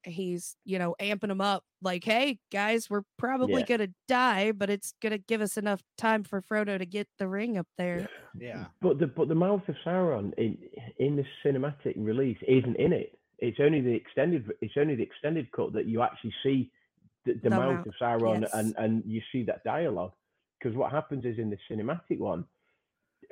he's 0.09 0.57
you 0.65 0.79
know 0.79 0.95
amping 1.01 1.29
them 1.29 1.41
up 1.41 1.63
like 1.83 2.05
hey 2.05 2.39
guys 2.53 2.89
we're 2.91 3.03
probably 3.19 3.61
Yeah. 3.61 3.67
gonna 3.77 3.89
die 4.09 4.53
but 4.53 4.71
it's 4.71 4.93
gonna 5.03 5.19
give 5.19 5.41
us 5.41 5.57
enough 5.57 5.83
time 5.97 6.25
for 6.25 6.41
frodo 6.43 6.79
to 6.79 6.87
get 6.87 7.09
the 7.19 7.29
ring 7.29 7.57
up 7.59 7.67
there 7.77 8.09
Yeah. 8.39 8.67
But 8.81 8.99
the 8.99 9.07
but 9.07 9.29
the 9.29 9.35
mouth 9.35 9.69
of 9.69 9.77
Sauron 9.85 10.33
in 10.39 10.59
in 10.99 11.17
the 11.17 11.25
cinematic 11.45 11.95
release 11.97 12.39
isn't 12.47 12.77
in 12.77 12.93
it. 12.93 13.19
It's 13.39 13.59
only 13.61 13.81
the 13.81 13.93
extended. 13.95 14.51
It's 14.61 14.75
only 14.77 14.95
the 14.97 15.03
extended 15.03 15.51
cut 15.53 15.73
that 15.75 15.87
you 15.87 16.03
actually 16.03 16.35
see 16.43 16.71
the, 17.25 17.35
the, 17.35 17.41
The 17.49 17.51
mouth 17.51 17.77
mouth, 17.77 17.87
of 17.87 17.95
Sauron 18.01 18.41
yes. 18.43 18.51
and 18.55 18.75
and 18.79 19.03
you 19.07 19.21
see 19.33 19.43
that 19.45 19.63
dialogue. 19.65 20.13
Because 20.59 20.77
what 20.77 20.91
happens 20.91 21.25
is 21.25 21.39
in 21.39 21.51
the 21.51 21.59
cinematic 21.71 22.19
one, 22.19 22.45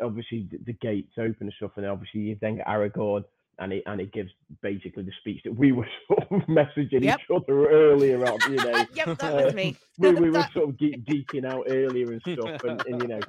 obviously 0.02 0.48
the, 0.50 0.58
the 0.58 0.72
gates 0.74 1.12
open 1.18 1.36
and 1.48 1.52
stuff, 1.56 1.72
and 1.76 1.86
obviously 1.86 2.20
you 2.20 2.36
then 2.40 2.56
get 2.56 2.66
Aragorn. 2.66 3.24
And 3.58 3.72
it, 3.72 3.82
and 3.86 4.00
it 4.00 4.12
gives 4.12 4.30
basically 4.62 5.02
the 5.02 5.12
speech 5.20 5.40
that 5.44 5.56
we 5.56 5.72
were 5.72 5.88
sort 6.08 6.30
of 6.30 6.46
messaging 6.48 7.02
Yep. 7.02 7.20
each 7.20 7.34
other 7.34 7.70
earlier 7.70 8.22
on, 8.24 8.52
you 8.52 8.56
know. 8.58 8.86
yep 8.94 9.18
that 9.18 9.34
was 9.34 9.54
me 9.54 9.76
we, 9.98 10.12
we 10.12 10.30
were 10.30 10.46
sort 10.52 10.68
of 10.68 10.78
geek, 10.78 11.04
geeking 11.06 11.46
out 11.46 11.64
earlier 11.68 12.12
and 12.12 12.20
stuff, 12.20 12.62
and, 12.64 12.80
and 12.86 13.02
you 13.02 13.08
know, 13.08 13.20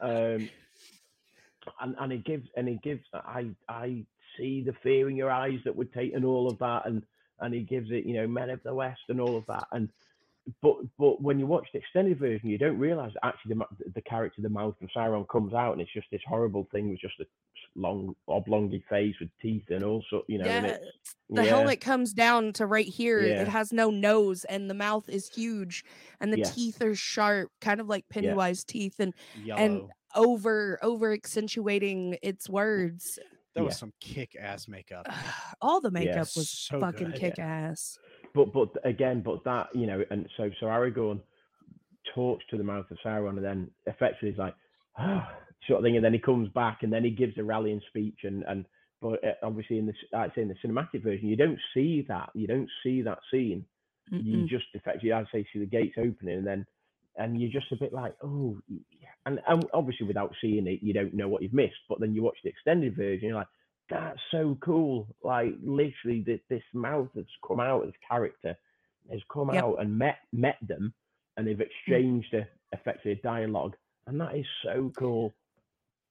um, 0.00 0.48
and 1.80 1.96
and 1.98 2.12
it 2.12 2.24
gives 2.24 2.46
and 2.56 2.68
it 2.68 2.82
gives 2.82 3.02
I 3.12 3.46
I 3.68 4.04
see 4.38 4.62
the 4.64 4.74
fear 4.82 5.08
in 5.10 5.16
your 5.16 5.30
eyes 5.30 5.58
that 5.64 5.74
would 5.74 5.92
take 5.92 6.14
and 6.14 6.24
all 6.24 6.48
of 6.48 6.58
that, 6.60 6.86
and 6.86 7.02
and 7.40 7.52
he 7.52 7.60
gives 7.60 7.90
it 7.90 8.06
you 8.06 8.14
know 8.14 8.26
men 8.26 8.50
of 8.50 8.62
the 8.62 8.74
west 8.74 9.00
and 9.08 9.20
all 9.20 9.36
of 9.36 9.44
that, 9.48 9.66
and 9.72 9.88
but 10.60 10.76
but 10.98 11.22
when 11.22 11.38
you 11.38 11.46
watch 11.46 11.68
the 11.72 11.78
extended 11.78 12.18
version, 12.18 12.48
you 12.48 12.58
don't 12.58 12.78
realize 12.78 13.12
that 13.14 13.26
actually 13.26 13.54
the 13.54 13.90
the 13.94 14.02
character, 14.02 14.42
the 14.42 14.48
mouth 14.48 14.74
of 14.82 14.88
Sauron, 14.94 15.28
comes 15.28 15.54
out, 15.54 15.72
and 15.72 15.80
it's 15.80 15.92
just 15.92 16.08
this 16.10 16.22
horrible 16.26 16.68
thing 16.72 16.90
with 16.90 17.00
just 17.00 17.14
a 17.20 17.24
long 17.74 18.14
oblongy 18.28 18.82
face 18.88 19.14
with 19.20 19.30
teeth 19.40 19.64
and 19.70 19.84
all 19.84 20.04
sort, 20.10 20.24
you 20.28 20.38
know, 20.38 20.46
and 20.46 20.66
yeah 20.66 20.72
it's 20.72 21.16
the 21.30 21.42
yeah, 21.42 21.50
helmet 21.50 21.80
comes 21.80 22.12
down 22.12 22.52
to 22.52 22.66
right 22.66 22.86
here 22.88 23.18
Yeah. 23.20 23.40
it 23.42 23.48
has 23.48 23.72
no 23.72 23.90
nose 23.90 24.44
and 24.44 24.68
the 24.68 24.74
mouth 24.74 25.08
is 25.08 25.28
huge 25.28 25.82
and 26.20 26.32
the 26.32 26.36
Yeah. 26.38 26.50
teeth 26.50 26.82
are 26.82 26.94
sharp 26.94 27.50
kind 27.60 27.80
of 27.80 27.88
like 27.88 28.04
pennywise 28.10 28.64
teeth 28.64 29.00
and 29.00 29.14
Yellow. 29.42 29.88
over 30.14 30.78
over 30.82 31.12
accentuating 31.12 32.18
its 32.22 32.50
words 32.50 33.18
that 33.54 33.62
was 33.64 33.78
some 33.78 33.92
kick 34.00 34.36
ass 34.38 34.68
makeup. 34.68 35.06
all 35.62 35.80
the 35.80 35.90
makeup 35.90 36.28
was 36.36 36.50
So 36.50 36.80
fucking 36.80 37.12
kick 37.12 37.38
ass 37.38 37.98
but 38.34 38.52
but 38.52 38.70
again, 38.84 39.22
but 39.24 39.44
that 39.44 39.68
you 39.74 39.86
know, 39.86 40.04
and 40.10 40.28
so 40.36 40.50
so 40.60 40.66
Aragorn 40.66 41.20
talks 42.14 42.44
to 42.50 42.56
the 42.56 42.64
mouth 42.64 42.90
of 42.90 42.98
Sauron, 43.04 43.36
and 43.36 43.44
then 43.44 43.70
effectively 43.86 44.30
is 44.30 44.38
like, 44.38 44.54
ah, 44.98 45.30
sort 45.66 45.78
of 45.78 45.84
thing, 45.84 45.96
and 45.96 46.04
then 46.04 46.12
he 46.12 46.18
comes 46.18 46.48
back, 46.50 46.82
and 46.82 46.92
then 46.92 47.04
he 47.04 47.10
gives 47.10 47.38
a 47.38 47.44
rallying 47.44 47.80
speech, 47.88 48.20
and 48.24 48.44
and 48.44 48.64
but 49.00 49.22
uh, 49.24 49.34
obviously 49.42 49.78
in 49.78 49.86
the 49.86 49.94
I'd 50.16 50.32
say 50.34 50.42
in 50.42 50.48
the 50.48 50.54
cinematic 50.66 51.02
version, 51.02 51.28
you 51.28 51.36
don't 51.36 51.58
see 51.74 52.04
that, 52.08 52.30
you 52.34 52.46
don't 52.46 52.70
see 52.82 53.02
that 53.02 53.18
scene. 53.30 53.64
You 54.18 54.38
Mm-mm. 54.38 54.48
just 54.48 54.66
effectively, 54.74 55.12
I'd 55.12 55.26
say, 55.32 55.46
see 55.52 55.60
the 55.60 55.66
gates 55.66 55.96
opening, 55.98 56.38
and 56.38 56.46
then 56.46 56.66
and 57.16 57.40
you're 57.40 57.50
just 57.50 57.72
a 57.72 57.76
bit 57.76 57.92
like, 57.92 58.14
oh, 58.22 58.58
yeah. 58.68 59.08
and 59.26 59.40
and 59.46 59.64
obviously 59.74 60.06
without 60.06 60.34
seeing 60.40 60.66
it, 60.66 60.82
you 60.82 60.92
don't 60.92 61.14
know 61.14 61.28
what 61.28 61.42
you've 61.42 61.52
missed. 61.52 61.74
But 61.88 62.00
then 62.00 62.14
you 62.14 62.22
watch 62.22 62.38
the 62.42 62.50
extended 62.50 62.96
version, 62.96 63.28
you're 63.28 63.36
like, 63.36 63.48
that's 63.90 64.18
so 64.30 64.56
cool. 64.62 65.06
Like 65.22 65.54
literally, 65.62 66.22
this, 66.24 66.40
this 66.48 66.62
mouth 66.72 67.08
that's 67.14 67.28
come 67.46 67.60
out, 67.60 67.84
this 67.86 67.94
character 68.08 68.56
has 69.10 69.20
come 69.32 69.52
Yep. 69.52 69.64
out 69.64 69.76
and 69.80 69.98
met 69.98 70.18
met 70.32 70.56
them, 70.66 70.92
and 71.36 71.46
they've 71.46 71.60
exchanged 71.60 72.32
a 72.34 72.46
effectively 72.72 73.12
a 73.12 73.16
dialogue, 73.16 73.74
and 74.06 74.20
that 74.20 74.34
is 74.36 74.46
so 74.64 74.92
cool. 74.96 75.32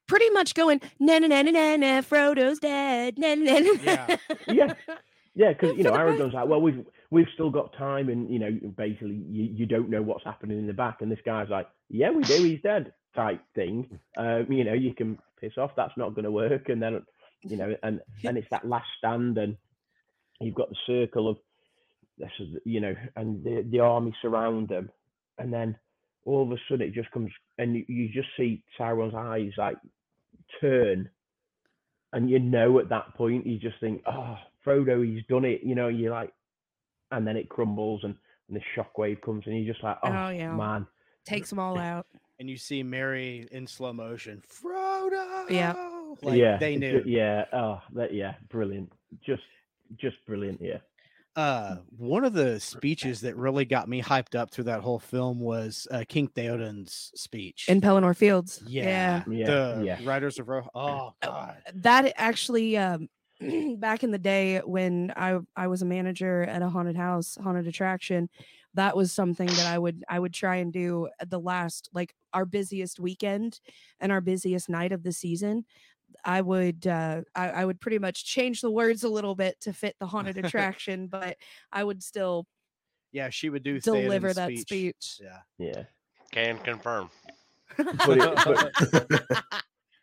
Pretty 0.07 0.30
much 0.31 0.53
going 0.53 0.81
na 0.99 1.19
na 1.19 1.27
na 1.27 1.41
na 1.41 1.52
na 1.52 1.76
na. 1.77 2.02
Frodo's 2.02 2.60
dead. 2.60 3.18
Na 3.18 3.34
na 3.35 3.60
na. 3.60 3.60
na, 3.60 3.73
Yeah. 3.84 4.18
Yeah. 4.48 4.73
Yeah, 5.34 5.53
because 5.53 5.77
you 5.77 5.84
know 5.84 5.91
For 5.93 5.99
Aragorn's 5.99 6.34
like, 6.34 6.48
well, 6.48 6.61
we've 6.61 6.85
we've 7.10 7.27
still 7.34 7.49
got 7.49 7.73
time, 7.77 8.10
and 8.10 8.30
you 8.30 8.39
know, 8.39 8.52
basically, 8.77 9.23
you, 9.30 9.43
you 9.56 9.65
don't 9.65 9.89
know 9.89 10.02
what's 10.02 10.26
happening 10.26 10.60
in 10.60 10.68
the 10.68 10.73
back, 10.73 11.02
and 11.02 11.10
this 11.11 11.19
guy's 11.26 11.49
like, 11.49 11.68
yeah, 11.89 12.10
we 12.11 12.23
do, 12.23 12.43
he's 12.43 12.61
dead, 12.61 12.93
type 13.15 13.41
thing. 13.56 13.99
Um, 14.18 14.48
you 14.52 14.64
know, 14.65 14.73
you 14.73 14.93
can 14.93 15.18
piss 15.39 15.53
off, 15.57 15.72
that's 15.77 15.95
not 15.98 16.14
going 16.15 16.26
to 16.26 16.31
work, 16.31 16.68
and 16.69 16.81
then 16.81 17.02
you 17.43 17.57
know, 17.57 17.76
and 17.84 18.01
and 18.23 18.38
it's 18.38 18.49
that 18.51 18.68
last 18.68 18.88
stand, 18.97 19.38
and 19.38 19.57
you've 20.39 20.55
got 20.55 20.69
the 20.69 20.76
circle 20.88 21.30
of 21.30 21.38
this, 22.18 22.31
is, 22.39 22.47
you 22.65 22.80
know, 22.81 22.95
and 23.15 23.43
the 23.43 23.65
the 23.69 23.80
army 23.80 24.13
surround 24.22 24.69
them, 24.69 24.89
and 25.38 25.51
then 25.53 25.77
all 26.26 26.43
of 26.43 26.51
a 26.51 26.57
sudden 26.69 26.88
it 26.88 26.93
just 26.93 27.11
comes, 27.11 27.31
and 27.57 27.76
you, 27.76 27.85
you 27.88 28.09
just 28.13 28.30
see 28.38 28.63
Sauron's 28.80 29.15
eyes 29.15 29.51
like 29.57 29.77
turn 30.59 31.09
and 32.13 32.30
you 32.30 32.39
know 32.39 32.80
at 32.80 32.89
that 32.89 33.13
point 33.15 33.47
you 33.47 33.57
just 33.57 33.80
think, 33.80 34.01
oh, 34.05 34.35
Frodo, 34.65 35.05
he's 35.05 35.23
done 35.30 35.45
it. 35.45 35.61
You 35.63 35.76
know, 35.76 35.88
you're 35.88 36.11
like, 36.11 36.34
and 37.11 37.26
then 37.26 37.38
it 37.38 37.49
crumbles 37.49 38.01
and, 38.03 38.15
and 38.49 38.57
the 38.57 38.61
shockwave 38.76 39.22
comes 39.22 39.43
and 39.45 39.55
you're 39.57 39.73
just 39.73 39.84
like, 39.84 39.97
oh, 40.03 40.09
Oh, 40.09 40.30
yeah. 40.30 40.53
man, 40.53 40.88
Takes 41.26 41.49
them 41.49 41.59
all 41.59 41.77
out. 41.77 42.07
And 42.39 42.49
you 42.49 42.57
see 42.57 42.81
Merry 42.84 43.47
in 43.51 43.68
slow 43.68 43.93
motion. 43.93 44.41
Frodo. 44.49 45.45
Like, 46.22 46.38
yeah, 46.38 46.58
They 46.58 46.76
knew. 46.78 47.02
yeah, 47.06 47.46
oh, 47.54 47.82
that, 47.94 48.14
yeah, 48.14 48.36
brilliant, 48.50 48.92
just, 49.26 49.44
just 49.98 50.18
brilliant. 50.26 50.62
Yeah, 50.62 50.78
Uh, 51.36 51.78
one 51.98 52.24
of 52.26 52.34
the 52.34 52.60
speeches 52.60 53.22
that 53.22 53.36
really 53.38 53.66
got 53.66 53.88
me 53.88 54.02
hyped 54.02 54.36
up 54.36 54.52
through 54.52 54.66
that 54.66 54.82
whole 54.82 55.00
film 55.00 55.40
was 55.40 55.88
uh, 55.92 56.04
King 56.08 56.28
Theoden's 56.28 57.12
speech. 57.16 57.66
In 57.70 57.80
Pelennor 57.82 58.16
Fields. 58.16 58.62
yeah, 58.68 59.24
Yeah, 59.28 59.46
the 59.48 59.84
yeah. 59.86 60.00
Riders 60.04 60.40
of 60.40 60.48
Ro- 60.50 60.70
Oh 60.76 61.14
God. 61.22 61.58
that 61.76 62.14
actually 62.18 62.78
um 62.78 63.08
back 63.80 64.04
in 64.04 64.12
the 64.12 64.20
day 64.20 64.60
when 64.60 65.12
I 65.16 65.40
I 65.56 65.68
was 65.68 65.82
a 65.82 65.86
manager 65.86 66.44
at 66.44 66.62
a 66.62 66.70
haunted 66.70 66.96
house, 66.96 67.38
haunted 67.42 67.66
attraction, 67.68 68.30
that 68.76 68.96
was 68.96 69.12
something 69.12 69.48
that 69.48 69.66
I 69.66 69.80
would 69.80 70.04
I 70.08 70.20
would 70.20 70.34
try 70.34 70.58
and 70.58 70.72
do 70.72 71.10
at 71.20 71.30
the 71.30 71.40
last 71.40 71.90
like 71.94 72.14
our 72.34 72.46
busiest 72.46 73.00
weekend 73.00 73.60
and 74.00 74.12
our 74.12 74.22
busiest 74.22 74.70
night 74.70 74.92
of 74.92 75.02
the 75.04 75.12
season. 75.12 75.66
I 76.26 76.42
would 76.42 76.86
uh 76.88 77.22
I, 77.36 77.50
I 77.50 77.66
would 77.66 77.80
pretty 77.80 78.00
much 78.00 78.26
change 78.26 78.62
the 78.62 78.72
words 78.72 79.04
a 79.04 79.10
little 79.10 79.36
bit 79.36 79.60
to 79.62 79.74
fit 79.74 79.96
the 80.00 80.08
haunted 80.08 80.38
attraction, 80.44 81.08
but 81.08 81.38
I 81.72 81.84
would 81.84 82.02
still 82.04 82.46
Yeah, 83.12 83.30
she 83.30 83.50
would 83.50 83.64
do 83.64 83.80
deliver 83.80 84.34
that 84.34 84.58
speech. 84.58 85.20
Yeah. 85.22 85.40
yeah. 85.58 85.84
Can 86.32 86.58
confirm. 86.60 87.10
But 87.78 88.18
it, 88.18 88.36
but, 88.46 89.44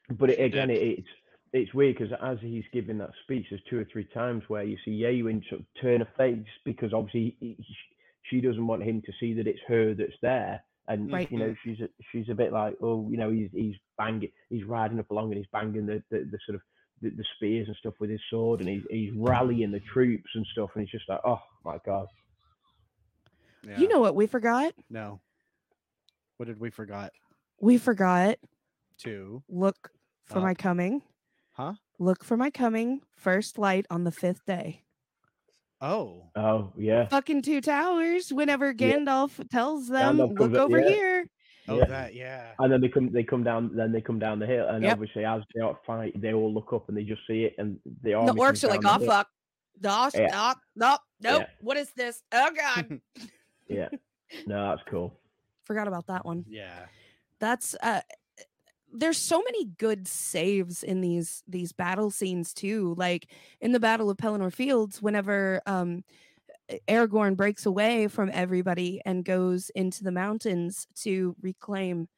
but 0.18 0.30
it, 0.30 0.40
again, 0.40 0.68
did. 0.68 0.76
it, 0.78 0.98
it's 1.00 1.08
it's 1.54 1.74
weird 1.74 1.96
because 1.98 2.14
as 2.22 2.36
he's 2.42 2.64
giving 2.72 2.98
that 2.98 3.10
speech, 3.22 3.46
there's 3.50 3.62
two 3.70 3.78
or 3.78 3.86
three 3.90 4.04
times 4.12 4.42
where 4.48 4.62
you 4.64 4.76
see 4.84 5.00
Eowyn 5.00 5.42
sort 5.48 5.60
of 5.62 5.66
turn 5.80 6.02
a 6.02 6.08
face 6.18 6.46
because 6.64 6.92
obviously 6.92 7.36
he, 7.40 7.54
he- 7.58 7.76
she 8.24 8.42
doesn't 8.42 8.66
want 8.66 8.82
him 8.82 9.00
to 9.06 9.12
see 9.18 9.32
that 9.32 9.46
it's 9.46 9.60
her 9.66 9.94
that's 9.94 10.12
there, 10.20 10.62
and 10.88 11.12
Right. 11.12 11.30
you 11.30 11.38
know 11.38 11.54
she's 11.62 11.80
a, 11.80 11.88
she's 12.10 12.28
a 12.28 12.34
bit 12.34 12.52
like, 12.52 12.74
oh, 12.82 13.08
you 13.10 13.16
know, 13.16 13.30
he's 13.30 13.50
he's 13.52 13.76
banging, 13.96 14.30
he's 14.50 14.64
riding 14.64 14.98
up 14.98 15.10
along 15.10 15.26
and 15.26 15.36
he's 15.36 15.46
banging 15.52 15.86
the 15.86 16.02
the, 16.10 16.18
the 16.30 16.38
sort 16.46 16.56
of 16.56 16.62
the, 17.00 17.10
the 17.10 17.24
spears 17.36 17.68
and 17.68 17.76
stuff 17.76 17.94
with 18.00 18.10
his 18.10 18.20
sword, 18.30 18.60
and 18.60 18.68
he's 18.68 18.82
he's 18.90 19.12
rallying 19.16 19.70
the 19.70 19.80
troops 19.92 20.30
and 20.34 20.44
stuff, 20.52 20.70
and 20.74 20.82
he's 20.82 20.90
just 20.90 21.08
like, 21.08 21.20
oh 21.24 21.40
my 21.64 21.78
god, 21.86 22.06
yeah. 23.66 23.78
You 23.78 23.88
know 23.88 24.00
what 24.00 24.14
we 24.14 24.26
forgot? 24.26 24.72
No. 24.90 25.20
What 26.38 26.46
did 26.46 26.60
we 26.60 26.70
forgot 26.70 27.12
We 27.60 27.78
forgot 27.78 28.36
to? 28.98 29.42
look 29.48 29.90
for 30.24 30.38
Uh, 30.38 30.42
my 30.42 30.54
coming. 30.54 31.02
Huh? 31.52 31.74
Look 31.98 32.22
for 32.24 32.36
my 32.36 32.50
coming. 32.50 33.00
First 33.16 33.58
light 33.58 33.86
on 33.90 34.04
the 34.04 34.12
fifth 34.12 34.44
day. 34.46 34.84
Oh. 35.80 36.24
oh 36.34 36.72
yeah, 36.76 37.06
fucking 37.08 37.42
two 37.42 37.60
towers 37.60 38.32
whenever 38.32 38.74
Yeah. 38.76 38.96
Gandalf 38.96 39.48
tells 39.48 39.86
them 39.88 40.16
Gandalf 40.18 40.38
look 40.38 40.54
over 40.54 40.78
yeah. 40.80 40.88
here 40.88 41.26
Oh, 41.70 41.76
Yeah. 41.78 41.84
that. 41.84 42.14
Yeah. 42.14 42.52
And 42.58 42.72
then 42.72 42.80
they 42.80 42.88
come, 42.88 43.12
they 43.12 43.22
come 43.22 43.44
down, 43.44 43.76
then 43.76 43.92
they 43.92 44.00
come 44.00 44.18
down 44.18 44.38
the 44.38 44.46
hill, 44.46 44.66
and 44.68 44.82
Yep. 44.82 44.92
obviously 44.92 45.24
as 45.26 45.42
they 45.54 45.60
are 45.60 45.78
fight, 45.86 46.18
they 46.20 46.32
all 46.32 46.52
look 46.52 46.72
up 46.72 46.88
and 46.88 46.96
they 46.96 47.04
just 47.04 47.20
see 47.26 47.44
it, 47.44 47.54
and 47.58 47.78
the 48.02 48.10
the 48.10 48.32
orcs 48.32 48.64
are 48.64 48.68
like 48.68 48.80
oh 48.84 48.98
fuck 49.04 49.28
no 49.82 50.08
Yeah. 50.14 50.28
stop 50.30 50.58
nope 50.74 51.00
Yeah. 51.20 51.46
what 51.60 51.76
is 51.76 51.92
this 51.92 52.22
oh 52.32 52.50
god 52.56 53.00
Yeah, 53.68 53.88
no, 54.46 54.70
that's 54.70 54.82
cool. 54.88 55.12
forgot 55.64 55.86
about 55.86 56.06
that 56.06 56.24
one 56.24 56.44
Yeah. 56.48 56.86
that's 57.38 57.76
uh 57.82 58.00
there's 58.92 59.18
so 59.18 59.42
many 59.42 59.66
good 59.78 60.08
saves 60.08 60.82
in 60.82 61.00
these 61.00 61.42
these 61.46 61.72
battle 61.72 62.10
scenes 62.10 62.54
too 62.54 62.94
like 62.96 63.30
in 63.60 63.72
the 63.72 63.80
battle 63.80 64.10
of 64.10 64.16
pelennor 64.16 64.52
fields 64.52 65.02
whenever 65.02 65.60
um 65.66 66.02
aragorn 66.88 67.36
breaks 67.36 67.66
away 67.66 68.08
from 68.08 68.30
everybody 68.32 69.00
and 69.04 69.24
goes 69.24 69.70
into 69.74 70.04
the 70.04 70.12
mountains 70.12 70.86
to 70.94 71.34
reclaim 71.40 72.08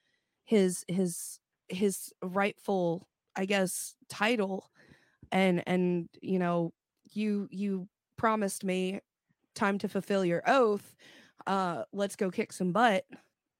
his 0.44 0.84
his 0.88 1.38
his 1.68 2.12
rightful 2.22 3.08
i 3.36 3.44
guess 3.44 3.94
title 4.08 4.70
and 5.32 5.62
and 5.66 6.08
you 6.22 6.38
know 6.38 6.72
you 7.12 7.48
you 7.50 7.88
promised 8.16 8.64
me 8.64 9.00
time 9.54 9.78
to 9.78 9.88
fulfill 9.88 10.24
your 10.24 10.42
oath 10.46 10.94
uh 11.46 11.82
let's 11.92 12.16
go 12.16 12.30
kick 12.30 12.52
some 12.52 12.72
butt 12.72 13.04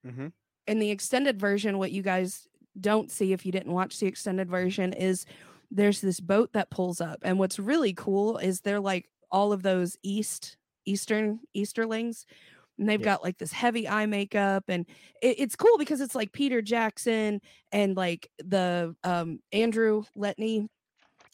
Mm-hmm. 0.07 0.29
in 0.67 0.79
the 0.79 0.91
extended 0.91 1.39
version, 1.41 1.79
what 1.79 1.93
you 1.93 2.03
guys 2.03 2.47
don't 2.81 3.11
see 3.11 3.33
if 3.33 3.45
you 3.45 3.53
didn't 3.53 3.73
watch 3.73 3.99
the 3.99 4.07
extended 4.07 4.49
version 4.49 4.93
is 4.93 5.27
there's 5.71 6.01
this 6.01 6.21
boat 6.21 6.53
that 6.53 6.71
pulls 6.71 7.01
up. 7.01 7.21
And 7.23 7.39
what's 7.39 7.59
really 7.59 7.93
cool 7.95 8.39
is 8.39 8.61
they're 8.61 8.81
like 8.81 9.09
all 9.31 9.53
of 9.53 9.63
those 9.63 9.97
East, 10.03 10.57
Eastern 10.85 11.41
Easterlings. 11.55 12.27
And 12.79 12.89
they've 12.89 12.99
Yeah. 12.99 13.05
got 13.05 13.23
like 13.23 13.39
this 13.39 13.53
heavy 13.53 13.87
eye 13.89 14.07
makeup. 14.07 14.65
And 14.69 14.87
it, 15.23 15.37
it's 15.39 15.57
cool 15.57 15.79
because 15.79 16.01
it's 16.01 16.15
like 16.15 16.33
Peter 16.33 16.63
Jackson 16.63 17.41
and 17.73 17.97
like 17.97 18.31
the 18.39 18.97
um, 19.05 19.41
Andrew 19.53 20.05
Lesnie, 20.17 20.67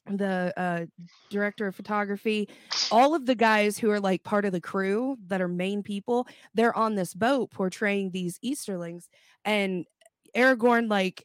the 0.06 0.52
uh, 0.56 0.86
director 1.31 1.66
of 1.66 1.74
photography, 1.74 2.48
all 2.90 3.14
of 3.14 3.27
the 3.27 3.35
guys 3.35 3.78
who 3.78 3.90
are 3.90 4.01
like 4.01 4.23
part 4.23 4.44
of 4.44 4.52
the 4.52 4.60
crew 4.60 5.16
that 5.28 5.40
are 5.40 5.48
main 5.48 5.82
people, 5.82 6.27
they're 6.55 6.77
on 6.77 6.94
this 6.94 7.14
boat 7.14 7.51
portraying 7.51 8.10
these 8.10 8.39
Easterlings. 8.43 9.09
And 9.44 9.86
Aragorn 10.36 10.90
like 10.90 11.24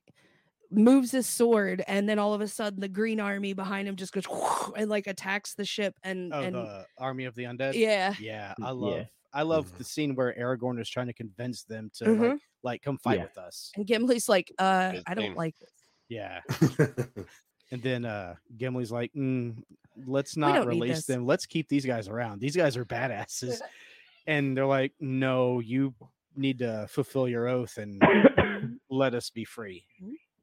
moves 0.72 1.12
his 1.12 1.28
sword, 1.28 1.84
and 1.88 2.08
then 2.08 2.18
all 2.20 2.34
of 2.34 2.42
a 2.42 2.48
sudden 2.48 2.80
the 2.80 2.88
Green 2.88 3.20
Army 3.20 3.54
behind 3.54 3.88
him 3.88 3.96
just 3.96 4.14
goes 4.14 4.26
and 4.78 4.90
like 4.90 5.08
attacks 5.08 5.54
the 5.54 5.66
ship. 5.66 5.96
And 6.04 6.34
Oh, 6.34 6.42
and 6.42 6.56
the 6.56 6.86
Army 6.98 7.26
of 7.26 7.36
the 7.36 7.44
Undead. 7.44 7.74
yeah, 7.74 8.14
Yeah, 8.20 8.54
Mm, 8.60 8.64
I 8.66 8.68
yeah. 8.68 8.72
love 8.74 9.06
I 9.34 9.42
love 9.44 9.72
Mhm. 9.72 9.78
the 9.78 9.84
scene 9.86 10.16
where 10.16 10.34
Aragorn 10.38 10.80
is 10.82 10.90
trying 10.90 11.08
to 11.08 11.14
convince 11.14 11.64
them 11.64 11.90
to 11.96 12.06
Mhm. 12.06 12.20
like 12.32 12.40
like 12.64 12.82
come 12.84 12.98
fight 13.00 13.18
Yeah. 13.18 13.24
with 13.24 13.38
us. 13.38 13.72
and 13.76 13.88
Gimli's 13.88 14.30
like, 14.30 14.52
uh, 14.60 14.92
Good 14.92 15.04
I 15.08 15.14
don't 15.16 15.24
thing. 15.24 15.36
like 15.36 15.56
this. 15.60 15.72
Yeah. 16.10 16.42
And 17.72 17.82
then 17.82 18.04
uh 18.04 18.36
Gimli's 18.58 18.92
like, 18.92 19.14
mm, 19.14 19.64
let's 20.06 20.36
not 20.36 20.68
release 20.68 21.06
them. 21.06 21.26
Let's 21.26 21.46
keep 21.46 21.70
these 21.70 21.86
guys 21.86 22.10
around. 22.10 22.40
These 22.42 22.56
guys 22.58 22.76
are 22.76 22.84
badasses. 22.86 23.62
and 24.28 24.56
they're 24.58 24.66
like, 24.66 24.92
no, 25.00 25.60
you 25.62 25.96
need 26.36 26.60
to 26.60 26.86
fulfill 26.90 27.30
your 27.30 27.48
oath 27.48 27.78
and 27.78 28.02
let 28.90 29.14
us 29.16 29.30
be 29.30 29.46
free. 29.46 29.86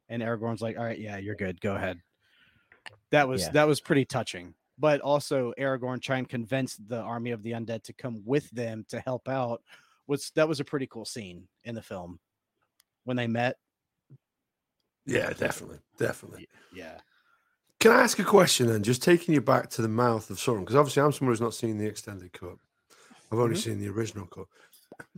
And 0.09 0.23
Aragorn's 0.23 0.63
like, 0.63 0.79
all 0.79 0.85
right, 0.85 0.99
yeah, 0.99 1.17
you're 1.19 1.35
good. 1.35 1.61
Go 1.61 1.75
ahead. 1.75 2.01
That 3.11 3.29
was 3.29 3.43
Yeah. 3.43 3.51
that 3.53 3.69
was 3.69 3.81
pretty 3.81 4.05
touching. 4.05 4.55
But 4.79 5.01
also 5.01 5.53
Aragorn 5.59 6.01
trying 6.01 6.25
to 6.25 6.31
convince 6.31 6.77
the 6.77 7.01
army 7.01 7.33
of 7.33 7.43
the 7.43 7.53
undead 7.53 7.83
to 7.85 7.93
come 7.93 8.23
with 8.25 8.49
them 8.51 8.85
to 8.89 9.01
help 9.01 9.29
out 9.29 9.63
was 10.07 10.31
that 10.37 10.49
was 10.49 10.61
a 10.61 10.65
pretty 10.65 10.87
cool 10.87 11.05
scene 11.05 11.49
in 11.65 11.75
the 11.75 11.83
film 11.83 12.21
when 13.05 13.17
they 13.17 13.27
met. 13.27 13.57
yeah, 15.07 15.31
definitely, 15.31 15.79
definitely. 15.99 16.49
Yeah. 16.75 16.99
Can 17.81 17.93
I 17.93 18.03
ask 18.03 18.19
a 18.19 18.25
question 18.25 18.67
then? 18.67 18.83
Just 18.83 19.03
taking 19.03 19.35
you 19.35 19.41
back 19.41 19.71
to 19.71 19.83
the 19.83 19.89
mouth 19.89 20.29
of 20.31 20.37
Sauron, 20.39 20.61
because 20.61 20.75
obviously 20.77 21.03
I'm 21.03 21.13
someone 21.13 21.33
who's 21.33 21.41
not 21.41 21.55
seen 21.55 21.79
the 21.79 21.87
extended 21.87 22.33
cut. 22.33 22.57
I've 23.31 23.39
only 23.39 23.55
Mhm. 23.57 23.63
seen 23.63 23.79
the 23.81 23.89
original 23.89 24.27
cut. 24.27 24.47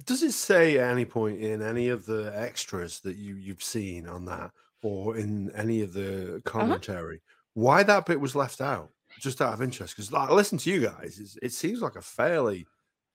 Does 0.04 0.22
it 0.22 0.32
say 0.32 0.78
at 0.78 0.90
any 0.90 1.04
point 1.04 1.40
in 1.40 1.62
any 1.62 1.88
of 1.88 2.04
the 2.06 2.32
extras 2.36 3.00
that 3.00 3.16
you 3.16 3.34
you've 3.36 3.62
seen 3.62 4.06
on 4.06 4.24
that, 4.26 4.52
or 4.82 5.16
in 5.16 5.50
any 5.54 5.82
of 5.82 5.92
the 5.92 6.28
uh-huh. 6.28 6.40
commentary, 6.44 7.20
why 7.54 7.82
that 7.82 8.06
bit 8.06 8.20
was 8.20 8.34
left 8.34 8.60
out? 8.60 8.90
Just 9.18 9.42
out 9.42 9.52
of 9.52 9.60
interest, 9.60 9.96
because 9.96 10.12
like, 10.12 10.30
I 10.30 10.32
listen 10.32 10.56
to 10.58 10.70
you 10.70 10.82
guys, 10.82 11.18
it's, 11.20 11.36
it 11.42 11.52
seems 11.52 11.82
like 11.82 11.96
a 11.96 12.00
fairly 12.02 12.66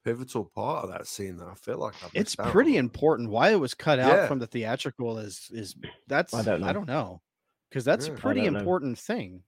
pivotal 0.03 0.45
part 0.53 0.83
of 0.83 0.91
that 0.91 1.07
scene 1.07 1.37
that 1.37 1.47
I 1.47 1.55
feel 1.55 1.79
like 1.79 1.95
I've 2.03 2.11
It's 2.13 2.37
missed 2.37 2.39
out 2.41 2.51
pretty 2.51 2.77
important. 2.77 3.29
Why 3.29 3.49
it 3.51 3.59
was 3.59 3.73
cut 3.73 3.97
out 3.97 4.13
Yeah. 4.13 4.27
from 4.27 4.39
the 4.39 4.45
theatrical 4.45 5.17
is 5.17 5.49
is 5.51 5.75
that's 6.07 6.33
I 6.33 6.43
don't 6.43 6.63
I 6.63 6.67
know. 6.67 6.73
don't 6.73 6.87
know 6.87 7.21
because 7.69 7.85
that's 7.85 8.07
Yeah. 8.07 8.13
a 8.13 8.17
I 8.17 8.19
pretty 8.19 8.41
don't 8.43 8.53
know. 8.53 8.59
important 8.59 8.99
thing. 8.99 9.41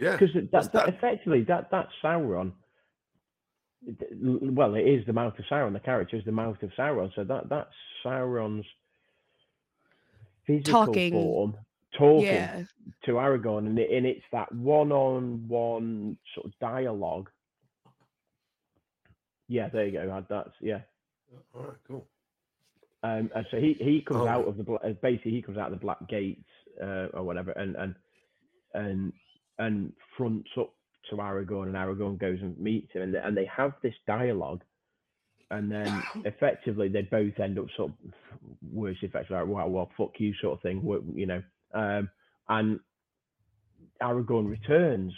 Yeah, 0.00 0.12
because 0.16 0.34
that, 0.34 0.50
that, 0.50 0.72
that? 0.72 0.88
effectively 0.88 1.42
that 1.42 1.70
that 1.70 1.88
Sauron. 2.02 2.52
Well, 4.20 4.74
it 4.74 4.86
is 4.86 5.04
the 5.06 5.12
mouth 5.12 5.38
of 5.38 5.44
Sauron. 5.44 5.72
The 5.72 5.80
character 5.80 6.16
is 6.16 6.24
the 6.24 6.32
mouth 6.32 6.60
of 6.62 6.70
Sauron. 6.70 7.14
So 7.14 7.22
that 7.24 7.48
that's 7.48 7.74
Sauron's 8.04 8.66
physical 10.46 10.86
Talking. 10.86 11.12
form 11.12 11.56
talking 11.92 12.26
Yeah. 12.26 12.64
to 13.04 13.12
Aragorn, 13.12 13.66
and, 13.66 13.78
it, 13.78 13.90
and 13.90 14.06
it's 14.06 14.24
that 14.32 14.50
one-on-one 14.54 16.16
sort 16.34 16.46
of 16.46 16.58
dialogue. 16.58 17.28
Yeah, 19.48 19.68
there 19.68 19.86
you 19.86 19.92
go. 19.92 20.24
That's 20.28 20.50
yeah. 20.60 20.80
All 21.54 21.62
right, 21.64 21.76
cool. 21.86 22.06
Um, 23.02 23.30
and 23.34 23.46
so 23.50 23.58
he 23.58 23.74
he 23.74 24.00
comes 24.00 24.20
Oh. 24.22 24.28
out 24.28 24.48
of 24.48 24.56
the 24.56 24.62
bla- 24.64 24.76
uh, 24.82 24.92
basically 25.02 25.32
he 25.32 25.42
comes 25.42 25.58
out 25.58 25.72
of 25.72 25.78
the 25.78 25.84
black 25.84 26.06
gates 26.08 26.48
uh, 26.80 27.08
or 27.12 27.22
whatever, 27.24 27.50
and 27.52 27.76
and 27.76 27.94
and 28.74 29.12
and 29.58 29.92
fronts 30.16 30.48
up 30.56 30.72
to 31.10 31.16
Aragorn, 31.16 31.64
and 31.66 31.74
Aragorn 31.74 32.16
goes 32.18 32.40
and 32.40 32.56
meets 32.58 32.90
him, 32.92 33.02
and 33.02 33.14
they, 33.14 33.18
and 33.18 33.36
they 33.36 33.44
have 33.46 33.74
this 33.82 33.94
dialogue, 34.06 34.62
and 35.52 35.70
then 35.70 36.06
effectively 36.24 36.88
they 36.88 37.02
both 37.02 37.38
end 37.40 37.58
up 37.58 37.66
sort 37.76 37.92
of 37.92 38.12
words 38.72 38.98
effectively 39.02 39.36
like 39.38 39.46
well, 39.48 39.70
well 39.70 39.90
fuck 39.96 40.12
you 40.18 40.34
sort 40.40 40.54
of 40.58 40.62
thing, 40.62 40.82
you 41.14 41.26
know, 41.26 41.42
um, 41.74 42.10
and 42.48 42.80
Aragorn 44.02 44.48
returns, 44.48 45.12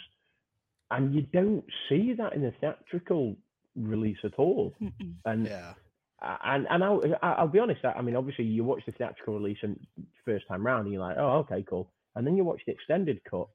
and 0.91 1.15
you 1.15 1.23
don't 1.33 1.65
see 1.89 2.13
that 2.13 2.33
in 2.33 2.41
the 2.43 2.53
theatrical 2.61 3.35
release 3.75 4.17
at 4.23 4.35
all, 4.35 4.73
Mm-mm. 4.81 5.15
and 5.25 5.47
Yeah. 5.47 5.73
and 6.21 6.67
and 6.69 6.83
I'll 6.83 7.01
I- 7.23 7.33
I'll 7.33 7.47
be 7.47 7.59
honest. 7.59 7.83
I 7.85 7.93
I 7.93 8.01
mean, 8.01 8.15
obviously, 8.15 8.45
you 8.45 8.63
watch 8.63 8.83
the 8.85 8.91
theatrical 8.93 9.35
release 9.39 9.57
and 9.63 9.79
first 10.25 10.47
time 10.47 10.65
round, 10.65 10.83
and 10.85 10.93
you're 10.93 11.01
like, 11.01 11.17
oh, 11.17 11.39
okay, 11.39 11.63
cool. 11.63 11.91
And 12.15 12.25
then 12.25 12.37
you 12.37 12.43
watch 12.43 12.61
the 12.65 12.71
extended 12.73 13.23
cut, 13.29 13.47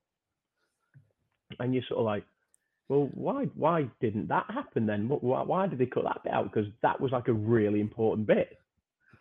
and 1.61 1.75
you're 1.75 1.85
sort 1.89 2.01
of 2.01 2.07
like, 2.07 2.27
well, 2.91 3.09
why 3.15 3.45
why 3.55 3.89
didn't 4.01 4.27
that 4.29 4.47
happen 4.51 4.85
then? 4.85 5.09
Why, 5.09 5.43
why 5.43 5.69
did 5.69 5.79
they 5.79 5.87
cut 5.87 6.03
that 6.03 6.25
bit 6.25 6.33
out? 6.33 6.53
Because 6.53 6.69
that 6.83 7.01
was 7.01 7.13
like 7.13 7.29
a 7.29 7.33
really 7.33 7.81
important 7.81 8.27
bit. 8.27 8.59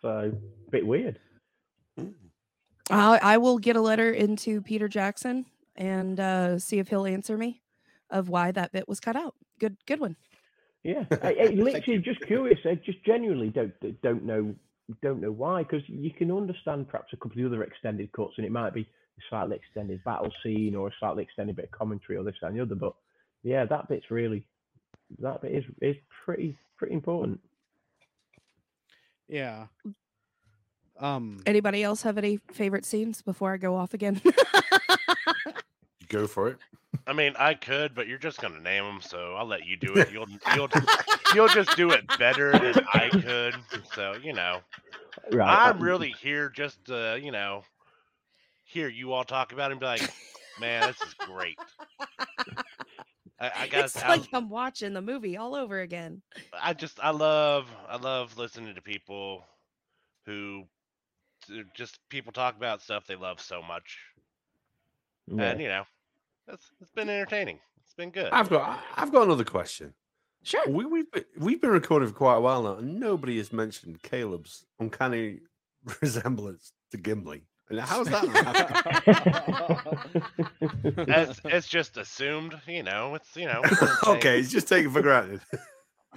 So 0.02 0.32
a 0.66 0.70
bit 0.72 0.84
weird. 0.84 1.20
I, 2.90 3.20
I 3.22 3.38
will 3.38 3.58
get 3.58 3.76
a 3.76 3.80
letter 3.80 4.10
into 4.10 4.60
Peter 4.60 4.88
Jackson 4.88 5.46
and 5.76 6.18
uh, 6.18 6.58
see 6.58 6.80
if 6.80 6.88
he'll 6.88 7.06
answer 7.06 7.38
me 7.38 7.62
of 8.10 8.28
why 8.28 8.50
that 8.50 8.72
bit 8.72 8.88
was 8.88 8.98
cut 8.98 9.14
out. 9.14 9.36
Good, 9.60 9.76
good 9.86 10.00
one. 10.00 10.16
Yeah, 10.82 11.04
I, 11.22 11.36
I 11.40 11.46
literally 11.54 12.00
just 12.00 12.22
curious. 12.22 12.58
I 12.64 12.74
just 12.74 13.04
genuinely 13.04 13.50
don't 13.50 13.72
don't 14.02 14.24
know 14.24 14.52
don't 15.00 15.20
know 15.20 15.30
why 15.30 15.62
because 15.62 15.82
you 15.86 16.10
can 16.10 16.32
understand 16.32 16.88
perhaps 16.88 17.12
a 17.12 17.16
couple 17.16 17.32
of 17.32 17.36
the 17.36 17.46
other 17.46 17.62
extended 17.62 18.10
cuts 18.10 18.32
and 18.36 18.44
it 18.44 18.50
might 18.50 18.74
be 18.74 18.80
a 18.80 19.22
slightly 19.28 19.54
extended 19.54 20.02
battle 20.02 20.32
scene 20.42 20.74
or 20.74 20.88
a 20.88 20.92
slightly 20.98 21.22
extended 21.22 21.54
bit 21.54 21.66
of 21.66 21.70
commentary 21.70 22.18
or 22.18 22.24
this 22.24 22.34
and 22.42 22.56
the 22.56 22.62
other. 22.62 22.74
But 22.74 22.94
yeah, 23.42 23.64
that 23.64 23.88
bit's 23.88 24.10
really 24.10 24.44
that 25.20 25.42
bit 25.42 25.52
is 25.52 25.64
is 25.80 25.96
pretty 26.24 26.56
pretty 26.76 26.94
important. 26.94 27.40
Yeah. 29.28 29.66
Um 30.98 31.40
Anybody 31.46 31.82
else 31.82 32.02
have 32.02 32.18
any 32.18 32.38
favorite 32.52 32.84
scenes 32.84 33.22
before 33.22 33.52
I 33.52 33.56
go 33.56 33.76
off 33.76 33.94
again? 33.94 34.20
Go 36.08 36.26
for 36.26 36.48
it. 36.48 36.58
I 37.06 37.12
mean, 37.12 37.34
I 37.38 37.54
could, 37.54 37.94
but 37.94 38.08
you're 38.08 38.18
just 38.18 38.40
gonna 38.40 38.60
name 38.60 38.82
them, 38.84 39.00
so 39.00 39.34
I'll 39.36 39.46
let 39.46 39.64
you 39.64 39.76
do 39.76 39.94
it. 39.94 40.10
You'll 40.12 40.26
you'll 40.56 40.68
you'll 41.34 41.48
just 41.48 41.76
do 41.76 41.92
it 41.92 42.04
better 42.18 42.50
than 42.52 42.84
I 42.92 43.08
could. 43.10 43.54
So 43.94 44.14
you 44.22 44.32
know, 44.32 44.58
Right. 45.32 45.66
I'm 45.68 45.80
really 45.80 46.10
here 46.20 46.48
just 46.48 46.84
to 46.86 47.18
you 47.22 47.30
know 47.30 47.62
hear 48.64 48.88
you 48.88 49.12
all 49.12 49.22
talk 49.24 49.52
about 49.52 49.70
it 49.70 49.74
and 49.74 49.80
be 49.80 49.86
like, 49.86 50.02
man, 50.60 50.88
this 50.88 51.00
is 51.08 51.14
great. 51.14 51.58
I, 53.40 53.50
I 53.56 53.66
got. 53.70 53.84
it's 53.84 53.96
like 53.96 54.28
I'm 54.32 54.48
watching 54.48 54.92
the 54.92 55.02
movie 55.02 55.36
all 55.36 55.54
over 55.54 55.80
again. 55.80 56.22
I 56.60 56.74
just 56.74 57.00
I 57.02 57.10
love 57.10 57.68
I 57.88 57.96
love 57.96 58.36
listening 58.36 58.74
to 58.74 58.82
people 58.82 59.44
who 60.26 60.64
just 61.74 61.98
people 62.10 62.32
talk 62.32 62.56
about 62.56 62.82
stuff 62.82 63.06
they 63.06 63.16
love 63.16 63.40
so 63.40 63.62
much, 63.62 63.98
yeah. 65.26 65.50
and 65.50 65.60
you 65.60 65.68
know, 65.68 65.84
it's 66.48 66.70
it's 66.80 66.92
been 66.92 67.08
entertaining. 67.08 67.58
It's 67.84 67.94
been 67.94 68.10
good. 68.10 68.30
I've 68.32 68.50
got 68.50 68.80
I've 68.96 69.12
got 69.12 69.22
another 69.22 69.44
question. 69.44 69.94
Sure. 70.42 70.66
We, 70.68 70.86
we've 70.86 71.10
been, 71.12 71.24
we've 71.38 71.60
been 71.60 71.70
recording 71.70 72.08
for 72.08 72.14
quite 72.14 72.36
a 72.36 72.40
while 72.40 72.62
now, 72.62 72.76
and 72.76 72.98
nobody 72.98 73.36
has 73.36 73.52
mentioned 73.52 74.02
Caleb's 74.02 74.64
uncanny 74.78 75.40
resemblance 76.00 76.72
to 76.92 76.96
Gimli. 76.96 77.42
And 77.70 77.78
how's 77.80 78.08
that? 78.08 78.24
it's, 81.08 81.40
it's 81.44 81.68
just 81.68 81.96
assumed, 81.96 82.60
you 82.66 82.82
know. 82.82 83.14
It's 83.14 83.36
you 83.36 83.46
know. 83.46 83.62
we're 83.62 83.96
okay, 84.16 84.40
it's 84.40 84.50
just 84.50 84.68
taken 84.68 84.90
for 84.90 85.02
granted. 85.02 85.40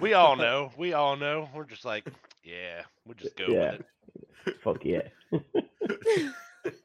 We 0.00 0.12
all 0.14 0.34
know. 0.34 0.72
We 0.76 0.92
all 0.92 1.14
know. 1.14 1.48
We're 1.54 1.66
just 1.66 1.84
like, 1.84 2.04
yeah, 2.42 2.82
we'll 3.06 3.14
just 3.14 3.36
go 3.36 3.44
Yeah. 3.46 3.76
with 3.76 3.84
it. 4.48 4.56
Fuck 4.60 4.84
yeah. 4.84 5.02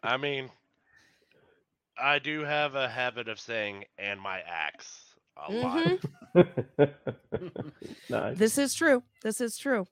I 0.04 0.18
mean, 0.18 0.52
I 2.00 2.20
do 2.20 2.42
have 2.42 2.76
a 2.76 2.88
habit 2.88 3.28
of 3.28 3.40
saying 3.40 3.86
"and 3.98 4.22
my 4.22 4.42
axe" 4.42 5.06
a 5.38 5.52
lot. 5.52 5.98
Mhm. 6.36 6.94
nice. 8.12 8.38
This 8.38 8.60
is 8.60 8.76
true. 8.76 9.02
This 9.24 9.42
is 9.42 9.58
true. 9.58 9.88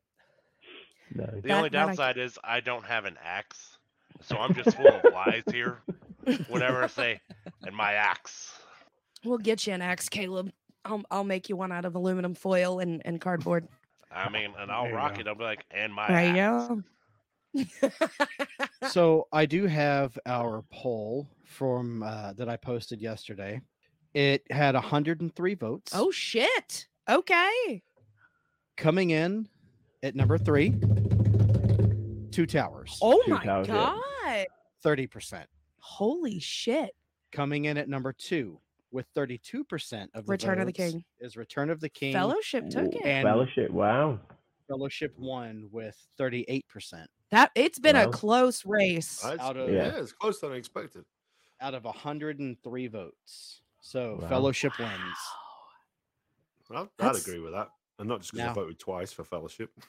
No. 1.16 1.26
The 1.26 1.42
That- 1.42 1.52
only 1.58 1.70
that 1.70 1.76
I 1.82 1.86
downside 1.88 2.18
is 2.20 2.38
I 2.44 2.60
don't 2.60 2.86
have 2.86 3.06
an 3.06 3.18
axe, 3.26 3.77
so 4.22 4.38
I'm 4.38 4.54
just 4.54 4.76
full 4.76 4.88
of 4.88 5.04
lies 5.14 5.44
here. 5.52 5.80
Whatever 6.48 6.84
I 6.84 6.88
say 6.88 7.22
"and 7.64 7.76
my 7.76 7.94
axe. 7.94 8.52
We'll 9.24 9.38
get 9.38 9.66
you 9.68 9.74
an 9.74 9.82
axe, 9.82 10.10
Caleb. 10.10 10.52
I'll, 10.86 11.04
I'll 11.12 11.24
make 11.24 11.50
you 11.50 11.56
one 11.56 11.72
out 11.72 11.86
of 11.86 11.96
aluminum 11.96 12.34
foil 12.36 12.80
and, 12.80 13.02
and 13.06 13.20
cardboard. 13.20 13.68
I 14.12 14.30
mean, 14.30 14.54
and 14.58 14.72
I'll 14.72 14.86
There 14.86 14.96
rock 14.96 15.20
it. 15.20 15.28
I'll 15.28 15.36
be 15.36 15.44
like, 15.44 15.66
"and 15.72 15.94
my 15.94 16.08
There 16.08 16.36
you 16.36 16.84
so 18.90 19.28
I 19.32 19.46
do 19.46 19.66
have 19.66 20.18
our 20.26 20.64
poll 20.72 21.28
from 21.46 22.04
uh, 22.04 22.34
that 22.34 22.48
I 22.50 22.58
posted 22.58 23.02
yesterday. 23.02 23.62
It 24.14 24.44
had 24.52 24.76
103 24.76 25.54
votes. 25.56 25.92
oh 25.96 26.12
shit. 26.12 26.88
Okay. 27.10 27.82
coming 28.76 29.12
in 29.12 29.48
at 30.04 30.14
number 30.16 30.38
three, 30.38 30.74
Two 32.32 32.46
Towers. 32.46 32.98
Oh 33.02 33.22
Two 33.26 33.32
my 33.32 33.44
towers, 33.44 33.68
yeah. 33.68 33.74
god. 34.26 34.46
30%. 34.86 35.46
Holy 35.80 36.40
shit. 36.40 36.92
Coming 37.32 37.66
in 37.66 37.78
at 37.78 37.90
number 37.90 38.14
two 38.14 38.60
with 38.92 39.06
32% 39.16 40.08
of 40.14 40.26
the 40.26 40.32
Return 40.32 40.60
of 40.60 40.66
the 40.66 40.74
King. 40.74 41.04
is 41.20 41.36
Return 41.38 41.70
of 41.70 41.80
the 41.80 41.90
King. 41.90 42.14
Fellowship 42.14 42.70
took 42.70 42.86
Ooh, 42.86 42.98
it. 43.00 43.06
And- 43.06 43.26
Fellowship. 43.26 43.72
Wow. 43.72 44.20
Fellowship 44.68 45.14
won 45.18 45.68
with 45.72 45.98
38%. 46.20 47.06
That 47.32 47.52
it's 47.56 47.80
been 47.80 47.96
a 47.96 48.10
close 48.10 48.66
race. 48.66 49.20
That's- 49.22 49.40
Out 49.46 49.58
of- 49.58 49.70
yeah. 49.70 49.88
Yeah. 49.88 50.00
it's 50.02 50.12
closer 50.14 50.48
than 50.48 50.56
I 50.56 50.58
expected. 50.60 51.04
out 51.60 51.74
of 51.74 51.86
103 51.86 52.88
votes. 52.88 53.62
So 53.82 54.20
Wow. 54.22 54.28
Fellowship 54.30 54.78
wins. 54.80 54.92
I'd, 56.70 56.88
I'd 57.00 57.16
agree 57.16 57.40
with 57.40 57.54
that. 57.54 57.70
And 58.00 58.08
not 58.10 58.20
just 58.20 58.32
because 58.32 58.46
Now- 58.46 58.52
I 58.52 58.56
voted 58.56 58.78
twice 58.80 59.12
for 59.12 59.24
fellowship. 59.24 59.72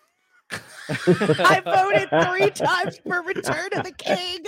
I 0.50 1.60
voted 1.64 2.08
three 2.26 2.50
times 2.50 2.98
for 3.06 3.22
Return 3.22 3.68
of 3.74 3.84
the 3.84 3.92
King. 3.96 4.44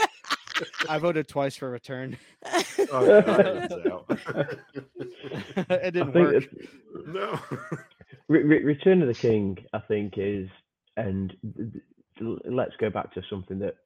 I 0.89 0.98
voted 0.98 1.28
twice 1.28 1.56
for 1.56 1.70
Return. 1.70 2.16
Oh, 2.93 3.05
yeah, 3.05 3.20
that 3.20 3.47
evens 3.47 3.86
out. 3.90 4.06
it 5.70 5.93
didn't 5.94 6.14
work. 6.14 6.44
no. 7.06 7.39
Re- 8.28 8.43
Re- 8.43 8.64
Return 8.64 9.02
of 9.02 9.09
the 9.09 9.14
King, 9.14 9.59
I 9.72 9.78
think, 9.81 10.14
is, 10.16 10.48
and 10.97 11.35
th- 11.56 11.72
th- 12.18 12.39
let's 12.47 12.77
go 12.78 12.90
back 12.90 13.12
to 13.14 13.22
something 13.31 13.59
that 13.60 13.77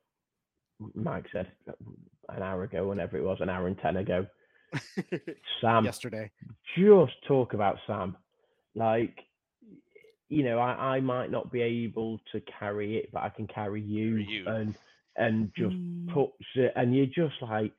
Mike 0.94 1.26
said 1.32 1.48
an 2.28 2.42
hour 2.42 2.64
ago, 2.64 2.88
whenever 2.88 3.16
it 3.16 3.24
was, 3.24 3.38
an 3.40 3.48
hour 3.48 3.66
and 3.68 3.78
10 3.78 3.96
ago. 3.98 4.26
Sam, 5.60 5.84
Yesterday. 5.84 6.30
just 6.76 7.12
talk 7.28 7.54
about 7.54 7.76
Sam. 7.86 8.16
Like, 8.74 9.16
you 10.35 10.43
know, 10.44 10.59
I, 10.59 10.97
I 10.97 11.01
might 11.01 11.31
not 11.31 11.51
be 11.52 11.61
able 11.62 12.20
to 12.32 12.40
carry 12.59 12.98
it, 12.98 13.11
but 13.12 13.23
I 13.23 13.28
can 13.31 13.47
carry 13.47 13.81
you, 13.81 14.16
you. 14.16 14.47
and 14.47 14.74
and 15.16 15.52
just 15.56 15.74
Mm. 15.77 16.12
puts 16.12 16.44
it, 16.56 16.73
and 16.77 16.94
you're 16.94 17.06
just 17.06 17.40
like, 17.40 17.73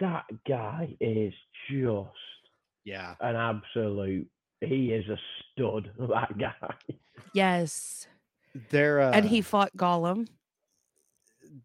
that 0.00 0.24
guy 0.46 0.96
is 1.00 1.34
just 1.70 2.08
Yeah. 2.84 3.14
an 3.20 3.34
absolute. 3.36 4.28
He 4.60 4.92
is 4.92 5.08
a 5.08 5.18
stud. 5.52 5.90
That 5.98 6.38
guy. 6.38 6.74
Yes. 7.34 8.06
There, 8.70 9.00
uh, 9.00 9.10
and 9.12 9.26
he 9.26 9.40
fought 9.42 9.76
Gollum. 9.76 10.28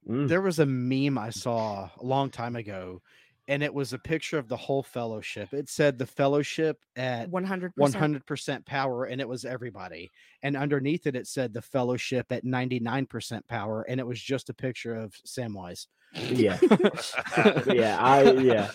Mm. 0.08 0.28
there 0.28 0.42
was 0.42 0.60
a 0.60 0.66
meme 0.66 1.18
I 1.18 1.30
saw 1.30 1.90
a 2.00 2.04
long 2.04 2.30
time 2.30 2.56
ago, 2.56 3.02
and 3.48 3.62
it 3.62 3.74
was 3.74 3.94
a 3.94 4.00
picture 4.00 4.38
of 4.38 4.48
the 4.48 4.58
whole 4.58 4.84
fellowship. 4.84 5.54
It 5.54 5.70
said 5.70 5.98
the 5.98 6.06
fellowship 6.06 6.78
at 6.96 7.30
100%. 7.30 7.72
100% 7.78 8.66
power, 8.66 9.06
and 9.06 9.20
it 9.20 9.28
was 9.28 9.44
everybody. 9.44 10.12
And 10.42 10.56
underneath 10.56 11.08
it, 11.08 11.16
it 11.16 11.28
said 11.28 11.54
the 11.54 11.62
fellowship 11.62 12.28
at 12.32 12.46
99% 12.46 13.48
power, 13.48 13.84
and 13.84 14.00
it 14.00 14.08
was 14.08 14.22
just 14.22 14.50
a 14.50 14.54
picture 14.54 14.96
of 14.96 15.14
Samwise. 15.26 15.88
Yeah, 16.16 16.60
yeah, 17.68 17.98
I 18.00 18.32
yeah, 18.34 18.70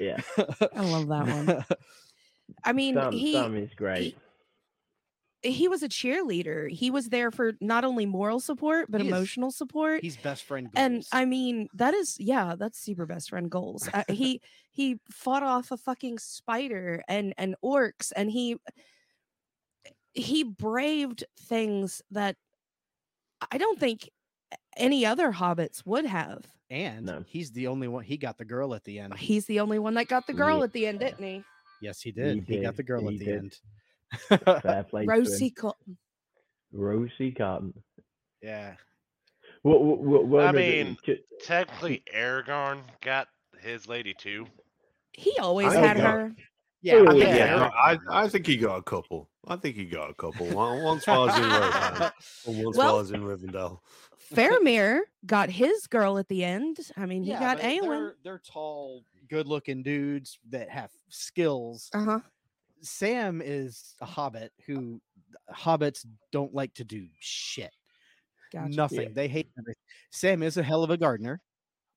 yeah. 0.00 0.20
I 0.74 0.80
love 0.80 1.08
that 1.08 1.26
one. 1.26 1.64
I 2.64 2.72
mean, 2.72 2.94
Sam, 2.94 3.12
he 3.12 3.32
Sam 3.34 3.56
is 3.56 3.74
great. 3.74 4.02
he 4.02 4.16
was 5.42 5.82
a 5.82 5.88
cheerleader. 5.88 6.70
He 6.70 6.90
was 6.90 7.08
there 7.08 7.30
for 7.30 7.52
not 7.60 7.84
only 7.84 8.06
moral 8.06 8.40
support 8.40 8.90
but 8.90 9.00
He 9.00 9.06
is- 9.08 9.12
emotional 9.12 9.50
support. 9.50 10.02
He's 10.02 10.16
best 10.16 10.44
friend. 10.44 10.68
and. 10.76 11.04
I 11.12 11.24
mean, 11.24 11.68
that 11.74 11.94
is 11.94 12.16
yeah, 12.20 12.54
that's 12.58 12.78
super 12.78 13.06
best 13.06 13.30
friend 13.30 13.50
goals. 13.50 13.88
Uh, 13.92 14.04
he 14.08 14.40
he 14.70 14.98
fought 15.10 15.42
off 15.42 15.70
a 15.70 15.76
fucking 15.76 16.18
spider 16.18 17.02
and 17.08 17.32
and 17.38 17.54
orcs, 17.64 18.12
and 18.14 18.30
he 18.30 18.56
he 20.14 20.42
braved 20.44 21.24
things 21.38 22.02
that 22.10 22.36
I 23.50 23.58
don't 23.58 23.78
think 23.78 24.10
any 24.76 25.06
other 25.06 25.32
hobbits 25.32 25.86
would 25.86 26.04
have. 26.06 26.44
and 26.68 27.06
No. 27.06 27.24
he's 27.26 27.52
the 27.52 27.66
only 27.68 27.88
one. 27.88 28.04
He 28.04 28.16
got 28.16 28.36
the 28.38 28.44
girl 28.44 28.74
at 28.74 28.84
the 28.84 28.98
end. 28.98 29.14
He's 29.16 29.46
the 29.46 29.60
only 29.60 29.78
one 29.78 29.94
that 29.94 30.08
got 30.08 30.26
the 30.26 30.32
girl 30.32 30.58
Yeah. 30.58 30.64
at 30.64 30.72
the 30.72 30.86
end, 30.86 31.00
didn't 31.00 31.24
he? 31.24 31.44
Yes, 31.80 32.02
he 32.02 32.10
did. 32.12 32.44
He, 32.46 32.56
got 32.60 32.70
did, 32.72 32.76
the 32.76 32.82
girl 32.82 33.00
he 33.08 33.14
at 33.14 33.18
the 33.18 33.24
did. 33.24 33.38
end. 33.38 33.58
Fair 34.62 34.84
play 34.90 35.04
to. 35.04 35.10
Rosie 35.10 35.50
Cotton. 35.50 35.96
Rosie 36.72 37.32
Cotton. 37.32 37.74
yeah. 38.42 38.74
What, 39.62 39.82
what, 39.84 39.98
what, 40.00 40.26
what 40.26 40.42
I 40.44 40.52
was 40.52 40.60
it? 40.62 40.86
mean- 40.86 40.96
Technically, 41.44 42.02
Aragorn 42.14 42.80
got 43.02 43.28
his 43.60 43.86
lady 43.88 44.14
too. 44.14 44.46
He 45.12 45.36
always 45.38 45.68
I 45.68 45.76
had 45.80 45.96
think, 45.96 46.06
uh, 46.08 46.12
her. 46.12 46.34
Yeah. 46.82 46.94
Oh, 46.94 47.04
I 47.04 47.08
I 47.08 47.10
think 47.10 47.24
think, 47.24 47.36
yeah. 47.36 47.52
he 47.52 47.58
got, 47.58 47.72
I, 47.74 47.98
I 48.24 48.28
think 48.28 48.46
he 48.46 48.56
got 48.56 48.76
a 48.76 48.82
couple. 48.82 49.28
I 49.46 49.56
think 49.56 49.76
he 49.76 49.84
got 49.84 50.08
a 50.10 50.14
couple. 50.14 50.46
One, 50.46 50.82
once 50.82 51.06
while 51.06 51.22
I 51.22 51.26
was 51.26 51.36
in 51.36 51.42
Rohan, 51.42 52.12
and 52.46 52.64
once 52.64 52.76
while 52.76 52.94
I 52.94 52.98
was 52.98 53.10
in 53.10 53.22
Rivendell. 53.22 53.80
Faramir 54.34 55.00
got 55.26 55.50
his 55.50 55.86
girl 55.88 56.16
at 56.18 56.28
the 56.28 56.44
end. 56.44 56.78
I 56.96 57.04
mean, 57.06 57.22
he 57.24 57.30
Yeah, 57.30 57.40
got 57.40 57.56
but 57.58 57.66
Eowyn. 57.66 57.82
They're, 57.88 58.14
they're 58.22 58.42
tall, 58.50 59.02
good-looking 59.28 59.82
dudes 59.82 60.38
that 60.50 60.70
have 60.70 60.90
skills. 61.08 61.90
Uh 61.92 62.04
huh. 62.04 62.20
Sam 62.82 63.42
is 63.44 63.94
a 64.00 64.06
hobbit 64.06 64.52
uh 64.58 64.62
who 64.66 65.00
uh, 65.48 65.54
hobbits 65.54 66.06
don't 66.32 66.54
like 66.54 66.74
to 66.74 66.84
do 66.84 67.06
shit. 67.18 67.72
Gotcha. 68.52 68.74
Nothing. 68.74 69.14
They 69.14 69.28
hate 69.28 69.50
everything. 69.58 69.82
Sam 70.10 70.42
is 70.42 70.56
a 70.56 70.62
hell 70.62 70.82
of 70.82 70.90
a 70.90 70.96
gardener. 70.96 71.40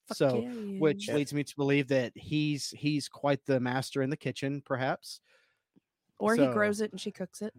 Fuck 0.07 0.18
so 0.18 0.41
yeah, 0.43 0.51
he 0.51 0.80
which 0.80 1.10
is. 1.10 1.15
leads 1.15 1.34
me 1.34 1.43
to 1.43 1.55
believe 1.55 1.88
that 1.88 2.11
he's 2.15 2.69
he's 2.72 3.07
quite 3.07 3.43
the 3.45 3.60
master 3.60 4.01
in 4.01 4.10
the 4.10 4.18
kitchen, 4.18 4.61
perhaps. 4.65 5.22
or 6.19 6.35
he 6.35 6.45
grows 6.47 6.81
it 6.81 6.91
and 6.91 6.99
she 6.99 7.11
cooks 7.11 7.41
it. 7.41 7.53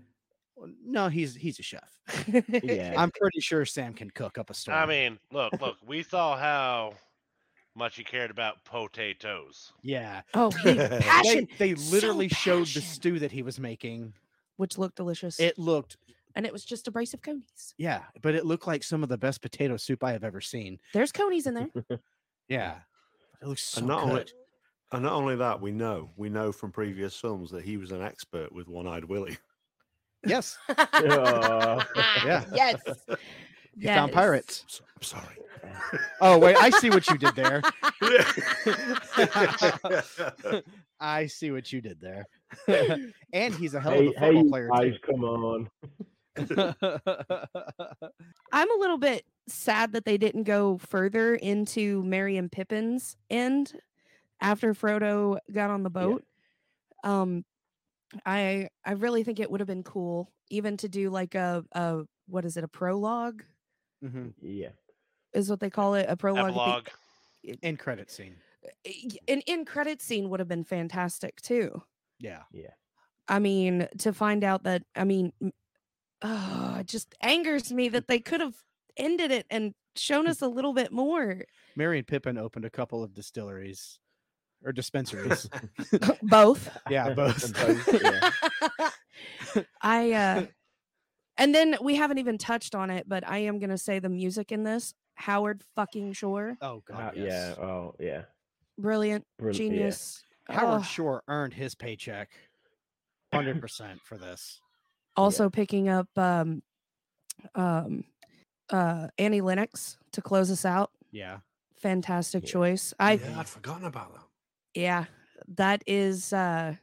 Uh, 0.63 0.67
no, 0.85 1.09
he's 1.09 1.35
he's 1.35 1.59
a 1.59 1.63
chef. 1.63 1.91
yeah. 2.63 2.95
I'm 2.97 3.11
pretty 3.11 3.41
sure 3.41 3.65
Sam 3.65 3.95
can 3.95 4.11
cook 4.11 4.39
up 4.39 4.51
a 4.51 4.55
storm. 4.55 4.77
I 4.77 4.87
mean, 4.87 5.19
look, 5.33 5.59
look, 5.61 5.77
we 5.87 6.03
saw 6.03 6.37
how 6.37 6.93
much 7.77 7.97
he 7.97 8.05
cared 8.05 8.31
about 8.31 8.65
potatoes. 8.65 9.73
yeah. 9.83 10.23
Oh, 10.35 10.51
he 10.63 10.75
passion, 10.77 11.49
They, 11.59 11.73
they 11.73 11.81
so 11.81 11.93
literally 11.95 12.29
showed 12.29 12.67
the 12.69 12.81
passion. 12.81 12.83
stew 12.83 13.19
that 13.21 13.33
he 13.33 13.43
was 13.43 13.59
making. 13.59 14.13
which 14.57 14.79
looked 14.79 14.97
delicious. 14.97 15.41
It 15.41 15.59
looked 15.59 15.97
and 16.37 16.45
it 16.47 16.53
was 16.53 16.65
just 16.65 16.89
a 16.89 16.91
brace 16.91 17.15
of 17.15 17.23
conies. 17.23 17.75
yeah, 17.79 18.03
but 18.23 18.35
it 18.35 18.45
looked 18.45 18.67
like 18.67 18.83
some 18.83 19.03
of 19.05 19.09
the 19.09 19.19
best 19.19 19.41
potato 19.41 19.77
soup 19.77 20.03
I 20.03 20.13
have 20.13 20.25
ever 20.25 20.41
seen. 20.41 20.79
There's 20.93 21.13
conies 21.13 21.47
in 21.47 21.55
there. 21.55 21.69
Yeah. 22.49 22.75
It 23.41 23.49
looks 23.49 23.63
so 23.63 23.79
and 23.79 23.89
not 23.89 24.03
only 24.03 24.15
good. 24.17 24.33
and 24.93 25.03
not 25.03 25.13
only 25.15 25.37
that, 25.37 25.61
we 25.61 25.71
know 25.73 26.11
we 26.17 26.29
know 26.29 26.53
from 26.53 26.73
previous 26.73 27.17
films 27.19 27.51
that 27.53 27.65
he 27.65 27.77
was 27.79 27.91
an 27.91 28.03
expert 28.03 28.53
with 28.53 28.69
one-eyed 28.69 29.05
Willie. 29.05 29.39
Yes. 30.27 30.57
Yeah. 31.05 32.45
Yes. 32.55 32.81
He 33.79 33.87
found 33.87 34.13
pirates. 34.13 34.65
So- 34.67 34.85
I'm 34.97 35.03
sorry. 35.03 35.37
Oh 36.21 36.39
wait, 36.39 36.57
I 36.57 36.71
see 36.71 36.91
what 36.91 37.09
you 37.09 37.19
did 37.19 37.35
there. 37.35 37.63
I 41.01 41.27
see 41.27 41.51
what 41.51 41.73
you 41.73 41.81
did 41.81 42.01
there. 42.01 42.27
and 43.33 43.55
he's 43.55 43.75
a 43.75 43.81
hell 43.81 43.93
of 43.93 43.99
hey, 43.99 44.07
a 44.07 44.13
football 44.13 44.43
hey, 44.43 44.49
player 44.49 44.69
guys, 44.69 44.95
too. 44.95 45.13
come 45.13 45.25
on. 45.25 45.69
I'm 48.53 48.71
a 48.71 48.79
little 48.79 48.99
bit 48.99 49.25
sad 49.47 49.93
that 49.93 50.05
they 50.05 50.17
didn't 50.17 50.45
go 50.45 50.79
further 50.79 51.35
into 51.37 52.03
Merry 52.05 52.37
and 52.37 52.51
Pippin's 52.51 53.17
end 53.31 53.75
after 54.41 54.75
Frodo 54.75 55.39
got 55.53 55.71
on 55.71 55.83
the 55.83 55.91
boat. 55.91 56.25
Um, 57.03 57.45
I 58.25 58.69
I 58.85 58.93
really 58.93 59.25
think 59.25 59.41
it 59.41 59.51
would 59.51 59.61
have 59.61 59.69
been 59.69 59.83
cool 59.83 60.31
even 60.51 60.77
to 60.79 60.89
do 60.89 61.11
like 61.11 61.35
a 61.35 61.65
a 61.73 62.03
what 62.27 62.45
is 62.45 62.57
it 62.57 62.65
a 62.65 62.69
prologue 62.69 63.43
Mhm. 64.05 64.35
Yeah. 64.43 64.71
is 65.33 65.51
what 65.51 65.59
they 65.61 65.71
call 65.71 65.95
it 65.95 66.07
a 66.09 66.17
prologue. 66.17 66.49
at 66.51 66.55
the- 66.55 66.61
Epilogue. 66.61 66.89
End 67.63 67.79
credit 67.79 68.11
scene. 68.11 68.37
An 69.29 69.41
in 69.43 69.65
credit 69.65 70.01
scene 70.01 70.31
would 70.31 70.41
have 70.41 70.49
been 70.49 70.65
fantastic 70.65 71.41
too. 71.43 71.83
Yeah. 72.19 72.43
Yeah. 72.53 72.71
I 73.29 73.39
mean, 73.39 73.89
to 73.99 74.13
find 74.13 74.45
out 74.45 74.63
that 74.65 74.83
I 74.95 75.05
mean, 75.05 75.33
oh, 76.23 76.77
it 76.81 76.87
just 76.87 77.15
angers 77.21 77.73
me 77.73 77.89
that 77.91 78.07
they 78.09 78.19
could 78.21 78.41
have 78.41 78.55
ended 78.97 79.31
it 79.31 79.47
and 79.51 79.75
shown 79.97 80.27
us 80.27 80.41
a 80.43 80.49
little 80.49 80.73
bit 80.73 80.93
more. 80.93 81.43
Merry 81.77 81.99
and 81.99 82.07
Pippin 82.07 82.39
opened 82.39 82.65
a 82.65 82.71
couple 82.71 83.03
of 83.03 83.13
distilleries 83.15 83.99
or 84.65 84.73
dispensaries. 84.73 85.49
Both. 86.23 86.71
yeah, 86.89 87.11
both. 87.15 87.53
Both, 87.55 88.03
yeah. 88.03 89.61
I 89.83 90.13
uh 90.13 90.47
and 91.39 91.55
then 91.55 91.77
we 91.83 91.95
haven't 91.97 92.19
even 92.19 92.39
touched 92.39 92.75
on 92.75 92.91
it, 92.91 93.09
but 93.09 93.27
I 93.29 93.39
am 93.39 93.59
gonna 93.59 93.79
say 93.79 93.99
the 93.99 94.09
music 94.09 94.53
in 94.53 94.65
this, 94.65 94.95
Howard 95.15 95.63
fucking 95.77 96.13
Shore. 96.13 96.57
oh 96.61 96.83
Uh, 96.93 96.93
god. 96.95 97.17
yeah. 97.17 97.55
Oh, 97.59 97.95
yeah. 98.01 98.23
Brilliant, 98.79 99.25
Brilliant. 99.39 99.73
yeah. 99.73 99.77
genius. 99.79 100.23
Howard 100.49 100.81
Oh, 100.81 100.83
Shore 100.83 101.23
earned 101.29 101.55
his 101.55 101.75
paycheck 101.75 102.31
100% 103.33 104.01
for 104.03 104.17
this. 104.19 104.61
also 105.17 105.49
picking 105.51 105.89
up 105.89 106.09
um 106.19 106.63
um 107.55 108.05
uh 108.71 109.09
Annie 109.19 109.41
Lennox 109.41 109.97
to 110.13 110.23
close 110.23 110.51
us 110.51 110.65
out. 110.65 110.91
Yeah. 111.13 111.39
Fantastic 111.79 112.45
Yeah. 112.45 112.51
choice. 112.51 112.95
I 112.99 113.13
yeah, 113.15 113.39
I'd 113.41 113.49
forgotten 113.49 113.85
about 113.87 114.15
that. 114.15 114.25
yeah, 114.75 115.05
that 115.49 115.83
is 115.87 116.33
uh 116.33 116.75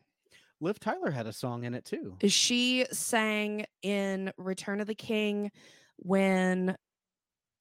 Liv 0.61 0.79
Tyler 0.79 1.11
had 1.11 1.27
a 1.27 1.33
song 1.33 1.63
in 1.65 1.73
it 1.73 1.83
too. 1.85 2.15
she 2.27 2.85
sang 2.91 3.65
in 3.81 4.31
Return 4.37 4.79
of 4.79 4.87
the 4.87 4.95
King 4.95 5.51
when 5.97 6.75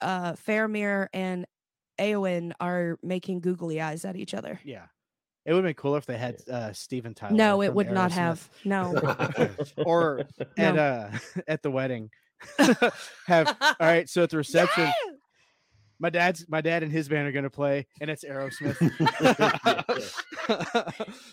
uh 0.00 0.32
Faramir 0.34 1.08
and 1.12 1.46
Eowyn 1.98 2.52
are 2.60 2.98
making 3.02 3.40
googly 3.40 3.80
eyes 3.80 4.04
at 4.04 4.16
each 4.16 4.34
other. 4.34 4.60
Yeah. 4.64 4.86
It 5.46 5.52
would 5.54 5.64
have 5.64 5.68
been 5.68 5.74
cooler 5.74 5.98
if 5.98 6.06
they 6.06 6.18
had 6.18 6.36
uh 6.50 6.72
Steven 6.72 7.14
Tyler. 7.14 7.34
no, 7.34 7.62
it 7.62 7.68
from 7.68 7.74
would 7.76 7.90
not 7.90 8.12
have. 8.12 8.48
No. 8.64 8.94
Or 9.84 10.20
at 10.58 10.74
No. 10.74 10.82
uh 10.82 11.18
at 11.48 11.62
the 11.62 11.70
wedding. 11.70 12.10
have 13.26 13.56
all 13.60 13.74
right, 13.80 14.08
so 14.08 14.22
at 14.22 14.30
the 14.30 14.36
reception, 14.38 14.84
Yeah! 14.84 14.92
My 16.00 16.10
dad's 16.10 16.44
my 16.48 16.60
dad 16.60 16.82
and 16.82 16.90
his 16.90 17.08
band 17.08 17.28
are 17.28 17.32
gonna 17.32 17.50
play, 17.50 17.86
and 18.00 18.10
it's 18.10 18.24
Aerosmith. 18.24 18.76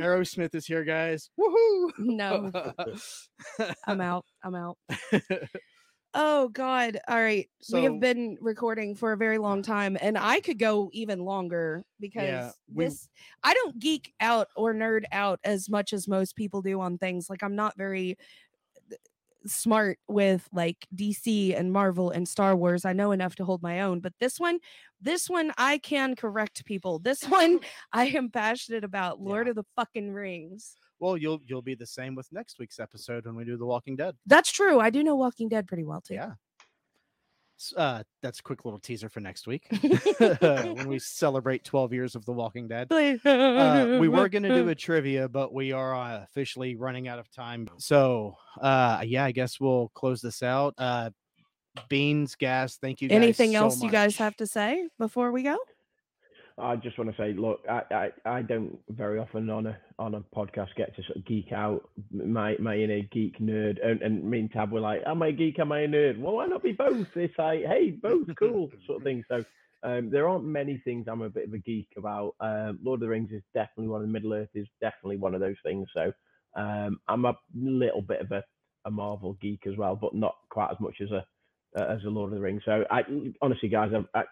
Aerosmith 0.00 0.54
is 0.54 0.66
here, 0.66 0.84
guys. 0.84 1.30
Woohoo! 1.38 1.90
No, 1.98 2.50
I'm 3.86 4.00
out. 4.00 4.24
I'm 4.42 4.54
out. 4.54 4.78
Oh 6.12 6.48
God. 6.48 6.98
All 7.06 7.22
right. 7.22 7.48
we 7.72 7.84
have 7.84 8.00
been 8.00 8.36
recording 8.40 8.96
for 8.96 9.12
a 9.12 9.16
very 9.16 9.38
long 9.38 9.62
time 9.62 9.96
and 10.00 10.18
I 10.18 10.40
could 10.40 10.58
go 10.58 10.90
even 10.92 11.20
longer 11.20 11.84
because 12.00 12.52
we- 12.74 12.86
this 12.86 13.08
I 13.44 13.54
don't 13.54 13.78
geek 13.78 14.12
out 14.18 14.48
or 14.56 14.74
nerd 14.74 15.04
out 15.12 15.38
as 15.44 15.68
much 15.68 15.92
as 15.92 16.08
most 16.08 16.34
people 16.34 16.62
do 16.62 16.80
on 16.80 16.98
things. 16.98 17.30
Like 17.30 17.44
I'm 17.44 17.54
not 17.54 17.76
very 17.76 18.18
smart 19.46 19.98
with 20.08 20.48
like 20.52 20.86
DC 20.94 21.58
and 21.58 21.72
Marvel 21.72 22.10
and 22.10 22.28
Star 22.28 22.54
Wars. 22.56 22.84
I 22.84 22.92
know 22.92 23.12
enough 23.12 23.34
to 23.36 23.44
hold 23.44 23.62
my 23.62 23.80
own, 23.80 24.00
but 24.00 24.12
this 24.20 24.38
one, 24.38 24.58
this 25.00 25.30
one 25.30 25.52
I 25.58 25.78
can 25.78 26.14
correct 26.16 26.64
people. 26.64 26.98
This 26.98 27.22
one 27.28 27.60
I 27.92 28.06
am 28.06 28.30
passionate 28.30 28.84
about 28.84 29.20
Lord 29.20 29.46
Yeah. 29.46 29.50
of 29.50 29.56
the 29.56 29.64
fucking 29.76 30.12
Rings. 30.12 30.76
well, 30.98 31.16
you'll 31.16 31.40
you'll 31.46 31.62
be 31.62 31.74
the 31.74 31.86
same 31.86 32.14
with 32.14 32.28
next 32.32 32.58
week's 32.58 32.78
episode 32.78 33.24
when 33.26 33.34
we 33.36 33.44
do 33.44 33.56
The 33.56 33.66
Walking 33.66 33.96
Dead. 33.96 34.14
That's 34.26 34.50
true. 34.52 34.80
I 34.80 34.90
do 34.90 35.02
know 35.02 35.14
Walking 35.16 35.48
Dead 35.48 35.66
pretty 35.66 35.84
well 35.84 36.00
too. 36.02 36.14
Yeah. 36.14 36.32
Uh, 37.76 38.02
that's 38.22 38.40
a 38.40 38.42
quick 38.42 38.64
little 38.64 38.80
teaser 38.80 39.08
for 39.08 39.20
next 39.20 39.46
week 39.46 39.66
when 40.18 40.88
we 40.88 40.98
celebrate 40.98 41.64
12 41.64 41.92
years 41.92 42.14
of 42.14 42.24
The 42.24 42.32
Walking 42.32 42.68
Dead. 42.68 42.90
Uh, 42.90 43.98
we 44.00 44.08
were 44.08 44.28
going 44.28 44.42
to 44.42 44.48
do 44.48 44.68
a 44.68 44.74
trivia, 44.86 45.28
but 45.28 45.52
we 45.52 45.72
are 45.72 45.94
uh, 45.94 46.22
officially 46.22 46.76
running 46.76 47.08
out 47.08 47.18
of 47.18 47.30
time. 47.30 47.68
So, 47.78 48.36
uh, 48.60 49.02
yeah, 49.04 49.24
I 49.24 49.32
guess 49.32 49.60
we'll 49.60 49.90
close 49.94 50.20
this 50.20 50.42
out. 50.42 50.74
Uh, 50.78 51.10
Beans, 51.88 52.34
Gaz, 52.34 52.76
thank 52.80 53.00
you. 53.00 53.08
Guys 53.08 53.16
Anything 53.16 53.52
so 53.52 53.58
else 53.58 53.82
you 53.82 53.90
guys 53.90 54.16
have 54.16 54.36
to 54.36 54.46
say 54.46 54.88
before 54.98 55.30
we 55.32 55.42
go? 55.42 55.56
I 56.60 56.76
just 56.76 56.98
want 56.98 57.10
to 57.10 57.16
say, 57.16 57.32
look, 57.32 57.60
I, 57.68 57.82
I, 57.90 58.08
I 58.24 58.42
don't 58.42 58.78
very 58.88 59.18
often 59.18 59.48
on 59.50 59.66
a 59.66 59.78
on 59.98 60.14
a 60.14 60.20
podcast 60.20 60.74
get 60.76 60.94
to 60.96 61.02
sort 61.02 61.16
of 61.16 61.26
geek 61.26 61.52
out. 61.52 61.88
My 62.12 62.56
my 62.58 62.76
inner 62.76 63.00
geek 63.12 63.38
nerd, 63.40 63.84
and, 63.84 64.02
and 64.02 64.24
me 64.24 64.40
and 64.40 64.50
Tab 64.50 64.72
were 64.72 64.80
like, 64.80 65.02
"Am 65.06 65.22
I 65.22 65.28
a 65.28 65.32
geek? 65.32 65.58
Am 65.58 65.72
I 65.72 65.80
a 65.80 65.88
nerd?" 65.88 66.18
Well, 66.18 66.34
why 66.34 66.46
not 66.46 66.62
be 66.62 66.72
both? 66.72 67.06
It's 67.14 67.38
like, 67.38 67.60
hey, 67.64 67.90
both 67.90 68.28
cool 68.38 68.70
sort 68.86 68.98
of 68.98 69.04
thing. 69.04 69.24
So 69.28 69.44
um, 69.82 70.10
there 70.10 70.28
aren't 70.28 70.44
many 70.44 70.80
things 70.84 71.06
I'm 71.08 71.22
a 71.22 71.30
bit 71.30 71.48
of 71.48 71.54
a 71.54 71.58
geek 71.58 71.88
about. 71.96 72.34
Um, 72.40 72.78
Lord 72.82 72.98
of 72.98 73.00
the 73.00 73.08
Rings 73.08 73.30
is 73.32 73.42
definitely 73.54 73.88
one, 73.88 74.02
and 74.02 74.12
Middle 74.12 74.34
Earth 74.34 74.50
is 74.54 74.68
definitely 74.80 75.16
one 75.16 75.34
of 75.34 75.40
those 75.40 75.56
things. 75.64 75.88
So 75.94 76.12
um, 76.56 77.00
I'm 77.08 77.24
a 77.24 77.34
little 77.54 78.02
bit 78.02 78.20
of 78.20 78.30
a, 78.32 78.44
a 78.84 78.90
Marvel 78.90 79.36
geek 79.40 79.66
as 79.66 79.76
well, 79.76 79.96
but 79.96 80.14
not 80.14 80.34
quite 80.50 80.70
as 80.70 80.80
much 80.80 80.96
as 81.00 81.10
a 81.10 81.24
as 81.76 82.02
a 82.04 82.10
Lord 82.10 82.32
of 82.32 82.36
the 82.36 82.42
Rings. 82.42 82.62
So 82.64 82.84
I 82.90 83.02
honestly, 83.40 83.68
guys, 83.68 83.92
I, 83.94 84.18
I, 84.18 84.24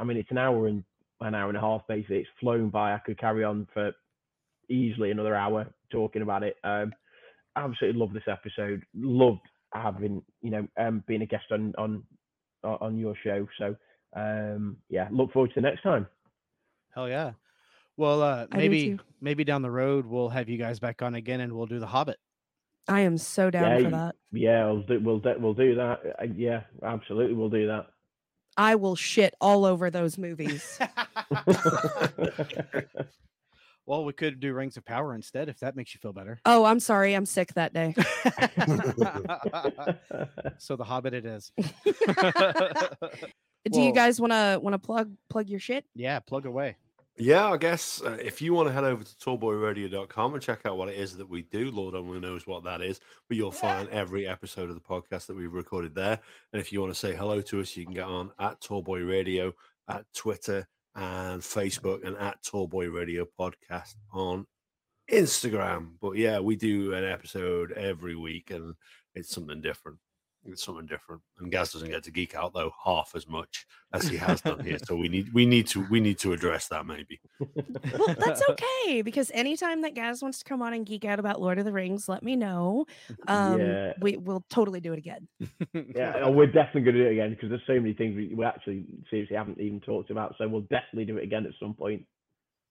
I 0.00 0.04
mean, 0.04 0.16
it's 0.16 0.30
an 0.30 0.38
hour 0.38 0.66
and 0.66 0.82
an 1.20 1.34
hour 1.34 1.48
and 1.48 1.56
a 1.56 1.60
half 1.60 1.82
basically. 1.88 2.18
It's 2.18 2.28
flown 2.40 2.68
by. 2.70 2.94
I 2.94 2.98
could 2.98 3.18
carry 3.18 3.44
on 3.44 3.66
for 3.72 3.92
easily 4.68 5.10
another 5.10 5.34
hour 5.34 5.66
talking 5.90 6.22
about 6.22 6.42
it. 6.42 6.56
Um, 6.64 6.92
absolutely 7.56 8.00
love 8.00 8.12
this 8.12 8.28
episode. 8.28 8.82
Loved 8.94 9.40
having 9.72 10.22
you 10.42 10.50
know 10.50 10.66
um 10.78 11.02
being 11.06 11.22
a 11.22 11.26
guest 11.26 11.46
on 11.50 11.74
on 11.76 12.02
on 12.64 12.98
your 12.98 13.14
show. 13.22 13.46
So 13.58 13.76
um 14.14 14.76
yeah, 14.88 15.08
look 15.10 15.32
forward 15.32 15.48
to 15.54 15.60
the 15.60 15.68
next 15.68 15.82
time. 15.82 16.06
Hell 16.94 17.08
yeah. 17.08 17.32
Well, 17.96 18.22
uh, 18.22 18.46
maybe 18.52 18.98
maybe 19.20 19.44
down 19.44 19.62
the 19.62 19.70
road 19.70 20.06
we'll 20.06 20.28
have 20.28 20.48
you 20.48 20.58
guys 20.58 20.78
back 20.78 21.02
on 21.02 21.14
again, 21.14 21.40
and 21.40 21.52
we'll 21.52 21.66
do 21.66 21.78
The 21.78 21.86
Hobbit. 21.86 22.18
I 22.88 23.00
am 23.00 23.18
so 23.18 23.50
down 23.50 23.78
Yeah, 23.78 23.84
for 23.84 23.90
that. 23.90 24.14
Yeah, 24.32 24.66
we'll 24.66 24.82
do 24.82 25.00
we'll 25.00 25.18
do, 25.18 25.34
we'll 25.38 25.54
do 25.54 25.74
that. 25.76 26.00
Uh, 26.20 26.26
yeah, 26.36 26.62
absolutely, 26.82 27.34
we'll 27.34 27.48
do 27.48 27.66
that. 27.66 27.86
I 28.56 28.74
will 28.76 28.96
shit 28.96 29.34
all 29.40 29.64
over 29.64 29.90
those 29.90 30.18
movies. 30.18 30.76
well, 33.86 34.04
we 34.04 34.12
could 34.12 34.40
do 34.40 34.52
Rings 34.54 34.76
of 34.76 34.84
Power 34.84 35.14
instead, 35.14 35.48
if 35.48 35.60
that 35.60 35.76
makes 35.76 35.94
you 35.94 36.00
feel 36.00 36.12
better. 36.12 36.40
oh, 36.44 36.64
I'm 36.64 36.80
sorry. 36.80 37.14
I'm 37.14 37.26
sick 37.26 37.54
that 37.54 37.72
day. 37.72 37.94
so 40.58 40.76
The 40.76 40.84
Hobbit 40.84 41.14
it 41.14 41.24
is. 41.26 41.52
Do 43.70 43.80
you 43.80 43.92
guys 43.92 44.20
want 44.20 44.32
to 44.32 44.58
want 44.62 44.74
to 44.74 44.78
plug 44.78 45.12
plug 45.28 45.48
your 45.48 45.60
shit? 45.60 45.84
yeah, 45.94 46.18
plug 46.20 46.46
away. 46.46 46.76
Yeah, 47.18 47.50
I 47.50 47.56
guess 47.56 48.02
uh, 48.02 48.18
if 48.22 48.42
you 48.42 48.52
want 48.52 48.68
to 48.68 48.74
head 48.74 48.84
over 48.84 49.02
to 49.02 49.14
tallboyradio.com 49.16 50.34
and 50.34 50.42
check 50.42 50.66
out 50.66 50.76
what 50.76 50.90
it 50.90 50.96
is 50.96 51.16
that 51.16 51.28
we 51.28 51.42
do, 51.42 51.70
Lord 51.70 51.94
only 51.94 52.20
knows 52.20 52.46
what 52.46 52.64
that 52.64 52.82
is, 52.82 53.00
but 53.26 53.38
you'll 53.38 53.50
find 53.50 53.88
every 53.88 54.26
episode 54.28 54.68
of 54.68 54.74
the 54.74 54.82
podcast 54.82 55.24
that 55.26 55.36
we've 55.36 55.52
recorded 55.52 55.94
there. 55.94 56.20
And 56.52 56.60
if 56.60 56.74
you 56.74 56.80
want 56.82 56.92
to 56.92 56.98
say 56.98 57.14
hello 57.14 57.40
to 57.40 57.60
us, 57.60 57.74
you 57.74 57.86
can 57.86 57.94
get 57.94 58.04
on 58.04 58.32
at 58.38 58.60
Tallboy 58.60 59.08
Radio, 59.08 59.54
at 59.88 60.04
Twitter 60.14 60.68
and 60.94 61.40
Facebook, 61.40 62.06
and 62.06 62.18
at 62.18 62.42
Tallboy 62.42 62.92
Radio 62.92 63.26
Podcast 63.38 63.94
on 64.12 64.46
Instagram. 65.10 65.92
But 65.98 66.18
yeah, 66.18 66.40
we 66.40 66.54
do 66.54 66.92
an 66.92 67.04
episode 67.04 67.72
every 67.72 68.14
week, 68.14 68.50
and 68.50 68.74
it's 69.14 69.30
something 69.30 69.62
different. 69.62 69.96
It's 70.48 70.64
something 70.64 70.86
different. 70.86 71.22
And 71.38 71.50
Gaz 71.50 71.72
doesn't 71.72 71.88
get 71.90 72.02
to 72.04 72.10
geek 72.10 72.34
out 72.34 72.52
though 72.54 72.72
half 72.84 73.12
as 73.14 73.26
much 73.28 73.66
as 73.92 74.08
he 74.08 74.16
has 74.16 74.40
done 74.40 74.60
here. 74.64 74.78
So 74.84 74.96
we 74.96 75.08
need 75.10 75.32
we 75.32 75.46
need 75.46 75.66
to 75.68 75.86
we 75.90 76.00
need 76.00 76.18
to 76.20 76.32
address 76.32 76.68
that 76.68 76.86
maybe. 76.86 77.20
Well, 77.38 78.14
that's 78.18 78.42
okay 78.50 79.02
because 79.02 79.30
anytime 79.34 79.82
that 79.82 79.94
Gaz 79.94 80.22
wants 80.22 80.38
to 80.38 80.44
come 80.44 80.62
on 80.62 80.72
and 80.72 80.86
geek 80.86 81.04
out 81.04 81.18
about 81.18 81.40
Lord 81.40 81.58
of 81.58 81.64
the 81.64 81.72
Rings, 81.72 82.08
let 82.08 82.22
me 82.22 82.36
know. 82.36 82.86
Um, 83.28 83.60
Yeah. 83.60 83.92
we 84.00 84.16
will 84.16 84.44
totally 84.50 84.80
do 84.80 84.92
it 84.92 84.98
again. 84.98 85.28
yeah, 85.94 86.20
oh, 86.22 86.30
we're 86.30 86.46
definitely 86.46 86.82
going 86.82 86.96
to 86.96 87.02
do 87.02 87.08
it 87.08 87.12
again 87.12 87.30
because 87.30 87.48
there's 87.50 87.62
so 87.66 87.74
many 87.74 87.92
things 87.94 88.16
we, 88.16 88.34
we 88.34 88.44
actually 88.44 88.84
seriously 89.10 89.36
haven't 89.36 89.60
even 89.60 89.80
talked 89.80 90.10
about. 90.10 90.34
So 90.38 90.48
we'll 90.48 90.62
definitely 90.62 91.04
do 91.06 91.16
it 91.18 91.24
again 91.24 91.46
at 91.46 91.52
some 91.60 91.74
point. 91.74 92.06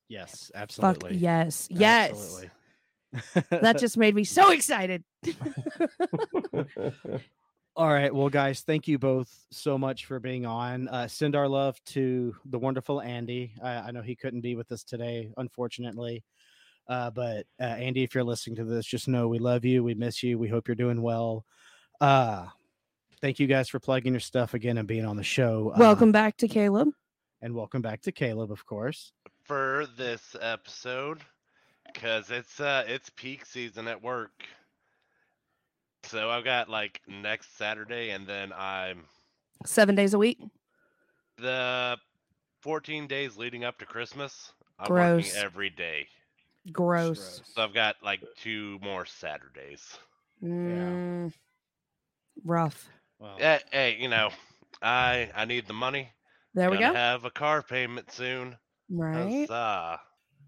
Yes, 0.07 0.51
Fuck 0.53 0.61
absolutely. 0.61 1.17
yes, 1.17 1.67
yes. 1.71 2.11
Absolutely. 2.11 2.49
That 3.49 3.79
just 3.79 3.97
made 3.97 4.13
me 4.13 4.23
so 4.23 4.51
excited. 4.51 5.03
All 7.77 7.89
right. 7.91 8.13
Well, 8.13 8.29
guys, 8.29 8.61
thank 8.61 8.87
you 8.87 8.97
both 8.97 9.29
so 9.51 9.77
much 9.77 10.05
for 10.05 10.19
being 10.19 10.45
on. 10.45 10.87
Uh, 10.87 11.07
send 11.09 11.35
our 11.35 11.47
love 11.47 11.77
to 11.87 12.33
the 12.45 12.57
wonderful 12.57 13.01
Andy. 13.01 13.53
I, 13.61 13.69
I 13.73 13.91
know 13.91 14.01
he 14.01 14.15
couldn't 14.15 14.41
be 14.41 14.55
with 14.55 14.71
us 14.71 14.83
today, 14.83 15.31
unfortunately. 15.35 16.23
Uh, 16.87 17.09
but 17.09 17.45
uh, 17.59 17.63
Andy, 17.63 18.03
if 18.03 18.15
you're 18.15 18.23
listening 18.23 18.55
to 18.57 18.63
this, 18.63 18.85
just 18.85 19.09
know 19.09 19.27
we 19.27 19.39
love 19.39 19.65
you. 19.65 19.83
We 19.83 19.93
miss 19.93 20.23
you. 20.23 20.37
We 20.39 20.47
hope 20.47 20.69
you're 20.69 20.75
doing 20.75 21.01
well. 21.01 21.45
Uh, 21.99 22.45
thank 23.19 23.39
you 23.39 23.47
guys 23.47 23.67
for 23.67 23.79
plugging 23.81 24.13
your 24.13 24.19
stuff 24.21 24.53
again 24.53 24.77
and 24.77 24.87
being 24.87 25.05
on 25.05 25.17
the 25.17 25.23
show. 25.23 25.73
Uh, 25.75 25.79
Welcome 25.79 26.13
back 26.13 26.37
to 26.37 26.47
Caleb. 26.47 26.89
and 27.41 27.53
welcome 27.53 27.81
back 27.81 28.01
to 28.03 28.11
Caleb, 28.13 28.51
of 28.53 28.65
course. 28.65 29.11
for 29.43 29.85
this 29.97 30.35
episode 30.41 31.19
because 31.93 32.31
it's 32.31 32.59
uh 32.59 32.83
it's 32.87 33.09
peak 33.11 33.45
season 33.45 33.87
at 33.89 34.01
work. 34.01 34.31
So 36.07 36.29
I've 36.29 36.43
got 36.43 36.69
like 36.69 37.01
next 37.07 37.57
Saturday 37.57 38.11
and 38.11 38.27
then 38.27 38.53
I'm 38.53 39.05
Seven 39.65 39.95
days 39.95 40.13
a 40.13 40.17
week. 40.19 40.39
the 41.37 41.97
14 42.61 43.07
days 43.07 43.37
leading 43.37 43.63
up 43.63 43.77
to 43.79 43.85
Christmas. 43.85 44.51
I'm 44.79 44.87
Gross. 44.87 45.25
working 45.25 45.41
every 45.41 45.69
day. 45.69 46.07
Gross. 46.71 47.41
So 47.53 47.61
I've 47.63 47.73
got 47.73 47.95
like 48.03 48.19
two 48.37 48.79
more 48.81 49.05
Saturdays. 49.05 49.97
Mm, 50.43 51.33
rough. 52.43 52.89
Well, 53.19 53.37
Hey, 53.37 53.59
hey, 53.71 53.97
you 53.99 54.09
know, 54.09 54.29
I 54.81 55.31
I 55.35 55.45
need 55.45 55.67
the 55.67 55.73
money. 55.73 56.09
There 56.53 56.69
we 56.69 56.77
Gonna 56.77 56.89
go. 56.89 56.95
Have 56.95 57.25
a 57.25 57.31
car 57.31 57.63
payment 57.63 58.11
soon. 58.11 58.57
Right. 58.89 59.47
Huzzah. 59.47 59.99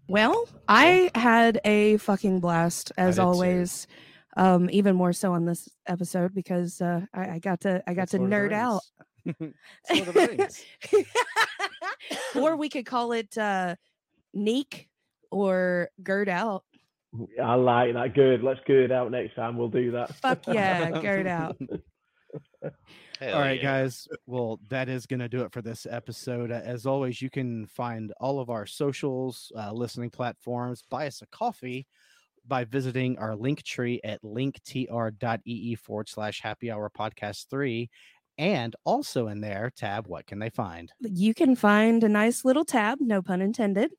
Well, 0.08 0.48
I 0.68 1.10
had 1.14 1.60
a 1.64 1.96
fucking 1.98 2.40
blast 2.40 2.92
as 2.96 3.16
did 3.16 3.22
too. 3.22 3.26
always. 3.26 3.86
Um, 4.38 4.70
even 4.70 4.94
more 4.94 5.12
so 5.12 5.32
on 5.32 5.44
this 5.44 5.68
episode 5.88 6.32
because 6.32 6.80
uh, 6.80 7.00
I, 7.12 7.30
I 7.30 7.38
got 7.40 7.60
to 7.62 7.82
I 7.88 7.94
got 7.94 8.04
It's 8.04 8.12
to 8.12 8.18
Lord 8.18 8.30
nerd 8.30 8.52
out. 8.52 8.82
Rings. 9.40 9.54
It's 9.90 9.90
Lord 9.90 10.08
of 10.08 10.14
the 10.14 10.36
Rings. 10.38 10.64
or 12.36 12.56
we 12.56 12.68
could 12.68 12.86
call 12.86 13.12
it 13.12 13.36
uh, 13.36 13.74
neek 14.32 14.88
or 15.30 15.90
gird 16.02 16.28
out. 16.28 16.64
I 17.42 17.54
like 17.54 17.94
that. 17.94 18.14
Good. 18.14 18.42
Let's 18.42 18.60
good 18.66 18.92
out 18.92 19.10
next 19.10 19.34
time. 19.34 19.56
We'll 19.56 19.68
do 19.68 19.90
that. 19.92 20.14
Fuck 20.16 20.46
yeah, 20.46 20.90
gird 21.00 21.26
out. 21.26 21.56
Hell 23.18 23.34
all 23.34 23.40
right, 23.40 23.60
yeah. 23.60 23.80
guys. 23.80 24.06
Well, 24.26 24.60
that 24.68 24.88
is 24.88 25.06
going 25.06 25.20
to 25.20 25.28
do 25.28 25.40
it 25.42 25.52
for 25.52 25.62
this 25.62 25.86
episode. 25.90 26.52
Uh, 26.52 26.60
As 26.62 26.86
always, 26.86 27.20
you 27.20 27.30
can 27.30 27.66
find 27.66 28.12
all 28.20 28.38
of 28.38 28.50
our 28.50 28.66
socials, 28.66 29.50
uh, 29.58 29.72
listening 29.72 30.10
platforms, 30.10 30.84
buy 30.88 31.06
us 31.08 31.22
a 31.22 31.26
coffee 31.26 31.86
by 32.48 32.64
visiting 32.64 33.18
our 33.18 33.36
link 33.36 33.62
tree 33.62 34.00
at 34.04 34.22
linktr.ee 34.22 35.74
forward 35.76 36.08
slash 36.08 36.40
happy 36.40 36.70
hour 36.70 36.90
podcast 36.96 37.46
three. 37.50 37.90
And 38.38 38.76
also 38.84 39.26
in 39.26 39.40
there, 39.40 39.72
tab, 39.76 40.06
what 40.06 40.26
can 40.26 40.38
they 40.38 40.48
find? 40.48 40.92
you 41.00 41.34
can 41.34 41.56
find 41.56 42.04
a 42.04 42.08
nice 42.08 42.44
little 42.44 42.64
tab, 42.64 42.98
no 43.00 43.20
pun 43.20 43.42
intended, 43.42 43.90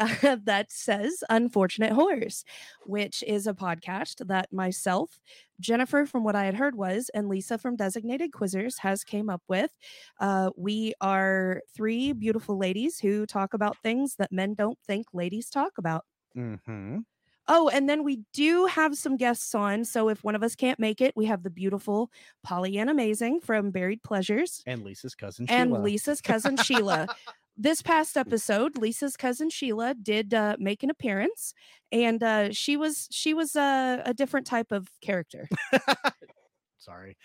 uh, 0.00 0.36
that 0.44 0.72
says 0.72 1.22
Unfortunate 1.30 1.92
Horrors, 1.92 2.44
which 2.86 3.22
is 3.24 3.46
a 3.46 3.54
podcast 3.54 4.26
that 4.26 4.52
myself, 4.52 5.20
Jennifer, 5.60 6.06
from 6.06 6.24
what 6.24 6.34
I 6.34 6.44
had 6.44 6.56
heard 6.56 6.74
was, 6.74 7.08
and 7.14 7.28
Lisa 7.28 7.56
from 7.56 7.76
Designated 7.76 8.32
Quizzers 8.32 8.80
has 8.80 9.04
came 9.04 9.30
up 9.30 9.42
with. 9.48 9.70
Uh, 10.18 10.50
we 10.56 10.94
are 11.00 11.62
three 11.76 12.12
beautiful 12.12 12.58
ladies 12.58 12.98
who 12.98 13.26
talk 13.26 13.54
about 13.54 13.76
things 13.84 14.16
that 14.16 14.32
men 14.32 14.54
don't 14.54 14.78
think 14.88 15.06
ladies 15.12 15.48
talk 15.50 15.74
about. 15.78 16.04
Mm-hmm. 16.36 16.98
Oh, 17.46 17.68
and 17.68 17.88
then 17.88 18.04
we 18.04 18.22
do 18.32 18.66
have 18.66 18.96
some 18.96 19.16
guests 19.16 19.54
on. 19.54 19.84
So 19.84 20.08
if 20.08 20.24
one 20.24 20.34
of 20.34 20.42
us 20.42 20.54
can't 20.54 20.78
make 20.78 21.00
it, 21.00 21.14
we 21.16 21.26
have 21.26 21.42
the 21.42 21.50
beautiful 21.50 22.10
Pollyanna 22.42 22.92
Amazing 22.92 23.40
from 23.40 23.70
Buried 23.70 24.02
Pleasures 24.02 24.62
And 24.66 24.82
Lisa's 24.82 25.14
cousin 25.14 25.46
and 25.48 25.70
Sheila. 25.70 25.78
Lisa's 25.80 26.20
cousin 26.22 26.56
Sheila. 26.56 27.08
This 27.56 27.82
past 27.82 28.16
episode, 28.16 28.76
Lisa's 28.78 29.16
cousin 29.16 29.48
Sheila 29.48 29.94
did 29.94 30.34
uh, 30.34 30.56
make 30.58 30.82
an 30.82 30.90
appearance, 30.90 31.54
and 31.92 32.20
uh, 32.20 32.50
she 32.50 32.76
was 32.76 33.06
she 33.12 33.32
was 33.32 33.54
uh, 33.54 34.02
a 34.04 34.12
different 34.12 34.46
type 34.46 34.72
of 34.72 34.88
character. 35.00 35.48
Sorry. 36.78 37.16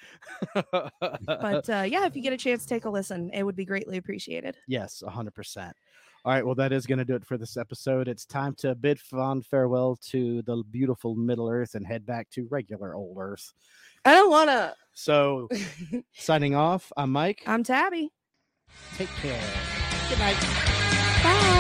But 0.54 1.70
uh, 1.70 1.86
yeah, 1.88 2.06
if 2.06 2.16
you 2.16 2.22
get 2.22 2.32
a 2.32 2.38
chance, 2.38 2.66
take 2.66 2.86
a 2.86 2.90
listen. 2.90 3.30
It 3.34 3.44
would 3.44 3.56
be 3.56 3.66
greatly 3.66 3.98
appreciated. 3.98 4.56
Yes, 4.68 5.04
100%. 5.06 5.72
All 6.26 6.34
right, 6.34 6.46
well, 6.46 6.56
that 6.56 6.74
is 6.74 6.86
going 6.86 7.00
to 7.00 7.06
do 7.06 7.16
it 7.16 7.26
for 7.26 7.38
this 7.38 7.56
episode. 7.56 8.08
It's 8.08 8.26
time 8.26 8.54
to 8.60 8.76
bid 8.76 9.00
fond 9.00 9.46
farewell 9.46 9.98
to 10.10 10.42
the 10.42 10.64
beautiful 10.70 11.16
Middle 11.16 11.50
Earth 11.50 11.76
and 11.76 11.86
head 11.88 12.06
back 12.06 12.30
to 12.32 12.48
regular 12.50 12.94
old 12.94 13.18
Earth. 13.20 13.54
I 14.06 14.14
don't 14.14 14.30
wanna. 14.30 14.76
So, 14.94 15.48
signing 16.14 16.56
off, 16.56 16.92
I'm 16.98 17.12
Mike. 17.12 17.44
I'm 17.46 17.64
Tabby. 17.64 18.12
Take 18.96 19.10
care. 19.22 19.42
Good 20.10 20.20
night. 20.20 20.38
Bye. 21.24 21.59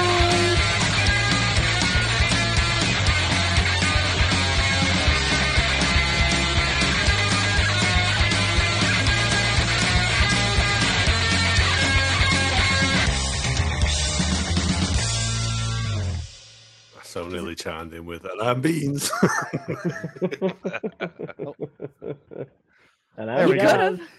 So 17.09 17.27
nearly 17.27 17.55
chimed 17.55 17.91
in 17.95 18.05
with 18.05 18.23
and 18.23 18.39
I'm 18.39 18.61
beans. 18.61 19.09
Oh. 21.39 21.55
and 23.17 23.29
There 23.29 23.47
we 23.49 23.59
I'm 23.59 23.59
go. 23.59 23.97
Gaz. 23.97 23.99
Could've. 23.99 24.09